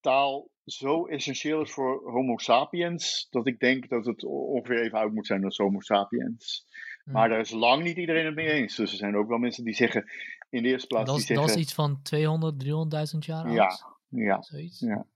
taal 0.00 0.49
zo 0.64 1.06
essentieel 1.06 1.60
is 1.60 1.70
voor 1.70 2.10
Homo 2.10 2.38
sapiens, 2.38 3.26
dat 3.30 3.46
ik 3.46 3.60
denk 3.60 3.88
dat 3.88 4.06
het 4.06 4.24
ongeveer 4.24 4.82
even 4.82 4.98
oud 4.98 5.12
moet 5.12 5.26
zijn 5.26 5.44
als 5.44 5.56
Homo 5.56 5.80
sapiens. 5.80 6.66
Hmm. 7.04 7.12
Maar 7.12 7.28
daar 7.28 7.40
is 7.40 7.50
lang 7.50 7.82
niet 7.82 7.96
iedereen 7.96 8.24
het 8.24 8.34
mee 8.34 8.50
eens. 8.50 8.76
Dus 8.76 8.90
er 8.90 8.98
zijn 8.98 9.16
ook 9.16 9.28
wel 9.28 9.38
mensen 9.38 9.64
die 9.64 9.74
zeggen, 9.74 10.10
in 10.50 10.62
de 10.62 10.68
eerste 10.68 10.86
plaats. 10.86 11.06
Dat, 11.06 11.16
die 11.16 11.26
zeggen, 11.26 11.46
dat 11.46 11.56
is 11.56 11.62
iets 11.62 11.74
van 11.74 12.02
200, 12.02 12.64
300.000 13.14 13.18
jaar 13.18 13.44
oud? 13.44 13.54
Ja, 13.54 13.70
ja, 14.08 14.42
ja. 14.78 15.06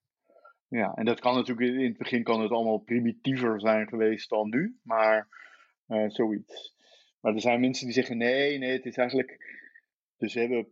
Ja, 0.69 0.95
en 0.95 1.05
dat 1.05 1.21
kan 1.21 1.35
natuurlijk 1.35 1.71
in 1.71 1.85
het 1.85 1.97
begin 1.97 2.23
kan 2.23 2.41
het 2.41 2.51
allemaal 2.51 2.79
primitiever 2.79 3.61
zijn 3.61 3.89
geweest 3.89 4.31
dan 4.31 4.49
nu, 4.49 4.79
maar 4.83 5.29
uh, 5.89 6.11
zoiets. 6.11 6.75
Maar 7.21 7.35
er 7.35 7.41
zijn 7.41 7.61
mensen 7.61 7.85
die 7.87 7.95
zeggen: 7.95 8.17
nee, 8.17 8.59
nee, 8.59 8.73
het 8.73 8.85
is 8.85 8.97
eigenlijk. 8.97 9.39
Dus 10.17 10.35
we 10.35 10.41
hebben, 10.41 10.69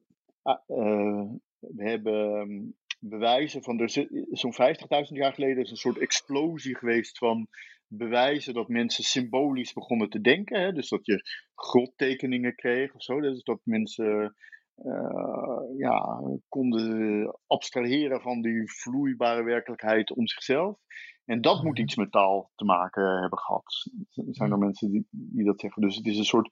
uh, 0.66 1.30
we 1.58 1.88
hebben 1.90 2.76
bewijzen 3.04 3.62
van, 3.62 3.88
zo'n 4.30 4.54
50.000 4.54 5.16
jaar 5.16 5.32
geleden 5.32 5.62
is 5.62 5.70
een 5.70 5.76
soort 5.76 5.98
explosie 5.98 6.76
geweest 6.76 7.18
van 7.18 7.48
bewijzen 7.86 8.54
dat 8.54 8.68
mensen 8.68 9.04
symbolisch 9.04 9.72
begonnen 9.72 10.08
te 10.08 10.20
denken. 10.20 10.60
Hè? 10.60 10.72
Dus 10.72 10.88
dat 10.88 11.06
je 11.06 11.22
godtekeningen 11.54 12.54
kreeg 12.54 12.94
of 12.94 13.02
zo. 13.02 13.20
Dus 13.20 13.42
dat 13.42 13.60
mensen 13.64 14.34
uh, 14.76 15.78
ja, 15.78 16.20
konden 16.48 17.38
abstraheren 17.46 18.20
van 18.20 18.40
die 18.40 18.72
vloeibare 18.72 19.42
werkelijkheid 19.42 20.12
om 20.12 20.26
zichzelf. 20.26 20.78
En 21.24 21.40
dat 21.40 21.62
moet 21.62 21.72
Mhm. 21.72 21.82
iets 21.82 21.96
met 21.96 22.12
taal 22.12 22.50
te 22.54 22.64
maken 22.64 23.20
hebben 23.20 23.38
gehad. 23.38 23.90
Er 24.10 24.34
zijn 24.34 24.50
er 24.50 24.58
mensen 24.58 24.90
die, 24.90 25.06
die 25.10 25.44
dat 25.44 25.60
zeggen. 25.60 25.82
Dus 25.82 25.96
het 25.96 26.06
is 26.06 26.18
een 26.18 26.24
soort 26.24 26.50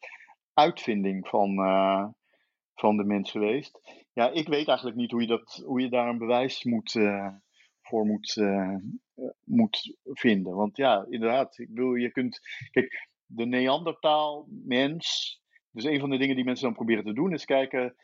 uitvinding 0.54 1.28
van, 1.28 1.58
eh, 1.58 2.06
van 2.80 2.96
de 2.96 3.04
mens 3.04 3.30
geweest. 3.30 3.80
Ja, 4.12 4.30
ik 4.30 4.48
weet 4.48 4.68
eigenlijk 4.68 4.96
niet 4.96 5.10
hoe 5.10 5.20
je, 5.20 5.26
dat, 5.26 5.62
hoe 5.66 5.80
je 5.80 5.88
daar 5.88 6.08
een 6.08 6.18
bewijs 6.18 6.64
moet, 6.64 6.94
eh, 6.94 7.34
voor 7.82 8.06
moet, 8.06 8.36
eh, 8.36 8.76
moet 9.44 9.96
vinden. 10.04 10.54
Want 10.54 10.76
ja, 10.76 11.06
inderdaad, 11.08 11.58
ik 11.58 11.68
bedoel, 11.68 11.94
je 11.94 12.10
kunt. 12.10 12.40
Kijk, 12.70 13.08
de 13.26 13.46
Neandertaal 13.46 14.46
mens. 14.48 15.38
Dus 15.70 15.84
een 15.84 16.00
van 16.00 16.10
de 16.10 16.18
dingen 16.18 16.36
die 16.36 16.44
mensen 16.44 16.64
dan 16.64 16.74
proberen 16.74 17.04
te 17.04 17.12
doen, 17.12 17.32
is 17.32 17.44
kijken 17.44 17.94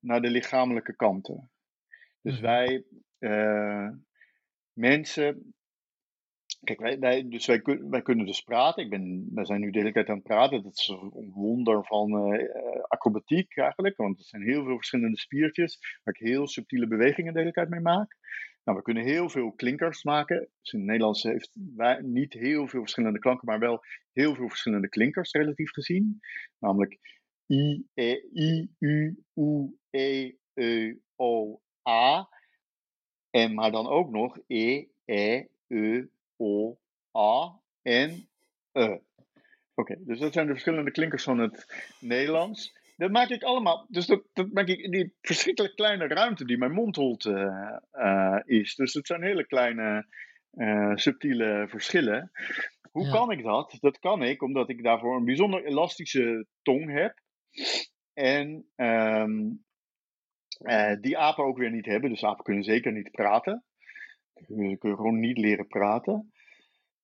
naar 0.00 0.20
de 0.20 0.30
lichamelijke 0.30 0.96
kanten. 0.96 1.50
Dus 2.22 2.34
Mhm. 2.34 2.42
wij, 2.42 2.84
eh, 3.18 3.88
mensen. 4.72 5.54
Kijk, 6.64 6.98
wij, 7.00 7.28
dus 7.28 7.46
wij, 7.46 7.62
wij 7.80 8.02
kunnen 8.02 8.26
dus 8.26 8.42
praten. 8.42 8.84
Ik 8.84 8.90
ben, 8.90 9.28
wij 9.34 9.44
zijn 9.44 9.60
nu 9.60 9.70
de 9.70 9.78
hele 9.78 9.92
tijd 9.92 10.08
aan 10.08 10.14
het 10.14 10.24
praten. 10.24 10.62
Dat 10.62 10.78
is 10.78 10.88
een 10.88 11.30
wonder 11.34 11.84
van 11.84 12.34
eh, 12.34 12.82
acrobatiek 12.88 13.56
eigenlijk. 13.56 13.96
Want 13.96 14.18
er 14.18 14.24
zijn 14.24 14.42
heel 14.42 14.64
veel 14.64 14.76
verschillende 14.76 15.18
spiertjes 15.18 15.78
waar 16.02 16.14
ik 16.14 16.26
heel 16.26 16.48
subtiele 16.48 16.86
bewegingen 16.86 17.32
de 17.32 17.38
hele 17.38 17.52
tijd 17.52 17.68
mee 17.68 17.80
maak. 17.80 18.16
Nou, 18.64 18.78
we 18.78 18.84
kunnen 18.84 19.02
heel 19.02 19.28
veel 19.28 19.52
klinkers 19.52 20.04
maken. 20.04 20.48
Dus 20.60 20.72
in 20.72 20.78
het 20.78 20.88
Nederlands 20.88 21.22
heeft 21.22 21.56
wij 21.76 22.00
niet 22.02 22.32
heel 22.32 22.68
veel 22.68 22.80
verschillende 22.80 23.18
klanken, 23.18 23.46
maar 23.46 23.58
wel 23.58 23.80
heel 24.12 24.34
veel 24.34 24.48
verschillende 24.48 24.88
klinkers 24.88 25.32
relatief 25.32 25.70
gezien. 25.70 26.20
Namelijk 26.58 26.98
I, 27.46 27.86
E, 27.94 28.20
I, 28.32 28.70
U, 28.78 29.24
U, 29.34 29.76
E, 29.90 30.32
E, 30.54 30.94
O, 31.16 31.60
A. 31.88 32.28
En 33.30 33.54
maar 33.54 33.70
dan 33.70 33.86
ook 33.86 34.10
nog 34.10 34.38
E, 34.46 34.86
E, 35.04 35.46
E, 35.66 36.04
O, 36.42 36.78
A 37.18 37.60
en 37.82 38.28
E. 38.72 38.98
Oké, 39.74 39.96
dus 39.98 40.18
dat 40.18 40.32
zijn 40.32 40.46
de 40.46 40.52
verschillende 40.52 40.90
klinkers 40.90 41.22
van 41.22 41.38
het 41.38 41.66
Nederlands. 42.00 42.80
Dat 42.96 43.10
maak 43.10 43.28
ik 43.28 43.42
allemaal. 43.42 43.86
Dus 43.88 44.06
dat, 44.06 44.22
dat 44.32 44.52
maak 44.52 44.66
ik 44.66 44.78
in 44.78 44.90
die 44.90 45.14
verschrikkelijk 45.20 45.74
kleine 45.74 46.06
ruimte 46.06 46.44
die 46.44 46.58
mijn 46.58 46.72
mondholte 46.72 47.32
eh, 47.90 48.36
eh, 48.36 48.40
is. 48.44 48.74
Dus 48.74 48.94
het 48.94 49.06
zijn 49.06 49.22
hele 49.22 49.46
kleine, 49.46 50.06
eh, 50.50 50.92
subtiele 50.94 51.66
verschillen. 51.68 52.30
Hoe 52.90 53.04
Ja. 53.04 53.10
kan 53.12 53.30
ik 53.30 53.42
dat? 53.42 53.76
Dat 53.80 53.98
kan 53.98 54.22
ik 54.22 54.42
omdat 54.42 54.68
ik 54.68 54.82
daarvoor 54.82 55.16
een 55.16 55.24
bijzonder 55.24 55.64
elastische 55.64 56.46
tong 56.62 56.90
heb. 56.92 57.20
En 58.12 58.66
ehm, 58.76 59.50
eh, 60.58 61.00
die 61.00 61.18
apen 61.18 61.44
ook 61.44 61.58
weer 61.58 61.70
niet 61.70 61.86
hebben. 61.86 62.10
Dus 62.10 62.24
apen 62.24 62.44
kunnen 62.44 62.64
zeker 62.64 62.92
niet 62.92 63.10
praten. 63.10 63.64
Ze 64.34 64.76
kunnen 64.78 64.96
gewoon 64.96 65.20
niet 65.20 65.38
leren 65.38 65.66
praten. 65.66 66.31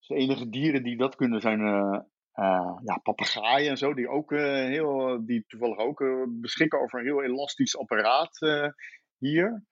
De 0.09 0.15
enige 0.15 0.49
dieren 0.49 0.83
die 0.83 0.97
dat 0.97 1.17
kunnen 1.17 1.41
zijn 1.41 1.61
eh, 1.61 2.01
eh, 2.33 2.79
ja, 2.85 2.99
papegaaien 3.03 3.71
en 3.71 3.77
zo, 3.77 3.95
die, 3.95 4.09
ook, 4.09 4.33
eh, 4.33 4.53
heel, 4.53 5.25
die 5.27 5.45
toevallig 5.47 5.79
ook 5.79 6.05
beschikken 6.29 6.81
over 6.81 6.99
een 6.99 7.05
heel 7.05 7.23
elastisch 7.23 7.79
apparaat 7.79 8.39
hier. 9.19 9.65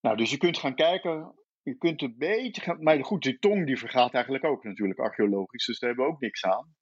Nou, 0.00 0.16
dus 0.16 0.30
je 0.30 0.36
kunt 0.36 0.58
gaan 0.58 0.74
kijken, 0.74 1.34
je 1.62 1.76
kunt 1.76 2.02
een 2.02 2.14
beetje 2.18 2.60
gaan, 2.60 2.82
maar 2.82 3.04
goed, 3.04 3.22
die 3.22 3.38
tong 3.38 3.66
die 3.66 3.78
vergaat 3.78 4.14
eigenlijk 4.14 4.44
ook 4.44 4.64
natuurlijk 4.64 5.00
archeologisch, 5.00 5.66
dus 5.66 5.78
daar 5.78 5.88
hebben 5.88 6.06
we 6.06 6.12
ook 6.12 6.20
niks 6.20 6.44
aan. 6.44 6.74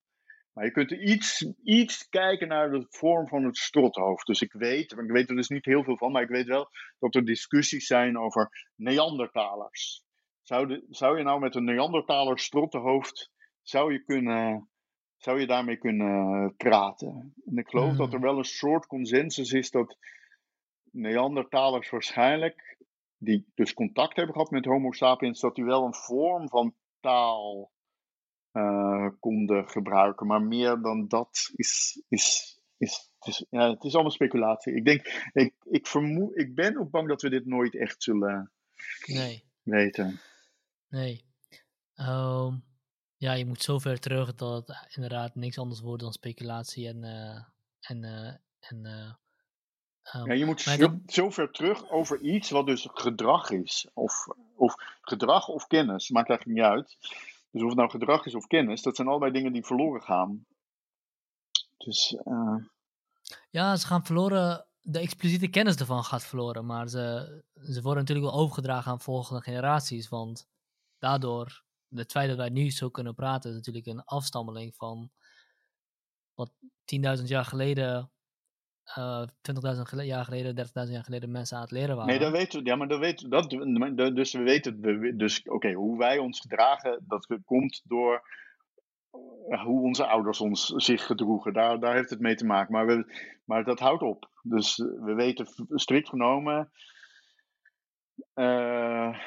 Maar 0.53 0.65
je 0.65 0.71
kunt 0.71 0.91
iets, 0.91 1.45
iets 1.63 2.09
kijken 2.09 2.47
naar 2.47 2.71
de 2.71 2.85
vorm 2.89 3.27
van 3.27 3.43
het 3.43 3.57
strothoofd. 3.57 4.25
Dus 4.25 4.41
ik 4.41 4.53
weet, 4.53 4.91
ik 4.91 5.11
weet 5.11 5.29
er 5.29 5.35
dus 5.35 5.49
niet 5.49 5.65
heel 5.65 5.83
veel 5.83 5.97
van, 5.97 6.11
maar 6.11 6.21
ik 6.21 6.29
weet 6.29 6.47
wel 6.47 6.69
dat 6.99 7.15
er 7.15 7.25
discussies 7.25 7.85
zijn 7.85 8.17
over 8.17 8.71
Neandertalers. 8.75 10.03
Zou, 10.43 10.67
de, 10.67 10.85
zou 10.89 11.17
je 11.17 11.23
nou 11.23 11.39
met 11.39 11.55
een 11.55 11.63
Neandertaler 11.63 12.39
strottenhoofd, 12.39 13.31
zou 13.61 13.93
je, 13.93 14.03
kunnen, 14.03 14.69
zou 15.17 15.39
je 15.39 15.47
daarmee 15.47 15.77
kunnen 15.77 16.53
praten? 16.55 17.33
En 17.45 17.57
ik 17.57 17.67
geloof 17.67 17.95
dat 17.95 18.13
er 18.13 18.19
wel 18.19 18.37
een 18.37 18.43
soort 18.43 18.87
consensus 18.87 19.51
is 19.51 19.71
dat 19.71 19.97
Neandertalers 20.91 21.89
waarschijnlijk, 21.89 22.77
die 23.17 23.45
dus 23.55 23.73
contact 23.73 24.15
hebben 24.15 24.35
gehad 24.35 24.51
met 24.51 24.65
Homo 24.65 24.91
sapiens, 24.91 25.39
dat 25.39 25.55
die 25.55 25.65
wel 25.65 25.85
een 25.85 25.95
vorm 25.95 26.49
van 26.49 26.75
taal 26.99 27.71
eh, 28.51 29.07
konden 29.19 29.69
gebruiken. 29.69 30.27
Maar 30.27 30.41
meer 30.41 30.81
dan 30.81 31.07
dat 31.07 31.51
is. 31.55 32.03
is, 32.07 32.59
is, 32.77 33.11
het, 33.17 33.27
is 33.27 33.45
ja, 33.49 33.69
het 33.69 33.83
is 33.83 33.93
allemaal 33.93 34.11
speculatie. 34.11 34.75
Ik 34.75 34.85
denk, 34.85 35.29
ik, 35.33 35.53
ik, 35.63 35.87
vermoed, 35.87 36.37
ik 36.37 36.55
ben 36.55 36.77
ook 36.77 36.89
bang 36.89 37.07
dat 37.07 37.21
we 37.21 37.29
dit 37.29 37.45
nooit 37.45 37.75
echt 37.75 38.03
zullen 38.03 38.51
Nee, 39.05 39.43
weten. 39.61 40.19
Nee. 40.93 41.25
Ehm, 41.95 42.55
ja, 43.17 43.33
je 43.33 43.45
moet 43.45 43.61
zo 43.63 43.79
ver 43.79 43.99
terug 43.99 44.35
dat 44.35 44.67
het 44.67 44.95
inderdaad 44.95 45.35
niks 45.35 45.57
anders 45.57 45.81
wordt 45.81 46.03
dan 46.03 46.13
speculatie 46.13 46.87
en. 46.87 47.03
eh, 47.03 47.43
en, 47.79 48.03
eh, 48.03 48.33
en 48.59 48.85
eh, 48.85 49.13
ehm, 50.03 50.25
Ja, 50.27 50.33
je 50.33 50.45
moet 50.45 50.61
zo, 50.61 50.77
dan- 50.77 51.03
zo 51.07 51.29
ver 51.29 51.51
terug 51.51 51.89
over 51.89 52.19
iets 52.21 52.49
wat 52.49 52.65
dus 52.65 52.87
gedrag 52.93 53.49
is. 53.49 53.87
Of, 53.93 54.27
of 54.55 54.75
gedrag 55.01 55.47
of 55.47 55.67
kennis, 55.67 56.09
maakt 56.09 56.29
eigenlijk 56.29 56.59
niet 56.59 56.67
uit. 56.69 56.97
Dus 57.51 57.61
of 57.61 57.67
het 57.67 57.77
nou 57.77 57.89
gedrag 57.89 58.25
is 58.25 58.35
of 58.35 58.47
kennis, 58.47 58.81
dat 58.81 58.95
zijn 58.95 59.07
allebei 59.07 59.31
dingen 59.31 59.53
die 59.53 59.65
verloren 59.65 60.01
gaan. 60.01 60.45
Dus 61.77 62.17
Ja, 63.49 63.75
ze 63.75 63.87
gaan 63.87 64.05
verloren. 64.05 64.65
De 64.81 64.99
expliciete 64.99 65.47
kennis 65.47 65.75
ervan 65.75 66.03
gaat 66.03 66.23
verloren. 66.23 66.65
Maar 66.65 66.87
ze, 66.87 67.43
ze 67.63 67.81
worden 67.81 68.03
natuurlijk 68.03 68.31
wel 68.31 68.39
overgedragen 68.39 68.91
aan 68.91 68.99
volgende 69.01 69.41
generaties. 69.41 70.09
Want 70.09 70.47
daardoor, 71.03 71.63
het 71.89 72.11
feit 72.11 72.27
dat 72.27 72.37
wij 72.37 72.49
nu 72.49 72.69
zo 72.71 72.89
kunnen 72.89 73.15
praten, 73.15 73.49
is 73.49 73.55
natuurlijk 73.55 73.85
een 73.85 74.03
afstammeling 74.03 74.75
van 74.75 75.11
wat 76.33 76.51
10.000 77.19 77.23
jaar 77.27 77.45
geleden, 77.45 78.11
eh 78.83 79.23
20.000 79.41 79.81
gele- 79.87 80.03
jaar 80.03 80.23
geleden, 80.25 80.55
30.000 80.55 80.93
jaar 80.93 81.03
geleden 81.03 81.31
mensen 81.31 81.55
aan 81.57 81.63
het 81.63 81.71
leren 81.71 81.95
waren. 81.95 82.11
Nee, 82.11 82.19
dat 82.19 82.31
weten 82.31 82.59
we. 82.63 82.69
Ja, 82.69 82.75
maar 82.75 82.87
dat 82.87 82.99
weten 82.99 83.29
we. 83.29 83.95
Dat, 83.95 84.15
dus 84.15 84.33
we 84.33 84.39
weten. 84.43 84.79
we- 84.81 85.15
Dus 85.15 85.43
oké, 85.43 85.71
hoe 85.73 85.97
wij 85.97 86.17
ons 86.17 86.39
gedragen, 86.39 87.03
dat 87.07 87.27
komt 87.45 87.81
door 87.83 88.27
eh, 89.49 89.63
hoe 89.63 89.81
onze 89.81 90.05
ouders 90.05 90.39
ons 90.39 90.65
zich 90.65 91.05
gedroegen. 91.05 91.53
Daar, 91.53 91.79
daar 91.79 91.95
heeft 91.95 92.09
het 92.09 92.19
mee 92.19 92.35
te 92.35 92.45
maken. 92.45 92.73
Maar, 92.73 92.85
we, 92.85 93.13
maar 93.45 93.63
dat 93.63 93.79
houdt 93.79 94.01
op. 94.01 94.29
Dus 94.41 94.77
we 94.77 95.13
weten 95.15 95.47
strikt 95.69 96.09
genomen. 96.09 96.71
eh, 98.33 99.19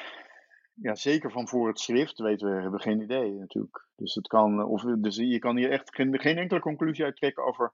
ja, 0.81 0.95
zeker 0.95 1.31
van 1.31 1.47
voor 1.47 1.67
het 1.67 1.79
schrift 1.79 2.19
weten 2.19 2.47
we, 2.47 2.53
hebben 2.53 2.71
we 2.71 2.81
geen 2.81 3.01
idee 3.01 3.31
natuurlijk. 3.31 3.87
Dus, 3.95 4.15
het 4.15 4.27
kan, 4.27 4.65
of, 4.65 4.81
dus 4.81 5.15
je 5.15 5.39
kan 5.39 5.57
hier 5.57 5.71
echt 5.71 5.95
geen, 5.95 6.19
geen 6.19 6.37
enkele 6.37 6.59
conclusie 6.59 7.05
uit 7.05 7.15
trekken 7.15 7.45
over 7.45 7.73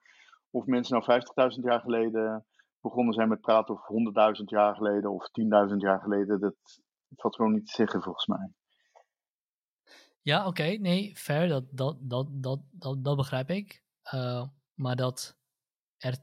of 0.49 0.65
mensen 0.65 1.03
nou 1.05 1.21
50.000 1.55 1.61
jaar 1.63 1.79
geleden 1.79 2.45
begonnen 2.81 3.13
zijn 3.13 3.29
met 3.29 3.41
praten, 3.41 3.73
of 3.73 3.81
100.000 4.37 4.43
jaar 4.43 4.75
geleden, 4.75 5.11
of 5.11 5.29
10.000 5.69 5.75
jaar 5.77 5.99
geleden. 5.99 6.39
Dat 6.39 6.55
valt 7.15 7.35
gewoon 7.35 7.53
niet 7.53 7.65
te 7.65 7.73
zeggen 7.73 8.01
volgens 8.01 8.27
mij. 8.27 8.51
Ja, 10.21 10.47
oké, 10.47 10.63
nee, 10.63 11.15
fair, 11.15 11.47
dat, 11.47 11.63
dat, 11.71 11.97
dat, 11.99 12.27
dat, 12.31 12.59
dat, 12.71 13.03
dat 13.03 13.15
begrijp 13.15 13.49
ik. 13.49 13.83
Eh, 14.01 14.47
maar 14.73 14.95
dat 14.95 15.37
er 15.97 16.17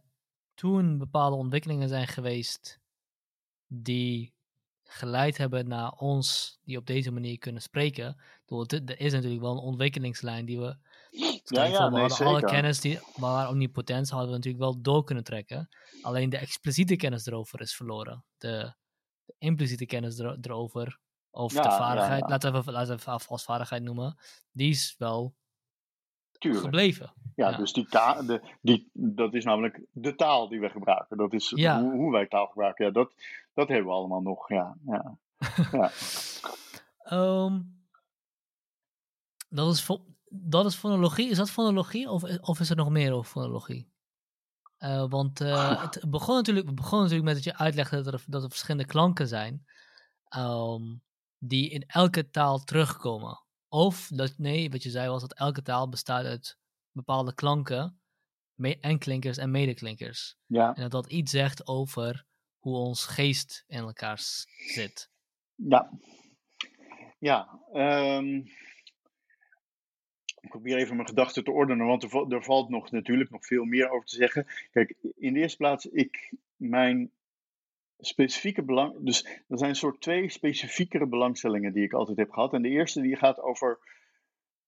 toen 0.54 0.98
bepaalde 0.98 1.36
ontwikkelingen 1.36 1.88
zijn 1.88 2.06
geweest 2.06 2.80
die 3.66 4.34
geleid 4.92 5.36
hebben 5.36 5.68
naar 5.68 5.90
ons, 5.90 6.58
die 6.64 6.76
op 6.76 6.86
deze 6.86 7.10
manier 7.10 7.38
kunnen 7.38 7.62
spreken. 7.62 8.20
Er 8.68 9.00
is 9.00 9.12
natuurlijk 9.12 9.40
wel 9.40 9.52
een 9.52 9.58
ontwikkelingslijn 9.58 10.44
die 10.44 10.58
we. 10.58 10.76
Ja, 11.44 11.64
ja, 11.64 11.84
we 11.84 11.90
nee, 11.90 12.00
hadden 12.00 12.26
alle 12.26 12.44
kennis 12.44 12.80
die, 12.80 12.98
maar 13.16 13.48
omnipotentie 13.48 14.12
hadden 14.12 14.30
we 14.30 14.36
natuurlijk 14.36 14.64
wel 14.64 14.82
door 14.82 15.04
kunnen 15.04 15.24
trekken. 15.24 15.68
Alleen 16.02 16.30
de 16.30 16.38
expliciete 16.38 16.96
kennis 16.96 17.26
erover 17.26 17.60
is 17.60 17.74
verloren. 17.74 18.24
De, 18.38 18.74
de 19.24 19.34
impliciete 19.38 19.86
kennis 19.86 20.18
ero- 20.18 20.36
erover, 20.40 20.98
of 21.30 21.52
Ja, 21.52 21.62
de 21.62 21.68
vaardigheid, 21.68 22.20
ja. 22.20 22.28
laten 22.28 22.52
we 22.52 22.58
even, 22.58 22.72
laten 22.72 22.98
we 22.98 23.10
als 23.26 23.44
vaardigheid 23.44 23.82
noemen, 23.82 24.18
die 24.52 24.70
is 24.70 24.94
wel 24.98 25.34
Tuurlijk. 26.40 26.64
gebleven. 26.64 27.12
Ja, 27.34 27.50
Ja. 27.50 27.56
dus 27.56 27.72
die 27.72 27.86
de, 27.90 28.40
die, 28.60 28.90
dat 28.92 29.34
is 29.34 29.44
namelijk 29.44 29.80
de 29.92 30.14
taal 30.14 30.48
die 30.48 30.60
we 30.60 30.68
gebruiken. 30.68 31.16
Dat 31.16 31.32
is 31.32 31.52
Ja. 31.56 31.80
hoe, 31.82 31.92
hoe 31.92 32.12
wij 32.12 32.26
taal 32.26 32.46
gebruiken. 32.46 32.84
Ja, 32.84 32.90
dat, 32.90 33.12
dat 33.54 33.68
hebben 33.68 33.86
we 33.86 33.92
allemaal 33.92 34.20
nog. 34.22 34.48
Ja, 34.48 34.76
ja. 34.86 35.16
ja. 35.72 35.90
Ehm, 37.02 37.60
dat, 39.48 39.74
is 39.74 39.86
dat 40.28 40.66
is 40.66 40.74
fonologie. 40.74 41.30
Is 41.30 41.36
dat 41.36 41.50
fonologie 41.50 42.10
of, 42.10 42.38
of 42.40 42.60
is 42.60 42.70
er 42.70 42.76
nog 42.76 42.90
meer 42.90 43.12
over 43.12 43.30
fonologie? 43.30 43.90
Eh, 44.76 45.04
want 45.08 45.40
eh, 45.40 45.82
het 45.82 46.04
begon 46.10 46.34
natuurlijk, 46.34 46.66
het 46.66 46.74
begon 46.74 46.98
natuurlijk 46.98 47.24
met 47.26 47.34
dat 47.34 47.44
je 47.44 47.56
uitlegde 47.56 48.02
dat 48.02 48.12
er, 48.12 48.22
dat 48.26 48.42
er 48.42 48.48
verschillende 48.48 48.86
klanken 48.86 49.28
zijn 49.28 49.64
ehm, 50.28 50.82
die 51.38 51.70
in 51.70 51.84
elke 51.86 52.30
taal 52.30 52.58
terugkomen. 52.64 53.42
Of, 53.72 54.08
dat, 54.12 54.34
nee, 54.38 54.70
wat 54.70 54.82
je 54.82 54.90
zei 54.90 55.08
was 55.08 55.20
dat 55.20 55.34
elke 55.34 55.62
taal 55.62 55.88
bestaat 55.88 56.24
uit 56.24 56.58
bepaalde 56.92 57.34
klanken 57.34 58.00
en 58.80 58.98
klinkers 58.98 59.36
en 59.36 59.50
medeklinkers. 59.50 60.36
ja. 60.46 60.74
En 60.74 60.82
dat 60.82 60.90
dat 60.90 61.06
iets 61.06 61.30
zegt 61.30 61.66
over 61.66 62.26
hoe 62.58 62.76
ons 62.76 63.06
geest 63.06 63.64
in 63.66 63.78
elkaar 63.78 64.18
s- 64.18 64.46
zit. 64.66 65.10
Ja. 65.54 65.90
Ja, 67.18 67.60
um, 67.72 68.36
ik 70.40 70.48
probeer 70.48 70.76
even 70.76 70.96
mijn 70.96 71.08
gedachten 71.08 71.44
te 71.44 71.50
ordenen, 71.50 71.86
want 71.86 72.02
er, 72.02 72.32
er, 72.34 72.44
valt 72.44 72.68
nog, 72.68 72.90
natuurlijk 72.90 73.30
nog 73.30 73.46
veel 73.46 73.64
meer 73.64 73.90
over 73.90 74.06
te 74.06 74.16
zeggen. 74.16 74.46
Kijk, 74.70 74.96
in 75.16 75.32
de 75.32 75.40
eerste 75.40 75.56
plaats, 75.56 75.86
ik, 75.86 76.32
mijn 76.56 77.10
specifieke 78.00 78.64
belang. 78.64 79.04
Dus 79.04 79.24
er 79.48 79.58
zijn 79.58 79.74
soort 79.74 80.00
twee 80.00 80.30
specifiekere 80.30 81.06
belangstellingen 81.06 81.72
die 81.72 81.84
ik 81.84 81.92
altijd 81.92 82.18
heb 82.18 82.30
gehad. 82.30 82.52
En 82.52 82.62
de 82.62 82.68
eerste 82.68 83.00
die 83.00 83.16
gaat 83.16 83.40
over 83.40 83.78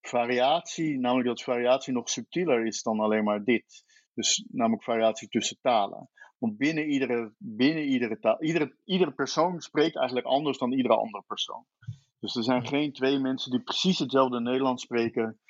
variatie, 0.01 0.99
namelijk 0.99 1.29
dat 1.29 1.43
variatie 1.43 1.93
nog 1.93 2.09
subtieler 2.09 2.67
is 2.67 2.83
dan 2.83 3.01
alleen 3.01 3.25
maar 3.25 3.45
dit. 3.45 3.85
Dus 4.15 4.45
namelijk 4.51 4.83
variatie 4.83 5.29
tussen 5.29 5.59
talen. 5.61 6.11
Want 6.39 6.57
binnen 6.57 6.87
iedere, 6.89 7.35
binnen 7.39 7.85
iedere 7.85 8.19
taal, 8.19 8.43
iedere, 8.43 8.77
iedere 8.85 9.13
persoon 9.13 9.61
spreekt 9.61 9.97
eigenlijk 9.97 10.27
anders 10.27 10.59
dan 10.59 10.73
iedere 10.73 10.97
andere 10.97 11.25
persoon. 11.27 11.67
Dus 12.21 12.37
er 12.37 12.43
zijn 12.43 12.67
geen 12.67 12.93
twee 12.93 13.19
mensen 13.19 13.51
die 13.51 13.63
precies 13.63 13.99
hetzelfde 13.99 14.41
Nederlands 14.41 14.83
spreken 14.83 15.41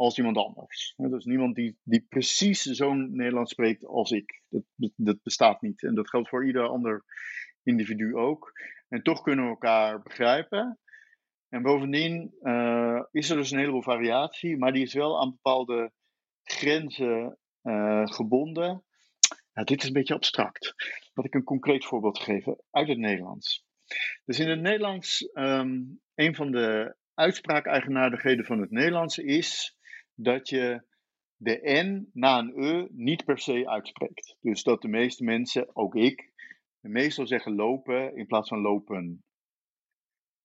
als 0.00 0.18
iemand 0.18 0.36
anders. 0.36 0.94
Dus 0.96 1.24
niemand 1.24 1.54
die, 1.54 1.78
die 1.82 2.06
precies 2.08 2.62
zo'n 2.62 3.16
Nederlands 3.16 3.50
spreekt 3.50 3.86
als 3.86 4.10
ik. 4.10 4.42
Dat, 4.48 4.62
dat, 4.96 5.22
bestaat 5.22 5.62
niet. 5.62 5.82
En 5.82 5.94
dat 5.94 6.08
geldt 6.08 6.28
voor 6.28 6.46
ieder 6.46 6.68
ander 6.68 7.04
individu 7.62 8.16
ook. 8.16 8.52
En 8.88 9.02
toch 9.02 9.22
kunnen 9.22 9.44
we 9.44 9.50
elkaar 9.50 10.02
begrijpen. 10.02 10.78
En 11.48 11.62
bovendien 11.62 12.34
uh, 12.42 13.02
is 13.10 13.30
er 13.30 13.36
dus 13.36 13.50
een 13.50 13.58
heleboel 13.58 13.82
variatie, 13.82 14.56
maar 14.56 14.72
die 14.72 14.82
is 14.82 14.94
wel 14.94 15.20
aan 15.20 15.30
bepaalde 15.30 15.92
grenzen 16.42 17.38
uh, 17.62 18.06
gebonden. 18.06 18.84
Nou, 19.52 19.66
dit 19.66 19.82
is 19.82 19.86
een 19.86 19.92
beetje 19.92 20.14
abstract. 20.14 20.74
Laat 21.14 21.26
ik 21.26 21.34
een 21.34 21.44
concreet 21.44 21.84
voorbeeld 21.84 22.18
geven 22.18 22.62
uit 22.70 22.88
het 22.88 22.98
Nederlands. 22.98 23.66
Dus 24.24 24.38
in 24.38 24.48
het 24.48 24.60
Nederlands, 24.60 25.30
um, 25.34 26.00
een 26.14 26.34
van 26.34 26.50
de 26.50 26.96
uitspraakeigenaardigheden 27.14 28.44
van 28.44 28.60
het 28.60 28.70
Nederlands 28.70 29.18
is 29.18 29.78
dat 30.22 30.48
je 30.48 30.82
de 31.36 31.60
N 31.62 32.10
na 32.12 32.38
een 32.38 32.64
E 32.64 32.86
niet 32.90 33.24
per 33.24 33.38
se 33.38 33.68
uitspreekt. 33.68 34.36
Dus 34.40 34.62
dat 34.62 34.82
de 34.82 34.88
meeste 34.88 35.24
mensen, 35.24 35.76
ook 35.76 35.94
ik, 35.94 36.32
meestal 36.80 37.26
zeggen 37.26 37.54
lopen 37.54 38.16
in 38.16 38.26
plaats 38.26 38.48
van 38.48 38.60
lopen. 38.60 39.24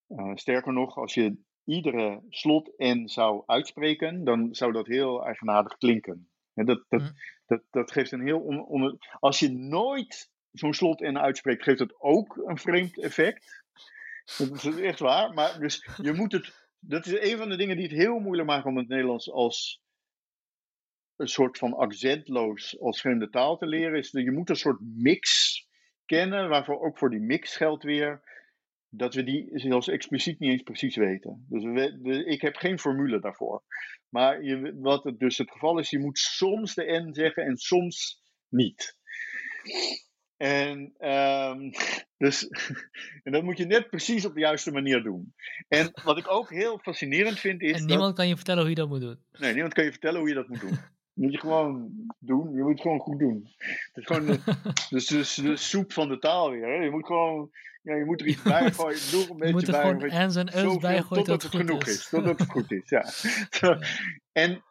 Uh, 0.07 0.31
sterker 0.35 0.73
nog, 0.73 0.97
als 0.97 1.13
je 1.13 1.37
iedere 1.63 2.23
slot 2.29 2.73
N 2.77 3.07
zou 3.07 3.43
uitspreken, 3.45 4.23
dan 4.23 4.55
zou 4.55 4.71
dat 4.71 4.87
heel 4.87 5.25
eigenaardig 5.25 5.77
klinken. 5.77 6.29
dat, 6.53 6.85
dat, 6.87 7.01
mm. 7.01 7.11
dat, 7.45 7.63
dat 7.69 7.91
geeft 7.91 8.11
een 8.11 8.25
heel. 8.25 8.39
On, 8.39 8.97
als 9.19 9.39
je 9.39 9.51
nooit 9.51 10.31
zo'n 10.51 10.73
slot 10.73 10.99
N 10.99 11.17
uitspreekt, 11.17 11.63
geeft 11.63 11.79
het 11.79 12.01
ook 12.01 12.37
een 12.37 12.57
vreemd 12.57 12.99
effect. 12.99 13.63
Dat 14.37 14.63
is 14.63 14.79
echt 14.79 14.99
waar. 14.99 15.33
Maar 15.33 15.59
dus 15.59 15.87
je 16.01 16.13
moet 16.13 16.31
het 16.31 16.64
dat 16.87 17.05
is 17.05 17.31
een 17.31 17.37
van 17.37 17.49
de 17.49 17.57
dingen 17.57 17.75
die 17.75 17.87
het 17.87 17.97
heel 17.97 18.19
moeilijk 18.19 18.47
maken 18.47 18.69
om 18.69 18.77
het 18.77 18.87
Nederlands 18.87 19.31
als 19.31 19.83
een 21.15 21.27
soort 21.27 21.57
van 21.57 21.73
accentloos 21.73 22.79
als 22.79 23.01
vreemde 23.01 23.29
taal 23.29 23.57
te 23.57 23.65
leren. 23.65 23.97
Is 23.97 24.11
dat 24.11 24.23
je 24.23 24.31
moet 24.31 24.49
een 24.49 24.55
soort 24.55 24.79
mix 24.81 25.59
kennen, 26.05 26.49
waarvoor 26.49 26.81
ook 26.81 26.97
voor 26.97 27.09
die 27.09 27.19
mix 27.19 27.55
geldt 27.55 27.83
weer 27.83 28.23
dat 28.89 29.13
we 29.13 29.23
die 29.23 29.49
zelfs 29.53 29.87
expliciet 29.87 30.39
niet 30.39 30.51
eens 30.51 30.61
precies 30.61 30.95
weten. 30.95 31.45
Dus 31.49 32.23
ik 32.25 32.41
heb 32.41 32.55
geen 32.55 32.79
formule 32.79 33.19
daarvoor. 33.19 33.63
Maar 34.09 34.43
je, 34.43 34.75
wat 34.79 35.03
het 35.03 35.19
dus 35.19 35.37
het 35.37 35.51
geval 35.51 35.79
is, 35.79 35.89
je 35.89 35.99
moet 35.99 36.17
soms 36.17 36.73
de 36.73 37.01
N 37.07 37.13
zeggen 37.13 37.43
en 37.43 37.57
soms 37.57 38.21
niet. 38.49 38.97
En, 40.37 40.93
um, 40.99 41.71
dus, 42.17 42.47
en 43.23 43.31
dat 43.31 43.43
moet 43.43 43.57
je 43.57 43.65
net 43.65 43.89
precies 43.89 44.25
op 44.25 44.33
de 44.33 44.39
juiste 44.39 44.71
manier 44.71 45.03
doen. 45.03 45.33
En 45.67 45.91
wat 46.03 46.17
ik 46.17 46.31
ook 46.31 46.49
heel 46.49 46.79
fascinerend 46.81 47.39
vind 47.39 47.61
is. 47.61 47.79
En 47.79 47.85
niemand 47.85 48.15
kan 48.15 48.27
je 48.27 48.35
vertellen 48.35 48.61
hoe 48.61 48.69
je 48.69 48.75
dat 48.75 48.89
moet 48.89 49.01
doen. 49.01 49.19
Nee, 49.31 49.53
niemand 49.53 49.73
kan 49.73 49.83
je 49.83 49.91
vertellen 49.91 50.19
hoe 50.19 50.29
je 50.29 50.35
dat 50.35 50.47
moet 50.47 50.59
doen. 50.59 50.77
moet 51.13 51.31
je 51.31 51.39
gewoon 51.39 51.91
doen. 52.19 52.53
Je 52.55 52.61
moet 52.61 52.71
het 52.71 52.81
gewoon 52.81 52.99
goed 52.99 53.19
doen. 53.19 53.49
Het 53.57 53.91
is 53.93 54.05
gewoon 54.05 54.25
de, 54.25 54.39
dus, 54.89 55.07
dus 55.07 55.33
de 55.33 55.55
soep 55.55 55.93
van 55.93 56.07
de 56.07 56.19
taal 56.19 56.51
weer. 56.51 56.67
Hè? 56.67 56.83
Je 56.83 56.91
moet 56.91 57.05
gewoon. 57.05 57.49
Ja, 57.81 57.95
je 57.95 58.05
moet 58.05 58.21
er 58.21 58.27
iets 58.27 58.41
bij 58.41 58.71
gooien. 58.71 58.99
Doe 59.11 59.29
een 59.29 59.37
beetje 59.37 59.53
moet 59.53 59.67
er 59.67 59.71
bij. 59.71 59.81
Gewoon 59.81 60.47
en 60.47 60.65
us 60.65 60.77
bij 60.77 61.01
gooien 61.01 61.07
totdat 61.07 61.41
het, 61.41 61.55
genoeg 61.55 61.85
is. 61.85 61.97
is. 61.97 62.09
Totdat 62.09 62.39
het 62.39 62.49
goed 62.49 62.71
is, 62.71 62.89
ja. 62.89 63.05
En 64.31 64.63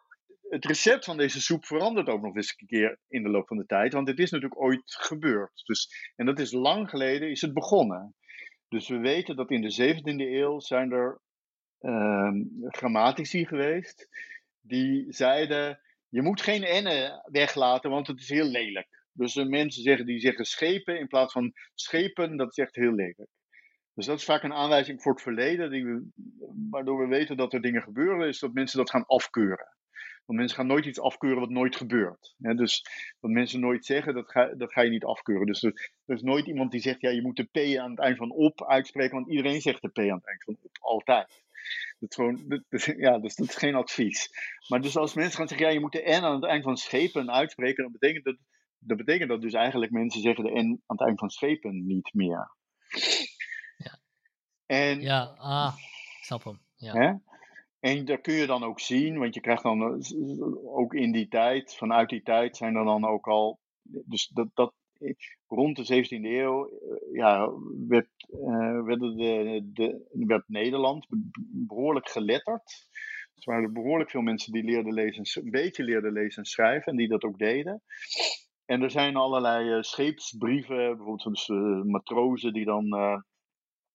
het 0.54 0.64
recept 0.64 1.04
van 1.04 1.16
deze 1.16 1.40
soep 1.40 1.64
verandert 1.64 2.08
ook 2.08 2.22
nog 2.22 2.36
eens 2.36 2.54
een 2.56 2.66
keer 2.66 2.98
in 3.08 3.22
de 3.22 3.28
loop 3.28 3.46
van 3.46 3.56
de 3.56 3.66
tijd. 3.66 3.92
Want 3.92 4.08
het 4.08 4.18
is 4.18 4.30
natuurlijk 4.30 4.60
ooit 4.60 4.82
gebeurd. 4.84 5.62
Dus, 5.64 6.12
en 6.16 6.26
dat 6.26 6.38
is 6.38 6.52
lang 6.52 6.90
geleden 6.90 7.30
is 7.30 7.40
het 7.40 7.52
begonnen. 7.52 8.14
Dus 8.68 8.88
we 8.88 8.98
weten 8.98 9.36
dat 9.36 9.50
in 9.50 9.60
de 9.60 9.94
17e 9.94 10.32
eeuw 10.32 10.60
zijn 10.60 10.92
er 10.92 11.20
uh, 11.80 12.30
grammatici 12.60 13.46
geweest. 13.46 14.08
Die 14.60 15.12
zeiden, 15.12 15.80
je 16.08 16.22
moet 16.22 16.42
geen 16.42 16.62
enne 16.62 17.28
weglaten, 17.30 17.90
want 17.90 18.06
het 18.06 18.20
is 18.20 18.28
heel 18.28 18.46
lelijk. 18.46 18.88
Dus 19.12 19.32
de 19.32 19.44
mensen 19.44 19.82
zeggen, 19.82 20.06
die 20.06 20.20
zeggen 20.20 20.44
schepen 20.44 20.98
in 20.98 21.06
plaats 21.06 21.32
van 21.32 21.52
schepen, 21.74 22.36
dat 22.36 22.50
is 22.50 22.64
echt 22.64 22.74
heel 22.74 22.92
lelijk. 22.92 23.28
Dus 23.94 24.06
dat 24.06 24.18
is 24.18 24.24
vaak 24.24 24.42
een 24.42 24.52
aanwijzing 24.52 25.02
voor 25.02 25.12
het 25.12 25.22
verleden, 25.22 25.70
we, 25.70 26.08
waardoor 26.70 26.98
we 26.98 27.06
weten 27.06 27.36
dat 27.36 27.52
er 27.52 27.60
dingen 27.60 27.82
gebeuren, 27.82 28.28
is 28.28 28.38
dat 28.38 28.52
mensen 28.52 28.78
dat 28.78 28.90
gaan 28.90 29.06
afkeuren. 29.06 29.74
Want 30.24 30.38
mensen 30.38 30.56
gaan 30.56 30.66
nooit 30.66 30.86
iets 30.86 31.00
afkeuren 31.00 31.40
wat 31.40 31.50
nooit 31.50 31.76
gebeurt. 31.76 32.34
dus 32.38 32.86
wat 33.20 33.30
mensen 33.30 33.60
nooit 33.60 33.84
zeggen, 33.84 34.14
dat 34.14 34.30
ga, 34.30 34.54
dat 34.54 34.72
ga 34.72 34.80
je 34.80 34.90
niet 34.90 35.04
afkeuren. 35.04 35.46
Dus 35.46 35.62
er, 35.62 35.90
er, 36.06 36.14
is 36.14 36.22
nooit 36.22 36.46
iemand 36.46 36.70
die 36.70 36.80
zegt, 36.80 37.00
ja, 37.00 37.10
je 37.10 37.22
moet 37.22 37.36
de 37.36 37.44
P 37.44 37.78
aan 37.78 37.90
het 37.90 38.00
eind 38.00 38.16
van 38.16 38.30
op 38.30 38.64
uitspreken, 38.64 39.14
want 39.14 39.30
iedereen 39.30 39.60
zegt 39.60 39.82
de 39.82 39.88
P 39.88 39.98
aan 39.98 40.16
het 40.16 40.26
eind 40.26 40.44
van 40.44 40.56
op, 40.62 40.76
altijd. 40.80 41.42
Dat 41.98 42.14
gewoon, 42.14 42.64
ja, 42.96 43.18
dus 43.18 43.34
dat 43.34 43.48
is 43.48 43.54
geen 43.54 43.74
advies. 43.74 44.30
Maar 44.68 44.80
dus 44.80 44.96
als 44.96 45.14
mensen 45.14 45.36
gaan 45.36 45.48
zeggen, 45.48 45.66
ja, 45.66 45.72
je 45.72 45.80
moet 45.80 45.92
de 45.92 46.18
N 46.20 46.24
aan 46.24 46.34
het 46.34 46.44
eind 46.44 46.64
van 46.64 46.76
schepen 46.76 47.30
uitspreken, 47.30 47.82
dan 47.82 47.92
betekent 47.92 48.24
dat, 48.24 48.36
dat 48.78 48.96
betekent 48.96 49.28
dat 49.28 49.40
dus 49.40 49.52
eigenlijk 49.52 49.92
mensen 49.92 50.20
zeggen 50.20 50.44
de 50.44 50.50
N 50.50 50.82
aan 50.86 50.96
het 50.96 51.06
eind 51.06 51.18
van 51.18 51.30
schepen 51.30 51.86
niet 51.86 52.10
meer. 52.12 52.56
Ja, 53.76 53.98
en, 54.66 55.00
ja 55.00 55.34
ah, 55.36 55.76
snap 56.20 56.44
hem. 56.44 56.60
Ja. 56.76 56.92
Hè? 56.92 57.33
En 57.84 58.04
dat 58.04 58.20
kun 58.20 58.34
je 58.34 58.46
dan 58.46 58.64
ook 58.64 58.80
zien, 58.80 59.18
want 59.18 59.34
je 59.34 59.40
krijgt 59.40 59.62
dan 59.62 59.82
eh, 59.82 60.76
ook 60.76 60.94
in 60.94 61.12
die 61.12 61.28
tijd, 61.28 61.74
vanuit 61.74 62.08
die 62.08 62.22
tijd 62.22 62.56
zijn 62.56 62.74
er 62.74 62.84
dan 62.84 63.04
ook 63.04 63.26
al, 63.26 63.58
dus 63.82 64.28
dat, 64.28 64.48
dat 64.54 64.74
rond 65.46 65.76
de 65.76 66.04
17e 66.04 66.08
eeuw 66.08 66.68
eh, 66.68 67.12
ja, 67.12 67.50
werd, 67.88 68.08
uh, 68.30 68.86
de, 68.86 69.70
de, 69.72 70.06
werd 70.26 70.48
Nederland 70.48 71.06
behoorlijk 71.66 72.08
geletterd. 72.08 72.88
Er 73.34 73.52
waren 73.52 73.72
behoorlijk 73.72 74.10
veel 74.10 74.20
mensen 74.20 74.52
die 74.52 74.64
leerden 74.64 74.92
lezen, 74.92 75.42
een 75.44 75.50
beetje 75.50 75.84
leerden 75.84 76.12
lezen 76.12 76.42
en 76.42 76.48
schrijven 76.48 76.92
en 76.92 76.98
die 76.98 77.08
dat 77.08 77.24
ook 77.24 77.38
deden. 77.38 77.82
En 78.64 78.82
er 78.82 78.90
zijn 78.90 79.16
allerlei 79.16 79.82
scheepsbrieven, 79.82 80.96
bijvoorbeeld 80.96 81.24
dus, 81.24 81.48
matrozen 81.84 82.52
die 82.52 82.64
dan, 82.64 82.84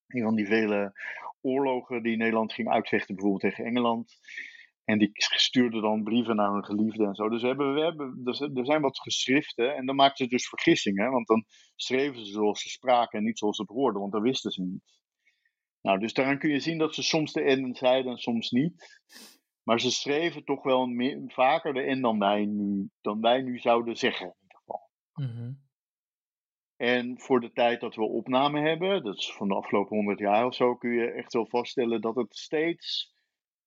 die 0.07 0.22
dan 0.22 0.36
die 0.36 0.48
vele 0.48 0.94
oorlogen 1.41 2.03
die 2.03 2.18
Nederland 2.18 2.53
ging 2.53 2.70
uitvechten, 2.70 3.16
bijvoorbeeld 3.16 3.41
tegen 3.41 3.66
Engeland. 3.66 4.18
En 4.84 4.98
die 4.98 5.10
stuurden 5.14 5.82
dan 5.82 6.03
brieven 6.03 6.36
naar 6.36 6.53
hun 6.53 6.66
geliefden 6.66 7.07
en 7.07 7.16
zo. 7.16 7.30
Dus 7.30 7.41
we 7.41 7.48
hebben, 7.48 7.74
we 7.74 7.82
hebben, 7.82 8.22
er 8.53 8.66
zijn 8.66 8.82
wat 8.82 8.99
geschriften 8.99 9.76
en 9.76 9.86
dan 9.86 9.95
maakten 9.95 10.26
ze 10.26 10.32
dus 10.32 10.49
vergissingen. 10.49 11.11
Want 11.11 11.28
dan 11.28 11.45
schreven 11.76 12.26
ze 12.26 12.32
zoals 12.32 12.61
ze 12.61 12.70
spraken 12.70 13.20
en 13.20 13.26
niet 13.26 13.38
zoals 13.38 13.56
ze 13.56 13.61
het 13.61 13.72
hoorden, 13.72 14.02
want 14.02 14.14
dat 14.14 14.22
wisten 14.22 14.52
ze 14.52 14.61
niet. 14.61 14.98
Nou, 15.82 15.99
dus 15.99 16.14
daaraan 16.14 16.40
kun 16.40 16.49
je 16.49 16.60
zien 16.60 16.78
dat 16.78 16.95
ze 16.95 17.03
soms 17.03 17.34
de 17.34 17.41
N 17.41 17.76
zeiden 17.76 18.11
en 18.11 18.18
soms 18.18 18.49
niet. 18.49 19.02
Maar 19.64 19.80
ze 19.80 19.91
schreven 19.91 20.44
toch 20.44 20.64
wel 20.64 20.86
meer, 20.86 21.24
vaker 21.28 21.74
de 21.74 21.95
N 21.95 22.02
dan 22.02 22.20
wij 22.20 22.45
nu, 22.45 22.90
dan 23.02 23.22
wij 23.22 23.41
nu 23.41 23.57
zouden 23.57 23.95
zeggen, 23.95 24.26
in 24.26 24.36
ieder 24.41 24.57
geval. 24.57 24.90
Mm 25.14 25.68
en 26.80 27.19
voor 27.19 27.39
de 27.39 27.51
tijd 27.51 27.80
dat 27.80 27.95
we 27.95 28.01
opname 28.01 28.61
hebben, 28.61 29.03
dat 29.03 29.18
is 29.18 29.34
van 29.34 29.47
de 29.47 29.53
afgelopen 29.53 29.95
100 29.95 30.19
jaar 30.19 30.45
of 30.45 30.56
zo, 30.56 30.76
kun 30.76 30.91
je 30.91 31.11
echt 31.11 31.34
wel 31.34 31.45
vaststellen 31.45 32.01
dat 32.01 32.15
het 32.15 32.35
steeds 32.35 33.14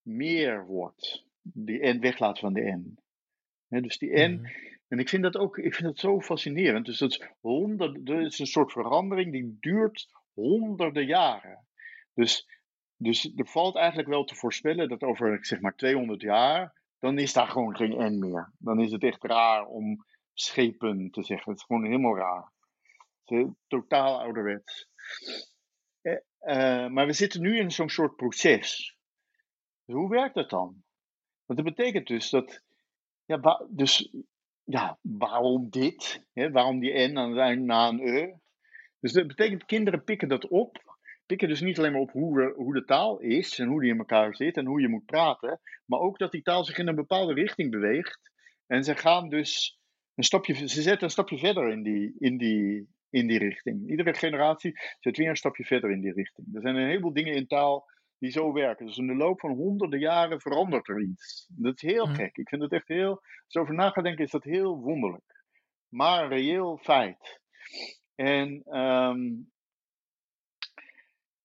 meer 0.03 0.67
wordt. 0.67 1.25
Die 1.43 1.95
N 1.95 2.01
weglaat 2.01 2.39
van 2.39 2.53
de 2.53 2.61
N. 2.61 2.99
dus 3.81 3.99
die 3.99 4.19
N. 4.19 4.33
Mhm. 4.33 4.47
En 4.89 4.99
ik 4.99 5.09
vind 5.09 5.23
dat 5.23 5.37
ook 5.37 5.59
ik 5.59 5.75
vind 5.75 5.89
dat 5.89 5.99
zo 5.99 6.21
fascinerend. 6.21 6.87
Dus 6.87 6.99
dat 6.99 7.11
is, 7.11 7.29
honderd, 7.41 8.07
dat 8.07 8.19
is 8.19 8.39
een 8.39 8.47
soort 8.47 8.73
verandering 8.73 9.33
die 9.33 9.57
duurt 9.61 10.07
honderden 10.35 11.07
jaren. 11.07 11.67
Dus, 12.15 12.49
dus 12.97 13.33
er 13.37 13.47
valt 13.47 13.77
eigenlijk 13.77 14.09
wel 14.09 14.25
te 14.25 14.35
voorspellen 14.35 14.89
dat 14.89 15.03
over 15.03 15.45
zeg 15.45 15.61
maar 15.61 15.77
200 15.77 16.21
jaar, 16.23 16.81
dan 16.99 17.19
is 17.19 17.33
daar 17.33 17.49
gewoon 17.49 17.77
geen 17.77 18.15
N 18.15 18.19
meer. 18.19 18.53
Dan 18.59 18.81
is 18.81 18.93
het 18.93 19.03
echt 19.03 19.25
raar 19.25 19.67
om 19.67 20.07
schepen 20.33 21.11
te 21.11 21.23
zeggen. 21.23 21.51
Het 21.51 21.61
is 21.61 21.67
gewoon 21.67 21.85
helemaal 21.85 22.17
raar 22.17 22.52
totaal 23.67 24.21
ouderwets. 24.21 24.89
Eh, 26.43 26.89
maar 26.89 27.07
we 27.07 27.13
zitten 27.13 27.41
nu 27.41 27.59
in 27.59 27.71
zo'n 27.71 27.89
soort 27.89 28.17
proces. 28.17 28.97
hoe 29.85 30.09
werkt 30.09 30.35
dat 30.35 30.51
dan? 30.51 30.83
Want 31.47 31.65
dat 31.65 31.75
betekent 31.75 32.07
dus 32.07 32.31
dat. 32.31 32.63
Ja, 33.25 33.67
dus, 33.71 34.13
ja 34.65 34.99
waarom 35.03 35.71
dit? 35.71 36.27
Hè? 36.33 36.51
Waarom 36.51 36.81
die 36.81 37.09
N 37.09 37.19
aan 37.19 37.31
het 37.31 37.39
eind 37.39 37.65
na 37.65 37.89
een 37.89 38.01
E? 38.01 38.35
Dus 39.01 39.13
dat 39.13 39.27
betekent 39.27 39.65
kinderen 39.65 40.05
pikken 40.05 40.29
dat 40.29 40.49
op, 40.49 40.99
pikken 41.27 41.49
dus 41.49 41.61
niet 41.61 41.79
alleen 41.79 41.93
maar 41.93 42.01
op 42.01 42.11
hoe, 42.11 42.53
hoe 42.57 42.75
de 42.75 42.85
taal 42.85 43.19
is 43.19 43.59
en 43.59 43.69
hoe 43.69 43.81
die 43.81 43.91
in 43.91 43.99
elkaar 43.99 44.37
zit 44.37 44.57
en 44.57 44.67
hoe 44.67 44.81
je 44.81 44.89
moet 44.89 45.05
praten, 45.05 45.61
maar 45.87 46.01
ook 46.01 46.19
dat 46.19 46.33
die 46.33 46.43
taal 46.43 46.65
zich 46.65 46.79
in 46.79 46.89
een 46.89 46.95
bepaalde 46.95 47.35
richting 47.35 47.71
beweegt. 47.71 48.31
En 48.67 48.85
ze 48.85 48.97
gaan 48.97 49.29
dus 49.29 49.81
een 50.15 50.25
stapje, 50.25 50.55
ze 50.55 50.83
zetten 50.83 51.03
een 51.03 51.11
stapje 51.11 51.39
verder 51.39 51.71
in 51.71 51.83
die, 51.83 52.15
in 52.19 52.37
die, 52.37 52.89
in 53.13 53.27
die 53.27 53.39
richting. 53.39 53.91
Iedere 53.91 54.15
generatie 54.15 54.81
zet 55.01 55.17
weer 55.17 55.29
een 55.29 55.37
stapje 55.37 55.65
verder 55.65 55.91
in 55.91 56.01
die 56.01 56.13
richting. 56.13 56.55
Er 56.55 56.61
zijn 56.61 56.77
een 56.77 56.89
heleboel 56.89 57.13
dingen 57.13 57.35
in 57.35 57.47
taal 57.47 57.91
die 58.19 58.31
zo 58.31 58.53
werken. 58.53 58.87
Dus 58.87 58.97
in 58.97 59.07
de 59.07 59.15
loop 59.15 59.41
van 59.41 59.51
honderden 59.51 59.99
jaren 59.99 60.41
verandert 60.41 60.89
er 60.89 61.01
iets. 61.01 61.47
Dat 61.49 61.75
is 61.83 61.91
heel 61.91 62.07
gek. 62.07 62.37
Ik 62.37 62.49
vind 62.49 62.63
het 62.63 62.73
echt 62.73 62.89
heel, 62.89 63.11
als 63.11 63.53
je 63.53 63.61
over 63.61 63.75
na 63.75 63.91
gaat 63.91 64.05
denken, 64.05 64.25
is 64.25 64.31
dat 64.31 64.45
heel 64.45 64.79
wonderlijk. 64.79 65.45
Maar 65.89 66.23
een 66.23 66.29
reëel 66.29 66.79
feit. 66.83 67.41
En, 68.15 68.63
ehm, 68.65 69.31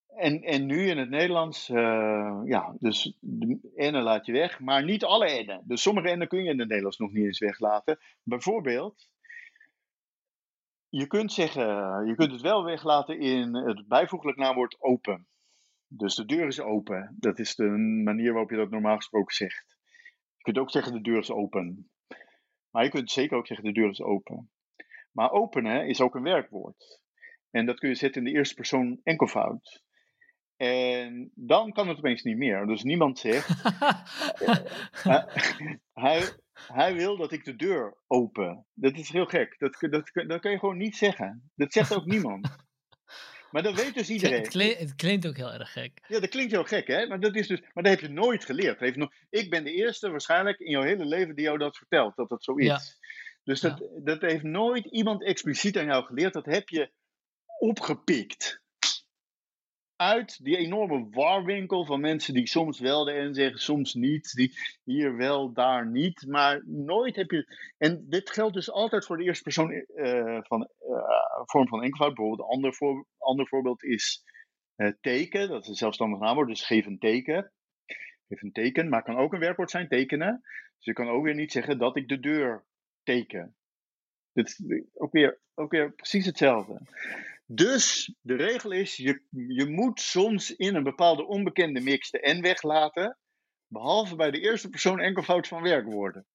en, 0.06 0.42
en 0.42 0.66
nu 0.66 0.88
in 0.88 0.98
het 0.98 1.10
Nederlands, 1.10 1.68
uh, 1.68 2.40
ja, 2.44 2.76
dus 2.78 3.16
de 3.20 3.72
enen 3.74 4.02
laat 4.02 4.26
je 4.26 4.32
weg, 4.32 4.60
maar 4.60 4.84
niet 4.84 5.04
alle 5.04 5.26
enen. 5.26 5.62
Dus 5.66 5.82
sommige 5.82 6.08
enen 6.08 6.28
kun 6.28 6.42
je 6.42 6.50
in 6.50 6.58
het 6.58 6.68
Nederlands 6.68 6.98
nog 6.98 7.12
niet 7.12 7.24
eens 7.24 7.38
weglaten. 7.38 7.98
Bijvoorbeeld, 8.22 9.08
je 10.88 11.06
kunt 11.06 11.32
zeggen, 11.32 12.06
je 12.06 12.14
kunt 12.14 12.32
het 12.32 12.40
wel 12.40 12.64
weglaten 12.64 13.20
in 13.20 13.54
het 13.54 13.88
bijvoeglijk 13.88 14.36
naamwoord 14.36 14.80
open. 14.80 15.26
Dus 15.86 16.14
de 16.14 16.24
deur 16.24 16.46
is 16.46 16.60
open. 16.60 17.16
Dat 17.18 17.38
is 17.38 17.54
de 17.54 17.68
manier 18.04 18.32
waarop 18.32 18.50
je 18.50 18.56
dat 18.56 18.70
normaal 18.70 18.96
gesproken 18.96 19.34
zegt. 19.34 19.76
Je 20.36 20.42
kunt 20.42 20.58
ook 20.58 20.70
zeggen 20.70 20.92
de 20.92 21.00
deur 21.00 21.18
is 21.18 21.30
open. 21.30 21.90
Maar 22.70 22.84
je 22.84 22.90
kunt 22.90 23.10
zeker 23.10 23.36
ook 23.36 23.46
zeggen 23.46 23.66
de 23.66 23.80
deur 23.80 23.90
is 23.90 24.02
open. 24.02 24.50
Maar 25.12 25.30
openen 25.30 25.88
is 25.88 26.00
ook 26.00 26.14
een 26.14 26.22
werkwoord. 26.22 27.00
En 27.50 27.66
dat 27.66 27.78
kun 27.78 27.88
je 27.88 27.94
zetten 27.94 28.24
in 28.24 28.32
de 28.32 28.38
eerste 28.38 28.54
persoon 28.54 29.00
enkelvoud. 29.02 29.82
En 30.56 31.30
dan 31.34 31.72
kan 31.72 31.88
het 31.88 31.98
opeens 31.98 32.22
niet 32.22 32.36
meer. 32.36 32.66
Dus 32.66 32.82
niemand 32.82 33.18
zegt. 33.18 33.64
uh, 35.06 35.24
hij, 36.04 36.28
hij 36.66 36.94
wil 36.94 37.16
dat 37.16 37.32
ik 37.32 37.44
de 37.44 37.56
deur 37.56 37.96
open. 38.06 38.66
Dat 38.74 38.96
is 38.96 39.08
heel 39.08 39.26
gek. 39.26 39.54
Dat, 39.58 39.76
dat, 39.90 40.10
dat 40.26 40.40
kan 40.40 40.50
je 40.50 40.58
gewoon 40.58 40.76
niet 40.76 40.96
zeggen. 40.96 41.50
Dat 41.54 41.72
zegt 41.72 41.94
ook 41.94 42.06
niemand. 42.06 42.56
Maar 43.50 43.62
dat 43.62 43.74
weet 43.74 43.94
dus 43.94 44.10
iedereen. 44.16 44.38
Het 44.38 44.48
klinkt, 44.48 44.78
het 44.78 44.94
klinkt, 44.94 45.26
ook 45.26 45.36
heel 45.36 45.52
erg 45.52 45.72
gek. 45.72 46.04
Ja, 46.08 46.20
dat 46.20 46.28
klinkt 46.30 46.52
heel 46.52 46.64
gek, 46.64 46.86
hè? 46.86 47.06
Maar 47.06 47.20
dat, 47.20 47.36
is 47.36 47.46
dus, 47.46 47.60
maar 47.60 47.82
dat 47.82 47.92
heb 47.92 48.00
je 48.00 48.08
nooit 48.08 48.44
geleerd. 48.44 48.80
Heeft 48.80 48.96
nog, 48.96 49.12
ik 49.30 49.50
ben 49.50 49.64
de 49.64 49.72
eerste 49.72 50.10
waarschijnlijk 50.10 50.58
in 50.58 50.70
jouw 50.70 50.82
hele 50.82 51.04
leven 51.04 51.34
die 51.34 51.44
jou 51.44 51.58
dat 51.58 51.76
vertelt, 51.76 52.16
dat 52.16 52.28
dat 52.28 52.44
zo 52.44 52.54
is. 52.54 52.66
Ja. 52.66 52.80
Dus 53.44 53.60
dat, 53.60 53.78
ja. 53.78 53.86
dat 54.04 54.20
heeft 54.20 54.42
nooit 54.42 54.84
iemand 54.84 55.24
expliciet 55.24 55.78
aan 55.78 55.86
jou 55.86 56.04
geleerd. 56.04 56.32
Dat 56.32 56.46
heb 56.46 56.68
je 56.68 56.90
opgepikt 57.58 58.60
uit 59.98 60.44
die 60.44 60.56
enorme 60.56 61.08
warwinkel 61.10 61.84
van 61.84 62.00
mensen 62.00 62.34
die 62.34 62.48
soms 62.48 62.80
wel 62.80 63.04
de 63.04 63.12
N 63.12 63.34
zeggen, 63.34 63.60
soms 63.60 63.94
niet. 63.94 64.32
Die 64.34 64.58
hier 64.84 65.16
wel, 65.16 65.52
daar 65.52 65.86
niet. 65.86 66.26
Maar 66.26 66.62
nooit 66.66 67.16
heb 67.16 67.30
je. 67.30 67.56
En 67.78 68.04
dit 68.08 68.30
geldt 68.30 68.54
dus 68.54 68.70
altijd 68.70 69.06
voor 69.06 69.16
de 69.16 69.24
eerste 69.24 69.42
persoon 69.42 69.70
uh, 69.72 70.38
van 70.42 70.68
uh, 70.80 71.42
vorm 71.44 71.68
van 71.68 71.82
enkelvoud. 71.82 72.14
Bijvoorbeeld 72.14 72.48
een 72.48 72.54
ander, 72.54 72.74
voor, 72.74 73.06
ander 73.18 73.46
voorbeeld 73.46 73.84
is 73.84 74.24
uh, 74.76 74.92
teken. 75.00 75.48
Dat 75.48 75.62
is 75.62 75.68
een 75.68 75.74
zelfstandig 75.74 76.18
naamwoord, 76.18 76.48
dus 76.48 76.66
geef 76.66 76.86
een 76.86 76.98
teken. 76.98 77.52
Geef 78.28 78.42
een 78.42 78.52
teken, 78.52 78.88
maar 78.88 79.02
kan 79.02 79.16
ook 79.16 79.32
een 79.32 79.38
werkwoord 79.40 79.70
zijn, 79.70 79.88
tekenen. 79.88 80.40
Dus 80.76 80.84
je 80.84 80.92
kan 80.92 81.08
ook 81.08 81.24
weer 81.24 81.34
niet 81.34 81.52
zeggen 81.52 81.78
dat 81.78 81.96
ik 81.96 82.08
de 82.08 82.20
deur 82.20 82.64
teken. 83.02 83.56
Dit 84.32 84.46
is 84.48 84.82
ook 84.94 85.12
weer, 85.12 85.40
ook 85.54 85.70
weer 85.70 85.92
precies 85.92 86.26
hetzelfde. 86.26 86.80
Dus 87.50 88.14
de 88.20 88.34
regel 88.34 88.70
is, 88.70 88.96
je, 88.96 89.22
je 89.30 89.66
moet 89.68 90.00
soms 90.00 90.56
in 90.56 90.74
een 90.74 90.82
bepaalde 90.82 91.26
onbekende 91.26 91.80
mix 91.80 92.10
de 92.10 92.34
n 92.38 92.40
weglaten, 92.40 93.18
behalve 93.66 94.16
bij 94.16 94.30
de 94.30 94.40
eerste 94.40 94.68
persoon 94.68 95.00
enkelvoud 95.00 95.48
van 95.48 95.62
werkwoorden. 95.62 96.26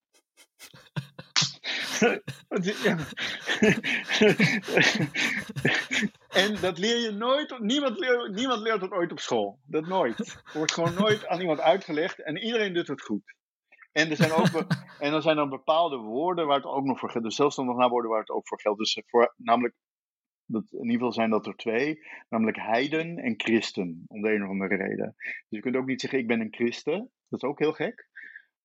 en 6.44 6.62
dat 6.62 6.78
leer 6.78 6.98
je 6.98 7.12
nooit, 7.12 7.60
niemand 7.60 8.00
leert, 8.00 8.32
niemand 8.32 8.62
leert 8.62 8.80
dat 8.80 8.92
ooit 8.92 9.12
op 9.12 9.20
school. 9.20 9.60
Dat 9.66 9.88
nooit. 9.88 10.20
Er 10.20 10.52
wordt 10.54 10.74
gewoon 10.74 10.94
nooit 10.94 11.28
aan 11.28 11.40
iemand 11.40 11.60
uitgelegd 11.60 12.24
en 12.24 12.38
iedereen 12.38 12.74
doet 12.74 12.88
het 12.88 13.02
goed. 13.02 13.36
En 13.92 14.10
er 14.10 14.16
zijn 14.16 14.32
ook 14.32 14.66
en 15.00 15.12
dan 15.12 15.22
zijn 15.22 15.38
er 15.38 15.50
bepaalde 15.50 15.98
woorden 15.98 16.48
waar 16.48 16.58
het 16.58 16.66
ook 16.66 16.86
nog 16.86 17.00
voor 17.00 17.12
geldt. 17.12 17.28
Dus 17.28 17.36
zelfstandig 17.36 17.76
naamwoorden 17.76 18.12
waar 18.12 18.20
het 18.20 18.30
ook 18.30 18.48
voor 18.48 18.62
geldt. 18.62 18.80
Dus 18.80 19.02
voor, 19.06 19.34
namelijk 19.38 19.76
dat, 20.46 20.64
in 20.72 20.80
ieder 20.80 20.94
geval 20.94 21.14
zijn 21.14 21.30
dat 21.30 21.48
er 21.48 21.56
twee, 21.56 22.00
namelijk 22.30 22.58
heiden 22.58 23.18
en 23.18 23.34
christen, 23.38 24.04
om 24.08 24.22
de 24.22 24.34
een 24.34 24.44
of 24.44 24.50
andere 24.50 24.76
reden. 24.76 25.14
Dus 25.18 25.46
je 25.48 25.60
kunt 25.60 25.76
ook 25.76 25.86
niet 25.86 26.02
zeggen, 26.02 26.20
ik 26.20 26.28
ben 26.28 26.40
een 26.40 26.54
christen, 26.54 27.12
dat 27.30 27.44
is 27.44 27.50
ook 27.50 27.60
heel 27.60 27.74
gek. 27.74 28.12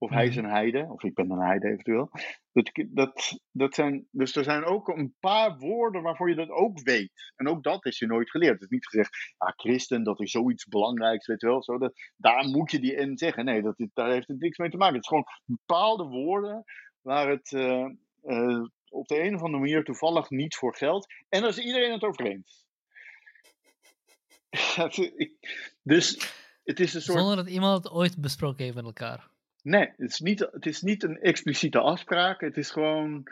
Of 0.00 0.10
hij 0.10 0.26
is 0.26 0.36
mhm. 0.36 0.44
een 0.44 0.50
heide, 0.50 0.86
of 0.90 1.02
ik 1.02 1.14
ben 1.14 1.30
een 1.30 1.46
heide 1.46 1.68
eventueel. 1.68 2.10
Dat, 2.52 2.70
dat, 2.88 3.40
dat 3.50 3.74
zijn, 3.74 4.08
dus 4.10 4.36
er 4.36 4.44
zijn 4.44 4.64
ook 4.64 4.88
een 4.88 5.14
paar 5.20 5.58
woorden 5.58 6.02
waarvoor 6.02 6.28
je 6.28 6.34
dat 6.34 6.50
ook 6.50 6.80
weet. 6.82 7.32
En 7.36 7.48
ook 7.48 7.62
dat 7.62 7.86
is 7.86 7.98
je 7.98 8.06
nooit 8.06 8.30
geleerd. 8.30 8.52
Het 8.52 8.62
is 8.62 8.68
niet 8.68 8.86
gezegd, 8.86 9.34
ja, 9.38 9.52
christen, 9.56 10.04
dat 10.04 10.20
is 10.20 10.30
zoiets 10.30 10.66
belangrijks, 10.66 11.26
weet 11.26 11.40
je 11.40 11.46
wel. 11.46 11.62
Zo, 11.62 11.78
dat, 11.78 12.12
daar 12.16 12.48
moet 12.48 12.70
je 12.70 12.80
die 12.80 13.06
N 13.06 13.16
zeggen. 13.16 13.44
Nee, 13.44 13.62
dat, 13.62 13.74
daar 13.94 14.10
heeft 14.10 14.28
het 14.28 14.40
niks 14.40 14.58
mee 14.58 14.70
te 14.70 14.76
maken. 14.76 14.94
Het 14.94 15.02
is 15.02 15.08
gewoon 15.08 15.26
bepaalde 15.44 16.04
woorden 16.04 16.64
waar 17.00 17.28
het, 17.28 17.52
uh, 17.52 17.88
uh, 18.24 18.64
op 18.90 19.08
de 19.08 19.20
een 19.20 19.34
of 19.34 19.42
andere 19.42 19.62
manier 19.62 19.84
toevallig 19.84 20.30
niet 20.30 20.56
voor 20.56 20.76
geldt. 20.76 21.14
En 21.28 21.40
daar 21.40 21.50
is 21.50 21.58
iedereen 21.58 21.92
het 21.92 22.02
over 22.02 22.26
eens. 22.26 22.66
dus 25.82 26.32
het 26.64 26.80
is 26.80 26.94
een 26.94 27.02
soort... 27.02 27.18
Zonder 27.18 27.36
dat 27.36 27.48
iemand 27.48 27.84
het 27.84 27.92
ooit 27.92 28.20
besproken 28.20 28.64
heeft 28.64 28.76
met 28.76 28.84
elkaar. 28.84 29.30
Nee, 29.62 29.92
het 29.96 30.10
is, 30.10 30.20
niet, 30.20 30.48
het 30.52 30.66
is 30.66 30.82
niet 30.82 31.02
een 31.02 31.20
expliciete 31.20 31.78
afspraak. 31.78 32.40
Het 32.40 32.56
is 32.56 32.70
gewoon. 32.70 33.26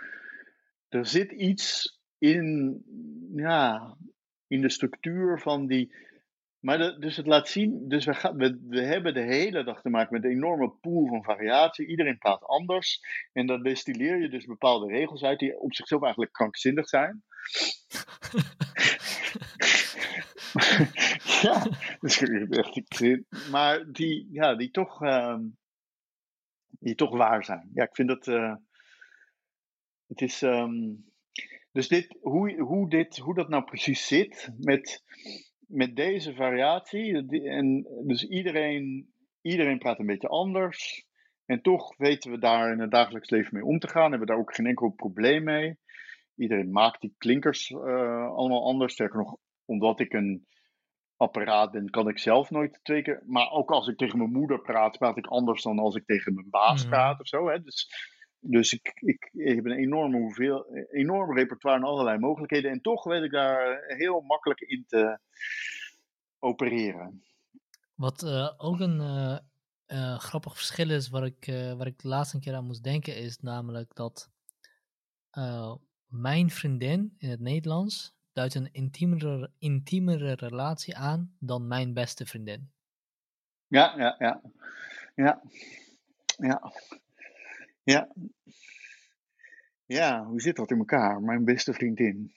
Er 0.88 1.06
zit 1.06 1.32
iets 1.32 1.98
in, 2.18 2.82
ja, 3.34 3.96
in 4.46 4.60
de 4.60 4.70
structuur 4.70 5.40
van 5.40 5.66
die 5.66 5.94
maar 6.66 7.00
dus 7.00 7.16
het 7.16 7.26
laat 7.26 7.48
zien, 7.48 7.88
dus 7.88 8.04
we, 8.04 8.14
gaan, 8.14 8.36
we, 8.36 8.58
we 8.68 8.80
hebben 8.80 9.14
de 9.14 9.22
hele 9.22 9.64
dag 9.64 9.80
te 9.80 9.88
maken 9.88 10.14
met 10.14 10.24
een 10.24 10.30
enorme 10.30 10.70
pool 10.70 11.06
van 11.06 11.22
variatie. 11.22 11.86
Iedereen 11.86 12.18
praat 12.18 12.42
anders. 12.42 13.00
En 13.32 13.46
dan 13.46 13.62
destilleer 13.62 14.20
je 14.20 14.28
dus 14.28 14.44
bepaalde 14.44 14.86
regels 14.86 15.22
uit 15.22 15.38
die 15.38 15.58
op 15.58 15.74
zichzelf 15.74 16.02
eigenlijk 16.02 16.32
krankzinnig 16.32 16.88
zijn. 16.88 17.22
ja, 21.42 21.66
dus 22.00 22.22
echt, 22.48 23.50
maar 23.50 23.92
die, 23.92 24.28
ja, 24.32 24.54
die, 24.54 24.70
toch, 24.70 25.02
uh, 25.02 25.38
die 26.68 26.94
toch 26.94 27.16
waar 27.16 27.44
zijn. 27.44 27.70
Ja, 27.74 27.84
ik 27.84 27.94
vind 27.94 28.08
dat. 28.08 28.26
Uh, 28.26 28.54
het 30.06 30.20
is. 30.20 30.42
Um, 30.42 31.04
dus 31.72 31.88
dit, 31.88 32.16
hoe, 32.20 32.60
hoe, 32.60 32.90
dit, 32.90 33.16
hoe 33.16 33.34
dat 33.34 33.48
nou 33.48 33.64
precies 33.64 34.06
zit 34.06 34.50
met 34.58 35.02
met 35.66 35.96
deze 35.96 36.34
variatie, 36.34 37.26
en 37.48 37.86
dus 38.06 38.28
iedereen, 38.28 39.12
iedereen 39.42 39.78
praat 39.78 39.98
een 39.98 40.06
beetje 40.06 40.28
anders. 40.28 41.06
En 41.46 41.62
toch 41.62 41.96
weten 41.96 42.30
we 42.30 42.38
daar 42.38 42.72
in 42.72 42.80
het 42.80 42.90
dagelijks 42.90 43.30
leven 43.30 43.54
mee 43.54 43.64
om 43.64 43.78
te 43.78 43.88
gaan. 43.88 44.10
Hebben 44.10 44.20
we 44.20 44.26
daar 44.26 44.38
ook 44.42 44.54
geen 44.54 44.66
enkel 44.66 44.90
probleem 44.90 45.44
mee. 45.44 45.78
Iedereen 46.36 46.70
maakt 46.70 47.00
die 47.00 47.14
klinkers 47.18 47.70
uh, 47.70 47.78
allemaal 48.34 48.64
anders. 48.64 48.92
Sterker 48.92 49.18
nog, 49.18 49.36
omdat 49.64 50.00
ik 50.00 50.12
een 50.12 50.46
apparaat 51.16 51.70
ben, 51.70 51.90
kan 51.90 52.08
ik 52.08 52.18
zelf 52.18 52.50
nooit 52.50 52.80
twee 52.82 53.02
keer. 53.02 53.22
Maar 53.26 53.50
ook 53.50 53.70
als 53.70 53.88
ik 53.88 53.96
tegen 53.96 54.18
mijn 54.18 54.32
moeder 54.32 54.60
praat, 54.60 54.98
praat 54.98 55.16
ik 55.16 55.26
anders 55.26 55.62
dan 55.62 55.78
als 55.78 55.94
ik 55.94 56.06
tegen 56.06 56.34
mijn 56.34 56.50
baas 56.50 56.80
mhm. 56.80 56.90
praat 56.90 57.20
of 57.20 57.26
zo. 57.26 57.48
Hè. 57.48 57.62
Dus, 57.62 57.88
dus 58.46 58.72
ik, 58.72 58.92
ik, 58.94 59.30
ik 59.32 59.54
heb 59.54 59.64
een 59.64 59.78
enorme, 59.78 60.18
hoeveel, 60.18 60.66
enorm 60.90 61.36
repertoire 61.36 61.78
en 61.78 61.86
allerlei 61.86 62.18
mogelijkheden. 62.18 62.70
En 62.70 62.80
toch 62.80 63.04
weet 63.04 63.22
ik 63.22 63.30
daar 63.30 63.84
heel 63.86 64.20
makkelijk 64.20 64.60
in 64.60 64.84
te, 64.86 65.18
opereren. 66.38 67.22
Wat 67.94 68.22
uh, 68.22 68.52
ook 68.56 68.80
een 68.80 69.00
uh, 69.00 69.38
uh, 69.86 70.18
grappig 70.18 70.56
verschil 70.56 70.90
is, 70.90 71.08
waar 71.08 71.24
ik, 71.24 71.44
waar 71.76 71.86
ik 71.86 71.98
de 71.98 72.08
laatste 72.08 72.38
keer 72.38 72.54
aan 72.54 72.66
moest 72.66 72.84
denken, 72.84 73.16
is 73.16 73.38
namelijk 73.38 73.94
dat 73.94 74.30
mijn 76.06 76.50
vriendin 76.50 77.14
in 77.18 77.30
het 77.30 77.40
Nederlands 77.40 78.14
duidt 78.32 78.54
een 78.54 78.72
intiemere, 78.72 79.50
intiemere 79.58 80.34
relatie 80.34 80.96
aan 80.96 81.36
dan 81.38 81.66
mijn 81.66 81.94
beste 81.94 82.26
vriendin. 82.26 82.70
Ja, 83.66 83.94
ja, 83.96 84.16
ja. 84.18 84.40
Ja. 85.14 85.42
Ja. 86.36 86.72
Ja. 87.86 88.12
Ja, 89.84 90.24
hoe 90.24 90.40
zit 90.40 90.56
dat 90.56 90.70
in 90.70 90.78
elkaar? 90.78 91.20
Mijn 91.20 91.44
beste 91.44 91.72
vriendin. 91.72 92.34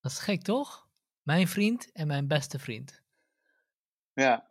Dat 0.00 0.12
is 0.12 0.18
gek, 0.18 0.42
toch? 0.42 0.88
Mijn 1.22 1.48
vriend 1.48 1.92
en 1.92 2.06
mijn 2.06 2.26
beste 2.26 2.58
vriend. 2.58 3.02
Ja. 4.12 4.46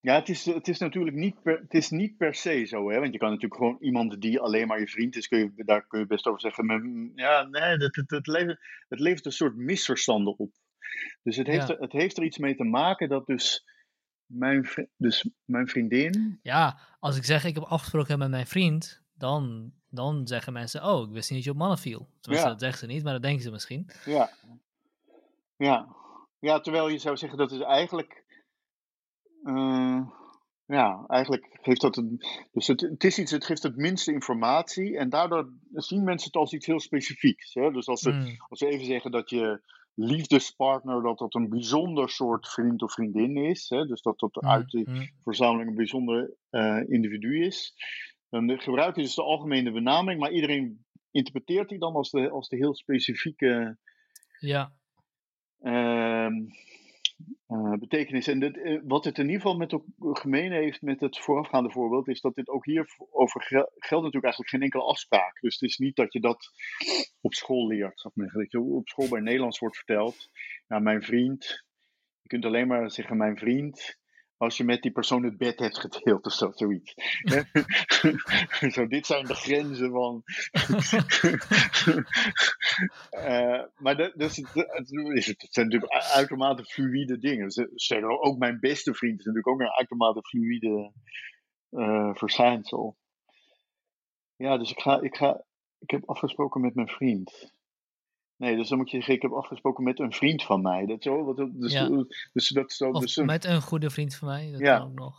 Ja, 0.00 0.14
het 0.14 0.28
is, 0.28 0.44
het 0.44 0.68
is 0.68 0.78
natuurlijk 0.78 1.16
niet 1.16 1.42
per, 1.42 1.58
het 1.58 1.74
is 1.74 1.90
niet 1.90 2.16
per 2.16 2.34
se 2.34 2.64
zo, 2.64 2.90
hè? 2.90 3.00
Want 3.00 3.12
je 3.12 3.18
kan 3.18 3.28
natuurlijk 3.28 3.60
gewoon 3.60 3.78
iemand 3.80 4.20
die 4.20 4.40
alleen 4.40 4.66
maar 4.66 4.80
je 4.80 4.88
vriend 4.88 5.16
is, 5.16 5.28
kun 5.28 5.38
je, 5.38 5.64
daar 5.64 5.86
kun 5.86 5.98
je 6.00 6.06
best 6.06 6.26
over 6.26 6.40
zeggen. 6.40 6.66
Maar, 6.66 6.82
ja, 7.14 7.42
nee, 7.42 7.62
het, 7.62 7.96
het, 7.96 8.10
het, 8.10 8.26
levert, 8.26 8.60
het 8.88 9.00
levert 9.00 9.24
een 9.24 9.32
soort 9.32 9.56
misverstanden 9.56 10.38
op. 10.38 10.52
Dus 11.22 11.36
het 11.36 11.46
heeft, 11.46 11.68
Ja. 11.68 11.74
er, 11.74 11.80
het 11.80 11.92
heeft 11.92 12.16
er 12.16 12.24
iets 12.24 12.38
mee 12.38 12.56
te 12.56 12.64
maken 12.64 13.08
dat 13.08 13.26
dus 13.26 13.64
mijn, 14.26 14.68
dus 14.96 15.28
mijn 15.44 15.68
vriendin. 15.68 16.38
Ja, 16.42 16.78
als 17.00 17.16
ik 17.16 17.24
zeg 17.24 17.44
ik 17.44 17.54
heb 17.54 17.64
afgesproken 17.64 18.18
met 18.18 18.30
mijn 18.30 18.46
vriend, 18.46 19.02
dan, 19.14 19.72
dan 19.90 20.26
zeggen 20.26 20.52
mensen, 20.52 20.84
oh, 20.84 21.06
ik 21.08 21.12
wist 21.12 21.28
niet 21.30 21.38
dat 21.38 21.44
je 21.44 21.50
op 21.52 21.56
mannen 21.56 21.78
viel. 21.78 22.08
Tenminste, 22.20 22.48
Ja. 22.48 22.52
dat 22.54 22.60
zeggen 22.62 22.78
ze 22.78 22.86
niet, 22.86 23.02
maar 23.02 23.12
dat 23.12 23.22
denken 23.22 23.42
ze 23.42 23.50
misschien. 23.50 23.90
Ja. 24.04 24.30
Ja. 25.56 25.94
Ja, 26.38 26.60
terwijl 26.60 26.88
je 26.88 26.98
zou 26.98 27.16
zeggen 27.16 27.38
dat 27.38 27.52
is 27.52 27.60
eigenlijk. 27.60 28.24
eh, 29.44 30.08
ja, 30.66 31.04
eigenlijk 31.06 31.58
geeft 31.62 31.80
dat 31.80 31.96
een. 31.96 32.20
Dus 32.52 32.66
het, 32.66 32.80
het 32.80 33.04
is 33.04 33.18
iets, 33.18 33.30
het 33.30 33.44
geeft 33.44 33.62
het 33.62 33.76
minste 33.76 34.12
informatie. 34.12 34.98
En 34.98 35.08
daardoor 35.10 35.52
zien 35.72 36.04
mensen 36.04 36.26
het 36.26 36.36
als 36.36 36.52
iets 36.52 36.66
heel 36.66 36.80
specifieks. 36.80 37.54
Hè? 37.54 37.70
Dus 37.70 37.86
als 37.86 38.00
ze, 38.00 38.10
Mm, 38.10 38.34
als 38.48 38.60
we 38.60 38.66
even 38.66 38.86
zeggen 38.86 39.10
dat 39.10 39.30
je 39.30 39.62
liefdespartner, 39.96 41.02
dat 41.02 41.18
dat 41.18 41.34
een 41.34 41.48
bijzonder 41.48 42.08
soort 42.08 42.48
vriend 42.48 42.82
of 42.82 42.92
vriendin 42.92 43.36
is. 43.36 43.68
Hè? 43.68 43.86
Dus 43.86 44.02
dat 44.02 44.18
dat 44.18 44.42
mm, 44.42 44.48
uit 44.48 44.70
die 44.70 44.90
mm. 44.90 45.10
verzameling 45.22 45.68
een 45.68 45.74
bijzonder 45.74 46.34
eh, 46.50 46.82
individu 46.88 47.44
is. 47.44 47.74
Dan 48.28 48.60
gebruiken 48.60 49.00
je 49.00 49.06
dus 49.06 49.16
de 49.16 49.22
algemene 49.22 49.72
benaming, 49.72 50.20
maar 50.20 50.32
iedereen 50.32 50.84
interpreteert 51.10 51.68
die 51.68 51.78
dan 51.78 51.94
als 51.94 52.10
de, 52.10 52.30
als 52.30 52.48
de 52.48 52.56
heel 52.56 52.74
specifieke 52.74 53.78
Ja, 54.38 54.72
ehm, 55.60 56.34
eh, 57.46 57.72
betekenis. 57.72 58.26
En 58.26 58.40
dit, 58.40 58.58
eh, 58.58 58.80
wat 58.84 59.04
het 59.04 59.18
in 59.18 59.24
ieder 59.24 59.40
geval 59.40 59.56
met 59.56 59.72
ook 59.72 59.84
gemeen 59.98 60.52
heeft 60.52 60.82
met 60.82 61.00
het 61.00 61.18
voorafgaande 61.18 61.70
voorbeeld, 61.70 62.08
is 62.08 62.20
dat 62.20 62.34
dit 62.34 62.48
ook 62.48 62.64
hier 62.64 62.94
over 63.10 63.42
geldt 63.42 64.04
natuurlijk 64.04 64.24
eigenlijk 64.24 64.48
geen 64.48 64.62
enkele 64.62 64.82
afspraak. 64.82 65.40
Dus 65.40 65.60
het 65.60 65.70
is 65.70 65.78
niet 65.78 65.96
dat 65.96 66.12
je 66.12 66.20
dat 66.20 66.52
op 67.20 67.34
school 67.34 67.66
leert. 67.66 68.02
Dat 68.14 68.50
je 68.50 68.60
op 68.60 68.88
school 68.88 69.08
bij 69.08 69.20
Nederlands 69.20 69.58
wordt 69.58 69.76
verteld. 69.76 70.30
Ja, 70.66 70.78
mijn 70.78 71.02
vriend. 71.02 71.64
Je 72.22 72.28
kunt 72.28 72.44
alleen 72.44 72.66
maar 72.66 72.90
zeggen 72.90 73.16
mijn 73.16 73.36
vriend. 73.36 73.98
Als 74.36 74.56
je 74.56 74.64
met 74.64 74.82
die 74.82 74.92
persoon 74.92 75.24
het 75.24 75.36
bed 75.36 75.58
hebt 75.58 75.78
gedeeld 75.78 76.26
of 76.26 76.32
zo, 76.32 76.50
zoiets. 76.54 76.94
zo, 78.74 78.86
dit 78.86 79.06
zijn 79.06 79.26
de 79.26 79.34
grenzen 79.34 79.90
van. 79.90 80.22
Eh, 83.10 83.62
maar 83.76 83.96
dat, 83.96 84.12
het, 84.14 84.36
het, 84.52 84.90
is 85.14 85.26
het, 85.26 85.42
het 85.42 85.54
zijn 85.54 85.66
natuurlijk 85.66 85.92
uitermate 85.92 86.64
fluïde 86.64 87.18
dingen. 87.18 87.50
Sterker 87.74 88.20
ook 88.20 88.38
mijn 88.38 88.60
beste 88.60 88.94
vriend 88.94 89.18
is 89.18 89.24
natuurlijk 89.24 89.48
ook 89.48 89.60
een 89.60 89.76
uitermate 89.76 90.22
fluïde 90.22 90.92
eh, 91.70 92.14
verschijnsel. 92.14 92.96
Ja, 94.36 94.58
dus 94.58 94.70
ik, 94.70 94.80
ga, 94.80 95.00
ik, 95.00 95.16
ga, 95.16 95.44
ik 95.78 95.90
heb 95.90 96.08
afgesproken 96.08 96.60
met 96.60 96.74
mijn 96.74 96.88
vriend. 96.88 97.55
Nee, 98.36 98.56
dus 98.56 98.68
dan 98.68 98.78
moet 98.78 98.90
je 98.90 98.96
zeggen, 98.96 99.14
ik 99.14 99.22
heb 99.22 99.32
afgesproken 99.32 99.84
met 99.84 99.98
een 99.98 100.12
vriend 100.12 100.42
van 100.42 100.62
mij. 100.62 100.86
Dat 100.86 101.02
zo, 101.02 101.24
wat, 101.24 101.36
dus, 101.52 101.72
Ja. 101.72 102.04
dus 102.32 102.48
dat 102.48 102.72
zo, 102.72 102.90
of 102.90 103.00
dus 103.00 103.16
met 103.16 103.44
een 103.44 103.60
goede 103.62 103.90
vriend 103.90 104.14
van 104.14 104.28
mij, 104.28 104.50
dat 104.50 104.60
Ja. 104.60 104.78
kan 104.78 104.86
ook 104.86 104.94
nog. 104.98 105.16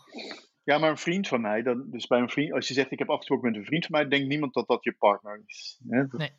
ja, 0.64 0.78
maar 0.78 0.90
een 0.90 0.98
vriend 0.98 1.28
van 1.28 1.42
mij, 1.42 1.62
dan, 1.62 1.86
dus 1.90 2.08
bij 2.08 2.20
een 2.20 2.30
vriend, 2.30 2.52
als 2.54 2.68
je 2.68 2.74
zegt 2.74 2.92
ik 2.92 3.00
heb 3.00 3.10
afgesproken 3.10 3.50
met 3.52 3.60
een 3.60 3.66
vriend 3.66 3.86
van 3.86 4.00
mij, 4.00 4.08
denkt 4.10 4.28
niemand 4.28 4.54
dat 4.54 4.68
dat 4.68 4.84
je 4.84 4.92
partner 4.94 5.42
is. 5.46 5.80
Hè? 5.88 6.08
Dat- 6.08 6.20
Nee. 6.20 6.32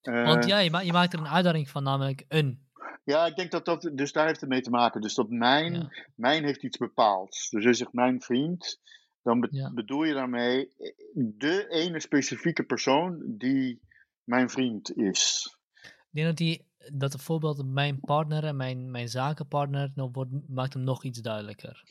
Eh, 0.00 0.24
Want 0.24 0.46
ja, 0.46 0.58
je, 0.58 0.70
ma- 0.70 0.80
je 0.80 0.92
maakt 0.92 1.12
er 1.12 1.18
een 1.18 1.28
uitdaging 1.28 1.68
van, 1.68 1.82
namelijk 1.82 2.24
een. 2.28 2.62
Ja, 3.04 3.26
ik 3.26 3.36
denk 3.36 3.50
dat 3.50 3.64
dat, 3.64 3.90
dus 3.94 4.12
daar 4.12 4.26
heeft 4.26 4.40
het 4.40 4.48
mee 4.50 4.60
te 4.60 4.70
maken. 4.70 5.00
Dus 5.00 5.14
dat 5.14 5.28
mijn, 5.28 5.74
Ja. 5.74 5.88
mijn 6.16 6.44
heeft 6.44 6.62
iets 6.62 6.76
bepaalds. 6.76 7.50
Dus 7.50 7.52
als 7.66 7.76
je 7.78 7.84
zegt 7.84 7.92
mijn 7.92 8.20
vriend, 8.20 8.80
dan 9.22 9.40
be- 9.40 9.70
bedoel 9.74 10.04
je 10.04 10.14
daarmee 10.14 10.68
de 11.14 11.66
ene 11.68 12.00
specifieke 12.00 12.62
persoon 12.62 13.22
die 13.26 13.80
mijn 14.24 14.50
vriend 14.50 14.96
is. 14.96 15.56
Ik 15.82 16.08
denk 16.10 16.26
dat, 16.26 16.36
die, 16.36 16.66
dat 16.92 17.12
het 17.12 17.22
voorbeeld 17.22 17.66
mijn 17.66 18.00
partner 18.00 18.44
en 18.44 18.56
mijn, 18.56 18.90
mijn 18.90 19.08
zakenpartner 19.08 19.92
nog 19.94 20.08
wordt, 20.12 20.30
maakt 20.48 20.72
hem 20.74 20.82
nog 20.82 21.04
iets 21.04 21.20
duidelijker. 21.20 21.82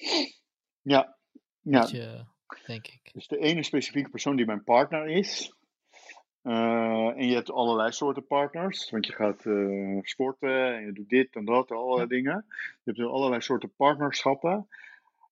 Ja, 0.81 1.18
ja. 1.61 1.88
Denk 2.65 2.88
ik. 2.88 3.10
dus 3.14 3.27
de 3.27 3.38
ene 3.38 3.64
specifieke 3.64 4.10
persoon 4.10 4.35
die 4.35 4.45
mijn 4.45 4.64
partner 4.64 5.07
is. 5.07 5.55
Eh, 6.41 7.07
en 7.07 7.27
je 7.27 7.34
hebt 7.34 7.51
allerlei 7.51 7.91
soorten 7.91 8.27
partners, 8.27 8.89
want 8.89 9.05
je 9.05 9.14
gaat 9.14 9.45
eh, 9.45 9.97
sporten 10.01 10.76
en 10.76 10.85
je 10.85 10.91
doet 10.91 11.10
dit 11.10 11.35
en 11.35 11.45
dat, 11.45 11.72
allerlei 11.72 12.01
Ja. 12.01 12.07
dingen. 12.07 12.45
Je 12.84 12.91
hebt 12.91 12.99
allerlei 12.99 13.41
soorten 13.41 13.73
partnerschappen. 13.76 14.68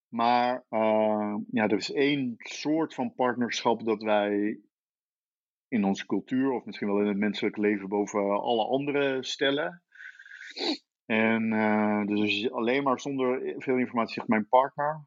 Maar 0.08 0.64
eh, 0.70 1.36
ja, 1.52 1.64
er 1.64 1.78
is 1.78 1.92
één 1.92 2.36
soort 2.38 2.94
van 2.94 3.14
partnerschap 3.14 3.86
dat 3.86 4.02
wij 4.02 4.60
in 5.72 5.84
onze 5.84 6.06
cultuur, 6.06 6.52
of 6.52 6.66
misschien 6.66 6.88
wel 6.88 7.00
in 7.00 7.08
het 7.08 7.18
menselijk 7.18 7.58
leven, 7.58 7.90
boven 7.90 8.42
alle 8.42 8.66
andere 8.66 9.24
stellen. 9.24 9.82
En 11.06 11.54
eh, 11.54 12.06
dus 12.06 12.20
als 12.20 12.40
je 12.40 12.52
alleen 12.52 12.84
maar 12.84 13.00
zonder 13.00 13.56
veel 13.58 13.78
informatie 13.78 14.14
zegt 14.14 14.28
mijn 14.28 14.48
partner. 14.48 15.06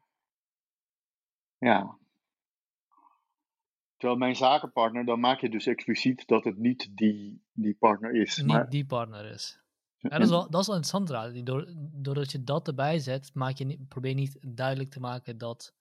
Ja, 1.57 1.97
Terwijl 3.97 4.19
mijn 4.19 4.35
zakenpartner, 4.35 5.05
dan 5.05 5.19
maak 5.19 5.39
je 5.39 5.49
dus 5.49 5.65
expliciet 5.65 6.27
dat 6.27 6.43
het 6.43 6.57
niet 6.57 6.89
die, 6.97 7.41
die 7.53 7.75
partner 7.75 8.15
is. 8.15 8.37
Niet 8.37 8.45
maar, 8.47 8.69
die 8.69 8.85
partner 8.85 9.25
is. 9.25 9.59
Ja, 9.97 10.09
dat, 10.09 10.21
is 10.21 10.29
wel, 10.29 10.49
dat 10.49 10.61
is 10.61 10.67
wel 10.67 10.75
interessant. 10.75 11.33
Die 11.33 11.43
Door, 11.43 11.73
doordat 11.77 12.31
je 12.31 12.43
dat 12.43 12.67
erbij 12.67 12.99
zet, 12.99 13.31
maak 13.33 13.57
je 13.57 13.65
niet, 13.65 13.87
probeer 13.87 14.09
je 14.09 14.15
niet 14.15 14.37
duidelijk 14.55 14.89
te 14.89 14.99
maken 14.99 15.37
dat 15.37 15.75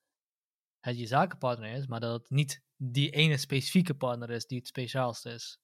het 0.81 0.99
je 0.99 1.07
zakenpartner 1.07 1.73
is, 1.73 1.87
maar 1.87 2.01
dat 2.01 2.21
het 2.21 2.31
niet 2.31 2.63
die 2.91 3.11
ene 3.11 3.37
specifieke 3.37 3.95
partner 3.95 4.31
is 4.31 4.47
die 4.47 4.59
het 4.59 4.67
speciaalste 4.67 5.31
is. 5.31 5.59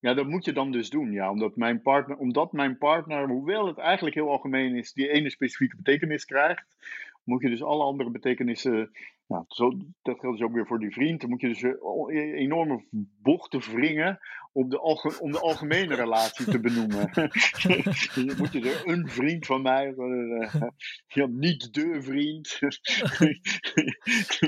Ja, 0.00 0.14
dat 0.14 0.26
moet 0.26 0.44
je 0.44 0.52
dan 0.52 0.72
dus 0.72 0.90
doen, 0.90 1.12
ja. 1.12 1.30
Omdat 1.30 1.56
mijn 1.56 1.82
partner, 1.82 2.16
omdat 2.16 2.52
mijn 2.52 2.78
partner, 2.78 3.28
hoewel 3.28 3.66
het 3.66 3.78
eigenlijk 3.78 4.14
heel 4.14 4.30
algemeen 4.30 4.74
is, 4.74 4.92
die 4.92 5.08
ene 5.08 5.30
specifieke 5.30 5.76
betekenis 5.76 6.24
krijgt, 6.24 6.76
moet 7.24 7.42
je 7.42 7.48
dus 7.48 7.62
alle 7.62 7.84
andere 7.84 8.10
betekenissen, 8.10 8.90
nou, 9.30 9.44
zo, 9.48 9.70
dat 10.02 10.18
geldt 10.20 10.38
dus 10.38 10.46
ook 10.46 10.54
weer 10.54 10.66
voor 10.66 10.78
die 10.78 10.92
vriend, 10.92 11.20
dan 11.20 11.30
moet 11.30 11.40
je 11.40 11.48
dus 11.48 11.62
e- 11.62 12.32
enorme 12.32 12.84
bochten 13.22 13.60
wringen 13.60 14.18
om 14.52 14.68
de, 14.68 14.78
alge, 14.78 15.20
om 15.20 15.32
de 15.32 15.40
algemene 15.40 15.94
relatie 15.94 16.44
te 16.44 16.60
benoemen. 16.60 17.10
je 18.14 18.34
moet 18.38 18.52
je 18.52 18.60
er 18.60 18.88
een 18.88 19.08
vriend 19.08 19.46
van 19.46 19.62
mij, 19.62 19.94
eh, 19.94 20.62
ja, 21.06 21.26
niet 21.26 21.74
de 21.74 22.02
vriend. 22.02 22.58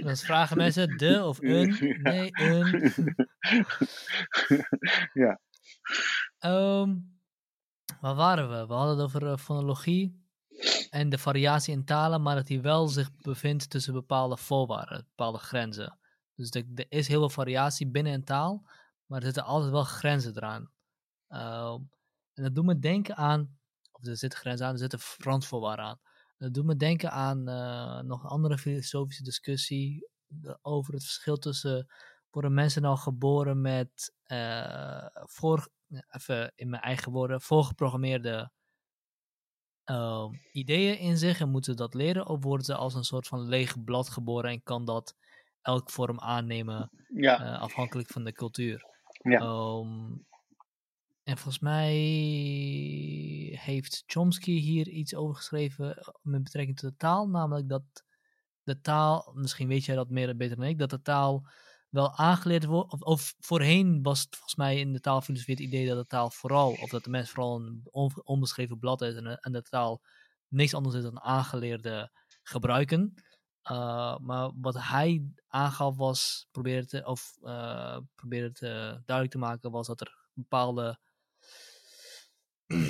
Dan 0.05 0.17
vragen 0.17 0.57
mensen 0.57 0.97
de 0.97 1.25
of 1.25 1.39
een. 1.41 1.77
Nee, 2.03 2.29
een. 2.33 2.93
ja. 5.13 5.41
Ehm, 6.39 6.97
waar 8.01 8.15
waren 8.15 8.49
we? 8.49 8.67
We 8.67 8.73
hadden 8.73 8.97
het 8.97 9.05
over 9.05 9.27
eh, 9.27 9.37
fonologie 9.37 10.22
en 10.91 11.09
de 11.09 11.19
variatie 11.19 11.75
in 11.75 11.85
talen, 11.85 12.23
maar 12.23 12.35
dat 12.35 12.47
die 12.47 12.61
wel 12.61 12.89
zich 12.89 13.11
bevindt 13.17 13.71
tussen 13.71 13.93
bepaalde 13.93 14.37
voorwaarden, 14.37 15.07
bepaalde 15.09 15.39
grenzen. 15.39 15.99
Dus 16.35 16.51
er 16.51 16.87
is 16.89 17.09
heel 17.09 17.19
veel 17.19 17.31
variatie 17.31 17.91
binnen 17.91 18.13
een 18.13 18.25
taal, 18.25 18.65
maar 19.07 19.19
er 19.19 19.25
zitten 19.25 19.45
altijd 19.45 19.73
wel 19.73 19.85
grenzen 19.85 20.37
eraan. 20.37 20.71
Ehm, 21.29 21.81
en 22.35 22.43
dat 22.43 22.55
doet 22.55 22.65
me 22.65 22.79
denken 22.79 23.17
aan, 23.17 23.59
of 23.93 24.07
er 24.07 24.17
zitten 24.17 24.39
grenzen 24.39 24.67
aan, 24.67 24.73
er 24.73 24.79
zitten 24.79 25.01
randvoorwaarden 25.19 25.85
aan. 25.85 26.01
Dat 26.39 26.55
doet 26.55 26.65
me 26.65 26.77
denken 26.77 27.11
aan 27.11 27.49
eh, 27.49 28.01
nog 28.01 28.23
een 28.23 28.29
andere 28.29 28.59
filosofische 28.59 29.23
discussie 29.23 30.11
over 30.63 30.95
het 30.95 31.03
verschil 31.03 31.37
tussen 31.37 31.87
worden 32.31 32.55
mensen 32.55 32.83
nou 32.83 32.99
geboren 32.99 33.61
met 33.61 34.15
eh, 34.23 35.07
voor, 35.13 35.69
even 36.09 36.53
in 36.55 36.71
mijn 36.71 36.83
eigen 36.83 37.13
woorden, 37.13 37.41
voorgeprogrammeerde 37.41 38.53
ehm, 39.85 40.31
ideeën 40.53 40.99
in 40.99 41.17
zich 41.19 41.41
en 41.41 41.49
moeten 41.51 41.77
dat 41.77 41.95
leren? 41.95 42.27
Of 42.29 42.43
worden 42.43 42.67
ze 42.67 42.75
als 42.75 42.95
een 42.95 43.05
soort 43.05 43.27
van 43.27 43.41
leeg 43.49 43.85
blad 43.85 44.09
geboren 44.11 44.51
en 44.51 44.63
kan 44.63 44.85
dat 44.85 45.17
elk 45.63 45.91
vorm 45.91 46.21
aannemen 46.21 46.93
Ja, 47.09 47.37
eh, 47.37 47.61
afhankelijk 47.61 48.09
van 48.11 48.25
de 48.25 48.33
cultuur? 48.33 48.87
ja. 49.25 49.39
Ehm, 49.39 50.13
en 51.25 51.37
volgens 51.39 51.59
mij 51.63 51.93
heeft 53.61 54.03
Chomsky 54.07 54.53
hier 54.61 54.89
iets 54.89 55.15
over 55.15 55.37
geschreven 55.37 55.97
eh, 55.97 56.09
met 56.23 56.43
betrekking 56.43 56.79
tot 56.79 56.91
de 56.91 56.97
taal, 56.97 57.29
namelijk 57.29 57.69
dat 57.69 57.83
de 58.63 58.81
taal, 58.81 59.33
misschien 59.35 59.69
weet 59.69 59.85
jij 59.85 59.97
dat 59.97 60.11
meer 60.11 60.37
beter 60.37 60.57
dan 60.57 60.67
ik, 60.67 60.79
dat 60.79 60.91
de 60.91 61.03
taal 61.03 61.49
wel 61.93 62.17
aangeleerd 62.17 62.65
wordt, 62.65 63.05
of, 63.05 63.35
voorheen 63.39 64.03
was 64.03 64.21
het 64.21 64.37
volgens 64.37 64.55
mij 64.55 64.79
in 64.79 64.93
de 64.93 65.01
taalfilosofie 65.01 65.55
het 65.55 65.65
idee 65.65 65.87
dat 65.87 65.97
de 65.97 66.07
taal 66.07 66.31
vooral, 66.31 66.73
of 66.73 66.91
dat 66.91 67.05
de 67.05 67.11
mens 67.11 67.31
vooral 67.31 67.61
een 67.61 67.81
on- 67.91 68.23
onbeschreven 68.25 68.79
blad 68.79 69.03
is 69.03 69.15
en, 69.15 69.39
en 69.41 69.53
de 69.53 69.63
taal 69.63 70.03
niks 70.49 70.75
anders 70.75 70.95
is 70.95 71.03
dan 71.03 71.21
aangeleerde 71.21 72.11
gebruiken. 72.43 73.15
Uh, 73.71 74.19
maar 74.19 74.51
wat 74.55 74.75
hij 74.79 75.23
aangaf 75.49 75.97
was, 75.97 76.47
probeerde 76.51 77.05
of, 77.07 77.37
uh, 77.43 77.99
probeerde 78.15 78.53
te 78.53 78.67
duidelijk 79.05 79.31
te 79.31 79.39
maken, 79.39 79.71
was 79.71 79.87
dat 79.87 80.01
er 80.01 80.29
bepaalde 80.33 80.99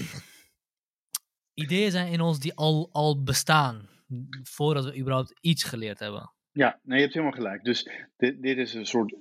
ideeën 1.54 1.90
zijn 1.90 2.12
in 2.12 2.20
ons 2.20 2.38
die 2.38 2.54
al, 2.54 2.88
al 2.92 3.22
bestaan, 3.22 3.88
voordat 4.42 4.84
we 4.84 4.98
überhaupt 4.98 5.38
iets 5.40 5.62
geleerd 5.62 5.98
hebben. 5.98 6.32
Ja, 6.52 6.80
nee, 6.82 6.96
je 6.96 7.02
hebt 7.02 7.14
helemaal 7.14 7.36
gelijk. 7.36 7.64
Dus 7.64 7.90
dit, 8.16 8.42
dit 8.42 8.58
is 8.58 8.74
een 8.74 8.86
soort 8.86 9.16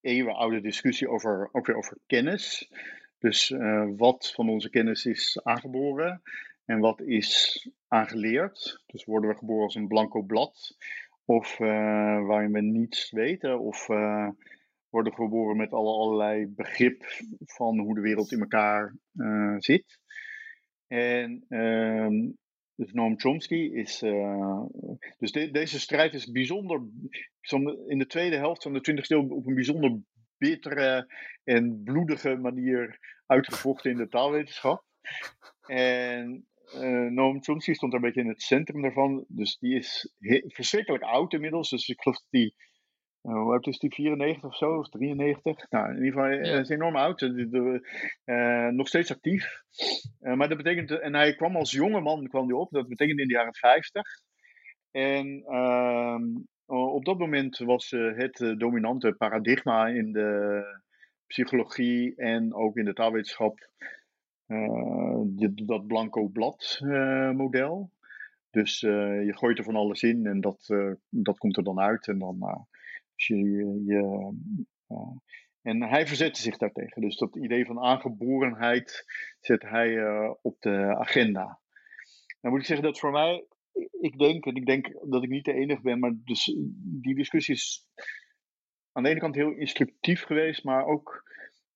eeuwenoude 0.00 0.60
discussie 0.60 1.08
over, 1.08 1.48
ook 1.52 1.66
weer 1.66 1.76
over 1.76 1.98
kennis. 2.06 2.70
Dus 3.18 3.50
uh, 3.50 3.88
wat 3.96 4.32
van 4.34 4.48
onze 4.48 4.70
kennis 4.70 5.04
is 5.04 5.40
aangeboren 5.42 6.22
en 6.64 6.78
wat 6.78 7.00
is 7.00 7.68
aangeleerd. 7.88 8.82
Dus 8.86 9.04
worden 9.04 9.30
we 9.30 9.36
geboren 9.36 9.64
als 9.64 9.74
een 9.74 9.88
blanco 9.88 10.22
blad 10.22 10.76
of 11.24 11.58
uh, 11.58 12.26
waarin 12.26 12.52
we 12.52 12.60
niets 12.60 13.10
weten 13.10 13.60
of 13.60 13.88
uh, 13.88 14.28
worden 14.88 15.12
geboren 15.12 15.56
met 15.56 15.72
alle, 15.72 15.92
allerlei 15.92 16.46
begrip 16.46 17.04
van 17.38 17.78
hoe 17.78 17.94
de 17.94 18.00
wereld 18.00 18.32
in 18.32 18.40
elkaar 18.40 18.96
zit. 19.58 19.98
En 20.86 21.44
ehm, 21.48 22.30
dus 22.76 22.92
Noam 22.92 23.20
Chomsky 23.20 23.70
is. 23.72 24.02
Uh, 24.02 24.62
dus 25.18 25.32
de, 25.32 25.50
deze 25.50 25.80
strijd 25.80 26.14
is 26.14 26.30
bijzonder. 26.30 26.82
In 27.86 27.98
de 27.98 28.06
tweede 28.06 28.36
helft 28.36 28.62
van 28.62 28.72
de 28.72 28.92
20e 28.92 29.06
eeuw 29.06 29.28
op 29.28 29.46
een 29.46 29.54
bijzonder 29.54 30.00
bittere 30.38 31.14
en 31.44 31.82
bloedige 31.84 32.36
manier 32.36 32.98
uitgevochten 33.26 33.90
in 33.90 33.96
de 33.96 34.08
taalwetenschap. 34.08 34.84
En 35.66 36.46
uh, 36.74 37.10
Noam 37.10 37.42
Chomsky 37.42 37.72
stond 37.72 37.92
daar 37.92 38.00
een 38.00 38.06
beetje 38.06 38.22
in 38.22 38.28
het 38.28 38.42
centrum 38.42 38.82
daarvan. 38.82 39.24
Dus 39.28 39.58
die 39.58 39.74
is 39.74 40.14
verschrikkelijk 40.46 41.02
oud 41.02 41.32
inmiddels. 41.32 41.70
Dus 41.70 41.88
ik 41.88 42.00
geloof 42.00 42.18
dat 42.18 42.30
die 42.30 42.54
hoe 43.22 43.52
oud 43.52 43.66
is 43.66 43.78
die? 43.78 43.94
94 43.94 44.44
of 44.44 44.56
zo? 44.56 44.78
Of 44.78 44.88
93? 44.88 45.70
Nou, 45.70 45.88
in 45.88 46.04
ieder 46.04 46.12
geval, 46.12 46.24
hij 46.24 46.38
ja. 46.38 46.58
is 46.58 46.68
enorm 46.68 46.96
oud. 46.96 47.20
Uh, 47.20 48.68
nog 48.68 48.88
steeds 48.88 49.10
actief. 49.10 49.62
Uh, 50.20 50.34
maar 50.34 50.48
dat 50.48 50.56
betekent, 50.56 50.90
en 50.90 51.14
hij 51.14 51.34
kwam 51.34 51.56
als 51.56 51.70
jonge 51.70 52.00
man 52.00 52.28
kwam 52.28 52.46
hij 52.46 52.56
op. 52.56 52.70
Dat 52.70 52.88
betekent 52.88 53.18
in 53.18 53.26
de 53.26 53.32
jaren 53.34 53.54
50. 53.54 54.02
En 54.90 55.42
ehm, 55.46 56.22
op 56.66 57.04
dat 57.04 57.18
moment 57.18 57.58
was 57.58 57.90
het 57.90 58.54
dominante 58.58 59.14
paradigma 59.18 59.86
in 59.86 60.12
de 60.12 60.62
psychologie 61.26 62.14
en 62.16 62.54
ook 62.54 62.76
in 62.76 62.84
de 62.84 62.92
taalwetenschap 62.92 63.70
dat 65.54 65.86
blanco 65.86 66.28
blad 66.28 66.78
model. 67.34 67.90
Dus 68.50 68.80
je 68.80 69.32
gooit 69.36 69.58
er 69.58 69.64
van 69.64 69.76
alles 69.76 70.02
in 70.02 70.26
en 70.26 70.40
dat, 70.40 70.74
dat 71.08 71.38
komt 71.38 71.56
er 71.56 71.64
dan 71.64 71.80
uit. 71.80 72.08
En 72.08 72.18
dan 72.18 72.66
je, 73.26 74.32
uh, 74.88 74.98
en 75.62 75.82
hij 75.82 76.06
verzette 76.06 76.40
zich 76.40 76.56
daartegen. 76.56 77.02
Dus 77.02 77.16
dat 77.16 77.36
idee 77.36 77.66
van 77.66 77.80
aangeborenheid 77.80 79.04
zet 79.40 79.62
hij 79.62 79.88
uh, 79.88 80.30
op 80.42 80.60
de 80.60 80.96
agenda. 80.98 81.60
Nou 82.40 82.54
moet 82.54 82.60
ik 82.60 82.66
zeggen 82.66 82.86
dat 82.86 82.98
voor 82.98 83.10
mij, 83.10 83.46
ik 84.00 84.18
denk, 84.18 84.46
en 84.46 84.54
ik 84.54 84.66
denk 84.66 85.10
dat 85.10 85.22
ik 85.22 85.28
niet 85.28 85.44
de 85.44 85.52
enige 85.52 85.82
ben, 85.82 85.98
maar 85.98 86.12
dus 86.24 86.44
die 87.02 87.14
discussie 87.14 87.54
is 87.54 87.86
aan 88.92 89.02
de 89.02 89.08
ene 89.08 89.20
kant 89.20 89.34
heel 89.34 89.52
instructief 89.52 90.22
geweest, 90.22 90.64
maar 90.64 90.86
ook, 90.86 91.30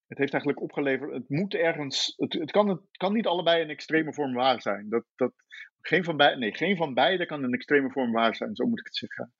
het 0.06 0.18
heeft 0.18 0.32
eigenlijk 0.32 0.62
opgeleverd, 0.62 1.12
het 1.12 1.28
moet 1.28 1.54
ergens, 1.54 2.14
het, 2.16 2.32
het, 2.32 2.50
kan, 2.50 2.68
het 2.68 2.96
kan 2.96 3.12
niet 3.12 3.26
allebei 3.26 3.62
een 3.62 3.70
extreme 3.70 4.14
vorm 4.14 4.34
waar 4.34 4.62
zijn. 4.62 4.88
Dat, 4.88 5.04
dat, 5.14 5.32
geen, 5.80 6.04
van 6.04 6.16
beide, 6.16 6.38
nee, 6.38 6.54
geen 6.54 6.76
van 6.76 6.94
beide 6.94 7.26
kan 7.26 7.42
een 7.42 7.52
extreme 7.52 7.90
vorm 7.90 8.12
waar 8.12 8.34
zijn, 8.34 8.56
zo 8.56 8.66
moet 8.66 8.78
ik 8.78 8.86
het 8.86 8.96
zeggen. 8.96 9.32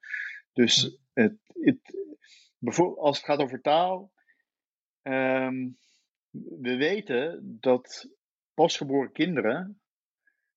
Dus 0.53 0.99
het, 1.17 1.37
het, 1.61 1.97
als 2.97 3.17
het 3.17 3.27
gaat 3.27 3.39
over 3.39 3.61
taal, 3.61 4.13
um, 5.03 5.77
we 6.31 6.77
weten 6.77 7.57
dat 7.61 8.09
pasgeboren 8.55 9.13
kinderen, 9.13 9.81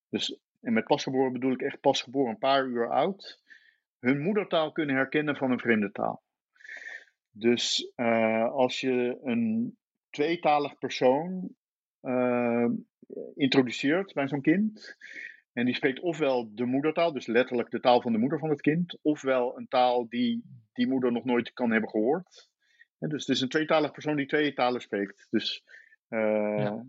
dus, 0.10 0.40
en 0.61 0.73
met 0.73 0.86
pasgeboren 0.86 1.34
bedoel 1.34 1.52
ik 1.52 1.61
echt 1.61 1.80
pasgeboren 1.80 2.31
een 2.31 2.38
paar 2.38 2.65
uur 2.65 2.90
oud, 2.90 3.41
hun 3.99 4.22
moedertaal 4.22 4.72
kunnen 4.72 4.95
herkennen 4.95 5.36
van 5.36 5.52
een 5.52 5.60
vreemde 5.60 5.91
taal. 5.91 6.23
Dus 7.31 7.91
uh, 7.95 8.52
als 8.52 8.80
je 8.80 9.19
een 9.23 9.77
tweetalig 10.10 10.77
persoon 10.77 11.56
uh, 12.02 12.69
introduceert 13.36 14.14
bij 14.14 14.27
zo'n 14.27 14.41
kind, 14.41 14.98
en 15.60 15.65
die 15.65 15.76
spreekt 15.76 15.99
ofwel 15.99 16.49
de 16.56 16.65
moedertaal, 16.65 17.14
dus 17.14 17.27
letterlijk 17.27 17.69
de 17.69 17.80
taal 17.80 18.02
van 18.02 18.11
de 18.11 18.18
moeder 18.18 18.40
van 18.40 18.49
het 18.49 18.61
kind, 18.61 18.98
ofwel 19.02 19.57
een 19.57 19.68
taal 19.68 20.10
die 20.10 20.44
die 20.73 20.88
moeder 20.88 21.11
nog 21.11 21.23
nooit 21.23 21.53
kan 21.53 21.72
hebben 21.72 21.90
gehoord. 21.90 22.49
dus 22.98 23.26
het 23.26 23.36
is 23.36 23.41
een 23.41 23.49
tweetalig 23.49 23.91
persoon 23.91 24.15
die 24.15 24.26
twee 24.26 24.53
talen 24.53 24.81
spreekt. 24.81 25.27
Dus, 25.30 25.64
uh, 26.10 26.19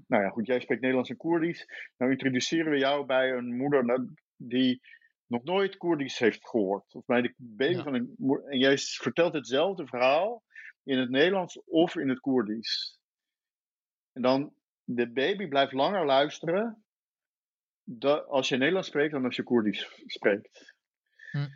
nou 0.07 0.23
ja, 0.23 0.29
goed, 0.29 0.47
jij 0.47 0.61
spreekt 0.61 0.81
Nederlands 0.81 1.11
en 1.11 1.17
Koerdisch. 1.17 1.93
Nou 1.97 2.11
introduceren 2.11 2.73
we 2.73 2.79
jou 2.79 3.07
bij 3.07 3.33
een 3.33 3.57
moeder 3.57 3.85
nou, 3.85 4.09
die 4.37 4.81
nog 5.27 5.45
nooit 5.45 5.77
Koerdisch 5.77 6.19
heeft 6.19 6.49
gehoord. 6.49 6.95
Of 6.95 7.05
bij 7.05 7.23
de 7.23 7.35
baby 7.37 7.77
ja. 7.77 7.83
van 7.83 7.95
een 7.95 8.15
moeder. 8.17 8.47
En 8.47 8.59
jij 8.59 8.79
vertelt 8.79 9.33
hetzelfde 9.33 9.87
verhaal 9.87 10.43
in 10.85 10.99
het 10.99 11.11
Nederlands 11.11 11.63
of 11.65 11.97
in 11.97 12.09
het 12.09 12.21
Koerdisch. 12.21 12.99
En 14.13 14.23
dan, 14.23 14.53
de 14.85 15.13
baby 15.13 15.49
blijft 15.49 15.73
langer 15.73 16.07
luisteren 16.07 16.85
dat, 17.99 18.27
als 18.27 18.49
je 18.49 18.57
Nederlands 18.57 18.89
spreekt 18.89 19.13
dan 19.13 19.25
als 19.25 19.37
je 19.37 19.43
Koerdisch 19.43 20.03
spreekt. 20.07 20.75
Hm. 21.31 21.47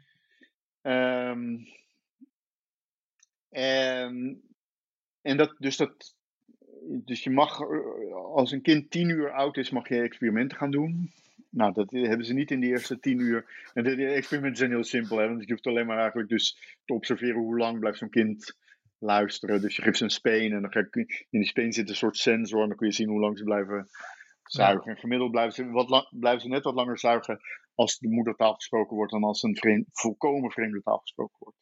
Um, 0.90 1.66
en, 3.50 4.42
en 5.22 5.36
dat, 5.36 5.54
dus 5.58 5.76
dat, 5.76 6.14
dus 7.04 7.22
je 7.24 7.30
mag, 7.30 7.60
als 8.12 8.52
een 8.52 8.62
kind 8.62 8.90
tien 8.90 9.08
uur 9.08 9.30
oud 9.30 9.56
is, 9.56 9.70
mag 9.70 9.88
je 9.88 10.00
experimenten 10.00 10.58
gaan 10.58 10.70
doen. 10.70 11.12
Nou, 11.50 11.72
dat 11.72 11.90
hebben 11.90 12.26
ze 12.26 12.32
niet 12.32 12.50
in 12.50 12.60
de 12.60 12.66
eerste 12.66 13.00
tien 13.00 13.18
uur. 13.18 13.70
En 13.74 13.84
de, 13.84 14.06
experimenten 14.06 14.58
zijn 14.58 14.70
heel 14.70 14.84
simpel, 14.84 15.18
hè, 15.18 15.28
want 15.28 15.44
je 15.44 15.52
hoeft 15.52 15.66
alleen 15.66 15.86
maar 15.86 15.98
eigenlijk 15.98 16.28
dus 16.28 16.76
te 16.84 16.94
observeren 16.94 17.40
hoe 17.40 17.58
lang 17.58 17.78
blijft 17.78 17.98
zo'n 17.98 18.10
kind 18.10 18.56
luisteren. 18.98 19.60
Dus 19.60 19.76
je 19.76 19.82
geeft 19.82 19.98
ze 19.98 20.04
een 20.04 20.10
speen 20.10 20.52
en 20.52 20.60
dan 20.60 20.72
ga 20.72 20.86
je, 20.90 21.24
in 21.30 21.40
die 21.40 21.48
speen 21.48 21.72
zit 21.72 21.88
een 21.88 21.96
soort 21.96 22.16
sensor 22.16 22.62
en 22.62 22.68
dan 22.68 22.76
kun 22.76 22.86
je 22.86 22.92
zien 22.92 23.08
hoe 23.08 23.20
lang 23.20 23.38
ze 23.38 23.44
blijven 23.44 23.88
zuigen. 24.54 24.90
En 24.90 24.98
gemiddeld 24.98 25.30
blijven 25.30 25.52
ze, 25.52 25.70
wat 25.70 25.88
lang, 25.88 26.18
blijven 26.18 26.40
ze 26.40 26.48
net 26.48 26.64
wat 26.64 26.74
langer 26.74 26.98
zuigen 26.98 27.40
als 27.74 27.98
de 27.98 28.08
moedertaal 28.08 28.54
gesproken 28.54 28.96
wordt 28.96 29.12
dan 29.12 29.24
als 29.24 29.42
een 29.42 29.56
vreemd, 29.56 29.86
volkomen 29.92 30.50
vreemde 30.50 30.82
taal 30.82 30.98
gesproken 30.98 31.36
wordt. 31.38 31.58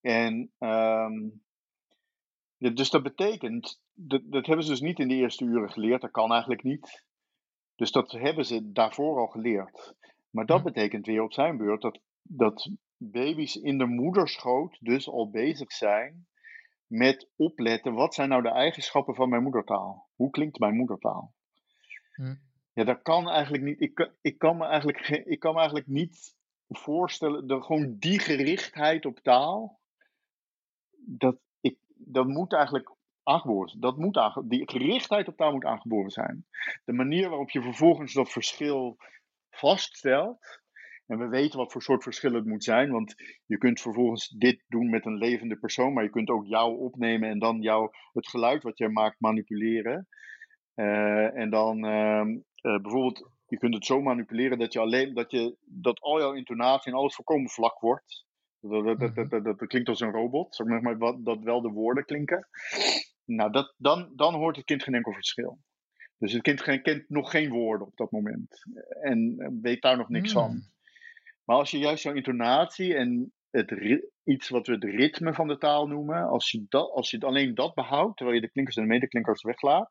En 0.00 0.52
um, 0.58 1.42
ja, 2.56 2.70
dus 2.70 2.90
dat 2.90 3.02
betekent, 3.02 3.80
dat, 3.92 4.22
dat 4.24 4.46
hebben 4.46 4.64
ze 4.64 4.70
dus 4.70 4.80
niet 4.80 4.98
in 4.98 5.08
de 5.08 5.14
eerste 5.14 5.44
uren 5.44 5.70
geleerd, 5.70 6.00
dat 6.00 6.10
kan 6.10 6.30
eigenlijk 6.30 6.62
niet. 6.62 7.04
Dus 7.74 7.92
dat 7.92 8.12
hebben 8.12 8.44
ze 8.44 8.72
daarvoor 8.72 9.18
al 9.18 9.26
geleerd. 9.26 9.94
Maar 10.30 10.46
dat 10.46 10.62
betekent 10.62 11.06
weer 11.06 11.22
op 11.22 11.32
zijn 11.32 11.56
beurt 11.56 11.82
dat, 11.82 12.00
dat 12.22 12.70
baby's 12.96 13.56
in 13.56 13.78
de 13.78 13.86
moederschoot 13.86 14.78
dus 14.80 15.08
al 15.08 15.30
bezig 15.30 15.72
zijn 15.72 16.26
met 16.86 17.28
opletten, 17.36 17.94
wat 17.94 18.14
zijn 18.14 18.28
nou 18.28 18.42
de 18.42 18.50
eigenschappen 18.50 19.14
van 19.14 19.28
mijn 19.28 19.42
moedertaal? 19.42 20.08
Hoe 20.14 20.30
klinkt 20.30 20.58
mijn 20.58 20.76
moedertaal? 20.76 21.34
Hm. 22.14 22.34
Ja, 22.72 22.84
dat 22.84 23.02
kan 23.02 23.28
eigenlijk 23.28 23.62
niet. 23.62 23.80
Ik, 23.80 24.10
ik, 24.20 24.38
kan 24.38 24.56
me 24.56 24.64
eigenlijk, 24.64 25.08
ik 25.08 25.38
kan 25.38 25.52
me 25.52 25.58
eigenlijk 25.58 25.88
niet 25.88 26.36
voorstellen, 26.68 27.46
de, 27.46 27.62
gewoon 27.62 27.96
die 27.98 28.18
gerichtheid 28.18 29.06
op 29.06 29.18
taal, 29.18 29.80
dat, 31.06 31.36
ik, 31.60 31.78
dat 31.96 32.26
moet 32.26 32.52
eigenlijk 32.52 32.94
aangeboren 33.22 33.80
dat 33.80 33.96
moet 33.96 34.16
aange, 34.16 34.46
Die 34.46 34.70
gerichtheid 34.70 35.28
op 35.28 35.36
taal 35.36 35.52
moet 35.52 35.64
aangeboren 35.64 36.10
zijn. 36.10 36.46
De 36.84 36.92
manier 36.92 37.28
waarop 37.28 37.50
je 37.50 37.62
vervolgens 37.62 38.12
dat 38.12 38.30
verschil 38.30 38.96
vaststelt. 39.50 40.62
En 41.06 41.18
we 41.18 41.28
weten 41.28 41.58
wat 41.58 41.72
voor 41.72 41.82
soort 41.82 42.02
verschil 42.02 42.32
het 42.32 42.44
moet 42.44 42.64
zijn. 42.64 42.90
Want 42.90 43.14
je 43.46 43.58
kunt 43.58 43.80
vervolgens 43.80 44.28
dit 44.28 44.64
doen 44.68 44.90
met 44.90 45.06
een 45.06 45.16
levende 45.16 45.56
persoon. 45.56 45.92
Maar 45.92 46.04
je 46.04 46.10
kunt 46.10 46.28
ook 46.28 46.46
jou 46.46 46.78
opnemen 46.78 47.28
en 47.28 47.38
dan 47.38 47.60
jou, 47.60 47.90
het 48.12 48.28
geluid 48.28 48.62
wat 48.62 48.78
jij 48.78 48.88
maakt 48.88 49.20
manipuleren. 49.20 50.08
Uh, 50.74 51.36
en 51.36 51.50
dan 51.50 51.84
uh, 51.84 52.26
uh, 52.62 52.80
bijvoorbeeld, 52.82 53.30
je 53.46 53.58
kunt 53.58 53.74
het 53.74 53.86
zo 53.86 54.02
manipuleren 54.02 54.58
dat 54.58 54.72
je 54.72 54.78
alleen 54.78 55.14
dat 55.14 55.30
je 55.30 55.56
dat 55.64 56.00
al 56.00 56.18
jouw 56.18 56.32
intonatie 56.32 56.92
en 56.92 56.98
alles 56.98 57.14
volkomen 57.14 57.50
vlak 57.50 57.80
wordt. 57.80 58.24
Dat, 58.60 58.84
dat, 58.84 59.14
dat, 59.14 59.30
mhm. 59.30 59.42
dat, 59.42 59.66
klinkt 59.66 59.88
als 59.88 60.00
een 60.00 60.10
robot, 60.10 60.54
zeg 60.54 60.66
maar, 60.66 60.98
wat, 60.98 61.24
dat 61.24 61.42
wel 61.42 61.60
de 61.60 61.68
woorden 61.68 62.04
klinken. 62.04 62.48
Nou, 63.24 63.52
dat, 63.52 63.74
dan, 63.76 64.12
dan 64.16 64.34
hoort 64.34 64.56
het 64.56 64.64
kind 64.64 64.82
geen 64.82 64.94
enkel 64.94 65.12
verschil. 65.12 65.58
Dus 66.18 66.32
het 66.32 66.42
kind 66.42 66.62
kent 66.82 67.08
nog 67.08 67.30
geen 67.30 67.50
woorden 67.50 67.86
op 67.86 67.96
dat 67.96 68.10
moment. 68.10 68.62
En 69.00 69.36
weet 69.62 69.82
daar 69.82 69.96
nog 69.96 70.08
niks 70.08 70.32
van. 70.32 70.50
Hmm. 70.50 70.72
Maar 71.44 71.56
als 71.56 71.70
je 71.70 71.78
juist 71.78 72.02
jouw 72.02 72.14
intonatie 72.14 72.94
en 72.94 73.32
het, 73.50 74.00
iets 74.24 74.48
wat 74.48 74.66
we 74.66 74.72
het 74.72 74.84
ritme 74.84 75.34
van 75.34 75.48
de 75.48 75.58
taal 75.58 75.86
noemen, 75.86 76.28
als 76.28 76.50
je, 76.50 76.64
dat, 76.68 76.90
als 76.90 77.10
je 77.10 77.20
alleen 77.20 77.54
dat 77.54 77.74
behoudt, 77.74 78.16
terwijl 78.16 78.36
je 78.36 78.46
de 78.46 78.52
klinkers 78.52 78.76
en 78.76 78.82
de 78.82 78.88
medeklinkers 78.88 79.42
weglaat, 79.42 79.90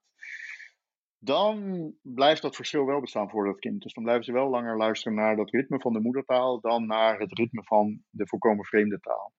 dan 1.23 1.91
blijft 2.01 2.41
dat 2.41 2.55
verschil 2.55 2.85
wel 2.85 2.99
bestaan 2.99 3.29
voor 3.29 3.45
dat 3.45 3.59
kind. 3.59 3.81
Dus 3.81 3.93
dan 3.93 4.03
blijven 4.03 4.25
ze 4.25 4.31
wel 4.31 4.49
langer 4.49 4.77
luisteren 4.77 5.17
naar 5.17 5.35
dat 5.35 5.49
ritme 5.49 5.79
van 5.79 5.93
de 5.93 5.99
moedertaal 5.99 6.59
dan 6.59 6.85
naar 6.85 7.19
het 7.19 7.37
ritme 7.37 7.63
van 7.63 8.03
de 8.09 8.27
volkomen 8.27 8.65
vreemde 8.65 8.99
taal. 8.99 9.33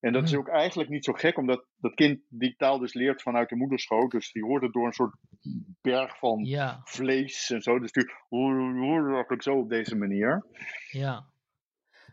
En 0.00 0.12
dat 0.12 0.22
is 0.22 0.30
hmm. 0.30 0.40
ook 0.40 0.48
eigenlijk 0.48 0.90
niet 0.90 1.04
zo 1.04 1.12
gek, 1.12 1.38
omdat 1.38 1.66
dat 1.76 1.94
kind 1.94 2.20
die 2.28 2.56
taal 2.56 2.78
dus 2.78 2.94
leert 2.94 3.22
vanuit 3.22 3.48
de 3.48 3.56
moederschoot. 3.56 4.10
Dus 4.10 4.32
die 4.32 4.44
hoort 4.44 4.62
het 4.62 4.72
door 4.72 4.86
een 4.86 4.92
soort 4.92 5.16
berg 5.80 6.18
van 6.18 6.46
vlees 6.84 7.50
en 7.50 7.62
zo. 7.62 7.78
Dus 7.78 7.92
die 7.92 8.12
hoort 8.28 9.12
eigenlijk 9.12 9.42
zo 9.42 9.58
op 9.58 9.68
deze 9.68 9.96
manier. 9.96 10.46
Ja. 10.90 11.26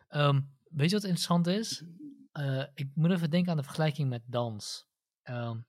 Um, 0.09 0.49
weet 0.69 0.89
je 0.89 0.95
wat 0.95 1.03
interessant 1.03 1.47
is? 1.47 1.85
Uh, 2.33 2.65
ik 2.73 2.89
moet 2.93 3.11
even 3.11 3.29
denken 3.29 3.51
aan 3.51 3.57
de 3.57 3.63
vergelijking 3.63 4.09
met 4.09 4.23
dans. 4.25 4.87
Um, 5.23 5.65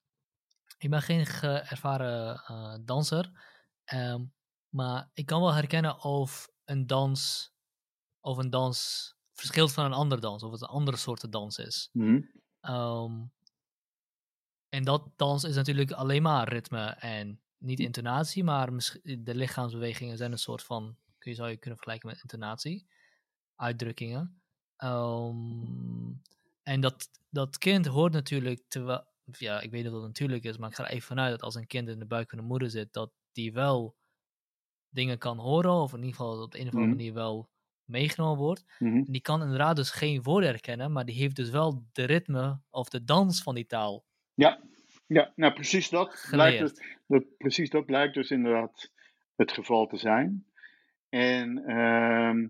Ik 0.81 0.91
ben 0.91 1.03
geen 1.03 1.19
ervaren 1.21 2.43
uh, 2.51 2.75
danser, 2.81 3.31
um, 3.95 4.33
maar 4.69 5.11
ik 5.13 5.27
kan 5.27 5.41
wel 5.41 5.55
herkennen 5.55 6.03
of 6.03 6.51
een 6.65 6.87
dans, 6.87 7.53
of 8.21 8.39
een 8.39 8.51
dans 8.51 9.15
verschilt 9.33 9.73
van 9.73 9.85
een 9.85 9.93
andere 9.93 10.21
dans, 10.21 10.43
of 10.43 10.53
het 10.53 10.61
een 10.61 10.69
andere 10.69 10.97
soort 10.97 11.33
dans 11.33 11.59
is. 11.59 11.89
Mm 11.93 12.31
um, 12.63 13.33
en 14.69 14.85
dat 14.85 15.09
dans 15.17 15.45
is 15.45 15.55
natuurlijk 15.55 15.93
alleen 15.93 16.23
maar 16.23 16.49
ritme 16.49 16.87
en 16.87 17.41
niet 17.59 17.81
intonatie, 17.81 18.45
maar 18.45 18.73
de 19.03 19.35
lichaamsbewegingen 19.35 20.17
zijn 20.17 20.33
een 20.33 20.39
soort 20.39 20.63
van, 20.63 20.97
kun 21.19 21.31
je, 21.31 21.37
zou 21.37 21.51
je 21.51 21.57
kunnen 21.57 21.79
vergelijken 21.79 22.09
met 22.09 22.23
intonatie, 22.23 22.87
uitdrukkingen. 23.57 24.43
Um, 24.79 26.23
en 26.63 26.81
dat, 26.81 27.11
dat 27.31 27.59
kind 27.59 27.87
hoort 27.87 28.13
natuurlijk, 28.13 28.63
terwijl, 28.69 29.05
ja, 29.25 29.61
ik 29.61 29.71
weet 29.71 29.85
dat 29.85 29.93
het 29.93 30.03
natuurlijk 30.03 30.45
is, 30.45 30.59
maar 30.59 30.69
ik 30.69 30.75
ga 30.75 30.85
er 30.85 30.91
even 30.91 31.07
vanuit 31.07 31.31
dat 31.31 31.43
als 31.43 31.55
een 31.55 31.67
kind 31.67 31.89
in 31.89 31.99
de 31.99 32.07
buik 32.07 32.31
van 32.31 32.39
de 32.39 32.45
moeder 32.45 32.71
zit, 32.71 32.93
dat 32.93 33.13
die 33.33 33.53
wel 33.53 33.97
dingen 34.89 35.19
kan 35.19 35.39
horen, 35.39 35.73
of 35.73 35.93
in 35.93 35.99
ieder 35.99 36.15
geval 36.15 36.43
op 36.43 36.55
een 36.55 36.67
of 36.67 36.75
andere 36.75 36.87
mhm. 36.87 36.97
manier 36.97 37.15
wel 37.15 37.49
meegenomen 37.85 38.39
wordt. 38.39 38.65
Mhm. 38.79 38.97
En 38.97 39.13
die 39.13 39.21
kan 39.21 39.43
inderdaad 39.43 39.77
dus 39.77 39.91
geen 39.91 40.23
woorden 40.23 40.49
herkennen, 40.49 40.93
maar 40.93 41.05
die 41.05 41.15
heeft 41.15 41.37
dus 41.37 41.51
wel 41.51 41.85
de 41.93 42.05
ritme 42.05 42.61
of 42.71 42.89
de 42.89 43.05
dans 43.05 43.43
van 43.43 43.55
die 43.55 43.67
taal. 43.67 44.05
Ja, 44.35 44.61
ja 45.07 45.33
nou 45.37 45.53
precies 45.53 45.89
dat, 45.89 46.27
blijkt 46.31 46.59
dus, 46.59 46.73
dat, 47.07 47.25
precies 47.39 47.71
dat 47.71 47.87
blijkt 47.87 48.15
dus 48.15 48.31
inderdaad 48.31 48.91
het 49.37 49.53
geval 49.53 49.87
te 49.87 49.97
zijn. 49.97 50.47
En, 51.09 51.65
ehm, 51.67 52.49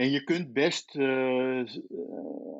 en 0.00 0.10
je 0.10 0.24
kunt 0.24 0.52
best 0.52 0.94
uh, 0.94 1.64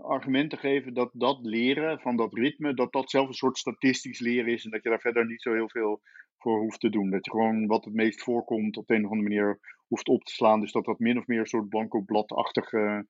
argumenten 0.02 0.58
geven 0.58 0.94
dat 0.94 1.10
dat 1.12 1.38
leren 1.42 2.00
van 2.00 2.16
dat 2.16 2.34
ritme, 2.34 2.74
dat 2.74 2.92
dat 2.92 3.10
zelf 3.10 3.28
een 3.28 3.34
soort 3.34 3.58
statistisch 3.58 4.18
leren 4.18 4.52
is 4.52 4.64
en 4.64 4.70
dat 4.70 4.82
je 4.82 4.88
daar 4.88 5.00
verder 5.00 5.26
niet 5.26 5.42
zo 5.42 5.52
heel 5.52 5.68
veel 5.68 6.00
voor 6.38 6.60
hoeft 6.60 6.80
te 6.80 6.88
doen. 6.88 7.10
Dat 7.10 7.24
je 7.24 7.30
gewoon 7.30 7.66
wat 7.66 7.84
het 7.84 7.94
meest 7.94 8.22
voorkomt 8.22 8.76
op 8.76 8.86
de 8.86 8.94
een 8.94 9.04
of 9.04 9.10
andere 9.10 9.28
manier 9.28 9.58
hoeft 9.88 10.08
op 10.08 10.24
te 10.24 10.32
slaan. 10.32 10.60
Dus 10.60 10.72
dat 10.72 10.84
dat 10.84 10.98
min 10.98 11.18
of 11.18 11.26
meer 11.26 11.38
een 11.38 11.46
soort 11.46 11.68
blanco 11.68 12.00
bladachtige. 12.00 13.06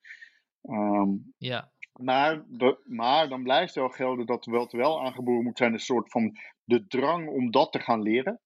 Ehm, 0.62 1.08
ja. 1.38 1.72
Maar, 1.92 2.44
de, 2.48 2.80
maar 2.84 3.28
dan 3.28 3.42
blijft 3.42 3.74
wel 3.74 3.88
gelden 3.88 4.26
dat 4.26 4.44
wel, 4.44 4.68
wel 4.70 5.04
aangeboren 5.04 5.44
moet 5.44 5.58
zijn 5.58 5.72
een 5.72 5.78
soort 5.78 6.10
van 6.10 6.36
de 6.64 6.86
drang 6.86 7.28
om 7.28 7.50
dat 7.50 7.72
te 7.72 7.78
gaan 7.78 8.02
leren. 8.02 8.40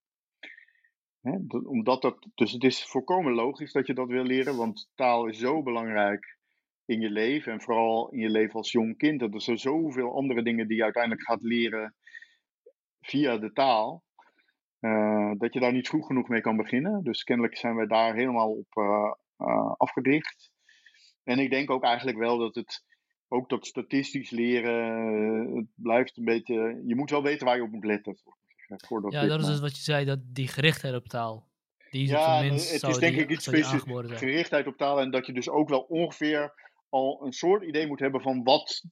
He, 1.25 1.59
omdat 1.65 2.03
dat, 2.03 2.27
dus 2.35 2.53
het 2.53 2.65
is 2.65 2.85
volkomen 2.85 3.33
logisch 3.33 3.73
dat 3.73 3.87
je 3.87 3.95
dat 3.95 4.09
wil 4.09 4.25
leren, 4.25 4.57
want 4.57 4.91
taal 4.95 5.27
is 5.27 5.39
zo 5.39 5.63
belangrijk 5.63 6.39
in 6.85 7.01
je 7.01 7.11
leven. 7.11 7.53
En 7.53 7.61
vooral 7.61 8.11
in 8.11 8.21
je 8.21 8.31
leven 8.31 8.55
als 8.55 8.73
jong 8.73 8.97
kind. 8.97 9.21
Dat 9.21 9.35
er 9.35 9.41
zijn 9.41 9.59
zoveel 9.59 10.15
andere 10.15 10.43
dingen 10.43 10.69
die 10.69 10.77
je 10.77 10.83
uiteindelijk 10.83 11.23
gaat 11.23 11.43
leren 11.43 11.95
via 13.01 13.39
de 13.39 13.53
taal. 13.53 14.03
Uh, 14.81 15.33
dat 15.39 15.53
je 15.55 15.61
daar 15.61 15.73
niet 15.73 15.89
vroeg 15.89 16.07
genoeg 16.07 16.29
mee 16.29 16.41
kan 16.41 16.57
beginnen. 16.57 17.03
Dus 17.05 17.23
kennelijk 17.23 17.57
zijn 17.57 17.77
wij 17.77 17.87
daar 17.87 18.15
helemaal 18.15 18.51
op 18.51 18.75
uh, 18.75 19.13
uh, 19.39 19.73
afgericht. 19.77 20.51
En 21.23 21.39
ik 21.39 21.51
denk 21.51 21.71
ook 21.71 21.85
eigenlijk 21.85 22.19
wel 22.19 22.39
dat 22.39 22.55
het, 22.55 22.85
ook 23.29 23.49
dat 23.49 23.67
statistisch 23.67 24.31
leren, 24.31 25.57
het 25.57 25.67
blijft 25.75 26.17
een 26.17 26.25
beetje, 26.25 26.83
je 26.87 26.97
moet 26.97 27.11
wel 27.11 27.23
weten 27.23 27.47
waar 27.47 27.57
je 27.57 27.63
op 27.63 27.71
moet 27.71 27.85
letten. 27.85 28.17
Voordat 28.69 29.13
ja, 29.13 29.27
dat 29.27 29.41
is 29.41 29.47
dus 29.47 29.61
wat 29.61 29.77
je 29.77 29.83
zei, 29.83 30.05
dat 30.05 30.19
die 30.23 30.49
gerichtheid 30.49 30.95
op 30.95 31.09
taal. 31.09 31.53
Die 31.91 32.09
ja, 32.09 32.43
het 32.43 32.83
is 32.83 32.99
denk 32.99 33.17
ik 33.17 33.31
iets 33.31 33.45
specifiek 33.45 34.19
gerichtheid 34.19 34.67
op 34.67 34.77
taal 34.77 35.01
en 35.01 35.11
dat 35.11 35.27
je 35.27 35.33
dus 35.33 35.49
ook 35.49 35.69
wel 35.69 35.81
ongeveer 35.81 36.55
al 36.89 37.23
een 37.25 37.33
soort 37.33 37.63
idee 37.63 37.87
moet 37.87 38.01
hebben 38.01 38.21
van 38.21 38.43
wat 38.43 38.85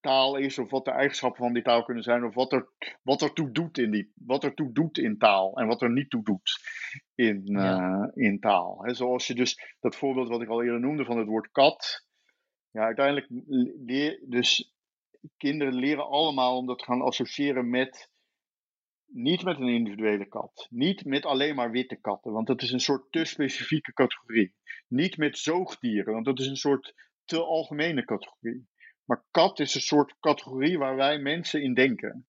taal 0.00 0.36
is, 0.36 0.58
of 0.58 0.70
wat 0.70 0.84
de 0.84 0.90
eigenschappen 0.90 1.44
van 1.44 1.52
die 1.52 1.62
taal 1.62 1.84
kunnen 1.84 2.02
zijn, 2.02 2.24
of 2.24 2.34
wat 2.34 2.52
er, 2.52 2.68
wat 3.02 3.22
er 3.22 3.32
toe 3.32 3.52
doet 3.52 3.78
in 3.78 3.90
die, 3.90 4.12
wat 4.14 4.44
er 4.44 4.54
toe 4.54 4.72
doet 4.72 4.98
in 4.98 5.18
taal 5.18 5.56
en 5.56 5.66
wat 5.66 5.82
er 5.82 5.90
niet 5.90 6.10
toe 6.10 6.22
doet 6.22 6.60
in, 7.14 7.42
uh, 7.46 8.06
in 8.14 8.40
taal. 8.40 8.84
He, 8.84 8.94
zoals 8.94 9.26
je 9.26 9.34
dus 9.34 9.76
dat 9.80 9.96
voorbeeld 9.96 10.28
wat 10.28 10.42
ik 10.42 10.48
al 10.48 10.62
eerder 10.62 10.80
noemde 10.80 11.04
van 11.04 11.18
het 11.18 11.26
woord 11.26 11.50
kat. 11.50 12.06
Ja, 12.70 12.84
uiteindelijk 12.84 13.26
leer 13.86 14.20
dus 14.26 14.74
kinderen 15.36 15.74
leren 15.74 16.06
allemaal 16.06 16.56
om 16.56 16.66
dat 16.66 16.78
te 16.78 16.84
gaan 16.84 17.02
associëren 17.02 17.70
met 17.70 18.10
niet 19.12 19.42
met 19.42 19.58
een 19.58 19.68
individuele 19.68 20.28
kat. 20.28 20.66
Niet 20.70 21.04
met 21.04 21.24
alleen 21.24 21.54
maar 21.54 21.70
witte 21.70 21.96
katten, 21.96 22.32
want 22.32 22.46
dat 22.46 22.62
is 22.62 22.72
een 22.72 22.80
soort 22.80 23.12
te 23.12 23.24
specifieke 23.24 23.92
categorie. 23.92 24.54
Niet 24.88 25.16
met 25.16 25.38
zoogdieren, 25.38 26.12
want 26.12 26.24
dat 26.24 26.38
is 26.38 26.46
een 26.46 26.56
soort 26.56 26.94
te 27.24 27.42
algemene 27.42 28.04
categorie. 28.04 28.68
Maar 29.04 29.24
kat 29.30 29.58
is 29.58 29.74
een 29.74 29.80
soort 29.80 30.16
categorie 30.20 30.78
waar 30.78 30.96
wij 30.96 31.18
mensen 31.18 31.62
in 31.62 31.74
denken. 31.74 32.26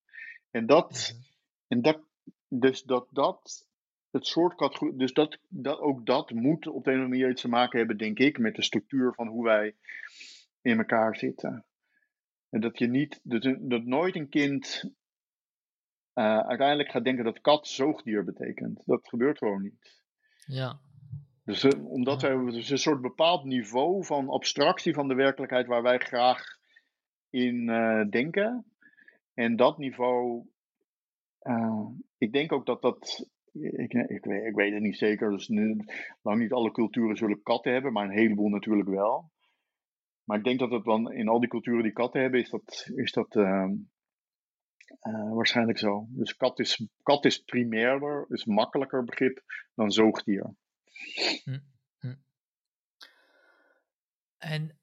En 0.51 0.65
dat, 0.65 1.13
mhm. 1.13 1.21
en 1.67 1.81
dat 1.81 1.99
dus 2.47 2.83
dat 2.83 3.07
dat, 3.11 3.67
het 4.11 4.27
soort 4.27 4.55
categorie, 4.55 4.95
dus 4.95 5.13
dat, 5.13 5.37
dat, 5.47 5.79
ook 5.79 6.05
dat 6.05 6.31
moet 6.31 6.67
op 6.67 6.83
de 6.83 6.91
een 6.91 6.97
of 6.97 7.03
andere 7.03 7.07
manier 7.07 7.29
iets 7.29 7.41
te 7.41 7.47
maken 7.47 7.77
hebben, 7.77 7.97
denk 7.97 8.19
ik, 8.19 8.37
met 8.37 8.55
de 8.55 8.63
structuur 8.63 9.13
van 9.13 9.27
hoe 9.27 9.43
wij 9.43 9.75
in 10.61 10.77
elkaar 10.77 11.15
zitten. 11.15 11.65
En 12.49 12.61
dat 12.61 12.79
je 12.79 12.87
niet, 12.87 13.19
dat, 13.23 13.55
dat 13.59 13.85
nooit 13.85 14.15
een 14.15 14.29
kind 14.29 14.91
uh, 16.15 16.39
uiteindelijk 16.39 16.89
gaat 16.89 17.03
denken 17.03 17.23
dat 17.23 17.41
kat 17.41 17.67
zoogdier 17.67 18.23
betekent. 18.23 18.81
Dat 18.85 19.07
gebeurt 19.07 19.38
gewoon 19.38 19.61
niet. 19.61 20.03
Ja. 20.45 20.79
Dus 21.43 21.63
uh, 21.63 21.91
omdat 21.91 22.21
ja. 22.21 22.38
we 22.38 22.51
dus 22.51 22.69
een 22.69 22.77
soort 22.77 23.01
bepaald 23.01 23.43
niveau 23.43 24.05
van 24.05 24.29
abstractie 24.29 24.93
van 24.93 25.07
de 25.07 25.15
werkelijkheid 25.15 25.67
waar 25.67 25.81
wij 25.81 25.97
graag 25.97 26.43
in 27.29 27.69
uh, 27.69 28.09
denken. 28.09 28.65
En 29.33 29.55
dat 29.55 29.77
niveau, 29.77 30.45
ik 32.17 32.33
denk 32.33 32.51
ook 32.51 32.65
dat 32.65 32.81
dat. 32.81 33.29
Ik, 33.53 33.93
ik, 33.93 34.25
weet, 34.25 34.45
ik 34.45 34.55
weet 34.55 34.73
het 34.73 34.81
niet 34.81 34.97
zeker, 34.97 35.29
dus 35.29 35.47
lang 36.21 36.39
niet 36.39 36.51
alle 36.51 36.71
culturen 36.71 37.15
zullen 37.15 37.43
katten 37.43 37.73
hebben, 37.73 37.93
maar 37.93 38.05
een 38.05 38.17
heleboel 38.17 38.49
natuurlijk 38.49 38.89
wel. 38.89 39.31
Maar 40.23 40.38
ik 40.38 40.43
denk 40.43 40.59
dat 40.59 40.71
het 40.71 40.83
dan 40.83 41.11
in 41.11 41.27
al 41.27 41.39
die 41.39 41.49
culturen 41.49 41.83
die 41.83 41.91
katten 41.91 42.21
hebben, 42.21 42.39
is 42.39 42.49
dat, 42.49 42.91
is 42.95 43.11
dat 43.11 43.35
uh, 45.03 45.34
waarschijnlijk 45.34 45.77
zo. 45.77 46.05
Dus 46.09 46.38
kat 46.38 46.59
is, 46.59 46.88
kat 47.03 47.26
is 47.26 47.43
primairder, 47.43 48.26
is 48.30 48.45
makkelijker 48.45 49.03
begrip 49.03 49.43
dan 49.76 49.91
zoogdier. 49.91 50.55
Hm, 51.43 51.59
hm. 51.99 52.15
En 54.38 54.81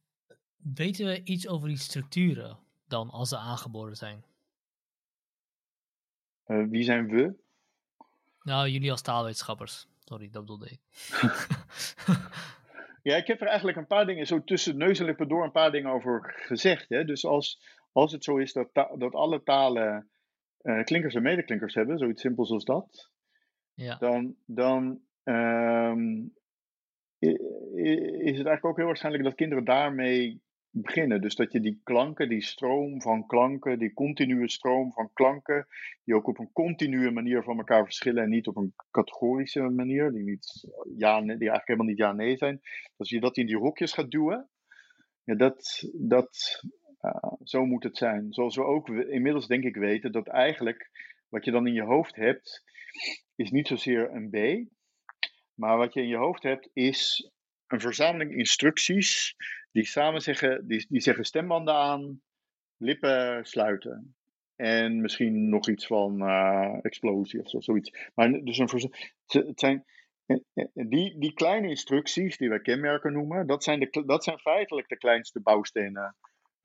Weten 0.74 1.06
we 1.06 1.22
iets 1.24 1.48
over 1.48 1.68
die 1.68 1.78
structuren 1.78 2.59
dan 2.86 3.10
als 3.10 3.28
ze 3.28 3.36
aangeboren 3.36 3.97
zijn? 3.97 4.24
Uh, 6.47 6.68
wie 6.68 6.82
zijn 6.82 7.09
we? 7.09 7.35
Nou, 8.43 8.68
jullie 8.68 8.90
als 8.90 9.02
taalwetenschappers. 9.02 9.86
Sorry, 10.05 10.30
dat 10.30 10.40
bedoelde 10.40 10.68
ik. 10.68 10.80
ja, 13.09 13.16
ik 13.16 13.26
heb 13.26 13.40
er 13.40 13.47
eigenlijk 13.47 13.78
een 13.78 13.86
paar 13.86 14.06
dingen 14.06 14.26
zo 14.26 14.44
tussen 14.44 14.76
neus 14.76 14.98
en 14.98 15.05
lippen 15.05 15.28
door 15.28 15.44
een 15.44 15.52
paar 15.52 15.70
dingen 15.70 15.90
over 15.90 16.35
gezegd. 16.36 16.89
Hè? 16.89 17.05
Dus 17.05 17.24
als, 17.24 17.60
als 17.93 18.12
het 18.12 18.24
zo 18.24 18.36
is 18.36 18.52
dat, 18.52 18.69
dat 18.73 19.15
alle 19.15 19.43
talen 19.43 20.10
uh, 20.62 20.82
klinkers 20.82 21.15
en 21.15 21.23
medeklinkers 21.23 21.74
hebben, 21.74 21.98
zoiets 21.98 22.20
simpels 22.20 22.51
als 22.51 22.65
dat, 22.65 23.10
ja. 23.74 23.97
dan, 23.97 24.35
dan 24.47 25.01
um, 25.24 26.32
is 27.19 28.36
het 28.36 28.47
eigenlijk 28.47 28.65
ook 28.65 28.77
heel 28.77 28.86
waarschijnlijk 28.86 29.24
dat 29.24 29.35
kinderen 29.35 29.65
daarmee 29.65 30.43
beginnen. 30.70 31.20
Dus 31.20 31.35
dat 31.35 31.52
je 31.52 31.60
die 31.60 31.81
klanken, 31.85 32.28
die 32.28 32.43
stroom 32.43 33.02
van 33.02 33.27
klanken, 33.27 33.78
die 33.78 33.94
continue 33.94 34.51
stroom 34.51 34.93
van 34.93 35.10
klanken, 35.12 35.66
die 36.05 36.15
ook 36.15 36.27
op 36.27 36.39
een 36.39 36.52
continue 36.52 37.10
manier 37.10 37.43
van 37.43 37.59
elkaar 37.59 37.85
verschillen 37.85 38.23
en 38.23 38.28
niet 38.28 38.47
op 38.47 38.56
een 38.56 38.74
categorische 38.90 39.60
manier, 39.60 40.10
die, 40.12 40.23
niet 40.23 40.69
ja, 40.97 41.20
die 41.20 41.28
eigenlijk 41.28 41.66
helemaal 41.66 41.86
niet 41.86 41.98
ja-nee 41.98 42.36
zijn. 42.36 42.60
Als 42.97 43.10
je 43.10 43.20
dat 43.20 43.36
in 43.36 43.47
die 43.47 43.56
hokjes 43.56 43.93
gaat 43.93 44.10
duwen, 44.10 44.48
ja, 45.24 45.35
dat, 45.35 45.90
dat, 45.94 46.62
uh, 47.02 47.32
zo 47.44 47.64
moet 47.64 47.82
het 47.82 47.96
zijn. 47.96 48.32
Zoals 48.32 48.56
we 48.56 48.62
ook 48.62 48.88
inmiddels 48.88 49.46
denk 49.46 49.64
ik 49.64 49.76
weten 49.76 50.12
dat 50.12 50.28
eigenlijk 50.28 50.90
wat 51.28 51.44
je 51.44 51.50
dan 51.50 51.66
in 51.66 51.72
je 51.72 51.82
hoofd 51.82 52.16
hebt, 52.16 52.64
is 53.36 53.50
niet 53.50 53.66
zozeer 53.66 54.10
een 54.14 54.30
B, 54.30 54.68
maar 55.54 55.76
wat 55.76 55.94
je 55.94 56.00
in 56.00 56.08
je 56.08 56.16
hoofd 56.16 56.42
hebt 56.42 56.70
is 56.72 57.30
een 57.66 57.80
verzameling 57.80 58.34
instructies 58.34 59.36
die 59.72 59.84
samen 59.84 60.20
zeggen, 60.20 60.66
die, 60.66 60.86
die 60.88 61.00
zeggen 61.00 61.24
stembanden 61.24 61.74
aan, 61.74 62.20
lippen 62.76 63.44
sluiten. 63.44 64.14
En 64.56 65.00
misschien 65.00 65.48
nog 65.48 65.68
iets 65.68 65.86
van 65.86 66.22
uh, 66.22 66.78
explosie 66.82 67.40
of 67.40 67.48
zo, 67.48 67.60
zoiets. 67.60 68.10
Maar 68.14 68.30
dus 68.30 68.58
een, 68.58 68.92
het 69.26 69.60
zijn, 69.60 69.84
die, 70.72 71.18
die 71.18 71.34
kleine 71.34 71.68
instructies 71.68 72.36
die 72.36 72.48
wij 72.48 72.60
kenmerken 72.60 73.12
noemen, 73.12 73.46
dat 73.46 73.64
zijn, 73.64 73.80
de, 73.80 74.02
dat 74.06 74.24
zijn 74.24 74.38
feitelijk 74.38 74.88
de 74.88 74.96
kleinste 74.96 75.40
bouwstenen 75.40 76.16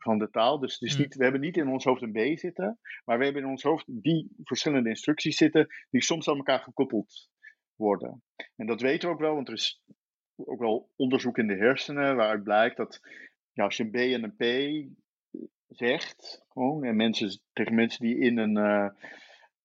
van 0.04 0.18
de 0.18 0.30
taal. 0.30 0.60
Dus 0.60 0.80
hmm. 0.80 1.00
niet, 1.00 1.16
we 1.16 1.24
hebben 1.24 1.42
niet 1.42 1.58
in 1.58 1.68
ons 1.68 1.84
hoofd 1.84 2.02
een 2.02 2.12
B 2.12 2.40
zitten, 2.40 2.80
maar 3.06 3.18
we 3.18 3.24
hebben 3.24 3.44
in 3.44 3.50
ons 3.50 3.64
hoofd 3.64 3.86
die 3.88 4.36
verschillende 4.44 4.90
instructies 4.90 5.38
zitten, 5.38 5.68
die 5.90 6.04
soms 6.04 6.30
aan 6.30 6.38
elkaar 6.38 6.60
gekoppeld 6.60 7.30
worden. 7.76 8.24
En 8.56 8.66
dat 8.66 8.82
weten 8.82 9.08
we 9.08 9.14
ook 9.14 9.22
wel, 9.22 9.36
want 9.36 9.48
er 9.48 9.54
is 9.54 9.82
ook 10.36 10.60
wel 10.60 10.92
onderzoek 10.96 11.38
in 11.38 11.48
de 11.48 11.56
hersenen 11.56 12.16
waaruit 12.16 12.44
blijkt 12.44 12.78
dat 12.78 13.00
ja, 13.52 13.64
als 13.64 13.78
je 13.78 13.84
een 13.84 13.92
B 13.92 13.96
en 13.96 14.24
een 14.24 14.36
P 14.36 14.46
zegt, 15.68 16.46
gewoon, 16.50 16.84
en 16.84 16.96
mensen, 16.96 17.42
tegen 17.54 17.76
mensen 17.76 18.06
die 18.06 18.20
in 18.20 18.38
een, 18.38 18.58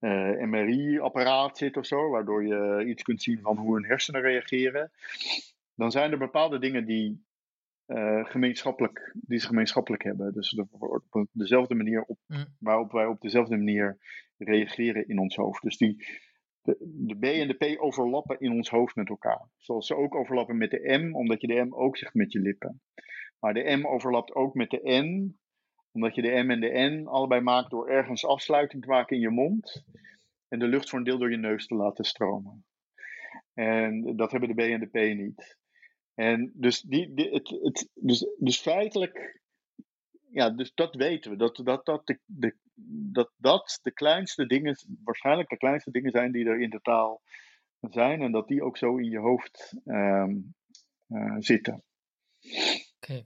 uh, 0.00 0.46
MRI-apparaat 0.46 1.58
zit 1.58 1.76
of 1.76 1.86
zo, 1.86 2.10
waardoor 2.10 2.46
je 2.46 2.84
iets 2.86 3.02
kunt 3.02 3.22
zien 3.22 3.40
van 3.40 3.56
hoe 3.56 3.74
hun 3.74 3.84
hersenen 3.84 4.20
reageren, 4.20 4.90
dan 5.74 5.90
zijn 5.90 6.12
er 6.12 6.18
bepaalde 6.18 6.58
dingen 6.58 6.86
die, 6.86 7.26
gemeenschappelijk, 8.22 9.14
die 9.14 9.38
ze 9.38 9.46
gemeenschappelijk 9.46 10.02
hebben. 10.02 10.32
Dus 10.32 10.54
op 11.10 11.26
dezelfde 11.32 11.74
manier 11.74 12.02
op, 12.02 12.18
mm. 12.26 12.44
waarop 12.58 12.92
wij 12.92 13.06
op 13.06 13.20
dezelfde 13.20 13.56
manier 13.56 13.98
reageren 14.36 15.08
in 15.08 15.18
ons 15.18 15.36
hoofd. 15.36 15.62
Dus 15.62 15.76
die, 15.76 16.06
de, 16.62 16.76
de, 16.80 17.18
B 17.18 17.24
en 17.24 17.48
de 17.48 17.74
P 17.76 17.80
overlappen 17.82 18.40
in 18.40 18.52
ons 18.52 18.70
hoofd 18.70 18.96
met 18.96 19.08
elkaar. 19.08 19.48
Zoals 19.56 19.86
ze 19.86 19.96
ook 19.96 20.14
overlappen 20.14 20.56
met 20.56 20.70
de 20.70 20.98
M, 20.98 21.14
omdat 21.14 21.40
je 21.40 21.46
de 21.46 21.64
M 21.64 21.74
ook 21.74 21.96
zegt 21.96 22.14
met 22.14 22.32
je 22.32 22.40
lippen. 22.40 22.80
Maar 23.38 23.54
de 23.54 23.76
M 23.76 23.86
overlapt 23.86 24.34
ook 24.34 24.54
met 24.54 24.70
de 24.70 24.80
N, 24.84 25.38
omdat 25.92 26.14
je 26.14 26.22
de 26.22 26.42
M 26.42 26.50
en 26.50 26.60
de 26.60 26.72
N 26.72 27.06
allebei 27.06 27.40
maakt 27.40 27.70
door 27.70 27.88
ergens 27.88 28.26
afsluiting 28.26 28.82
te 28.82 28.88
maken 28.88 29.16
in 29.16 29.22
je 29.22 29.30
mond 29.30 29.84
en 30.48 30.58
de 30.58 30.66
lucht 30.66 30.88
voor 30.90 30.98
een 30.98 31.04
deel 31.04 31.18
door 31.18 31.30
je 31.30 31.36
neus 31.36 31.66
te 31.66 31.74
laten 31.74 32.04
stromen. 32.04 32.64
En 33.54 34.16
dat 34.16 34.30
hebben 34.30 34.48
de 34.48 34.54
B 34.54 34.58
en 34.58 34.80
de 34.80 34.86
P 34.86 35.16
niet. 35.16 35.58
En 36.18 36.52
dus, 36.54 36.80
die, 36.80 37.12
het, 37.14 37.48
het, 37.48 37.88
dus, 37.94 38.26
dus 38.38 38.58
feitelijk, 38.58 39.40
ja, 40.30 40.50
dus 40.50 40.74
dat 40.74 40.94
weten 40.94 41.30
we. 41.30 41.36
Dat 41.36 41.60
dat, 41.64 41.84
dat, 41.86 42.06
de, 42.06 42.18
de, 42.24 42.56
dat 43.10 43.30
dat 43.36 43.78
de 43.82 43.92
kleinste 43.92 44.46
dingen, 44.46 44.76
waarschijnlijk 45.04 45.48
de 45.48 45.56
kleinste 45.56 45.90
dingen 45.90 46.10
zijn 46.10 46.32
die 46.32 46.46
er 46.46 46.60
in 46.60 46.70
de 46.70 46.80
taal 46.80 47.22
zijn. 47.80 48.22
En 48.22 48.32
dat 48.32 48.48
die 48.48 48.62
ook 48.62 48.76
zo 48.76 48.96
in 48.96 49.10
je 49.10 49.18
hoofd 49.18 49.74
um, 49.84 50.54
uh, 51.08 51.36
zitten. 51.38 51.82
Oké. 52.96 53.24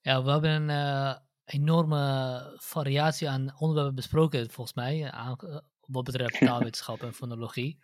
Ja, 0.00 0.22
we 0.24 0.30
hebben 0.30 0.50
een 0.50 0.68
uh, 0.68 1.16
enorme 1.44 2.54
variatie 2.56 3.28
aan 3.28 3.54
onderwerpen 3.58 3.94
besproken, 3.94 4.50
volgens 4.50 4.76
mij, 4.76 5.10
aan, 5.10 5.36
uh, 5.44 5.58
wat 5.80 6.04
betreft 6.04 6.38
taalwetenschap 6.38 7.02
en 7.02 7.14
fonologie. 7.22 7.78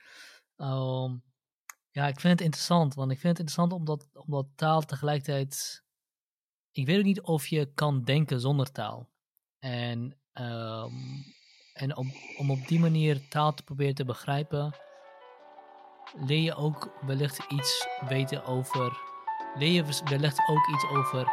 Um, 0.56 1.22
ja, 1.92 2.06
ik 2.06 2.20
vind 2.20 2.32
het 2.32 2.40
interessant, 2.40 2.94
want 2.94 3.10
ik 3.10 3.18
vind 3.20 3.38
het 3.38 3.48
interessant 3.48 3.72
omdat, 3.72 4.08
omdat 4.12 4.46
taal 4.54 4.80
tegelijkertijd. 4.82 5.82
Ik 6.70 6.86
weet 6.86 6.98
ook 6.98 7.04
niet 7.04 7.20
of 7.20 7.46
je 7.46 7.72
kan 7.74 8.04
denken 8.04 8.40
zonder 8.40 8.72
taal. 8.72 9.08
En, 9.58 10.18
um, 10.32 11.24
en 11.72 11.96
om, 11.96 12.12
om 12.38 12.50
op 12.50 12.68
die 12.68 12.80
manier 12.80 13.28
taal 13.28 13.54
te 13.54 13.62
proberen 13.62 13.94
te 13.94 14.04
begrijpen, 14.04 14.74
leer 16.26 16.42
je 16.42 16.54
ook 16.54 16.92
wellicht 17.06 17.52
iets 17.52 17.86
weten 18.08 18.44
over. 18.44 18.98
Leer 19.54 19.72
je 19.72 20.02
wellicht 20.04 20.48
ook 20.48 20.68
iets 20.68 20.84
over, 20.84 21.26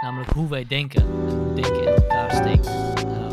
namelijk 0.00 0.30
hoe 0.30 0.48
wij 0.48 0.66
denken 0.66 1.30
denken 1.54 1.82
in 1.82 1.94
elkaar 1.94 2.30
steekt. 2.30 2.66
Uh, 3.06 3.29